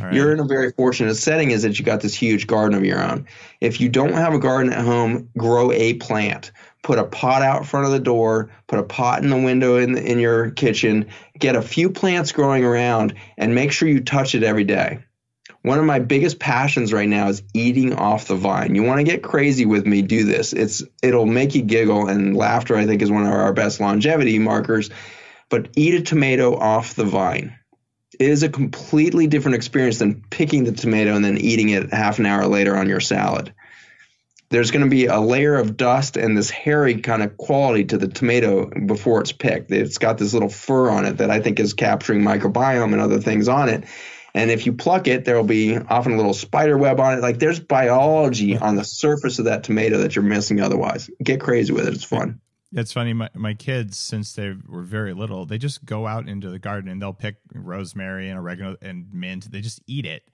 Right. 0.00 0.14
You're 0.14 0.32
in 0.32 0.40
a 0.40 0.44
very 0.44 0.72
fortunate 0.72 1.14
setting 1.16 1.50
is 1.50 1.62
that 1.62 1.78
you 1.78 1.84
got 1.84 2.00
this 2.00 2.14
huge 2.14 2.46
garden 2.46 2.76
of 2.76 2.86
your 2.86 3.02
own. 3.02 3.26
If 3.60 3.82
you 3.82 3.90
don't 3.90 4.14
have 4.14 4.32
a 4.32 4.38
garden 4.38 4.72
at 4.72 4.84
home, 4.84 5.28
grow 5.36 5.72
a 5.72 5.94
plant 5.94 6.52
put 6.82 6.98
a 6.98 7.04
pot 7.04 7.42
out 7.42 7.66
front 7.66 7.86
of 7.86 7.92
the 7.92 8.00
door, 8.00 8.50
put 8.66 8.78
a 8.78 8.84
pot 8.84 9.22
in 9.22 9.30
the 9.30 9.36
window 9.36 9.76
in, 9.76 9.92
the, 9.92 10.04
in 10.04 10.18
your 10.18 10.50
kitchen, 10.50 11.06
get 11.38 11.56
a 11.56 11.62
few 11.62 11.88
plants 11.88 12.32
growing 12.32 12.64
around, 12.64 13.14
and 13.38 13.54
make 13.54 13.72
sure 13.72 13.88
you 13.88 14.00
touch 14.00 14.34
it 14.34 14.42
every 14.42 14.64
day. 14.64 14.98
One 15.62 15.78
of 15.78 15.84
my 15.84 16.00
biggest 16.00 16.40
passions 16.40 16.92
right 16.92 17.08
now 17.08 17.28
is 17.28 17.42
eating 17.54 17.94
off 17.94 18.26
the 18.26 18.34
vine. 18.34 18.74
You 18.74 18.82
want 18.82 18.98
to 18.98 19.04
get 19.04 19.22
crazy 19.22 19.64
with 19.64 19.86
me, 19.86 20.02
do 20.02 20.24
this. 20.24 20.52
It's 20.52 20.82
it'll 21.02 21.26
make 21.26 21.54
you 21.54 21.62
giggle 21.62 22.08
and 22.08 22.36
laughter 22.36 22.76
I 22.76 22.84
think 22.84 23.00
is 23.00 23.12
one 23.12 23.26
of 23.26 23.32
our 23.32 23.52
best 23.52 23.78
longevity 23.78 24.40
markers. 24.40 24.90
But 25.50 25.68
eat 25.76 25.94
a 25.94 26.02
tomato 26.02 26.56
off 26.56 26.94
the 26.94 27.04
vine. 27.04 27.56
It 28.18 28.28
is 28.28 28.42
a 28.42 28.48
completely 28.48 29.28
different 29.28 29.54
experience 29.54 29.98
than 29.98 30.24
picking 30.30 30.64
the 30.64 30.72
tomato 30.72 31.14
and 31.14 31.24
then 31.24 31.38
eating 31.38 31.68
it 31.68 31.92
half 31.92 32.18
an 32.18 32.26
hour 32.26 32.46
later 32.46 32.76
on 32.76 32.88
your 32.88 33.00
salad 33.00 33.54
there's 34.52 34.70
going 34.70 34.84
to 34.84 34.90
be 34.90 35.06
a 35.06 35.18
layer 35.18 35.56
of 35.56 35.78
dust 35.78 36.18
and 36.18 36.36
this 36.36 36.50
hairy 36.50 37.00
kind 37.00 37.22
of 37.22 37.36
quality 37.38 37.84
to 37.86 37.96
the 37.96 38.06
tomato 38.06 38.66
before 38.86 39.22
it's 39.22 39.32
picked. 39.32 39.70
It's 39.70 39.96
got 39.96 40.18
this 40.18 40.34
little 40.34 40.50
fur 40.50 40.90
on 40.90 41.06
it 41.06 41.16
that 41.18 41.30
I 41.30 41.40
think 41.40 41.58
is 41.58 41.72
capturing 41.72 42.20
microbiome 42.20 42.92
and 42.92 43.00
other 43.00 43.18
things 43.18 43.48
on 43.48 43.70
it. 43.70 43.84
And 44.34 44.50
if 44.50 44.66
you 44.66 44.74
pluck 44.74 45.08
it, 45.08 45.24
there 45.24 45.36
will 45.36 45.44
be 45.44 45.76
often 45.76 46.12
a 46.12 46.16
little 46.16 46.34
spider 46.34 46.76
web 46.76 47.00
on 47.00 47.18
it. 47.18 47.22
Like 47.22 47.38
there's 47.38 47.60
biology 47.60 48.56
on 48.56 48.76
the 48.76 48.84
surface 48.84 49.38
of 49.38 49.46
that 49.46 49.64
tomato 49.64 49.98
that 49.98 50.14
you're 50.14 50.22
missing 50.22 50.60
otherwise. 50.60 51.10
Get 51.22 51.40
crazy 51.40 51.72
with 51.72 51.88
it. 51.88 51.94
It's 51.94 52.04
fun. 52.04 52.40
It's 52.74 52.92
funny. 52.92 53.14
My, 53.14 53.30
my 53.34 53.54
kids, 53.54 53.98
since 53.98 54.34
they 54.34 54.54
were 54.68 54.82
very 54.82 55.14
little, 55.14 55.46
they 55.46 55.58
just 55.58 55.84
go 55.84 56.06
out 56.06 56.28
into 56.28 56.50
the 56.50 56.58
garden 56.58 56.90
and 56.90 57.00
they'll 57.00 57.12
pick 57.14 57.36
rosemary 57.54 58.28
and 58.28 58.38
oregano 58.38 58.76
and 58.82 59.06
mint. 59.12 59.50
They 59.50 59.62
just 59.62 59.80
eat 59.86 60.04
it. 60.06 60.28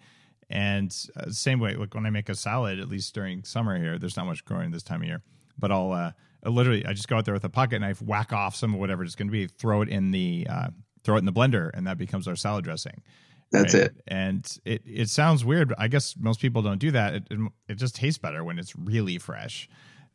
And 0.51 0.94
uh, 1.16 1.30
same 1.30 1.61
way, 1.61 1.74
like 1.74 1.94
when 1.94 2.07
I 2.07 2.11
make 2.11 2.28
a 2.28 2.34
salad, 2.34 2.80
at 2.80 2.88
least 2.88 3.14
during 3.14 3.44
summer 3.44 3.78
here, 3.78 3.99
there's 3.99 4.16
not 4.16 4.26
much 4.26 4.44
growing 4.44 4.70
this 4.70 4.82
time 4.82 5.03
of 5.03 5.09
year, 5.09 5.22
but 5.59 5.70
I'll 5.70 5.92
uh, 5.92 6.12
literally 6.44 6.86
I 6.86 6.92
just 6.92 7.09
go 7.09 7.16
out 7.16 7.24
there 7.24 7.34
with 7.34 7.44
a 7.44 7.51
pocket 7.51 7.80
knife, 7.80 8.01
whack 8.01 8.32
off 8.32 8.57
some 8.57 8.74
of 8.74 8.80
whatever 8.80 9.05
it's 9.05 9.14
going 9.14 9.28
to 9.28 9.32
be, 9.32 9.46
throw 9.46 9.82
it 9.82 9.88
in 9.88 10.11
the 10.11 10.46
uh, 10.49 10.68
throw 11.05 11.16
it 11.16 11.20
in 11.20 11.26
the 11.26 11.32
blender, 11.32 11.70
and 11.74 11.86
that 11.86 11.99
becomes 11.99 12.26
our 12.26 12.36
salad 12.36 12.64
dressing. 12.64 13.03
That's 13.51 13.74
right? 13.74 13.84
it. 13.84 13.94
And 14.07 14.59
it 14.64 14.82
it 14.86 15.11
sounds 15.11 15.44
weird, 15.44 15.68
but 15.68 15.80
I 15.80 15.88
guess 15.88 16.16
most 16.18 16.40
people 16.40 16.62
don't 16.62 16.78
do 16.78 16.90
that. 16.92 17.14
It, 17.14 17.26
it, 17.30 17.53
it 17.68 17.74
just 17.74 17.96
tastes 17.96 18.18
better 18.18 18.44
when 18.44 18.59
it's 18.59 18.74
really 18.76 19.18
fresh. 19.18 19.68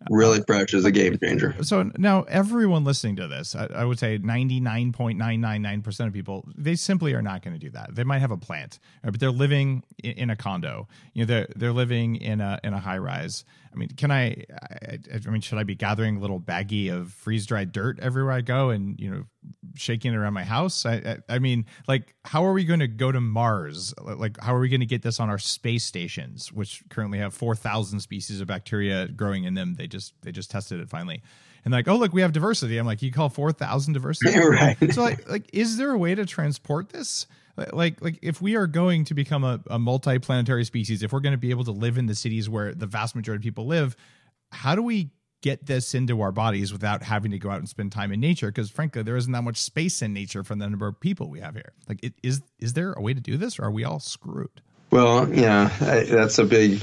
Really 0.10 0.40
uh, 0.40 0.44
fresh 0.46 0.74
is 0.74 0.86
a 0.86 0.92
game 0.92 1.18
changer. 1.18 1.56
So 1.62 1.92
now 1.98 2.24
everyone 2.24 2.84
listening 2.84 3.16
to 3.18 3.28
this, 3.28 3.56
I, 3.56 3.68
I 3.68 3.86
would 3.86 4.00
say 4.00 4.20
99.999% 4.20 6.08
of 6.08 6.14
people, 6.14 6.48
they 6.58 6.76
simply 6.76 7.14
are 7.14 7.22
not 7.22 7.42
going 7.42 7.54
to 7.54 7.60
do 7.60 7.70
that. 7.72 7.96
They 7.96 8.04
might 8.04 8.20
have 8.20 8.32
a 8.32 8.38
plant, 8.38 8.80
but 9.04 9.20
they're 9.20 9.32
living 9.32 9.84
in, 10.04 10.12
in, 10.14 10.30
a 10.30 10.36
condo. 10.36 10.88
You 11.14 11.24
know, 11.24 11.28
they're 11.28 11.48
they're 11.56 11.74
living 11.74 12.16
in 12.18 12.42
a 12.42 12.60
in 12.64 12.74
a 12.74 12.80
high 12.80 12.98
rise. 12.98 13.46
I 13.74 13.78
mean, 13.78 13.90
can 13.90 14.12
I, 14.12 14.46
I, 14.52 15.00
I 15.26 15.30
mean, 15.30 15.42
should 15.42 15.58
I 15.58 15.64
be 15.64 15.76
gathering 15.76 16.18
a 16.18 16.20
little 16.20 16.40
baggie 16.40 16.94
of 16.94 17.12
freeze 17.12 17.46
dried 17.46 17.72
dirt 17.72 18.00
everywhere 18.00 18.34
I 18.34 18.42
go 18.42 18.70
and, 18.70 19.00
you 19.00 19.10
know, 19.10 19.24
shaking 19.76 20.14
it 20.14 20.16
around 20.16 20.34
my 20.34 20.44
house? 20.44 20.86
I, 20.86 20.94
I, 21.30 21.36
I 21.36 21.40
mean, 21.40 21.66
like, 21.88 22.14
how 22.24 22.46
are 22.46 22.54
we 22.54 22.66
going 22.66 22.82
to 22.82 22.88
go 22.88 23.12
to 23.12 23.20
Mars? 23.20 23.94
Like, 24.00 24.40
how 24.40 24.54
are 24.54 24.60
we 24.60 24.70
going 24.70 24.82
to 24.82 24.86
get 24.86 25.02
this 25.02 25.20
on 25.20 25.30
our 25.30 25.40
space 25.40 25.84
stations, 25.84 26.52
which 26.52 26.84
currently 26.90 27.18
have 27.18 27.34
4,000 27.34 28.00
species 28.00 28.42
of 28.42 28.48
bacteria 28.48 29.08
growing 29.08 29.46
in 29.46 29.56
them? 29.56 29.74
They 29.74 29.88
just, 29.88 30.14
they 30.22 30.32
just 30.32 30.52
tested 30.52 30.80
it 30.80 30.90
finally. 30.90 31.24
And 31.66 31.72
like, 31.72 31.88
oh, 31.88 31.96
look, 31.96 32.14
we 32.14 32.22
have 32.22 32.34
diversity. 32.34 32.78
I'm 32.78 32.86
like, 32.86 33.02
you 33.02 33.12
call 33.12 33.30
4,000 33.30 33.94
diversity? 33.94 34.38
right. 34.50 34.78
So 34.94 35.02
like, 35.02 35.30
like, 35.30 35.50
is 35.54 35.78
there 35.78 35.92
a 35.92 35.98
way 35.98 36.14
to 36.14 36.26
transport 36.26 36.90
this? 36.90 37.26
Like 37.74 38.02
like 38.02 38.20
if 38.22 38.42
we 38.42 38.56
are 38.56 38.68
going 38.68 39.06
to 39.06 39.14
become 39.14 39.44
a, 39.44 39.60
a 39.68 39.80
multi-planetary 39.80 40.66
species 40.66 41.04
if 41.04 41.14
we're 41.14 41.20
going 41.20 41.34
to 41.34 41.38
be 41.38 41.52
able 41.52 41.64
to 41.64 41.72
live 41.72 41.98
in 41.98 42.08
the 42.08 42.16
cities 42.16 42.50
where 42.50 42.74
the 42.74 42.88
vast 42.88 43.16
majority 43.16 43.42
of 43.42 43.44
people 43.44 43.66
live 43.66 43.96
how 44.52 44.76
do 44.76 44.82
we 44.82 45.12
get 45.44 45.66
this 45.66 45.94
into 45.94 46.22
our 46.22 46.32
bodies 46.32 46.72
without 46.72 47.04
having 47.04 47.30
to 47.30 47.38
go 47.38 47.52
out 47.52 47.60
and 47.60 47.70
spend 47.70 47.92
time 47.92 48.12
in 48.12 48.20
nature? 48.20 48.48
Because 48.48 48.72
frankly 48.72 49.04
there 49.04 49.18
isn't 49.18 49.32
that 49.34 49.44
much 49.44 49.58
space 49.58 50.02
in 50.02 50.14
nature 50.14 50.44
for 50.44 50.56
the 50.56 50.68
number 50.68 50.88
of 50.88 51.00
people 51.00 51.30
we 51.30 51.42
have 51.42 51.54
here. 51.54 51.74
Like 51.88 52.00
it, 52.02 52.14
is 52.24 52.42
is 52.58 52.74
there 52.74 52.94
a 52.94 53.02
way 53.02 53.14
to 53.14 53.22
do 53.22 53.38
this 53.38 53.60
or 53.60 53.66
are 53.66 53.72
we 53.72 53.84
all 53.84 54.00
screwed? 54.00 54.62
Well, 54.90 55.28
yeah, 55.34 55.70
that's 55.80 56.38
a 56.38 56.46
big, 56.46 56.80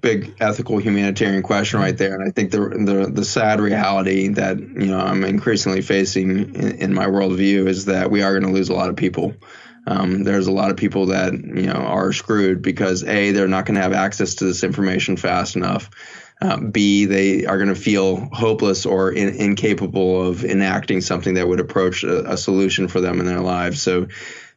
big 0.00 0.36
ethical 0.38 0.78
humanitarian 0.78 1.42
question 1.42 1.80
right 1.80 1.98
there, 1.98 2.14
and 2.14 2.22
I 2.22 2.30
think 2.30 2.52
the 2.52 2.68
the, 2.68 3.10
the 3.12 3.24
sad 3.24 3.58
reality 3.58 4.28
that 4.28 4.60
you 4.60 4.86
know 4.86 5.00
I'm 5.00 5.24
increasingly 5.24 5.82
facing 5.82 6.54
in, 6.54 6.70
in 6.76 6.94
my 6.94 7.06
worldview 7.06 7.66
is 7.66 7.86
that 7.86 8.12
we 8.12 8.22
are 8.22 8.30
going 8.30 8.44
to 8.44 8.56
lose 8.56 8.68
a 8.68 8.74
lot 8.74 8.90
of 8.90 8.94
people 8.94 9.34
um, 9.86 10.24
there's 10.24 10.48
a 10.48 10.52
lot 10.52 10.70
of 10.70 10.76
people 10.76 11.06
that 11.06 11.32
you 11.32 11.66
know 11.66 11.72
are 11.72 12.12
screwed 12.12 12.62
because 12.62 13.04
a 13.04 13.30
they're 13.30 13.48
not 13.48 13.66
going 13.66 13.76
to 13.76 13.82
have 13.82 13.92
access 13.92 14.36
to 14.36 14.44
this 14.44 14.64
information 14.64 15.16
fast 15.16 15.56
enough. 15.56 15.90
Uh, 16.40 16.58
B, 16.58 17.06
they 17.06 17.46
are 17.46 17.56
going 17.56 17.70
to 17.70 17.74
feel 17.74 18.28
hopeless 18.30 18.84
or 18.84 19.10
in, 19.10 19.28
incapable 19.36 20.28
of 20.28 20.44
enacting 20.44 21.00
something 21.00 21.34
that 21.34 21.48
would 21.48 21.60
approach 21.60 22.04
a, 22.04 22.32
a 22.32 22.36
solution 22.36 22.88
for 22.88 23.00
them 23.00 23.20
in 23.20 23.26
their 23.26 23.40
lives. 23.40 23.80
So, 23.80 24.08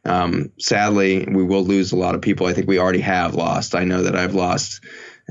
um, 0.04 0.52
sadly, 0.58 1.26
we 1.26 1.42
will 1.42 1.64
lose 1.64 1.92
a 1.92 1.96
lot 1.96 2.14
of 2.14 2.20
people. 2.20 2.46
I 2.46 2.52
think 2.52 2.68
we 2.68 2.78
already 2.78 3.00
have 3.00 3.34
lost. 3.34 3.74
I 3.74 3.84
know 3.84 4.02
that 4.02 4.14
I've 4.14 4.34
lost 4.34 4.84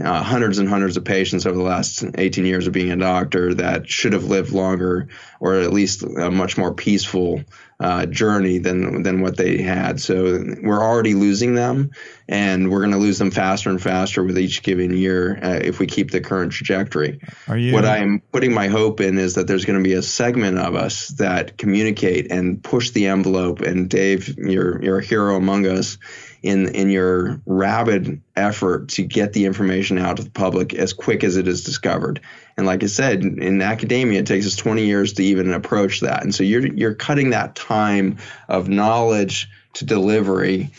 uh, 0.03 0.23
hundreds 0.23 0.57
and 0.57 0.67
hundreds 0.67 0.97
of 0.97 1.03
patients 1.03 1.45
over 1.45 1.57
the 1.57 1.63
last 1.63 2.03
18 2.15 2.45
years 2.45 2.65
of 2.65 2.73
being 2.73 2.91
a 2.91 2.95
doctor 2.95 3.53
that 3.55 3.87
should 3.87 4.13
have 4.13 4.23
lived 4.23 4.51
longer 4.51 5.09
or 5.39 5.55
at 5.55 5.73
least 5.73 6.03
a 6.03 6.31
much 6.31 6.57
more 6.57 6.73
peaceful 6.73 7.43
uh, 7.79 8.05
journey 8.05 8.57
than 8.57 9.03
than 9.03 9.21
what 9.21 9.37
they 9.37 9.61
had. 9.61 10.01
So 10.01 10.43
we're 10.61 10.83
already 10.83 11.13
losing 11.13 11.55
them, 11.55 11.91
and 12.27 12.69
we're 12.69 12.79
going 12.79 12.91
to 12.91 12.97
lose 12.97 13.17
them 13.17 13.31
faster 13.31 13.69
and 13.69 13.81
faster 13.81 14.23
with 14.23 14.37
each 14.37 14.63
given 14.63 14.95
year 14.95 15.39
uh, 15.41 15.59
if 15.61 15.79
we 15.79 15.87
keep 15.87 16.11
the 16.11 16.19
current 16.19 16.51
trajectory. 16.51 17.21
Are 17.47 17.57
you? 17.57 17.73
What 17.73 17.85
I'm 17.85 18.21
putting 18.33 18.53
my 18.53 18.67
hope 18.67 18.99
in 18.99 19.17
is 19.17 19.35
that 19.35 19.47
there's 19.47 19.63
going 19.63 19.79
to 19.81 19.87
be 19.87 19.93
a 19.93 20.01
segment 20.01 20.57
of 20.57 20.75
us 20.75 21.07
that 21.19 21.57
communicate 21.57 22.31
and 22.31 22.61
push 22.61 22.91
the 22.91 23.07
envelope. 23.07 23.61
And 23.61 23.89
Dave, 23.89 24.37
you're 24.37 24.83
you're 24.83 24.99
a 24.99 25.03
hero 25.03 25.37
among 25.37 25.65
us 25.65 25.97
in 26.41 26.69
in 26.75 26.89
your 26.89 27.41
rabid 27.45 28.21
effort 28.35 28.89
to 28.89 29.03
get 29.03 29.33
the 29.33 29.45
information 29.45 29.97
out 29.97 30.17
to 30.17 30.23
the 30.23 30.29
public 30.29 30.73
as 30.73 30.93
quick 30.93 31.23
as 31.23 31.37
it 31.37 31.47
is 31.47 31.63
discovered. 31.63 32.21
And 32.57 32.65
like 32.65 32.83
I 32.83 32.87
said, 32.87 33.23
in 33.23 33.61
academia, 33.61 34.19
it 34.19 34.27
takes 34.27 34.45
us 34.45 34.55
20 34.55 34.85
years 34.85 35.13
to 35.13 35.23
even 35.23 35.53
approach 35.53 36.01
that. 36.01 36.23
And 36.23 36.33
so 36.33 36.43
you're 36.43 36.65
you're 36.65 36.95
cutting 36.95 37.31
that 37.31 37.55
time 37.55 38.17
of 38.47 38.69
knowledge 38.69 39.49
to 39.73 39.85
delivery 39.85 40.71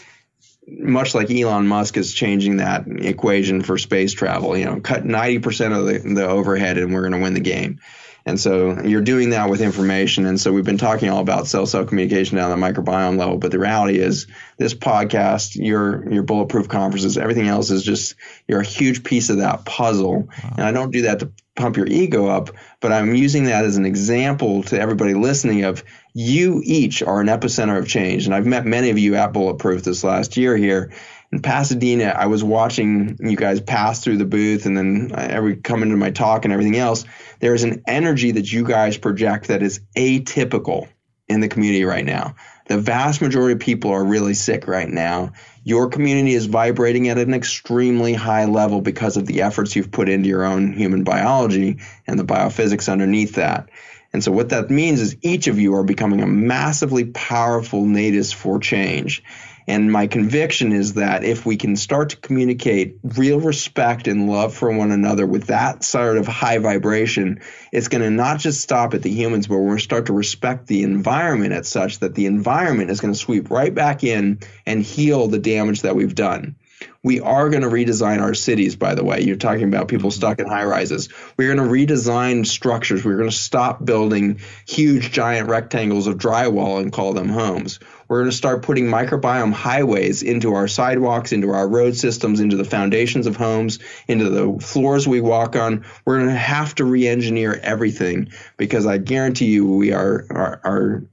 much 0.78 1.14
like 1.14 1.30
Elon 1.30 1.66
Musk 1.66 1.96
is 1.96 2.12
changing 2.12 2.58
that 2.58 2.84
equation 2.86 3.62
for 3.62 3.78
space 3.78 4.12
travel, 4.12 4.56
you 4.56 4.64
know, 4.64 4.80
cut 4.80 5.04
90% 5.04 5.76
of 5.76 5.86
the, 5.86 6.14
the 6.14 6.28
overhead 6.28 6.78
and 6.78 6.92
we're 6.94 7.00
going 7.00 7.12
to 7.12 7.18
win 7.18 7.34
the 7.34 7.40
game. 7.40 7.80
And 8.26 8.38
so 8.38 8.80
you're 8.82 9.00
doing 9.00 9.30
that 9.30 9.48
with 9.48 9.60
information. 9.60 10.26
And 10.26 10.40
so 10.40 10.52
we've 10.52 10.64
been 10.64 10.78
talking 10.78 11.10
all 11.10 11.20
about 11.20 11.46
cell 11.46 11.66
cell 11.66 11.84
communication 11.84 12.36
down 12.36 12.50
the 12.50 12.66
microbiome 12.66 13.18
level. 13.18 13.38
But 13.38 13.50
the 13.50 13.58
reality 13.58 13.98
is 13.98 14.26
this 14.58 14.74
podcast, 14.74 15.56
your 15.56 16.10
your 16.12 16.22
bulletproof 16.22 16.68
conferences, 16.68 17.16
everything 17.16 17.48
else 17.48 17.70
is 17.70 17.82
just 17.82 18.14
you're 18.46 18.60
a 18.60 18.66
huge 18.66 19.04
piece 19.04 19.30
of 19.30 19.38
that 19.38 19.64
puzzle. 19.64 20.22
Wow. 20.22 20.54
And 20.56 20.62
I 20.62 20.72
don't 20.72 20.90
do 20.90 21.02
that 21.02 21.20
to 21.20 21.32
pump 21.56 21.76
your 21.76 21.86
ego 21.86 22.26
up, 22.26 22.50
but 22.80 22.92
I'm 22.92 23.14
using 23.14 23.44
that 23.44 23.64
as 23.64 23.76
an 23.76 23.84
example 23.84 24.62
to 24.64 24.80
everybody 24.80 25.14
listening 25.14 25.64
of 25.64 25.84
you 26.14 26.62
each 26.64 27.02
are 27.02 27.20
an 27.20 27.26
epicenter 27.26 27.78
of 27.78 27.86
change. 27.86 28.26
And 28.26 28.34
I've 28.34 28.46
met 28.46 28.64
many 28.64 28.90
of 28.90 28.98
you 28.98 29.16
at 29.16 29.32
Bulletproof 29.32 29.82
this 29.82 30.02
last 30.02 30.36
year 30.36 30.56
here 30.56 30.92
in 31.33 31.43
Pasadena, 31.43 32.07
I 32.07 32.26
was 32.26 32.43
watching 32.43 33.16
you 33.20 33.37
guys 33.37 33.61
pass 33.61 34.03
through 34.03 34.16
the 34.16 34.24
booth 34.24 34.66
and 34.66 34.76
then 34.76 35.12
every 35.14 35.57
come 35.57 35.83
into 35.83 35.97
my 35.97 36.11
talk 36.11 36.45
and 36.45 36.53
everything 36.53 36.76
else. 36.76 37.05
There's 37.39 37.62
an 37.62 37.83
energy 37.87 38.33
that 38.33 38.51
you 38.51 38.64
guys 38.64 38.99
project 38.99 39.49
that 39.49 39.62
is 39.62 39.81
atypical 39.97 40.89
in 41.28 41.41
the 41.41 41.49
community 41.49 41.85
right 41.85 42.05
now. 42.05 42.35
The 42.66 42.78
vast 42.78 43.22
majority 43.22 43.53
of 43.55 43.61
people 43.61 43.93
are 43.93 44.05
really 44.05 44.35
sick 44.35 44.66
right 44.66 44.89
now. 44.89 45.33
Your 45.62 45.89
community 45.89 46.35
is 46.35 46.47
vibrating 46.47 47.09
at 47.09 47.18
an 47.18 47.35
extremely 47.35 48.14
high 48.14 48.47
level 48.47 48.81
because 48.81 49.16
of 49.16 49.26
the 49.26 49.43
efforts 49.43 49.76
you've 49.76 49.93
put 49.93 50.09
into 50.09 50.28
your 50.28 50.45
own 50.45 50.72
human 50.72 51.05
biology 51.05 51.78
and 52.07 52.18
the 52.18 52.24
biophysics 52.24 52.91
underneath 52.91 53.37
that. 53.37 53.68
And 54.12 54.24
so 54.24 54.33
what 54.33 54.49
that 54.49 54.70
means 54.70 55.01
is 55.01 55.16
each 55.22 55.47
of 55.47 55.61
you 55.61 55.74
are 55.74 55.85
becoming 55.85 56.20
a 56.20 56.26
massively 56.26 57.05
powerful 57.05 57.87
natus 57.87 58.33
for 58.33 58.59
change. 58.59 59.22
And 59.70 59.92
my 59.92 60.08
conviction 60.08 60.72
is 60.72 60.94
that 60.94 61.22
if 61.22 61.46
we 61.46 61.56
can 61.56 61.76
start 61.76 62.10
to 62.10 62.16
communicate 62.16 62.98
real 63.04 63.38
respect 63.38 64.08
and 64.08 64.28
love 64.28 64.52
for 64.52 64.72
one 64.72 64.90
another 64.90 65.24
with 65.24 65.46
that 65.46 65.84
sort 65.84 66.18
of 66.18 66.26
high 66.26 66.58
vibration, 66.58 67.40
it's 67.70 67.86
going 67.86 68.02
to 68.02 68.10
not 68.10 68.40
just 68.40 68.62
stop 68.62 68.94
at 68.94 69.02
the 69.02 69.10
humans, 69.10 69.46
but 69.46 69.58
we're 69.58 69.66
going 69.66 69.78
to 69.78 69.84
start 69.84 70.06
to 70.06 70.12
respect 70.12 70.66
the 70.66 70.82
environment 70.82 71.52
at 71.52 71.66
such 71.66 72.00
that 72.00 72.16
the 72.16 72.26
environment 72.26 72.90
is 72.90 73.00
going 73.00 73.14
to 73.14 73.18
sweep 73.18 73.48
right 73.48 73.72
back 73.72 74.02
in 74.02 74.40
and 74.66 74.82
heal 74.82 75.28
the 75.28 75.38
damage 75.38 75.82
that 75.82 75.94
we've 75.94 76.16
done. 76.16 76.56
We 77.03 77.20
are 77.20 77.48
going 77.48 77.62
to 77.62 77.68
redesign 77.68 78.20
our 78.20 78.34
cities, 78.34 78.77
by 78.77 78.94
the 78.94 79.02
way. 79.02 79.22
You're 79.22 79.36
talking 79.36 79.64
about 79.64 79.89
people 79.89 80.10
mm-hmm. 80.10 80.18
stuck 80.18 80.39
in 80.39 80.47
high 80.47 80.64
rises. 80.64 81.09
We're 81.36 81.55
going 81.55 81.66
to 81.66 81.94
redesign 81.94 82.47
structures. 82.47 83.05
We're 83.05 83.16
going 83.16 83.31
to 83.31 83.35
stop 83.35 83.82
building 83.82 84.40
huge, 84.66 85.10
giant 85.10 85.48
rectangles 85.48 86.06
of 86.06 86.18
drywall 86.18 86.81
and 86.81 86.93
call 86.93 87.14
them 87.14 87.31
homes. 87.31 87.81
We're 88.06 88.20
going 88.20 88.31
to 88.31 88.36
start 88.36 88.62
putting 88.62 88.86
microbiome 88.86 89.52
highways 89.52 90.22
into 90.22 90.55
our 90.55 90.68
sidewalks, 90.68 91.32
into 91.32 91.51
our 91.51 91.66
road 91.66 91.97
systems, 91.97 92.40
into 92.40 92.56
the 92.56 92.64
foundations 92.64 93.27
of 93.27 93.36
homes, 93.36 93.78
into 94.06 94.28
the 94.28 94.59
floors 94.60 95.09
we 95.09 95.20
walk 95.20 95.56
on. 95.56 95.86
We're 96.05 96.18
going 96.18 96.31
to 96.31 96.35
have 96.35 96.74
to 96.74 96.85
re 96.85 97.06
engineer 97.06 97.59
everything 97.62 98.32
because 98.56 98.85
I 98.85 98.98
guarantee 98.98 99.47
you 99.47 99.64
we 99.64 99.93
are, 99.93 100.27
are, 100.28 100.60
are 100.64 101.05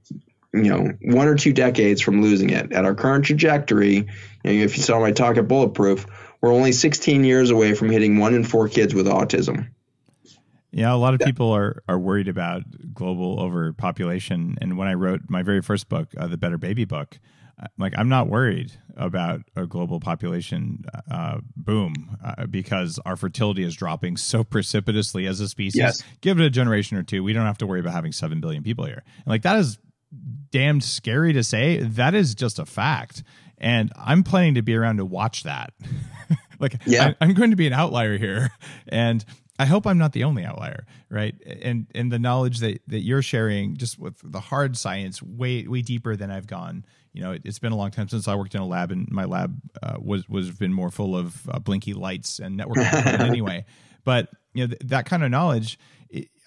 you 0.54 0.64
know, 0.64 0.92
one 1.02 1.28
or 1.28 1.36
two 1.36 1.54
decades 1.54 2.02
from 2.02 2.22
losing 2.22 2.50
it. 2.50 2.72
At 2.72 2.86
our 2.86 2.96
current 2.96 3.26
trajectory, 3.26 3.96
you 3.96 4.06
know, 4.44 4.52
if 4.52 4.78
you 4.78 4.84
saw 4.84 5.00
my 5.00 5.12
talk 5.12 5.38
at 5.38 5.48
Bulletproof, 5.48 6.06
we're 6.42 6.54
only 6.54 6.72
16 6.72 7.24
years 7.24 7.50
away 7.50 7.74
from 7.74 7.90
hitting 7.90 8.18
one 8.18 8.34
in 8.34 8.44
four 8.44 8.70
kids 8.70 8.94
with 8.94 9.08
autism. 9.08 9.70
Yeah, 10.72 10.94
a 10.94 10.96
lot 10.96 11.14
of 11.14 11.22
people 11.22 11.52
are 11.52 11.82
are 11.88 11.98
worried 11.98 12.28
about 12.28 12.64
global 12.94 13.40
overpopulation. 13.40 14.58
And 14.62 14.78
when 14.78 14.88
I 14.88 14.94
wrote 14.94 15.22
my 15.28 15.42
very 15.42 15.62
first 15.62 15.90
book, 15.90 16.10
uh, 16.18 16.28
the 16.28 16.38
Better 16.38 16.58
Baby 16.58 16.86
book, 16.86 17.20
like 17.78 17.94
I'm 17.98 18.10
not 18.10 18.28
worried 18.28 18.74
about 18.96 19.42
a 19.56 19.66
global 19.66 20.00
population 20.00 20.84
uh, 21.10 21.40
boom 21.56 22.18
uh, 22.24 22.46
because 22.48 23.00
our 23.06 23.16
fertility 23.16 23.64
is 23.64 23.76
dropping 23.76 24.18
so 24.18 24.44
precipitously 24.44 25.26
as 25.26 25.40
a 25.40 25.48
species. 25.48 25.80
Yes. 25.80 26.04
Give 26.22 26.40
it 26.40 26.46
a 26.46 26.50
generation 26.50 26.98
or 26.98 27.04
two, 27.04 27.24
we 27.24 27.34
don't 27.34 27.46
have 27.46 27.58
to 27.60 27.68
worry 27.68 27.80
about 27.80 27.94
having 27.94 28.12
seven 28.12 28.40
billion 28.42 28.64
people 28.64 28.86
here. 28.86 29.04
And 29.18 29.28
like 29.28 29.44
that 29.44 29.58
is 29.58 29.80
damned 30.58 30.84
scary 30.84 31.34
to 31.34 31.44
say. 31.44 31.78
That 31.78 32.16
is 32.16 32.34
just 32.34 32.58
a 32.58 32.66
fact, 32.66 33.22
and 33.60 33.92
I'm 33.96 34.24
planning 34.24 34.56
to 34.56 34.64
be 34.64 34.76
around 34.76 34.98
to 34.98 35.06
watch 35.06 35.44
that. 35.44 35.72
like, 36.60 36.82
yeah. 36.88 37.10
I, 37.10 37.16
I'm 37.22 37.36
going 37.36 37.52
to 37.52 37.56
be 37.56 37.68
an 37.68 37.74
outlier 37.74 38.18
here, 38.18 38.50
and 38.88 39.24
I 39.60 39.66
hope 39.66 39.86
I'm 39.86 40.00
not 40.00 40.14
the 40.14 40.24
only 40.24 40.44
outlier, 40.44 40.88
right? 41.12 41.36
And 41.62 41.86
and 41.94 42.12
the 42.12 42.18
knowledge 42.18 42.60
that 42.60 42.82
that 42.88 43.02
you're 43.02 43.22
sharing, 43.22 43.78
just 43.78 44.00
with 44.00 44.16
the 44.24 44.40
hard 44.40 44.76
science, 44.78 45.22
way 45.22 45.68
way 45.68 45.84
deeper 45.84 46.16
than 46.16 46.32
I've 46.32 46.48
gone. 46.48 46.86
You 47.14 47.22
know, 47.22 47.32
it, 47.34 47.46
has 47.46 47.60
been 47.60 47.72
a 47.72 47.78
long 47.78 47.92
time 47.92 48.10
since 48.10 48.28
I 48.28 48.34
worked 48.34 48.56
in 48.56 48.62
a 48.62 48.68
lab, 48.68 48.92
and 48.92 49.08
my 49.12 49.26
lab 49.26 49.60
uh, 49.84 49.98
was 50.00 50.28
was 50.28 50.50
been 50.50 50.74
more 50.74 50.90
full 50.90 51.16
of 51.16 51.48
uh, 51.50 51.60
blinky 51.60 51.94
lights 51.94 52.40
and 52.40 52.60
networking 52.60 53.06
anyway. 53.20 53.66
But 54.04 54.30
you 54.56 54.64
know, 54.64 54.68
th- 54.70 54.82
that 54.86 55.06
kind 55.06 55.24
of 55.24 55.30
knowledge. 55.30 55.78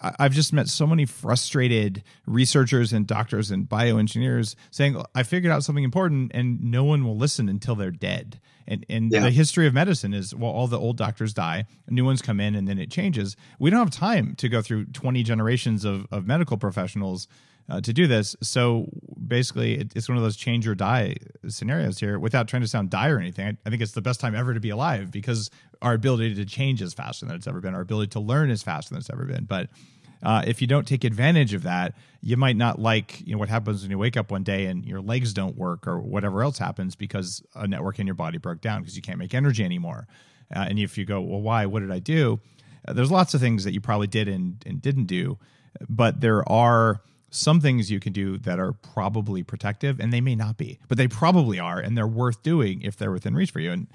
I've 0.01 0.33
just 0.33 0.53
met 0.53 0.69
so 0.69 0.87
many 0.87 1.05
frustrated 1.05 2.03
researchers 2.27 2.93
and 2.93 3.07
doctors 3.07 3.51
and 3.51 3.69
bioengineers 3.69 4.55
saying, 4.71 5.03
"I 5.15 5.23
figured 5.23 5.53
out 5.53 5.63
something 5.63 5.85
important, 5.85 6.31
and 6.35 6.63
no 6.63 6.85
one 6.85 7.05
will 7.05 7.17
listen 7.17 7.49
until 7.49 7.75
they're 7.75 7.91
dead." 7.91 8.41
And 8.67 8.87
and 8.89 9.11
yeah. 9.11 9.21
the 9.21 9.31
history 9.31 9.67
of 9.67 9.75
medicine 9.75 10.15
is 10.15 10.35
well, 10.35 10.51
all 10.51 10.69
the 10.69 10.79
old 10.79 10.97
doctors 10.97 11.35
die, 11.35 11.67
new 11.89 12.05
ones 12.05 12.23
come 12.23 12.41
in, 12.41 12.55
and 12.55 12.67
then 12.67 12.79
it 12.79 12.91
changes. 12.91 13.37
We 13.59 13.69
don't 13.69 13.81
have 13.81 13.91
time 13.91 14.35
to 14.37 14.49
go 14.49 14.63
through 14.63 14.87
twenty 14.87 15.23
generations 15.23 15.85
of 15.85 16.07
of 16.11 16.27
medical 16.27 16.57
professionals 16.57 17.29
uh, 17.71 17.81
to 17.81 17.93
do 17.93 18.07
this. 18.07 18.37
So 18.43 18.89
basically, 19.27 19.79
it, 19.79 19.93
it's 19.95 20.09
one 20.09 20.19
of 20.19 20.25
those 20.25 20.37
change 20.37 20.67
or 20.67 20.75
die 20.75 21.17
scenarios 21.49 22.01
here. 22.01 22.19
Without 22.19 22.49
trying 22.49 22.63
to 22.63 22.69
sound 22.69 22.91
dire 22.91 23.17
or 23.17 23.21
anything, 23.21 23.47
I, 23.47 23.57
I, 23.65 23.71
think 23.71 23.81
it's 23.81 23.93
the 23.93 24.03
best 24.03 24.21
time 24.21 24.35
ever 24.35 24.53
to 24.53 24.61
be 24.61 24.71
alive 24.71 25.11
because 25.11 25.51
our 25.81 25.95
ability 25.95 26.35
to 26.35 26.45
change 26.45 26.83
is 26.83 26.93
faster 26.93 27.27
than 27.27 27.37
it's 27.37 27.47
ever 27.47 27.61
been. 27.61 27.75
Our 27.75 27.81
ability 27.83 28.09
to 28.11 28.21
learn 28.21 28.51
is 28.51 28.63
faster 28.63 28.91
than 28.91 28.99
it's 28.99 29.11
ever 29.11 29.25
been. 29.25 29.45
But 29.45 29.69
uh, 30.23 30.43
if 30.47 30.61
you 30.61 30.67
don't 30.67 30.87
take 30.87 31.05
advantage 31.05 31.55
of 31.55 31.63
that, 31.63 31.95
you 32.21 32.37
might 32.37 32.57
not 32.57 32.81
like 32.81 33.21
you 33.25 33.33
know 33.33 33.39
what 33.39 33.49
happens 33.49 33.83
when 33.83 33.91
you 33.91 33.99
wake 33.99 34.17
up 34.17 34.31
one 34.31 34.43
day 34.43 34.67
and 34.67 34.85
your 34.85 35.01
legs 35.01 35.33
don't 35.33 35.57
work 35.57 35.87
or 35.87 36.01
whatever 36.01 36.43
else 36.43 36.59
happens 36.59 36.97
because 36.97 37.43
a 37.55 37.67
network 37.69 37.99
in 37.99 38.07
your 38.07 38.17
body 38.17 38.37
broke 38.37 38.61
down 38.61 38.81
because 38.81 38.97
you 38.97 39.03
can't 39.03 39.19
make 39.19 39.33
energy 39.33 39.65
anymore. 39.65 40.09
Uh, 40.55 40.67
and 40.69 40.79
if 40.81 40.99
you 40.99 41.05
go, 41.05 41.21
well, 41.21 41.41
why? 41.41 41.67
What 41.67 41.81
did 41.81 41.93
I 41.93 42.01
do? 42.01 42.41
Uh, 42.87 42.95
there's 42.95 43.13
lots 43.13 43.33
of 43.35 43.41
things 43.41 43.63
that 43.63 43.73
you 43.73 43.81
probably 43.81 44.09
did 44.09 44.27
and, 44.27 44.63
and 44.67 44.83
didn't 44.83 45.05
do, 45.05 45.39
but 45.89 46.21
there 46.21 46.47
are 46.51 47.01
some 47.31 47.61
things 47.61 47.91
you 47.91 48.01
can 48.01 48.13
do 48.13 48.39
that 48.39 48.59
are 48.59 48.73
probably 48.73 49.43
protective 49.43 50.01
and 50.01 50.13
they 50.13 50.21
may 50.21 50.35
not 50.35 50.57
be, 50.57 50.79
but 50.89 50.99
they 50.99 51.09
probably 51.09 51.59
are 51.59 51.79
and 51.79 51.97
they're 51.97 52.07
worth 52.07 52.43
doing 52.43 52.83
if 52.83 52.97
they're 52.97 53.13
within 53.13 53.35
reach 53.35 53.53
for 53.53 53.61
you. 53.61 53.71
And 53.71 53.87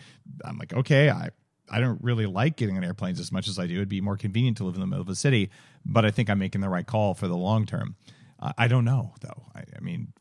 I'm 0.43 0.57
like, 0.57 0.73
okay, 0.73 1.09
I 1.09 1.29
I 1.69 1.79
don't 1.79 2.01
really 2.03 2.27
like 2.27 2.57
getting 2.57 2.77
on 2.77 2.83
airplanes 2.83 3.19
as 3.19 3.31
much 3.31 3.47
as 3.47 3.57
I 3.57 3.65
do. 3.65 3.75
It'd 3.75 3.89
be 3.89 4.01
more 4.01 4.17
convenient 4.17 4.57
to 4.57 4.65
live 4.65 4.75
in 4.75 4.81
the 4.81 4.87
middle 4.87 5.01
of 5.01 5.09
a 5.09 5.15
city, 5.15 5.49
but 5.83 6.05
I 6.05 6.11
think 6.11 6.29
I'm 6.29 6.39
making 6.39 6.61
the 6.61 6.69
right 6.69 6.85
call 6.85 7.13
for 7.13 7.27
the 7.27 7.35
long 7.35 7.65
term. 7.65 7.95
Uh, 8.39 8.53
I 8.57 8.67
don't 8.67 8.85
know 8.85 9.13
though. 9.21 9.47
I, 9.55 9.63
I, 9.75 9.79
mean, 9.81 10.13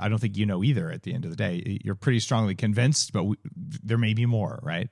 I 0.00 0.08
don't 0.08 0.18
think 0.18 0.36
you 0.36 0.46
know 0.46 0.62
either. 0.62 0.90
At 0.90 1.02
the 1.02 1.12
end 1.12 1.24
of 1.24 1.30
the 1.30 1.36
day, 1.36 1.80
you're 1.84 1.94
pretty 1.94 2.20
strongly 2.20 2.54
convinced, 2.54 3.12
but 3.12 3.24
we, 3.24 3.36
there 3.82 3.98
may 3.98 4.14
be 4.14 4.26
more, 4.26 4.60
right? 4.62 4.88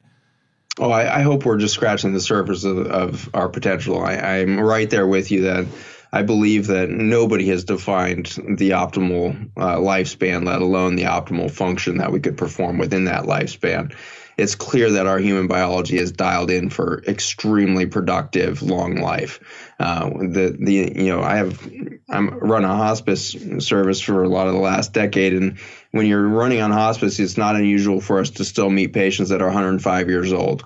Oh, 0.79 0.91
I, 0.91 1.19
I, 1.19 1.23
hope 1.23 1.45
we're 1.45 1.59
just 1.59 1.75
scratching 1.75 2.13
the 2.13 2.21
surface 2.21 2.65
of, 2.65 2.79
of 2.79 3.31
our 3.35 3.49
potential. 3.49 4.03
I, 4.03 4.15
I'm 4.15 4.59
right 4.59 4.89
there 4.89 5.07
with 5.07 5.31
you 5.31 5.43
that 5.43 5.67
I 6.13 6.23
believe 6.23 6.67
that 6.69 6.91
nobody 6.91 7.49
has 7.49 7.65
defined 7.65 8.27
the 8.59 8.71
optimal 8.71 9.51
uh, 9.57 9.77
lifespan, 9.77 10.45
let 10.47 10.61
alone 10.61 10.97
the 10.97 11.05
optimal 11.05 11.51
function 11.51 11.99
that 11.99 12.13
we 12.13 12.21
could 12.21 12.37
perform 12.37 12.79
within 12.79 13.05
that 13.05 13.25
lifespan 13.25 13.95
it's 14.41 14.55
clear 14.55 14.91
that 14.93 15.07
our 15.07 15.19
human 15.19 15.47
biology 15.49 15.99
is 15.99 16.13
dialed 16.13 16.51
in 16.51 16.71
for 16.71 17.03
extremely 17.07 17.87
productive 17.87 18.63
long 18.63 18.97
life. 18.97 19.39
Uh, 19.79 20.09
the 20.09 20.57
the 20.59 20.93
you 20.97 21.13
know 21.15 21.21
I 21.23 21.37
have 21.37 21.61
I'm 22.09 22.31
run 22.39 22.65
a 22.65 22.69
hospice 22.69 23.37
service 23.59 24.01
for 24.01 24.23
a 24.23 24.29
lot 24.29 24.47
of 24.47 24.55
the 24.55 24.61
last 24.61 24.95
decade, 24.95 25.35
and 25.35 25.59
when 25.91 26.07
you're 26.07 26.27
running 26.27 26.63
on 26.63 26.71
hospice, 26.71 27.19
it's 27.19 27.37
not 27.37 27.57
unusual 27.57 28.01
for 28.01 28.19
us 28.19 28.31
to 28.31 28.45
still 28.45 28.71
meet 28.71 28.95
patients 28.95 29.29
that 29.29 29.43
are 29.43 29.47
105 29.47 30.09
years 30.09 30.33
old. 30.33 30.65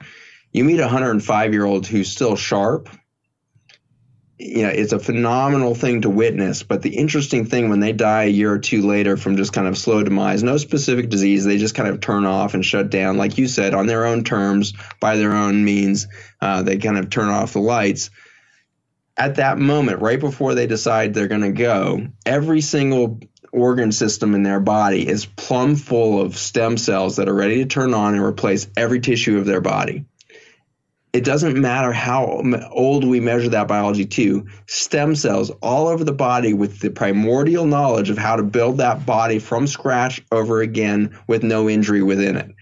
You 0.53 0.63
meet 0.63 0.79
a 0.79 0.83
105 0.83 1.53
year 1.53 1.65
old 1.65 1.87
who's 1.87 2.13
still 2.13 2.37
sharp 2.37 2.89
you 4.39 4.63
know, 4.63 4.69
it's 4.69 4.93
a 4.93 4.99
phenomenal 4.99 5.75
thing 5.75 6.03
to 6.03 6.11
witness. 6.11 6.63
But 6.63 6.83
the 6.83 6.97
interesting 6.97 7.45
thing 7.47 7.69
when 7.69 7.81
they 7.81 7.93
die 7.93 8.25
a 8.25 8.31
year 8.31 8.53
or 8.53 8.59
two 8.59 8.83
later 8.83 9.17
from 9.17 9.37
just 9.37 9.53
kind 9.53 9.69
of 9.69 9.79
slow 9.79 10.03
demise, 10.03 10.43
no 10.43 10.57
specific 10.57 11.09
disease, 11.09 11.45
they 11.45 11.59
just 11.59 11.75
kind 11.75 11.89
of 11.89 12.01
turn 12.01 12.27
off 12.27 12.55
and 12.55 12.65
shut 12.65 12.91
down, 12.91 13.17
like 13.17 13.39
you 13.39 13.47
said, 13.47 13.75
on 13.75 13.87
their 13.87 14.07
own 14.07 14.25
terms, 14.25 14.73
by 15.01 15.17
their 15.17 15.33
own 15.33 15.65
means. 15.65 16.09
Uh, 16.41 16.63
they 16.63 16.79
kind 16.79 16.99
of 16.99 17.11
turn 17.11 17.29
off 17.29 17.53
the 17.53 17.61
lights. 17.61 18.11
At 19.17 19.37
that 19.37 19.59
moment, 19.59 20.03
right 20.03 20.19
before 20.19 20.55
they 20.55 20.67
decide 20.67 21.15
they're 21.15 21.29
going 21.29 21.43
to 21.43 21.53
go, 21.53 22.09
every 22.27 22.61
single 22.61 23.21
organ 23.53 23.93
system 23.93 24.35
in 24.35 24.43
their 24.43 24.59
body 24.59 25.07
is 25.07 25.27
plumb 25.27 25.77
full 25.77 26.21
of 26.21 26.37
stem 26.37 26.77
cells 26.77 27.17
that 27.17 27.29
are 27.29 27.35
ready 27.35 27.59
to 27.59 27.67
turn 27.67 27.95
on 27.95 28.15
and 28.15 28.25
replace 28.25 28.67
every 28.77 28.99
tissue 28.99 29.39
of 29.39 29.47
their 29.47 29.61
body 29.61 30.05
it 31.15 31.23
doesn't 31.23 31.59
matter 31.59 31.93
how 31.93 32.43
old 32.73 33.05
we 33.05 33.21
measure 33.21 33.49
that 33.49 33.69
biology 33.69 34.05
to, 34.05 34.45
stem 34.67 35.15
cells 35.15 35.51
all 35.63 35.87
over 35.87 36.03
the 36.03 36.13
body 36.13 36.53
with 36.53 36.81
the 36.81 36.91
primordial 36.91 37.67
knowledge 37.67 38.11
of 38.11 38.19
how 38.19 38.35
to 38.35 38.43
build 38.43 38.79
that 38.79 39.07
body 39.07 39.39
from 39.39 39.69
scratch 39.69 40.21
over 40.33 40.61
again 40.61 41.17
with 41.29 41.45
no 41.45 41.71
injury 41.71 42.03
within 42.03 42.37
it. 42.37 42.53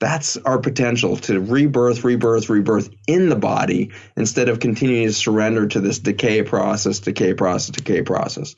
That's 0.00 0.36
our 0.38 0.58
potential 0.58 1.16
to 1.16 1.40
rebirth, 1.40 2.04
rebirth, 2.04 2.50
rebirth 2.50 2.90
in 3.06 3.30
the 3.30 3.36
body 3.36 3.90
instead 4.18 4.50
of 4.50 4.60
continuing 4.60 5.06
to 5.06 5.14
surrender 5.14 5.66
to 5.68 5.80
this 5.80 5.98
decay 5.98 6.42
process, 6.42 6.98
decay 6.98 7.32
process, 7.32 7.74
decay 7.74 8.02
process 8.02 8.54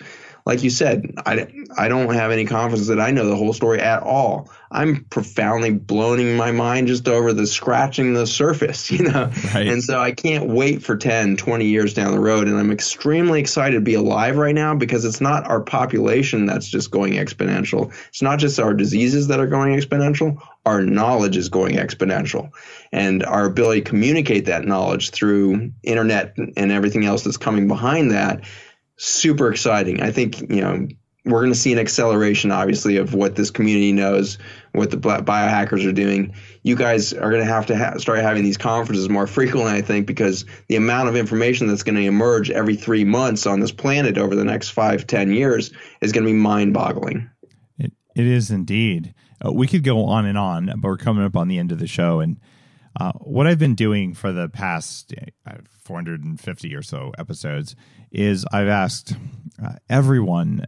like 0.47 0.63
you 0.63 0.71
said, 0.71 1.13
I, 1.27 1.49
I 1.77 1.89
don't 1.89 2.15
have 2.15 2.31
any 2.31 2.45
confidence 2.45 2.87
that 2.87 3.01
I 3.01 3.11
know 3.11 3.27
the 3.27 3.35
whole 3.35 3.53
story 3.53 3.81
at 3.81 4.05
all. 4.05 4.49
I'm 4.71 5.05
profoundly 5.05 5.73
blowing 5.73 6.37
my 6.37 6.53
mind 6.53 6.87
just 6.87 7.09
over 7.09 7.33
the 7.33 7.49
scratching 7.49 8.15
the 8.15 8.29
surface, 8.29 8.89
you 8.93 9.03
know? 9.11 9.33
Right. 9.53 9.67
And 9.67 9.83
so 9.83 9.99
I 9.99 10.13
can't 10.13 10.49
wait 10.49 10.85
for 10.85 10.97
10, 10.97 11.37
20 11.37 11.65
years 11.65 11.95
down 11.95 12.13
the 12.13 12.21
road. 12.21 12.47
And 12.47 12.57
I'm 12.57 12.71
extremely 12.71 13.41
excited 13.41 13.75
to 13.75 13.81
be 13.81 13.95
alive 13.95 14.37
right 14.37 14.55
now 14.55 14.73
because 14.77 15.05
it's 15.05 15.21
not 15.21 15.49
our 15.49 15.61
population 15.61 16.47
that's 16.47 16.69
just 16.69 16.93
going 16.93 17.15
exponential. 17.15 17.93
It's 18.09 18.23
not 18.23 18.39
just 18.39 18.61
our 18.61 18.73
diseases 18.73 19.27
that 19.27 19.41
are 19.41 19.49
going 19.49 19.77
exponential. 19.77 20.41
Our 20.65 20.83
knowledge 20.83 21.37
is 21.37 21.49
going 21.49 21.75
exponential. 21.75 22.53
And 22.93 23.25
our 23.25 23.47
ability 23.47 23.81
to 23.81 23.89
communicate 23.89 24.45
that 24.47 24.65
knowledge 24.65 25.11
through 25.11 25.73
internet 25.83 26.37
and 26.37 26.71
everything 26.71 27.05
else 27.05 27.25
that's 27.25 27.37
coming 27.37 27.67
behind 27.67 28.13
that 28.13 28.45
super 28.97 29.51
exciting. 29.51 30.03
I 30.03 30.11
think, 30.11 30.41
you 30.51 30.61
know, 30.61 30.89
we're 31.25 31.41
going 31.41 31.53
to 31.53 31.59
see 31.59 31.73
an 31.73 31.79
acceleration, 31.81 32.53
obviously, 32.53 32.99
of 32.99 33.13
what 33.13 33.35
this 33.35 33.51
community 33.51 33.91
knows, 33.91 34.39
what 34.73 34.93
the 34.93 34.97
biohackers 34.97 35.85
are 35.85 35.93
doing. 35.93 36.33
You 36.63 36.77
guys 36.77 37.13
are 37.13 37.31
going 37.31 37.45
to 37.45 37.53
have 37.53 37.67
to 37.67 37.77
ha- 37.77 37.99
start 37.99 38.21
having 38.21 38.45
these 38.45 38.57
conferences 38.57 39.09
more 39.09 39.27
frequently, 39.27 39.73
I 39.73 39.83
think, 39.83 40.07
because 40.07 40.45
the 40.69 40.77
amount 40.77 41.09
of 41.09 41.17
information 41.17 41.67
that's 41.67 41.83
going 41.83 41.97
to 41.97 42.05
emerge 42.05 42.49
every 42.51 42.77
three 42.77 43.05
months 43.05 43.45
on 43.45 43.59
this 43.59 43.73
planet 43.73 44.19
over 44.19 44.37
the 44.37 44.45
next 44.45 44.69
five, 44.69 45.05
ten 45.09 45.33
years 45.33 45.73
is 46.01 46.13
going 46.13 46.25
to 46.25 46.31
be 46.31 46.39
mind 46.39 46.75
boggling. 46.75 47.29
It, 47.77 47.93
it 48.15 48.27
is 48.27 48.53
indeed. 48.53 49.13
Uh, 49.45 49.53
we 49.53 49.67
could 49.67 49.83
go 49.83 50.05
on 50.05 50.27
and 50.27 50.39
on, 50.39 50.67
but 50.67 50.85
we're 50.85 50.97
coming 50.97 51.25
up 51.25 51.37
on 51.37 51.49
the 51.49 51.59
end 51.59 51.73
of 51.73 51.81
the 51.81 51.89
show. 51.89 52.21
And 52.21 52.37
uh, 52.99 53.13
what 53.13 53.47
I've 53.47 53.59
been 53.59 53.75
doing 53.75 54.15
for 54.15 54.33
the 54.33 54.49
past 54.49 55.13
uh, 55.47 55.57
450 55.83 56.75
or 56.75 56.83
so 56.83 57.13
episodes 57.19 57.77
is 58.11 58.47
I've 58.53 58.69
asked 58.69 59.15
uh, 59.63 59.75
everyone 59.89 60.65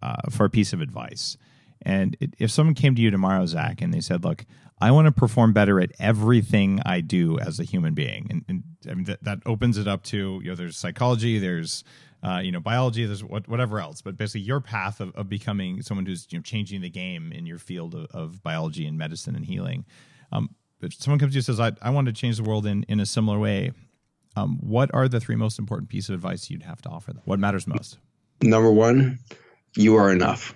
uh, 0.00 0.16
for 0.30 0.46
a 0.46 0.50
piece 0.50 0.72
of 0.72 0.80
advice. 0.80 1.36
And 1.82 2.16
it, 2.20 2.34
if 2.38 2.50
someone 2.50 2.74
came 2.74 2.94
to 2.94 3.02
you 3.02 3.10
tomorrow, 3.10 3.44
Zach, 3.46 3.82
and 3.82 3.92
they 3.92 4.00
said, 4.00 4.24
"Look, 4.24 4.46
I 4.80 4.90
want 4.90 5.06
to 5.06 5.12
perform 5.12 5.52
better 5.52 5.78
at 5.78 5.92
everything 6.00 6.80
I 6.84 7.00
do 7.00 7.38
as 7.38 7.60
a 7.60 7.64
human 7.64 7.94
being," 7.94 8.26
and, 8.30 8.44
and 8.48 8.62
I 8.90 8.94
mean 8.94 9.04
that, 9.04 9.22
that 9.24 9.38
opens 9.44 9.76
it 9.76 9.86
up 9.86 10.02
to 10.04 10.40
you 10.42 10.48
know, 10.48 10.54
there's 10.56 10.76
psychology, 10.76 11.38
there's 11.38 11.84
uh, 12.22 12.38
you 12.38 12.50
know, 12.50 12.60
biology, 12.60 13.04
there's 13.04 13.22
what, 13.22 13.46
whatever 13.46 13.78
else, 13.78 14.00
but 14.00 14.16
basically 14.16 14.40
your 14.40 14.60
path 14.60 15.00
of, 15.00 15.14
of 15.14 15.28
becoming 15.28 15.82
someone 15.82 16.06
who's 16.06 16.26
you 16.30 16.38
know 16.38 16.42
changing 16.42 16.80
the 16.80 16.90
game 16.90 17.30
in 17.30 17.46
your 17.46 17.58
field 17.58 17.94
of, 17.94 18.06
of 18.06 18.42
biology 18.42 18.86
and 18.86 18.96
medicine 18.96 19.36
and 19.36 19.44
healing. 19.44 19.84
Um, 20.32 20.50
but 20.80 20.92
someone 20.92 21.18
comes 21.18 21.32
to 21.32 21.36
you 21.36 21.38
and 21.40 21.44
says, 21.44 21.60
I, 21.60 21.72
I 21.80 21.90
want 21.90 22.06
to 22.06 22.12
change 22.12 22.36
the 22.36 22.42
world 22.42 22.66
in, 22.66 22.84
in 22.84 23.00
a 23.00 23.06
similar 23.06 23.38
way. 23.38 23.72
Um, 24.36 24.58
what 24.60 24.92
are 24.92 25.08
the 25.08 25.20
three 25.20 25.36
most 25.36 25.58
important 25.58 25.88
pieces 25.88 26.10
of 26.10 26.16
advice 26.16 26.50
you'd 26.50 26.62
have 26.62 26.82
to 26.82 26.88
offer 26.90 27.12
them? 27.12 27.22
What 27.24 27.38
matters 27.38 27.66
most? 27.66 27.98
Number 28.42 28.70
one, 28.70 29.18
you 29.74 29.96
are 29.96 30.12
enough. 30.12 30.54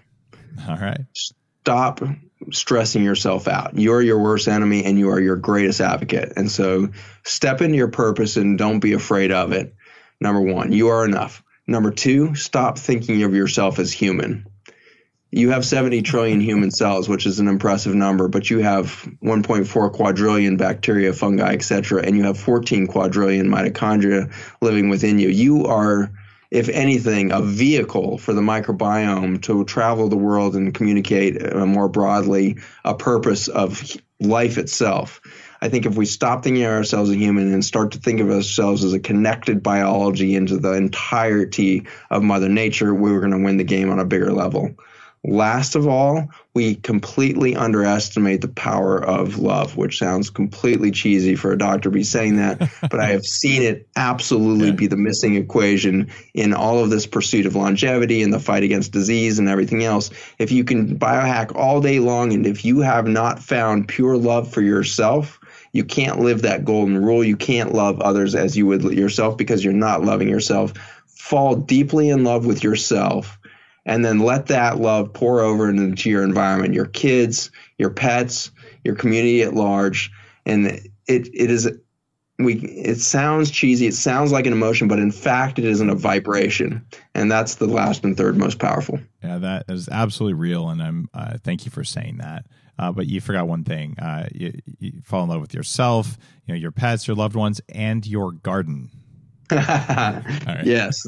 All 0.69 0.77
right. 0.77 1.01
Stop 1.15 2.03
stressing 2.53 3.03
yourself 3.03 3.49
out. 3.49 3.79
You're 3.79 4.03
your 4.03 4.19
worst 4.19 4.49
enemy 4.49 4.85
and 4.85 4.99
you 4.99 5.11
are 5.11 5.21
your 5.21 5.37
greatest 5.37 5.81
advocate. 5.81 6.33
And 6.37 6.51
so 6.51 6.89
step 7.25 7.63
into 7.63 7.77
your 7.77 7.89
purpose 7.89 8.37
and 8.37 8.59
don't 8.59 8.81
be 8.81 8.93
afraid 8.93 9.33
of 9.33 9.53
it. 9.53 9.75
Number 10.21 10.41
one, 10.41 10.73
you 10.73 10.89
are 10.89 11.05
enough. 11.05 11.43
Number 11.67 11.91
two, 11.91 12.35
stop 12.35 12.79
thinking 12.79 13.23
of 13.23 13.35
yourself 13.35 13.79
as 13.79 13.93
human 13.93 14.47
you 15.33 15.51
have 15.51 15.65
70 15.65 16.03
trillion 16.03 16.41
human 16.41 16.71
cells, 16.71 17.09
which 17.09 17.25
is 17.25 17.39
an 17.39 17.47
impressive 17.47 17.95
number, 17.95 18.27
but 18.29 18.51
you 18.51 18.59
have 18.59 19.09
1.4 19.23 19.93
quadrillion 19.93 20.57
bacteria, 20.57 21.13
fungi, 21.13 21.53
etc., 21.53 22.03
and 22.03 22.17
you 22.17 22.25
have 22.25 22.39
14 22.39 22.87
quadrillion 22.89 23.49
mitochondria 23.49 24.33
living 24.61 24.89
within 24.89 25.19
you. 25.19 25.29
You 25.29 25.67
are, 25.67 26.11
if 26.51 26.69
anything, 26.69 27.31
a 27.31 27.41
vehicle 27.41 28.19
for 28.19 28.33
the 28.33 28.41
microbiome 28.41 29.41
to 29.43 29.65
travel 29.65 30.09
the 30.09 30.17
world 30.17 30.57
and 30.57 30.75
communicate 30.75 31.41
uh, 31.41 31.65
more 31.65 31.89
broadly 31.89 32.59
a 32.85 32.95
purpose 32.95 33.47
of 33.47 33.97
life 34.19 34.59
itself. 34.59 35.21
I 35.63 35.69
think 35.69 35.87
if 35.87 35.95
we 35.95 36.07
stop 36.07 36.43
thinking 36.43 36.65
of 36.65 36.73
ourselves 36.73 37.11
as 37.11 37.17
human 37.17 37.53
and 37.53 37.65
start 37.65 37.93
to 37.93 37.99
think 37.99 38.21
of 38.21 38.31
ourselves 38.31 38.83
as 38.83 38.95
a 38.95 38.99
connected 38.99 39.63
biology 39.63 40.35
into 40.35 40.59
the 40.59 40.73
entirety 40.73 41.87
of 42.11 42.23
Mother 42.23 42.49
Nature, 42.49 42.95
we 42.95 43.13
were 43.13 43.21
going 43.21 43.33
to 43.33 43.45
win 43.45 43.59
the 43.59 43.65
game 43.65 43.91
on 43.91 44.01
a 44.01 44.05
bigger 44.05 44.33
level. 44.33 44.75
Last 45.23 45.77
of 45.77 45.87
all, 45.87 46.31
we 46.55 46.77
completely 46.77 47.55
underestimate 47.55 48.41
the 48.41 48.49
power 48.49 48.97
of 48.97 49.39
love, 49.39 49.77
which 49.77 49.99
sounds 49.99 50.31
completely 50.31 50.93
cheesy 50.93 51.37
for 51.37 51.53
a 51.53 51.59
doctor 51.59 51.91
to 51.91 51.91
be 51.91 52.05
saying 52.05 52.37
that, 52.37 52.59
but 52.81 53.01
I 53.01 53.09
have 53.09 53.25
seen 53.25 53.63
it 53.63 53.87
absolutely 53.95 54.69
yeah. 54.69 54.75
be 54.75 54.87
the 54.87 54.97
missing 54.97 55.35
equation 55.35 56.11
in 56.33 56.55
all 56.55 56.83
of 56.83 56.89
this 56.89 57.07
pursuit 57.07 57.45
of 57.45 57.55
longevity 57.55 58.23
and 58.23 58.33
the 58.33 58.41
fight 58.41 58.63
against 58.63 58.93
disease 58.93 59.39
and 59.39 59.47
everything 59.47 59.85
else. 59.85 60.11
If 60.39 60.53
you 60.53 60.65
can 60.65 60.99
biohack 60.99 61.55
all 61.55 61.83
day 61.83 61.99
long 61.99 62.33
and 62.33 62.47
if 62.47 62.65
you 62.65 62.81
have 62.81 63.07
not 63.07 63.43
found 63.43 63.89
pure 63.89 64.17
love 64.17 64.51
for 64.51 64.63
yourself, 64.63 65.39
you 65.73 65.85
can't 65.85 66.21
live 66.21 66.43
that 66.43 66.65
golden 66.65 66.97
rule. 66.97 67.23
You 67.23 67.37
can't 67.37 67.75
love 67.75 68.01
others 68.01 68.35
as 68.35 68.57
you 68.57 68.67
would 68.67 68.85
yourself 68.85 69.37
because 69.37 69.63
you're 69.63 69.75
not 69.75 70.03
loving 70.03 70.29
yourself. 70.29 70.73
Fall 71.07 71.57
deeply 71.57 72.09
in 72.09 72.25
love 72.25 72.47
with 72.47 72.65
yourself 72.65 73.39
and 73.87 74.05
then 74.05 74.21
let 74.21 74.47
that 74.47 74.79
love 74.79 75.13
pour 75.13 75.41
over 75.41 75.69
into 75.69 76.11
your 76.11 76.23
environment, 76.23 76.75
your 76.75 76.87
kids, 76.87 77.51
your 77.79 77.91
pets, 77.91 78.51
your 78.85 78.95
community 78.95 79.43
at 79.43 79.55
large. 79.55 80.11
And 80.47 80.67
it, 80.67 80.91
it 81.07 81.51
is 81.51 81.71
we 82.39 82.55
it 82.55 82.99
sounds 82.99 83.51
cheesy 83.51 83.87
it 83.87 83.93
sounds 83.93 84.33
like 84.33 84.47
an 84.47 84.55
emotion 84.55 84.89
but 84.89 84.99
in 84.99 85.13
fact 85.13 85.59
it 85.59 85.65
isn't 85.67 85.91
a 85.91 85.95
vibration 85.95 86.83
and 87.15 87.31
that's 87.31 87.57
the 87.57 87.67
last 87.67 88.03
and 88.03 88.17
third 88.17 88.35
most 88.35 88.59
powerful 88.59 88.99
yeah 89.23 89.37
that 89.37 89.67
is 89.69 89.91
absolutely 89.91 90.33
real 90.33 90.71
and 90.71 90.83
i'm 90.83 91.07
uh, 91.13 91.37
thank 91.45 91.67
you 91.67 91.71
for 91.71 91.85
saying 91.85 92.17
that 92.17 92.47
uh, 92.81 92.91
but 92.91 93.07
you 93.07 93.21
forgot 93.21 93.47
one 93.47 93.63
thing. 93.63 93.95
Uh, 93.99 94.27
you, 94.33 94.53
you, 94.79 94.93
fall 95.05 95.23
in 95.23 95.29
love 95.29 95.43
with 95.43 95.53
yourself, 95.53 96.17
you 96.47 96.55
know, 96.55 96.59
your 96.59 96.73
pets, 96.73 97.07
your 97.07 97.15
loved 97.15 97.37
ones, 97.37 97.61
and 97.69 98.07
your 98.07 98.33
garden. 98.33 98.91
Yes. 100.65 101.07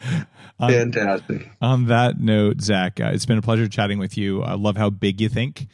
Fantastic. 0.60 1.50
On, 1.62 1.86
that 1.86 2.20
note, 2.20 2.60
Zach, 2.60 3.00
uh, 3.00 3.10
it's 3.14 3.26
been 3.26 3.38
a 3.38 3.42
pleasure 3.42 3.68
chatting 3.68 3.98
with 3.98 4.18
you. 4.18 4.42
I 4.42 4.54
love 4.54 4.76
how 4.76 4.90
big 4.90 5.20
you 5.20 5.28
think 5.28 5.68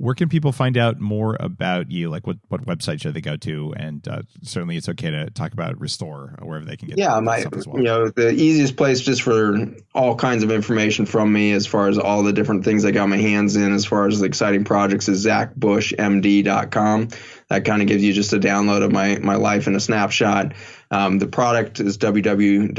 where 0.00 0.14
can 0.14 0.30
people 0.30 0.50
find 0.50 0.78
out 0.78 0.98
more 0.98 1.36
about 1.40 1.90
you? 1.90 2.08
Like 2.08 2.26
what, 2.26 2.38
what 2.48 2.64
website 2.64 3.02
should 3.02 3.12
they 3.12 3.20
go 3.20 3.36
to? 3.36 3.74
And 3.76 4.08
uh, 4.08 4.22
certainly 4.42 4.78
it's 4.78 4.88
okay 4.88 5.10
to 5.10 5.28
talk 5.28 5.52
about 5.52 5.78
Restore 5.78 6.38
wherever 6.40 6.64
they 6.64 6.78
can 6.78 6.88
get. 6.88 6.96
Yeah, 6.96 7.20
my, 7.20 7.44
well. 7.66 7.76
you 7.76 7.82
know, 7.82 8.08
the 8.08 8.30
easiest 8.30 8.78
place 8.78 9.02
just 9.02 9.20
for 9.20 9.58
all 9.94 10.16
kinds 10.16 10.42
of 10.42 10.50
information 10.50 11.04
from 11.04 11.30
me 11.30 11.52
as 11.52 11.66
far 11.66 11.88
as 11.88 11.98
all 11.98 12.22
the 12.22 12.32
different 12.32 12.64
things 12.64 12.86
I 12.86 12.92
got 12.92 13.10
my 13.10 13.18
hands 13.18 13.56
in 13.56 13.74
as 13.74 13.84
far 13.84 14.06
as 14.06 14.20
the 14.20 14.24
exciting 14.24 14.64
projects 14.64 15.06
is 15.10 15.26
zachbushmd.com. 15.26 17.08
That 17.50 17.64
kind 17.64 17.82
of 17.82 17.88
gives 17.88 18.02
you 18.04 18.12
just 18.12 18.32
a 18.32 18.38
download 18.38 18.82
of 18.84 18.92
my, 18.92 19.18
my 19.18 19.34
life 19.34 19.66
in 19.66 19.74
a 19.74 19.80
snapshot. 19.80 20.54
Um, 20.92 21.18
the 21.18 21.26
product 21.26 21.80
is 21.80 21.98
www.restore, 21.98 22.78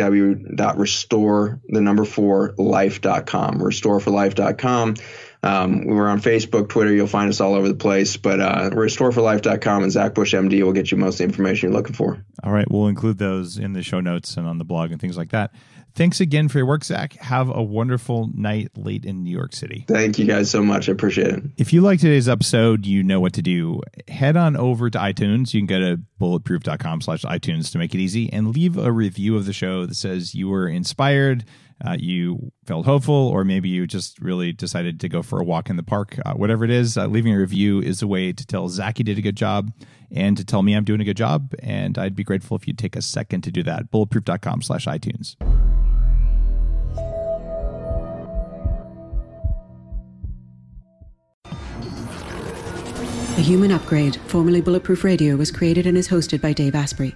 the 1.68 1.81
number 1.81 2.06
four, 2.06 2.56
life.com, 2.57 3.60
restoreforlife.com. 3.60 4.95
Um, 5.43 5.85
we're 5.85 6.07
on 6.07 6.22
Facebook, 6.22 6.69
Twitter. 6.69 6.93
You'll 6.93 7.07
find 7.07 7.30
us 7.30 7.41
all 7.41 7.56
over 7.56 7.68
the 7.68 7.76
place. 7.76 8.15
But 8.15 8.39
uh, 8.39 8.69
restoreforlife.com 8.72 9.84
and 9.84 9.91
Zach 9.91 10.14
Bush 10.14 10.34
MD 10.34 10.64
will 10.64 10.72
get 10.73 10.89
you 10.91 10.98
most 10.98 11.15
of 11.15 11.18
the 11.19 11.23
information 11.26 11.69
you're 11.69 11.77
looking 11.77 11.95
for. 11.95 12.23
All 12.43 12.52
right. 12.52 12.69
We'll 12.69 12.88
include 12.88 13.18
those 13.18 13.57
in 13.57 13.73
the 13.73 13.84
show 13.84 13.99
notes 13.99 14.38
and 14.38 14.48
on 14.48 14.57
the 14.57 14.65
blog 14.65 14.91
and 14.91 15.02
things 15.02 15.18
like 15.18 15.31
that. 15.31 15.53
Thanks 15.93 16.19
again 16.19 16.47
for 16.47 16.57
your 16.57 16.68
work, 16.68 16.84
Zach. 16.84 17.13
Have 17.15 17.49
a 17.49 17.61
wonderful 17.61 18.30
night 18.34 18.69
late 18.77 19.05
in 19.05 19.23
New 19.23 19.31
York 19.31 19.53
City. 19.53 19.85
Thank 19.88 20.18
you 20.18 20.26
guys 20.26 20.49
so 20.49 20.63
much. 20.63 20.89
I 20.89 20.93
appreciate 20.93 21.27
it. 21.27 21.43
If 21.57 21.73
you 21.73 21.81
like 21.81 21.99
today's 21.99 22.30
episode, 22.30 22.85
you 22.85 23.03
know 23.03 23.19
what 23.19 23.34
to 23.34 23.41
do. 23.41 23.81
Head 24.07 24.38
on 24.38 24.55
over 24.55 24.89
to 24.89 24.97
iTunes. 24.97 25.53
You 25.53 25.61
can 25.61 25.68
go 25.68 25.80
to 25.80 26.01
bulletproof.com 26.19 27.01
slash 27.01 27.23
iTunes 27.23 27.72
to 27.72 27.77
make 27.77 27.93
it 27.93 27.99
easy 27.99 28.31
and 28.31 28.55
leave 28.55 28.77
a 28.77 28.91
review 28.91 29.35
of 29.35 29.45
the 29.45 29.53
show 29.53 29.85
that 29.85 29.95
says 29.95 30.34
you 30.34 30.47
were 30.49 30.68
inspired 30.68 31.45
uh, 31.85 31.97
you 31.99 32.51
felt 32.65 32.85
hopeful, 32.85 33.15
or 33.15 33.43
maybe 33.43 33.69
you 33.69 33.87
just 33.87 34.19
really 34.19 34.51
decided 34.51 34.99
to 34.99 35.09
go 35.09 35.21
for 35.21 35.39
a 35.39 35.43
walk 35.43 35.69
in 35.69 35.77
the 35.77 35.83
park. 35.83 36.17
Uh, 36.25 36.33
whatever 36.33 36.63
it 36.63 36.71
is, 36.71 36.97
uh, 36.97 37.07
leaving 37.07 37.33
a 37.33 37.39
review 37.39 37.79
is 37.79 38.01
a 38.01 38.07
way 38.07 38.31
to 38.31 38.45
tell 38.45 38.69
Zach 38.69 38.99
you 38.99 39.05
did 39.05 39.17
a 39.17 39.21
good 39.21 39.35
job 39.35 39.71
and 40.11 40.37
to 40.37 40.45
tell 40.45 40.61
me 40.61 40.73
I'm 40.73 40.83
doing 40.83 41.01
a 41.01 41.05
good 41.05 41.17
job. 41.17 41.53
And 41.59 41.97
I'd 41.97 42.15
be 42.15 42.23
grateful 42.23 42.57
if 42.57 42.67
you'd 42.67 42.77
take 42.77 42.95
a 42.95 43.01
second 43.01 43.41
to 43.41 43.51
do 43.51 43.63
that. 43.63 43.89
Bulletproof.com 43.91 44.61
slash 44.61 44.85
iTunes. 44.85 45.35
The 53.35 53.47
Human 53.47 53.71
Upgrade, 53.71 54.17
formerly 54.27 54.61
Bulletproof 54.61 55.03
Radio, 55.03 55.35
was 55.35 55.49
created 55.49 55.87
and 55.87 55.97
is 55.97 56.09
hosted 56.09 56.41
by 56.41 56.53
Dave 56.53 56.75
Asprey. 56.75 57.15